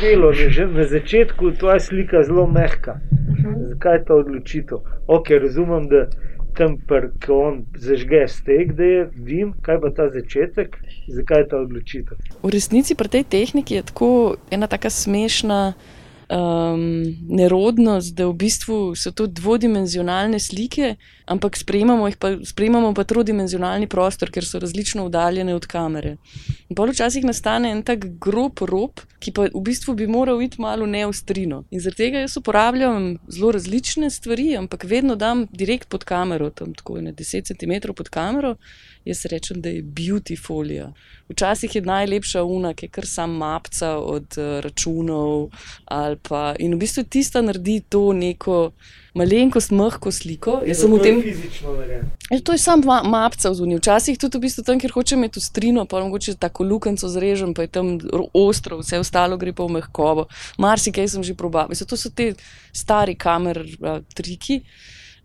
To 0.00 0.06
je 0.06 0.34
že 0.34 0.50
že 0.50 0.66
na 0.66 0.84
začetku 0.84 1.50
tvoja 1.50 1.80
slika 1.80 2.22
zelo 2.22 2.46
mehka. 2.46 3.00
Zakaj 3.68 3.94
je 3.94 4.04
ta 4.04 4.14
odločitev? 4.14 4.78
Ok, 5.06 5.30
razumem, 5.30 5.88
da 5.88 6.10
tam, 6.58 6.76
ko 7.26 7.34
on 7.38 7.62
zažge 7.78 8.26
stek, 8.28 8.74
da 8.74 8.82
je 8.82 9.10
dim, 9.14 9.54
kaj 9.62 9.78
pa 9.80 9.90
ta 9.94 10.08
začetek, 10.10 10.76
zakaj 11.08 11.38
je 11.40 11.48
ta 11.48 11.56
odločitev? 11.62 12.16
V 12.42 12.50
resnici 12.50 12.98
pri 12.98 13.08
tej 13.08 13.24
tehniki 13.24 13.78
je 13.78 13.86
tako 13.86 14.36
ena 14.50 14.66
tako 14.66 14.90
smešna 14.90 15.78
um, 16.28 17.16
nerodnost, 17.28 18.14
da 18.14 18.26
v 18.28 18.34
bistvu 18.36 18.78
so 18.96 19.12
to 19.12 19.26
dvodimenzionalne 19.26 20.38
slike, 20.40 20.94
ampak 21.26 21.56
sprejemamo, 21.56 22.10
pa, 22.18 22.36
sprejemamo 22.44 22.92
pa 22.94 23.04
trodimenzionalni 23.04 23.88
prostor, 23.88 24.30
ker 24.30 24.44
so 24.44 24.60
različno 24.60 25.06
oddaljene 25.08 25.54
od 25.54 25.66
kamere. 25.66 26.16
Pa 26.76 26.84
včasih 26.88 27.24
nastane 27.24 27.72
en 27.72 27.82
tak 27.82 28.04
grob 28.20 28.60
rob, 28.60 29.00
ki 29.18 29.32
pa 29.34 29.48
v 29.50 29.62
bistvu 29.64 29.94
bi 29.98 30.06
moral 30.06 30.42
iti 30.42 30.60
malo 30.62 30.86
neostrino. 30.86 31.64
In 31.70 31.80
zaradi 31.80 32.04
tega 32.04 32.22
jaz 32.22 32.36
uporabljam 32.38 33.16
zelo 33.28 33.52
različne 33.56 34.10
stvari, 34.10 34.52
ampak 34.56 34.84
vedno 34.84 35.16
dam 35.16 35.46
direkt 35.50 35.88
pod 35.88 36.04
kamero, 36.04 36.50
tam 36.50 36.74
tako 36.74 37.00
ne 37.00 37.12
10 37.12 37.48
cm 37.50 37.92
pod 37.96 38.08
kamero. 38.08 38.56
Jaz 39.08 39.24
rečem, 39.24 39.60
da 39.64 39.68
je 39.72 39.82
beauty 39.82 40.36
folija. 40.36 40.92
Včasih 41.28 41.76
je 41.76 41.80
najlepša 41.82 42.42
una, 42.44 42.74
ki 42.74 42.86
je 42.86 42.90
kar 42.92 43.06
sam 43.06 43.30
mapca 43.40 43.94
od 43.96 44.36
uh, 44.36 44.58
računov. 44.60 45.48
Pa, 46.28 46.54
in 46.58 46.74
v 46.74 46.80
bistvu 46.82 47.06
tista 47.08 47.40
naredi 47.40 47.80
to 47.88 48.12
neko 48.12 48.58
malenkost, 49.16 49.72
mehko 49.72 50.12
sliko. 50.12 50.58
Je 50.66 50.76
to 50.76 50.98
tem... 51.02 51.22
fizično 51.22 51.72
narejeno. 51.78 52.10
Ja, 52.30 52.40
to 52.40 52.52
je 52.52 52.60
sam 52.60 52.84
ma 52.84 53.00
mapca 53.02 53.48
v 53.50 53.54
zunji. 53.54 53.80
Včasih 53.80 54.20
tudi 54.20 54.38
v 54.38 54.44
bistvu 54.44 54.66
tam, 54.68 54.80
kjer 54.80 54.92
hočem 54.92 55.24
imeti 55.24 55.40
strino, 55.40 55.86
pa 55.88 56.04
mogoče 56.04 56.36
tako 56.36 56.68
lukenco 56.68 57.08
zrežem, 57.08 57.56
pa 57.56 57.64
je 57.64 57.72
tam 57.80 57.96
ostro, 58.36 58.82
vse 58.84 59.00
ostalo 59.00 59.40
gre 59.40 59.56
pa 59.56 59.64
v 59.64 59.78
mehkovo. 59.80 60.28
Marsikaj 60.60 61.08
sem 61.08 61.24
že 61.24 61.32
probal. 61.32 61.72
To 61.72 61.96
so 61.96 62.12
te 62.12 62.34
stari 62.76 63.16
kamer, 63.16 63.64
uh, 63.80 64.04
triki. 64.12 64.60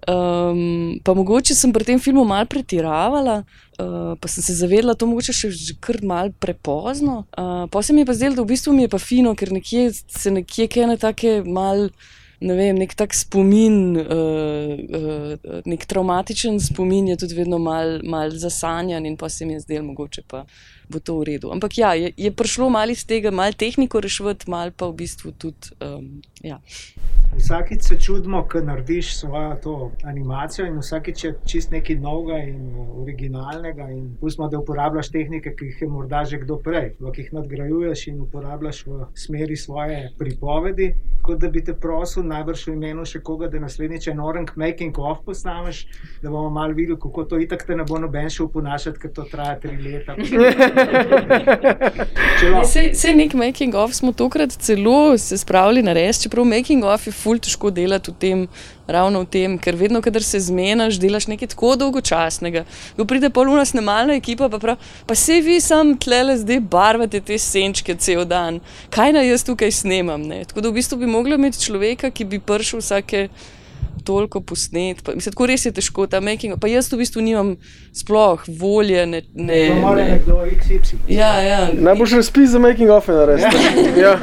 Um, 0.08 1.00
pa 1.04 1.14
mogoče 1.14 1.56
sem 1.56 1.72
pri 1.74 1.86
tem 1.88 2.00
filmu 2.00 2.26
malo 2.28 2.48
pretiravala, 2.50 3.44
uh, 3.80 4.16
pa 4.20 4.28
sem 4.28 4.44
se 4.44 4.56
zavedla, 4.58 4.98
da 4.98 5.06
to 5.06 5.32
še 5.32 5.52
kar 5.80 6.02
malo 6.04 6.34
prepozno. 6.40 7.24
Uh, 7.38 7.70
pa 7.72 7.84
se 7.84 7.94
mi 7.94 8.04
je 8.04 8.10
pa 8.10 8.18
zdelo, 8.18 8.36
da 8.36 8.44
v 8.44 8.52
bistvu 8.52 8.74
mi 8.74 8.84
je 8.84 8.92
pa 8.92 9.00
fino, 9.00 9.36
ker 9.36 9.54
nekje 9.56 9.94
se 9.96 10.32
nekje 10.32 10.68
kaj 10.68 10.92
ne 10.92 10.98
take 11.00 11.40
mal. 11.46 11.90
Ne 12.44 12.58
vem, 12.58 12.76
nek 12.76 12.92
tak 13.00 13.14
spomin, 13.16 13.96
uh, 13.96 14.72
uh, 14.76 15.60
nek 15.64 15.86
traumatičen 15.88 16.58
spomin 16.60 17.14
je 17.14 17.16
tudi 17.22 17.38
vedno 17.38 17.56
malo 17.56 18.02
mal 18.04 18.36
zasanjan, 18.36 19.06
in 19.08 19.16
pa 19.16 19.30
se 19.32 19.48
mi 19.48 19.56
je 19.56 19.62
zdelo, 19.64 19.86
mogoče 19.94 20.26
pa 20.28 20.42
bo 20.90 21.00
to 21.00 21.20
v 21.20 21.24
redu. 21.34 21.52
Ampak 21.52 21.78
ja, 21.78 21.94
je, 21.94 22.14
je 22.18 22.32
prišlo 22.32 22.70
malo 22.70 22.92
iz 22.92 23.06
tega, 23.06 23.32
malo 23.32 23.54
tehniko 23.54 24.00
rešiti, 24.00 24.50
malo 24.52 24.72
pa 24.76 24.88
v 24.88 24.98
bistvu 25.04 25.32
tudi. 25.38 25.74
Um, 25.80 26.22
ja. 26.44 26.60
Vsakič 27.34 27.82
se 27.82 28.00
čudimo, 28.00 28.44
ko 28.52 28.62
narediš 28.62 29.16
svojo 29.18 29.92
animacijo, 30.04 30.68
in 30.68 30.78
vsakič 30.78 31.24
je 31.24 31.34
čist 31.46 31.72
nekaj 31.72 31.96
novega 31.96 32.38
in 32.44 32.76
originalnega. 33.02 33.90
In 33.90 34.18
pustimo, 34.22 34.50
da 34.50 34.60
uporabljaš 34.60 35.10
tehnike, 35.10 35.56
ki 35.56 35.66
jih 35.66 35.82
je 35.82 35.88
morda 35.88 36.24
že 36.26 36.38
kdo 36.38 36.60
prej, 36.62 36.94
ki 37.00 37.22
jih 37.22 37.34
nadgrajuješ 37.34 38.08
in 38.08 38.22
uporabljaš 38.22 38.86
v 38.86 39.08
smeri 39.16 39.58
svoje 39.58 40.12
pripovedi. 40.18 40.94
Kot 41.24 41.40
da 41.40 41.50
bi 41.50 41.64
te 41.64 41.74
prosil, 41.74 42.24
najbrž 42.28 42.68
v 42.68 42.76
imenu 42.76 43.06
še 43.06 43.24
koga, 43.24 43.48
da 43.48 43.60
naslednjič 43.64 44.08
en 44.12 44.20
orang 44.20 44.50
making 44.56 44.98
of 45.00 45.24
posnameš, 45.26 45.86
da 46.22 46.30
bomo 46.30 46.50
malo 46.50 46.74
videli, 46.74 47.00
kako 47.00 47.24
to 47.24 47.40
itak 47.40 47.64
te 47.66 47.76
ne 47.76 47.84
bo 47.88 48.00
noben 48.00 48.30
šel 48.30 48.52
ponašati, 48.52 49.00
ker 49.00 49.12
to 49.16 49.26
traja 49.32 49.58
tri 49.64 49.78
leta. 49.80 50.16
Vse 52.64 53.14
nek 53.16 53.34
making 53.34 53.76
of 53.76 53.94
smo 53.94 54.12
tokrat 54.12 54.52
celo 54.52 55.18
se 55.18 55.38
spravili 55.38 55.84
na 55.84 55.94
res, 55.94 56.22
čeprav 56.24 56.46
making 56.46 56.84
of 56.86 57.08
je 57.08 57.14
ful 57.16 57.40
težko 57.40 57.72
delati 57.72 58.12
v 58.12 58.16
tem, 58.20 58.48
ravno 58.88 59.24
v 59.24 59.30
tem, 59.32 59.58
ker 59.58 59.76
vedno, 59.80 60.02
kadar 60.04 60.24
se 60.24 60.40
zmenaš, 60.44 61.00
delaš 61.00 61.28
nekaj 61.32 61.54
tako 61.54 61.76
dolgočasnega. 61.80 62.66
Ko 62.98 63.06
pride 63.10 63.30
poluna 63.34 63.66
snemalna 63.66 64.18
ekipa, 64.20 64.50
pa 64.52 64.60
pravi, 64.60 64.92
pa 65.08 65.16
se 65.16 65.40
vi 65.42 65.60
sam 65.64 65.96
tlele 65.98 66.38
zdaj 66.42 66.60
barvate 66.60 67.22
te 67.24 67.40
senčke 67.40 67.96
cel 67.96 68.26
dan, 68.26 68.60
kaj 68.94 69.16
naj 69.16 69.30
jaz 69.32 69.48
tukaj 69.48 69.72
snemam. 69.72 70.22
Ne? 70.28 70.44
Tako 70.50 70.62
da 70.62 70.70
v 70.70 70.80
bistvu 70.80 71.00
bi 71.04 71.10
mogla 71.10 71.40
imeti 71.40 71.64
človeka, 71.64 72.12
ki 72.12 72.28
bi 72.28 72.44
prišel 72.44 72.84
vsake 72.84 73.28
toliko 74.04 74.42
posnet. 74.42 75.04
Pa, 75.04 75.16
mislim, 75.16 75.34
tako 75.34 75.48
res 75.50 75.66
je 75.66 75.72
težko 75.72 76.08
ta 76.08 76.22
making. 76.24 76.58
Pa 76.62 76.70
jaz 76.72 76.92
v 76.92 77.00
bistvu 77.02 77.24
nimam 77.26 77.56
sploh 77.96 78.44
volje. 78.48 79.06
Ne, 79.06 79.22
ne, 79.34 79.62
ne. 79.80 80.20
Ja, 81.08 81.34
ja. 81.42 81.60
Najboljši 81.74 82.22
razpis 82.22 82.50
za 82.50 82.60
making 82.60 82.92
of 82.92 83.08
je 83.08 83.16
narediti. 83.16 84.00
Ja. 84.00 84.18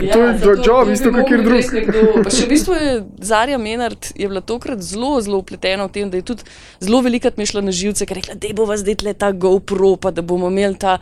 ja. 0.00 0.12
To 0.12 0.22
je 0.22 0.32
ja, 0.32 0.56
job, 0.66 0.90
isto 0.92 1.12
kot 1.12 1.28
kjer 1.28 1.42
drug. 1.44 2.30
Še 2.32 2.44
v 2.44 2.50
bistvu 2.50 2.76
je 2.76 2.94
Zarja 3.22 3.58
Menard 3.58 4.12
je 4.14 4.28
bila 4.28 4.40
tokrat 4.40 4.82
zelo, 4.82 5.16
zelo 5.20 5.40
upletena 5.42 5.86
v 5.86 5.92
tem, 5.92 6.10
da 6.10 6.20
je 6.20 6.26
tudi 6.32 6.46
zelo 6.80 7.00
velikrat 7.04 7.38
mišla 7.40 7.64
na 7.64 7.74
živce, 7.74 8.06
ker 8.06 8.18
je 8.18 8.22
rekla, 8.22 8.38
da 8.40 8.52
bo 8.56 8.66
vas 8.68 8.84
zdaj 8.84 9.14
ta 9.18 9.32
GoPro, 9.32 9.96
pa 10.00 10.12
da 10.14 10.22
bomo 10.22 10.50
imeli 10.52 10.78
ta. 10.78 10.98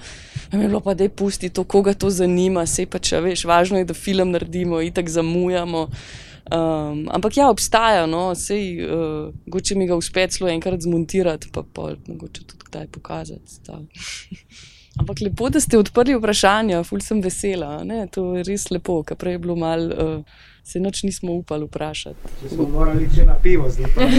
Je 0.52 0.58
bilo 0.58 0.80
pa, 0.80 0.94
da 0.94 1.04
je 1.04 1.10
pusti 1.10 1.48
to, 1.48 1.64
koga 1.64 1.94
to 1.94 2.10
zanima, 2.10 2.66
se 2.66 2.86
pa 2.86 2.98
če 2.98 3.20
veš, 3.24 3.44
važno 3.48 3.80
je, 3.80 3.88
da 3.88 3.94
film 3.94 4.34
naredimo, 4.34 4.80
itak 4.80 5.08
zamujamo. 5.10 5.88
Um, 6.44 7.06
ampak 7.08 7.36
ja, 7.36 7.48
obstaja, 7.48 8.04
no, 8.06 8.34
sej, 8.36 8.84
uh, 8.84 9.60
če 9.64 9.78
mi 9.80 9.88
ga 9.88 9.96
uspe 9.96 10.26
celo 10.28 10.50
enkrat 10.52 10.84
zmontirati, 10.84 11.48
pa 11.54 11.64
pol, 11.64 11.96
mogoče 12.04 12.44
tudi 12.44 12.68
kdaj 12.68 12.88
pokazati. 12.92 13.60
ampak 15.00 15.22
lepo, 15.24 15.48
da 15.48 15.62
ste 15.64 15.80
odprli 15.80 16.18
vprašanja, 16.18 16.82
ful 16.84 17.00
sem 17.00 17.22
vesela, 17.24 17.78
ne? 17.88 18.04
to 18.12 18.34
je 18.36 18.44
res 18.44 18.68
lepo, 18.74 19.00
ker 19.08 19.16
prej 19.16 19.38
je 19.38 19.44
bilo 19.46 19.56
mal. 19.56 19.88
Uh, 19.92 20.42
Se 20.64 20.80
noč 20.80 21.02
nismo 21.04 21.34
upali 21.36 21.66
vprašati. 21.68 22.30
Če 22.40 22.48
smo 22.54 22.64
morali 22.72 23.04
iti 23.04 23.20
na 23.28 23.34
pivo, 23.36 23.68
zdaj 23.68 23.90
pa 23.92 24.00
ne. 24.08 24.14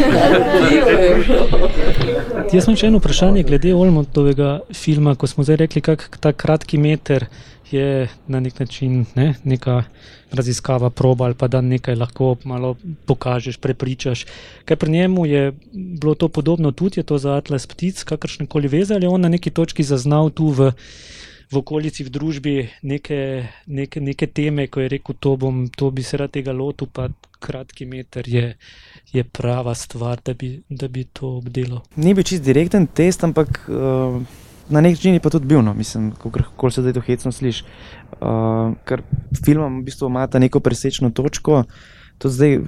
Jaz 2.53 2.67
sem 2.67 2.78
še 2.78 2.91
eno 2.91 2.99
vprašanje 3.01 3.41
glede 3.49 3.73
Olmotovega 3.73 4.59
filma, 4.78 5.15
ko 5.17 5.26
smo 5.26 5.41
zdaj 5.41 5.57
rekli, 5.63 5.82
kako 5.82 6.21
ta 6.21 6.36
kratki 6.38 6.78
meter 6.78 7.26
je 7.72 8.07
na 8.28 8.39
nek 8.39 8.59
način 8.59 9.05
ne, 9.16 9.34
neka 9.43 9.84
raziskava, 10.32 10.89
proba 10.89 11.26
ali 11.26 11.36
pa 11.36 11.47
da 11.47 11.61
nekaj 11.61 11.95
lahko 11.95 12.36
malo 12.43 12.76
pokažeš, 13.05 13.57
prepričaš. 13.57 14.26
Kaj 14.66 14.78
pri 14.78 14.91
njemu 14.91 15.26
je 15.26 15.53
bilo 15.74 16.16
to 16.16 16.28
podobno, 16.28 16.72
tudi 16.72 16.99
je 16.99 17.03
to 17.03 17.18
za 17.18 17.38
Atlas 17.38 17.68
ptic, 17.68 18.03
kakršne 18.03 18.45
koli 18.45 18.68
veze, 18.68 18.93
ali 18.93 19.05
je 19.05 19.09
on 19.09 19.22
na 19.22 19.30
neki 19.30 19.49
točki 19.49 19.84
zaznal 19.84 20.30
tu 20.30 20.47
v, 20.47 20.72
v 21.51 21.57
okolici, 21.57 22.03
v 22.03 22.09
družbi 22.09 22.70
neke, 22.82 23.47
neke, 23.66 24.01
neke 24.01 24.28
teme, 24.28 24.68
ko 24.68 24.82
je 24.82 24.89
rekel, 24.89 25.16
to, 25.20 25.36
bom, 25.36 25.68
to 25.70 25.91
bi 25.91 26.03
se 26.03 26.18
rad 26.18 26.32
tega 26.32 26.53
lotil, 26.53 26.88
pa 26.91 27.09
kratki 27.39 27.86
meter 27.86 28.28
je. 28.28 28.55
Je 29.13 29.24
prava 29.24 29.76
stvar, 29.76 30.20
da 30.26 30.34
bi, 30.34 30.61
da 30.70 30.88
bi 30.88 31.05
to 31.13 31.38
obdelal. 31.38 31.86
Ni 31.95 32.13
bil 32.13 32.26
čist 32.26 32.43
direkten 32.43 32.88
test, 32.88 33.24
ampak 33.24 33.61
uh, 33.70 34.18
na 34.70 34.82
nek 34.82 34.95
način 34.97 35.13
je 35.13 35.20
pa 35.20 35.30
tudi 35.30 35.45
bil, 35.45 35.61
no, 35.61 35.74
mislim, 35.74 36.11
kako 36.11 36.69
se 36.72 36.81
zdaj 36.81 36.94
to 36.94 37.02
hecno 37.02 37.31
sliši. 37.31 37.64
Uh, 38.22 38.73
ker 38.85 39.02
film 39.45 39.80
v 39.80 39.84
bistvu 39.84 40.07
ima 40.07 40.27
ta 40.27 40.39
neko 40.39 40.60
presečno 40.60 41.10
točko. 41.10 41.64
To 42.18 42.30
zdaj 42.30 42.57
uh, 42.57 42.65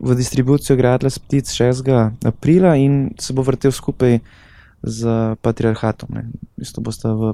v 0.00 0.14
distribucijo 0.14 0.76
gre 0.76 0.88
Atlas 0.88 1.18
Ptic 1.18 1.50
6. 1.50 2.10
aprila 2.24 2.76
in 2.76 3.10
se 3.18 3.32
bo 3.32 3.42
vrtel 3.42 3.72
skupaj 3.72 4.18
z 4.82 5.08
Patriarhatom. 5.42 6.22
V, 6.56 7.32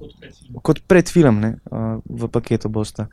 kot 0.63 0.81
predfilm, 0.89 1.41
ne, 1.41 1.55
uh, 1.71 2.01
v 2.09 2.29
paketu 2.33 2.69
bosta. 2.69 3.07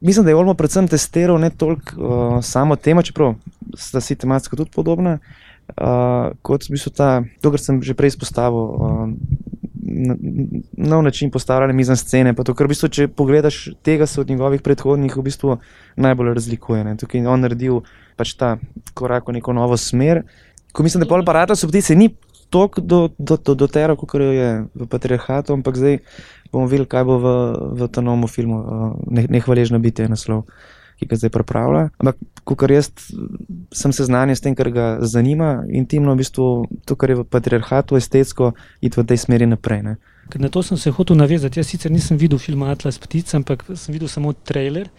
Mislim, 0.00 0.24
da 0.24 0.30
je 0.30 0.36
Olmo 0.36 0.54
predvsem 0.54 0.88
testiral 0.88 1.40
ne 1.40 1.50
toliko 1.50 1.96
uh, 1.96 2.44
samo 2.44 2.76
temo, 2.76 3.02
čeprav 3.02 3.34
sta 3.76 4.00
si 4.00 4.16
tematsko 4.16 4.56
tudi 4.56 4.70
podobna, 4.74 5.18
uh, 5.76 6.32
kot 6.42 6.68
v 6.68 6.76
bistvu 6.76 6.92
ta, 6.92 7.22
to, 7.40 7.52
kar 7.52 7.60
sem 7.60 7.82
že 7.82 7.96
prej 7.96 8.16
izpostavil. 8.16 8.60
Uh, 8.60 9.50
nov 10.76 11.02
način 11.02 11.30
postavljanja 11.30 11.72
mizne 11.72 11.96
scene. 11.96 12.34
To, 12.34 12.54
kar 12.54 12.66
v 12.66 12.74
bistvu, 12.74 12.88
če 12.88 13.08
pogledaš 13.08 13.68
tega, 13.82 14.06
se 14.06 14.20
od 14.20 14.28
njegovih 14.28 14.62
predhodnih 14.62 15.16
v 15.16 15.24
bistvu 15.24 15.58
najbolj 15.96 16.34
razlikuje. 16.34 16.84
Ne. 16.84 16.96
Tukaj 17.00 17.20
je 17.20 17.28
on 17.28 17.40
naredil 17.40 17.80
pač 18.16 18.34
ta 18.36 18.56
korak 18.94 19.28
v 19.28 19.38
neko 19.38 19.52
novo 19.56 19.76
smer. 19.76 20.24
Ko 20.72 20.82
mislim, 20.82 21.04
da 21.04 21.08
pol 21.08 21.24
aparata 21.24 21.56
so 21.56 21.68
ptice, 21.68 21.96
ni 21.96 22.12
toliko 22.50 22.80
do, 22.80 23.00
do, 23.18 23.36
do, 23.36 23.54
do 23.54 23.66
tera, 23.70 23.96
kot 23.96 24.14
je 24.14 24.50
v 24.74 24.86
patriarhatu, 24.90 25.54
ampak 25.54 25.78
zdaj 25.78 25.98
bomo 26.52 26.66
videli, 26.66 26.88
kaj 26.90 27.06
bo 27.06 27.16
v, 27.22 27.32
v 27.78 27.88
tem 27.88 28.04
novem 28.04 28.26
filmu, 28.28 28.58
uh, 28.58 28.94
nehvaležno 29.06 29.78
biti 29.78 30.02
je 30.02 30.10
naslov. 30.10 30.44
Ki 31.00 31.08
ga 31.08 31.16
zdaj 31.16 31.32
pripravlja. 31.32 31.86
Ampak, 31.96 32.18
ko 32.44 32.56
jaz 32.68 32.90
sem 33.72 33.92
seznanjen 33.92 34.36
s 34.36 34.44
tem, 34.44 34.54
kar 34.54 34.68
ga 34.74 34.86
zanima, 35.00 35.62
intimno, 35.72 36.12
v 36.12 36.20
bistvu 36.20 36.46
to, 36.84 36.96
kar 37.00 37.14
je 37.14 37.22
v 37.22 37.24
patriarhatu, 37.24 37.96
estetsko, 37.96 38.52
iti 38.84 39.00
v 39.00 39.06
tej 39.08 39.24
smeri 39.24 39.48
naprej. 39.48 39.82
Ne. 39.86 39.96
Na 40.36 40.52
to 40.52 40.62
sem 40.62 40.76
se 40.76 40.92
hotel 40.92 41.16
navezati. 41.16 41.58
Jaz 41.58 41.72
sicer 41.72 41.90
nisem 41.90 42.20
videl 42.20 42.38
filma 42.38 42.70
Atlas 42.70 43.00
Ptica, 43.00 43.40
ampak 43.40 43.64
sem 43.74 43.96
videl 43.96 44.12
samo 44.12 44.32
trailer. 44.32 44.92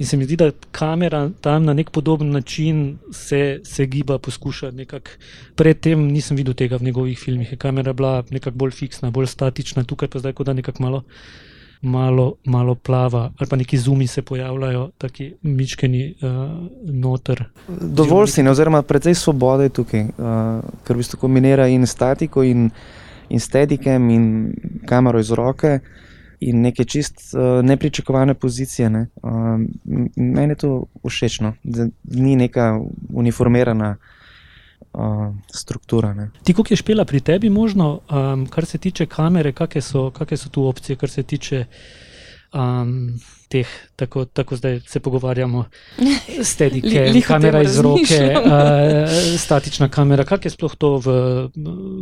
In 0.00 0.08
se 0.08 0.16
mi 0.16 0.24
zdi, 0.24 0.36
da 0.40 0.48
kamera 0.72 1.28
tam 1.44 1.68
na 1.68 1.74
nek 1.76 1.90
podoben 1.92 2.32
način 2.32 2.98
se, 3.12 3.60
se 3.64 3.86
giba, 3.86 4.18
poskuša 4.18 4.70
nekako. 4.70 5.20
Predtem 5.54 6.08
nisem 6.08 6.36
videl 6.36 6.56
tega 6.56 6.80
v 6.80 6.88
njegovih 6.88 7.18
filmih. 7.18 7.52
Je 7.52 7.60
kamera 7.60 7.92
bila 7.92 8.24
nekako 8.30 8.56
bolj 8.56 8.70
fiksna, 8.70 9.10
bolj 9.10 9.26
statična, 9.26 9.84
tukaj 9.84 10.08
pa 10.08 10.18
zdaj, 10.18 10.32
da 10.32 10.52
nekako 10.52 10.82
malo, 10.82 11.02
malo, 11.82 12.34
malo 12.44 12.74
plava, 12.74 13.32
ali 13.38 13.48
pa 13.48 13.56
neki 13.56 13.78
zumi 13.78 14.06
se 14.06 14.22
pojavljajo, 14.22 14.90
taki 14.98 15.34
mičkeni 15.42 16.14
uh, 16.22 16.30
noter. 16.82 17.44
Dovolj 17.68 18.26
si, 18.26 18.42
ne, 18.42 18.50
oziroma 18.50 18.82
precej 18.82 19.14
svobode 19.14 19.68
tukaj, 19.68 20.00
uh, 20.00 20.62
ker 20.86 20.96
v 20.96 21.02
bistvu 21.02 21.18
kombinira 21.20 21.66
in 21.68 21.86
statiko, 21.86 22.42
in, 22.42 22.70
in 23.28 23.40
stedikem, 23.40 24.10
in 24.10 24.30
kamero 24.86 25.20
iz 25.20 25.30
roke 25.30 25.80
in 26.40 26.62
neke 26.62 26.84
čist 26.84 27.34
uh, 27.34 27.60
nepričakovane 27.66 28.34
pozicije. 28.34 28.90
Ne. 28.90 29.06
Uh, 29.22 29.32
meni 30.16 30.52
je 30.52 30.62
to 30.64 30.72
všeč, 31.08 31.40
no, 31.40 31.54
da 31.62 31.88
ni 32.04 32.36
neka 32.36 32.78
uniformirana 33.10 33.96
uh, 33.98 34.21
struktura. 35.54 36.14
Ne. 36.14 36.30
Ti, 36.44 36.54
kako 36.54 36.70
je 36.70 36.76
špela 36.76 37.04
pri 37.04 37.20
tebi, 37.20 37.50
možno, 37.50 38.00
um, 38.10 38.46
kar 38.46 38.66
se 38.66 38.78
tiče 38.78 39.06
kamere, 39.06 39.52
kakšne 39.52 39.82
so, 39.82 40.10
kak 40.10 40.36
so 40.36 40.48
tu 40.48 40.66
opcije, 40.66 40.96
kar 40.96 41.10
se 41.10 41.22
tiče. 41.22 41.64
Um, 42.52 43.20
teh, 43.52 43.68
tako, 43.96 44.24
tako 44.24 44.56
zdaj 44.56 44.80
se 44.88 45.00
pogovarjamo, 45.00 45.64
stedike, 46.42 47.00
li, 47.14 47.20
kamera 47.22 47.62
iz 47.62 47.78
roke, 47.80 48.20
uh, 48.36 49.38
statična 49.38 49.88
kamera. 49.88 50.24
Kaj 50.24 50.38
je 50.44 50.54
sploh 50.54 50.76
to 50.76 50.96
v, 51.04 51.16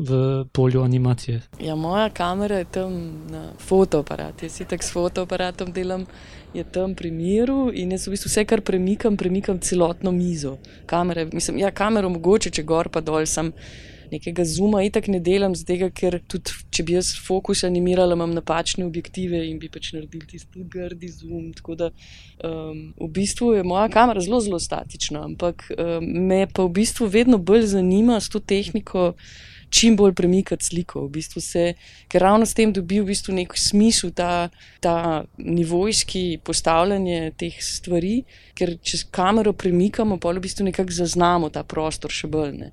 v 0.09 0.21
polju 0.53 0.83
animacije? 0.83 1.41
Ja, 1.61 1.75
moja 1.75 2.09
kamera 2.15 2.63
je 2.63 2.69
tam 2.79 2.99
na 3.31 3.49
fotoaparatu. 3.59 4.47
Jaz 4.47 4.61
si 4.61 4.65
tako 4.65 4.87
s 4.87 4.95
fotoaparatom 4.95 5.73
delam, 5.75 6.07
je 6.55 6.65
tam 6.65 6.95
pri 6.95 7.11
miru 7.11 7.71
in 7.75 7.93
jaz 7.93 8.07
v 8.07 8.15
bistvu 8.15 8.31
vse, 8.31 8.45
kar 8.47 8.63
premikam, 8.67 9.17
premikam 9.17 9.59
celotno 9.59 10.13
mizo. 10.13 10.57
Kamere, 10.87 11.27
mislim, 11.33 11.59
ja, 11.59 11.71
kamero 11.71 12.11
mogoče, 12.11 12.51
če 12.51 12.63
gor 12.63 12.89
pa 12.89 13.03
dol 13.03 13.27
sem 13.27 13.53
nekega 14.13 14.45
zuma, 14.45 14.83
itak 14.87 15.09
ne 15.13 15.21
delam, 15.21 15.55
tega, 15.67 15.91
ker 15.91 16.19
tudi 16.31 16.55
če 16.75 16.85
bi 16.87 16.97
jaz 16.97 17.13
fokus 17.21 17.65
animirala, 17.69 18.17
imam 18.19 18.35
napačne 18.37 18.87
objektive 18.87 19.43
in 19.47 19.59
bi 19.63 19.71
pač 19.73 19.93
naredil 19.97 20.25
tisti 20.31 20.65
grdi 20.73 21.11
zoom. 21.13 21.53
Tako 21.57 21.77
da 21.79 21.91
um, 22.45 22.91
v 22.99 23.11
bistvu 23.21 23.55
je 23.59 23.67
moja 23.67 23.89
kamera 23.93 24.23
zelo, 24.25 24.41
zelo 24.45 24.61
statična, 24.63 25.25
ampak 25.31 25.69
um, 25.77 26.11
me 26.31 26.45
pa 26.47 26.67
v 26.67 26.75
bistvu 26.81 27.11
vedno 27.11 27.39
bolj 27.39 27.71
zanima 27.77 28.21
s 28.21 28.33
to 28.33 28.41
tehniko. 28.41 29.13
Čim 29.71 29.95
bolj 29.97 30.17
premikati 30.19 30.67
sliko, 30.67 31.05
v 31.07 31.13
bistvu 31.15 31.41
se, 31.41 31.65
ker 32.11 32.25
ravno 32.27 32.47
s 32.47 32.57
tem 32.59 32.73
dobi 32.75 32.99
v 33.01 33.07
bistvu 33.13 33.37
nek 33.37 33.55
smisel, 33.55 34.11
ta, 34.11 34.51
ta 34.83 35.23
nivojski 35.39 36.41
postavljanje 36.45 37.33
teh 37.39 37.61
stvari, 37.63 38.25
ker 38.59 38.75
če 38.83 39.05
kamero 39.15 39.55
premikamo, 39.55 40.19
pa 40.19 40.35
v 40.35 40.43
bistvu 40.43 40.67
nekako 40.67 40.97
zaznamo 40.97 41.53
ta 41.55 41.63
prostor 41.63 42.11
še 42.11 42.29
bolj. 42.31 42.59
Ne. 42.59 42.73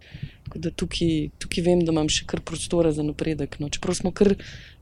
Da 0.57 0.72
tukaj, 0.72 1.30
tukaj 1.44 1.64
vem, 1.64 1.84
da 1.86 1.94
imam 1.94 2.10
še 2.10 2.26
kar 2.26 2.41
prostora 2.41 2.90
za 2.95 3.03
napredek. 3.06 3.60
No. 3.61 3.69
Čeprav 3.69 3.98
smo 3.99 4.11
kar 4.15 4.34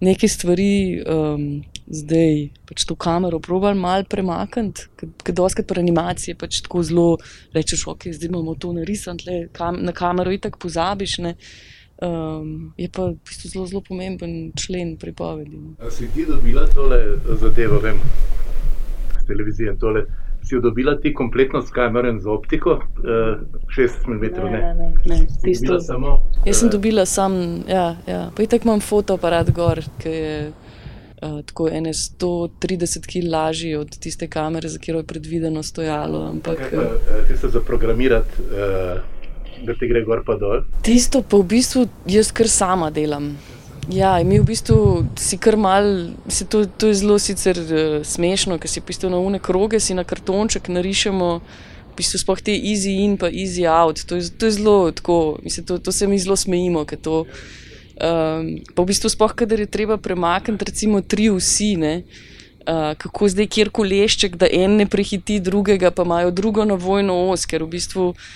nekaj 0.05 0.31
stvari 0.31 0.71
um, 1.01 1.45
zdaj, 1.89 2.49
pač 2.69 2.85
to 2.87 2.95
kamero, 2.95 3.41
probali 3.43 3.79
malo 3.79 4.05
premakniti, 4.09 4.87
ker 4.97 5.35
doskrat 5.35 5.67
pri 5.67 5.83
animaciji 5.83 6.37
pač 6.39 6.61
tako 6.65 6.83
zelo 6.85 7.07
rečeš, 7.55 7.87
ok, 7.91 8.09
zdaj 8.15 8.31
imamo 8.31 8.55
to 8.55 8.73
narisano, 8.77 9.41
kam, 9.53 9.81
na 9.83 9.93
kamero 9.95 10.33
in 10.33 10.45
tako 10.45 10.63
pozabiš. 10.67 11.19
Ne. 11.25 11.35
Um, 12.01 12.73
je 12.77 12.89
pa 12.91 13.05
v 13.07 13.15
bistvu 13.23 13.49
zelo, 13.49 13.65
zelo 13.65 13.81
pomemben 13.81 14.51
člen 14.51 14.97
pripovedi. 14.97 15.55
No. 15.55 15.89
Si 15.89 16.07
ti 16.11 16.25
dobila 16.27 16.67
tole 16.67 17.17
zadevo, 17.39 17.79
vem, 17.79 17.99
s 19.21 19.27
televizijo, 19.27 19.75
tole 19.79 20.05
si 20.45 20.55
jo 20.55 20.61
dobila 20.61 20.95
ti 20.99 21.13
kompletno 21.13 21.61
s 21.61 21.71
kamero 21.71 22.09
in 22.09 22.19
z 22.19 22.27
optiko, 22.27 22.79
6 23.77 24.07
mm. 24.07 24.21
Ne, 24.21 24.29
ne, 24.43 24.73
ne, 24.73 24.93
ne. 25.05 25.27
tisto. 25.43 25.79
Samo, 25.79 26.21
Jaz 26.45 26.59
sem 26.59 26.67
uh, 26.67 26.71
dobila 26.71 27.05
sam, 27.05 27.63
ja, 27.67 27.95
ja. 28.07 28.29
pa 28.35 28.45
tako 28.45 28.67
imam 28.67 28.79
fotoaparat 28.79 29.49
gor, 29.51 29.81
ki 29.97 30.09
je 30.09 30.51
uh, 30.51 31.41
tako 31.45 31.69
ene 31.71 31.93
130 31.93 33.07
kg 33.07 33.31
lažji 33.31 33.75
od 33.75 33.97
tiste 33.99 34.27
kamere, 34.27 34.69
za 34.69 34.79
katero 34.79 34.99
je 34.99 35.07
predvideno 35.07 35.63
stojalo. 35.63 36.27
Ampak, 36.29 36.59
okay, 36.59 36.83
uh, 36.83 37.27
ti 37.27 37.37
se 37.37 37.49
zaprogramirati. 37.49 38.41
Uh, 38.41 39.14
Da 39.63 39.73
ti 39.73 39.87
gre 39.87 40.03
gor 40.03 40.23
pa 40.25 40.35
dol. 40.39 40.65
Tisto 40.83 41.21
pa 41.23 41.39
v 41.39 41.47
bistvu 41.55 41.85
jaz 42.09 42.31
kar 42.35 42.49
sama 42.51 42.91
delam. 42.91 43.35
Ja, 43.91 44.17
mi 44.25 44.39
v 44.41 44.47
bistvu 44.49 45.05
si 45.13 45.37
kar 45.37 45.57
mal, 45.61 46.09
se 46.27 46.47
to, 46.49 46.65
to 46.65 46.89
je 46.89 46.97
zelo 47.05 47.19
sicer 47.21 47.59
uh, 47.61 48.01
smešno, 48.01 48.57
ker 48.57 48.69
si 48.69 48.81
v 48.81 48.89
bistvu 48.89 49.11
na 49.13 49.21
une 49.21 49.37
kroge, 49.37 49.79
si 49.79 49.93
na 49.93 50.01
kartonček 50.03 50.71
narišemo, 50.73 51.29
v 51.93 51.93
bistvu 51.93 52.17
spoh 52.17 52.41
te 52.41 52.55
easy 52.55 52.97
in 53.05 53.13
pa 53.21 53.29
easy 53.29 53.67
out. 53.69 54.01
To 54.09 54.17
je, 54.17 54.33
to 54.33 54.49
je 54.49 54.57
zelo 54.57 54.89
tako, 54.89 55.37
mislim, 55.45 55.69
to, 55.69 55.77
to 55.77 55.93
se 55.93 56.09
mi 56.09 56.17
zelo 56.17 56.35
smejimo, 56.35 56.81
ker 56.89 56.97
to. 56.97 57.25
Um, 57.95 58.57
pa 58.73 58.81
v 58.81 58.89
bistvu 58.89 59.13
spoh, 59.13 59.37
kadar 59.37 59.61
je 59.61 59.69
treba 59.69 60.01
premakniti 60.01 60.65
recimo 60.65 61.05
tri 61.05 61.29
vsi, 61.29 61.75
ne. 61.77 61.93
Uh, 62.65 62.97
kako 62.97 63.29
zdaj, 63.29 63.45
kjer 63.53 63.69
kolešček, 63.69 64.41
da 64.41 64.49
en 64.49 64.81
ne 64.81 64.89
prehiti 64.89 65.37
drugega, 65.37 65.93
pa 65.93 66.01
imajo 66.01 66.33
drugo 66.33 66.65
na 66.65 66.73
vojno 66.73 67.29
os, 67.29 67.45
ker 67.45 67.61
v 67.61 67.77
bistvu 67.77 68.09
uh, 68.17 68.27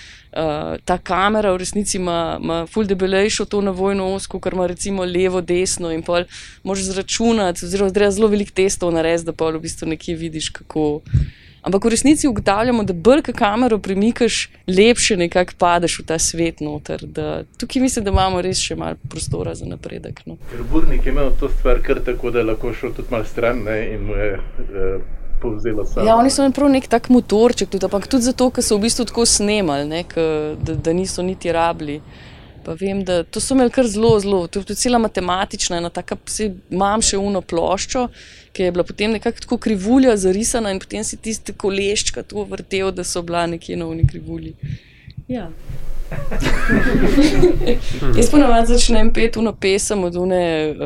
ta 0.84 0.98
kamera 0.98 1.52
v 1.52 1.56
resnici 1.56 1.96
ima, 1.96 2.38
ima 2.42 2.66
ful 2.66 2.86
debelejšo 2.86 3.44
to 3.44 3.60
na 3.60 3.70
vojno 3.70 4.12
osko, 4.14 4.40
ker 4.40 4.54
ima 4.54 4.66
recimo 4.66 5.04
levo, 5.04 5.40
desno 5.40 5.90
in 5.90 6.02
pol 6.02 6.24
moš 6.62 6.86
zračunati, 6.86 7.64
oziroma 7.64 7.90
treba 7.90 8.10
zelo 8.10 8.28
velik 8.28 8.50
testov 8.50 8.92
narediti, 8.94 9.26
da 9.26 9.32
pol 9.32 9.58
v 9.58 9.66
bistvu 9.66 9.90
nekje 9.90 10.16
vidiš 10.16 10.50
kako. 10.54 11.00
Ampak 11.62 11.84
v 11.84 11.90
resnici 11.92 12.28
ugotavljamo, 12.28 12.84
da 12.88 12.92
brka 12.92 13.32
kamero 13.36 13.78
premikaš, 13.78 14.48
lepše 14.66 15.16
nekako 15.16 15.52
padeš 15.58 15.98
v 15.98 16.06
ta 16.08 16.18
svet 16.18 16.60
noter. 16.60 17.04
Da, 17.04 17.42
tukaj 17.58 17.82
mislim, 17.82 18.04
da 18.04 18.10
imamo 18.10 18.40
res 18.40 18.62
še 18.64 18.78
malo 18.80 18.96
prostora 19.08 19.54
za 19.54 19.68
napredek. 19.68 20.22
No. 20.26 20.38
Ker 20.50 20.62
Burnik 20.72 21.04
je 21.06 21.12
imel 21.12 21.34
to 21.40 21.50
stvar 21.58 21.82
kar 21.84 22.00
tako, 22.04 22.30
da 22.30 22.40
je 22.40 22.48
lahko 22.54 22.72
šel 22.72 22.94
tudi 22.96 23.12
malo 23.12 23.28
stran 23.28 23.60
ne, 23.66 23.80
in 23.92 24.06
mu 24.08 24.16
je. 24.16 24.36
Uh, 24.70 25.19
povzela 25.42 25.84
sama. 25.84 26.06
Ja, 26.06 26.16
oni 26.16 26.30
so 26.30 26.42
imeli 26.42 26.56
prav 26.56 26.72
nek 26.72 26.88
tak 26.90 27.08
motorček, 27.12 27.70
tudi, 27.72 27.86
ampak 27.86 28.08
tudi 28.10 28.28
zato, 28.28 28.50
ker 28.54 28.64
so 28.64 28.78
v 28.78 28.86
bistvu 28.86 29.06
tako 29.10 29.26
snemali, 29.28 29.86
ne, 29.88 30.02
k, 30.08 30.26
da, 30.60 30.76
da 30.76 30.94
niso 30.96 31.24
niti 31.26 31.52
rabili. 31.52 32.00
Pa 32.64 32.74
vem, 32.76 33.00
da 33.04 33.22
to 33.24 33.40
so 33.40 33.56
imeli 33.56 33.72
kar 33.72 33.88
zelo, 33.88 34.12
zelo, 34.20 34.42
to 34.46 34.60
je 34.60 34.68
tudi 34.68 34.82
cela 34.82 35.00
matematična, 35.00 35.78
ena 35.80 35.90
taka, 35.90 36.18
imam 36.70 37.00
še 37.04 37.18
uno 37.18 37.40
ploščo, 37.40 38.06
ki 38.52 38.66
je 38.66 38.74
bila 38.76 38.84
potem 38.84 39.14
nekako 39.16 39.46
tako 39.46 39.58
krivulja 39.64 40.16
zarisana 40.20 40.74
in 40.74 40.82
potem 40.82 41.06
si 41.06 41.16
tiste 41.16 41.56
koleščka 41.56 42.26
to 42.28 42.44
vrtel, 42.50 42.92
da 42.92 43.06
so 43.06 43.22
bila 43.24 43.46
nekje 43.48 43.78
na 43.80 43.88
uni 43.88 44.04
krivulji. 44.08 44.54
Ja. 45.30 45.48
Jaz 48.16 48.30
ponovadi 48.30 48.66
začnem 48.66 49.12
peti 49.12 49.38
uno 49.38 49.52
pesem 49.52 50.04
od 50.04 50.16
une 50.16 50.70
uh, 50.70 50.76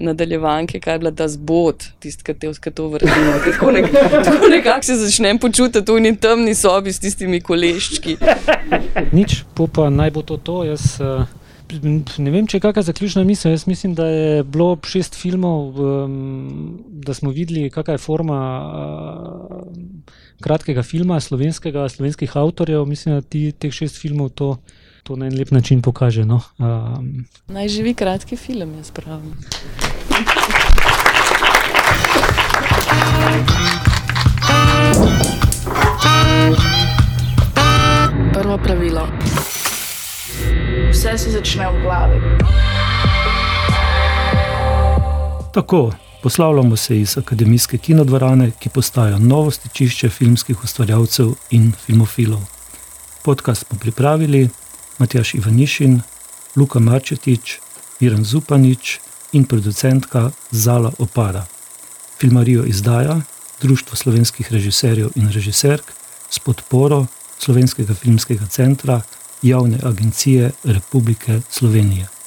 nadaljevanke, 0.00 0.80
kaj 0.80 0.94
je 0.94 0.98
bila 0.98 1.10
ta 1.10 1.28
zbod, 1.28 1.84
tisti, 1.98 2.24
ki 2.24 2.34
te 2.34 2.70
to 2.74 2.88
vrti. 2.88 3.08
Tako, 3.44 3.70
nek, 3.70 3.86
tako 4.26 4.48
nekako 4.50 4.82
se 4.82 4.96
začnem 4.96 5.38
počutiti 5.38 5.92
v 5.92 6.00
neki 6.00 6.20
temni 6.20 6.54
sobi 6.54 6.92
s 6.92 7.00
tistimi 7.00 7.40
koleščki. 7.40 8.16
Nič, 9.16 9.44
pa 9.74 9.90
naj 9.90 10.10
bo 10.10 10.22
to 10.22 10.36
to. 10.36 10.64
Jaz, 10.64 11.00
uh... 11.00 11.26
Ne 12.18 12.32
vem, 12.34 12.48
če 12.50 12.58
je 12.58 12.62
kakšna 12.64 12.82
zaključna 12.82 13.22
misel. 13.24 13.52
Jaz 13.54 13.62
mislim, 13.70 13.94
da 13.94 14.08
je 14.10 14.42
bilo 14.42 14.74
šest 14.82 15.14
filmov, 15.14 15.78
um, 15.78 16.82
da 17.06 17.14
smo 17.14 17.30
videli, 17.30 17.70
kakšna 17.70 17.94
je 17.94 18.02
forma 18.02 18.40
uh, 18.66 19.62
kratkega 20.40 20.82
filma, 20.82 21.20
slovenskega, 21.20 21.88
slovenskih 21.88 22.36
avtorjev. 22.36 22.86
Mislim, 22.86 23.14
da 23.14 23.20
ti 23.20 23.52
teh 23.52 23.72
šest 23.72 24.00
filmov 24.00 24.32
to, 24.34 24.56
to 25.02 25.16
na 25.16 25.26
en 25.26 25.38
lep 25.38 25.50
način 25.50 25.82
pokaže. 25.82 26.24
No? 26.24 26.40
Um. 26.58 27.26
Naj 27.48 27.68
živi 27.68 27.94
kratki 27.94 28.36
film, 28.36 28.74
jaz 28.78 28.90
pravim. 28.90 29.34
Prvo 38.34 38.58
pravilo. 38.58 39.08
Vse 40.90 41.18
se 41.18 41.30
začne 41.30 41.66
v 41.70 41.82
glavi. 41.82 42.20
Tako, 45.52 45.90
poslavljamo 46.22 46.76
se 46.76 47.00
iz 47.00 47.18
akademijske 47.18 47.78
kinodvorane, 47.78 48.50
ki 48.50 48.68
postaja 48.68 49.18
novo 49.18 49.50
stičišče 49.50 50.08
filmskih 50.08 50.64
ustvarjalcev 50.64 51.32
in 51.50 51.72
filmofilov. 51.86 52.40
Podcast 53.22 53.66
smo 53.66 53.78
pripravili 53.78 54.48
Matjaš 54.98 55.34
Ivanišin, 55.34 56.00
Luka 56.56 56.78
Marčetič, 56.78 57.58
Iran 58.00 58.24
Zupanič 58.24 58.98
in 59.32 59.44
producentka 59.44 60.30
Zala 60.50 60.92
Opara. 60.98 61.46
Filmarijo 62.18 62.64
izdaja 62.64 63.20
Društvo 63.60 63.96
slovenskih 63.96 64.52
režiserjev 64.52 65.10
in 65.14 65.28
režiserk 65.32 65.92
s 66.30 66.38
podporo 66.38 67.06
Slovenskega 67.38 67.94
filmskega 67.94 68.46
centra 68.46 69.02
Javne 69.42 69.78
agencije 69.84 70.50
Republike 70.64 71.40
Slovenije. 71.50 72.19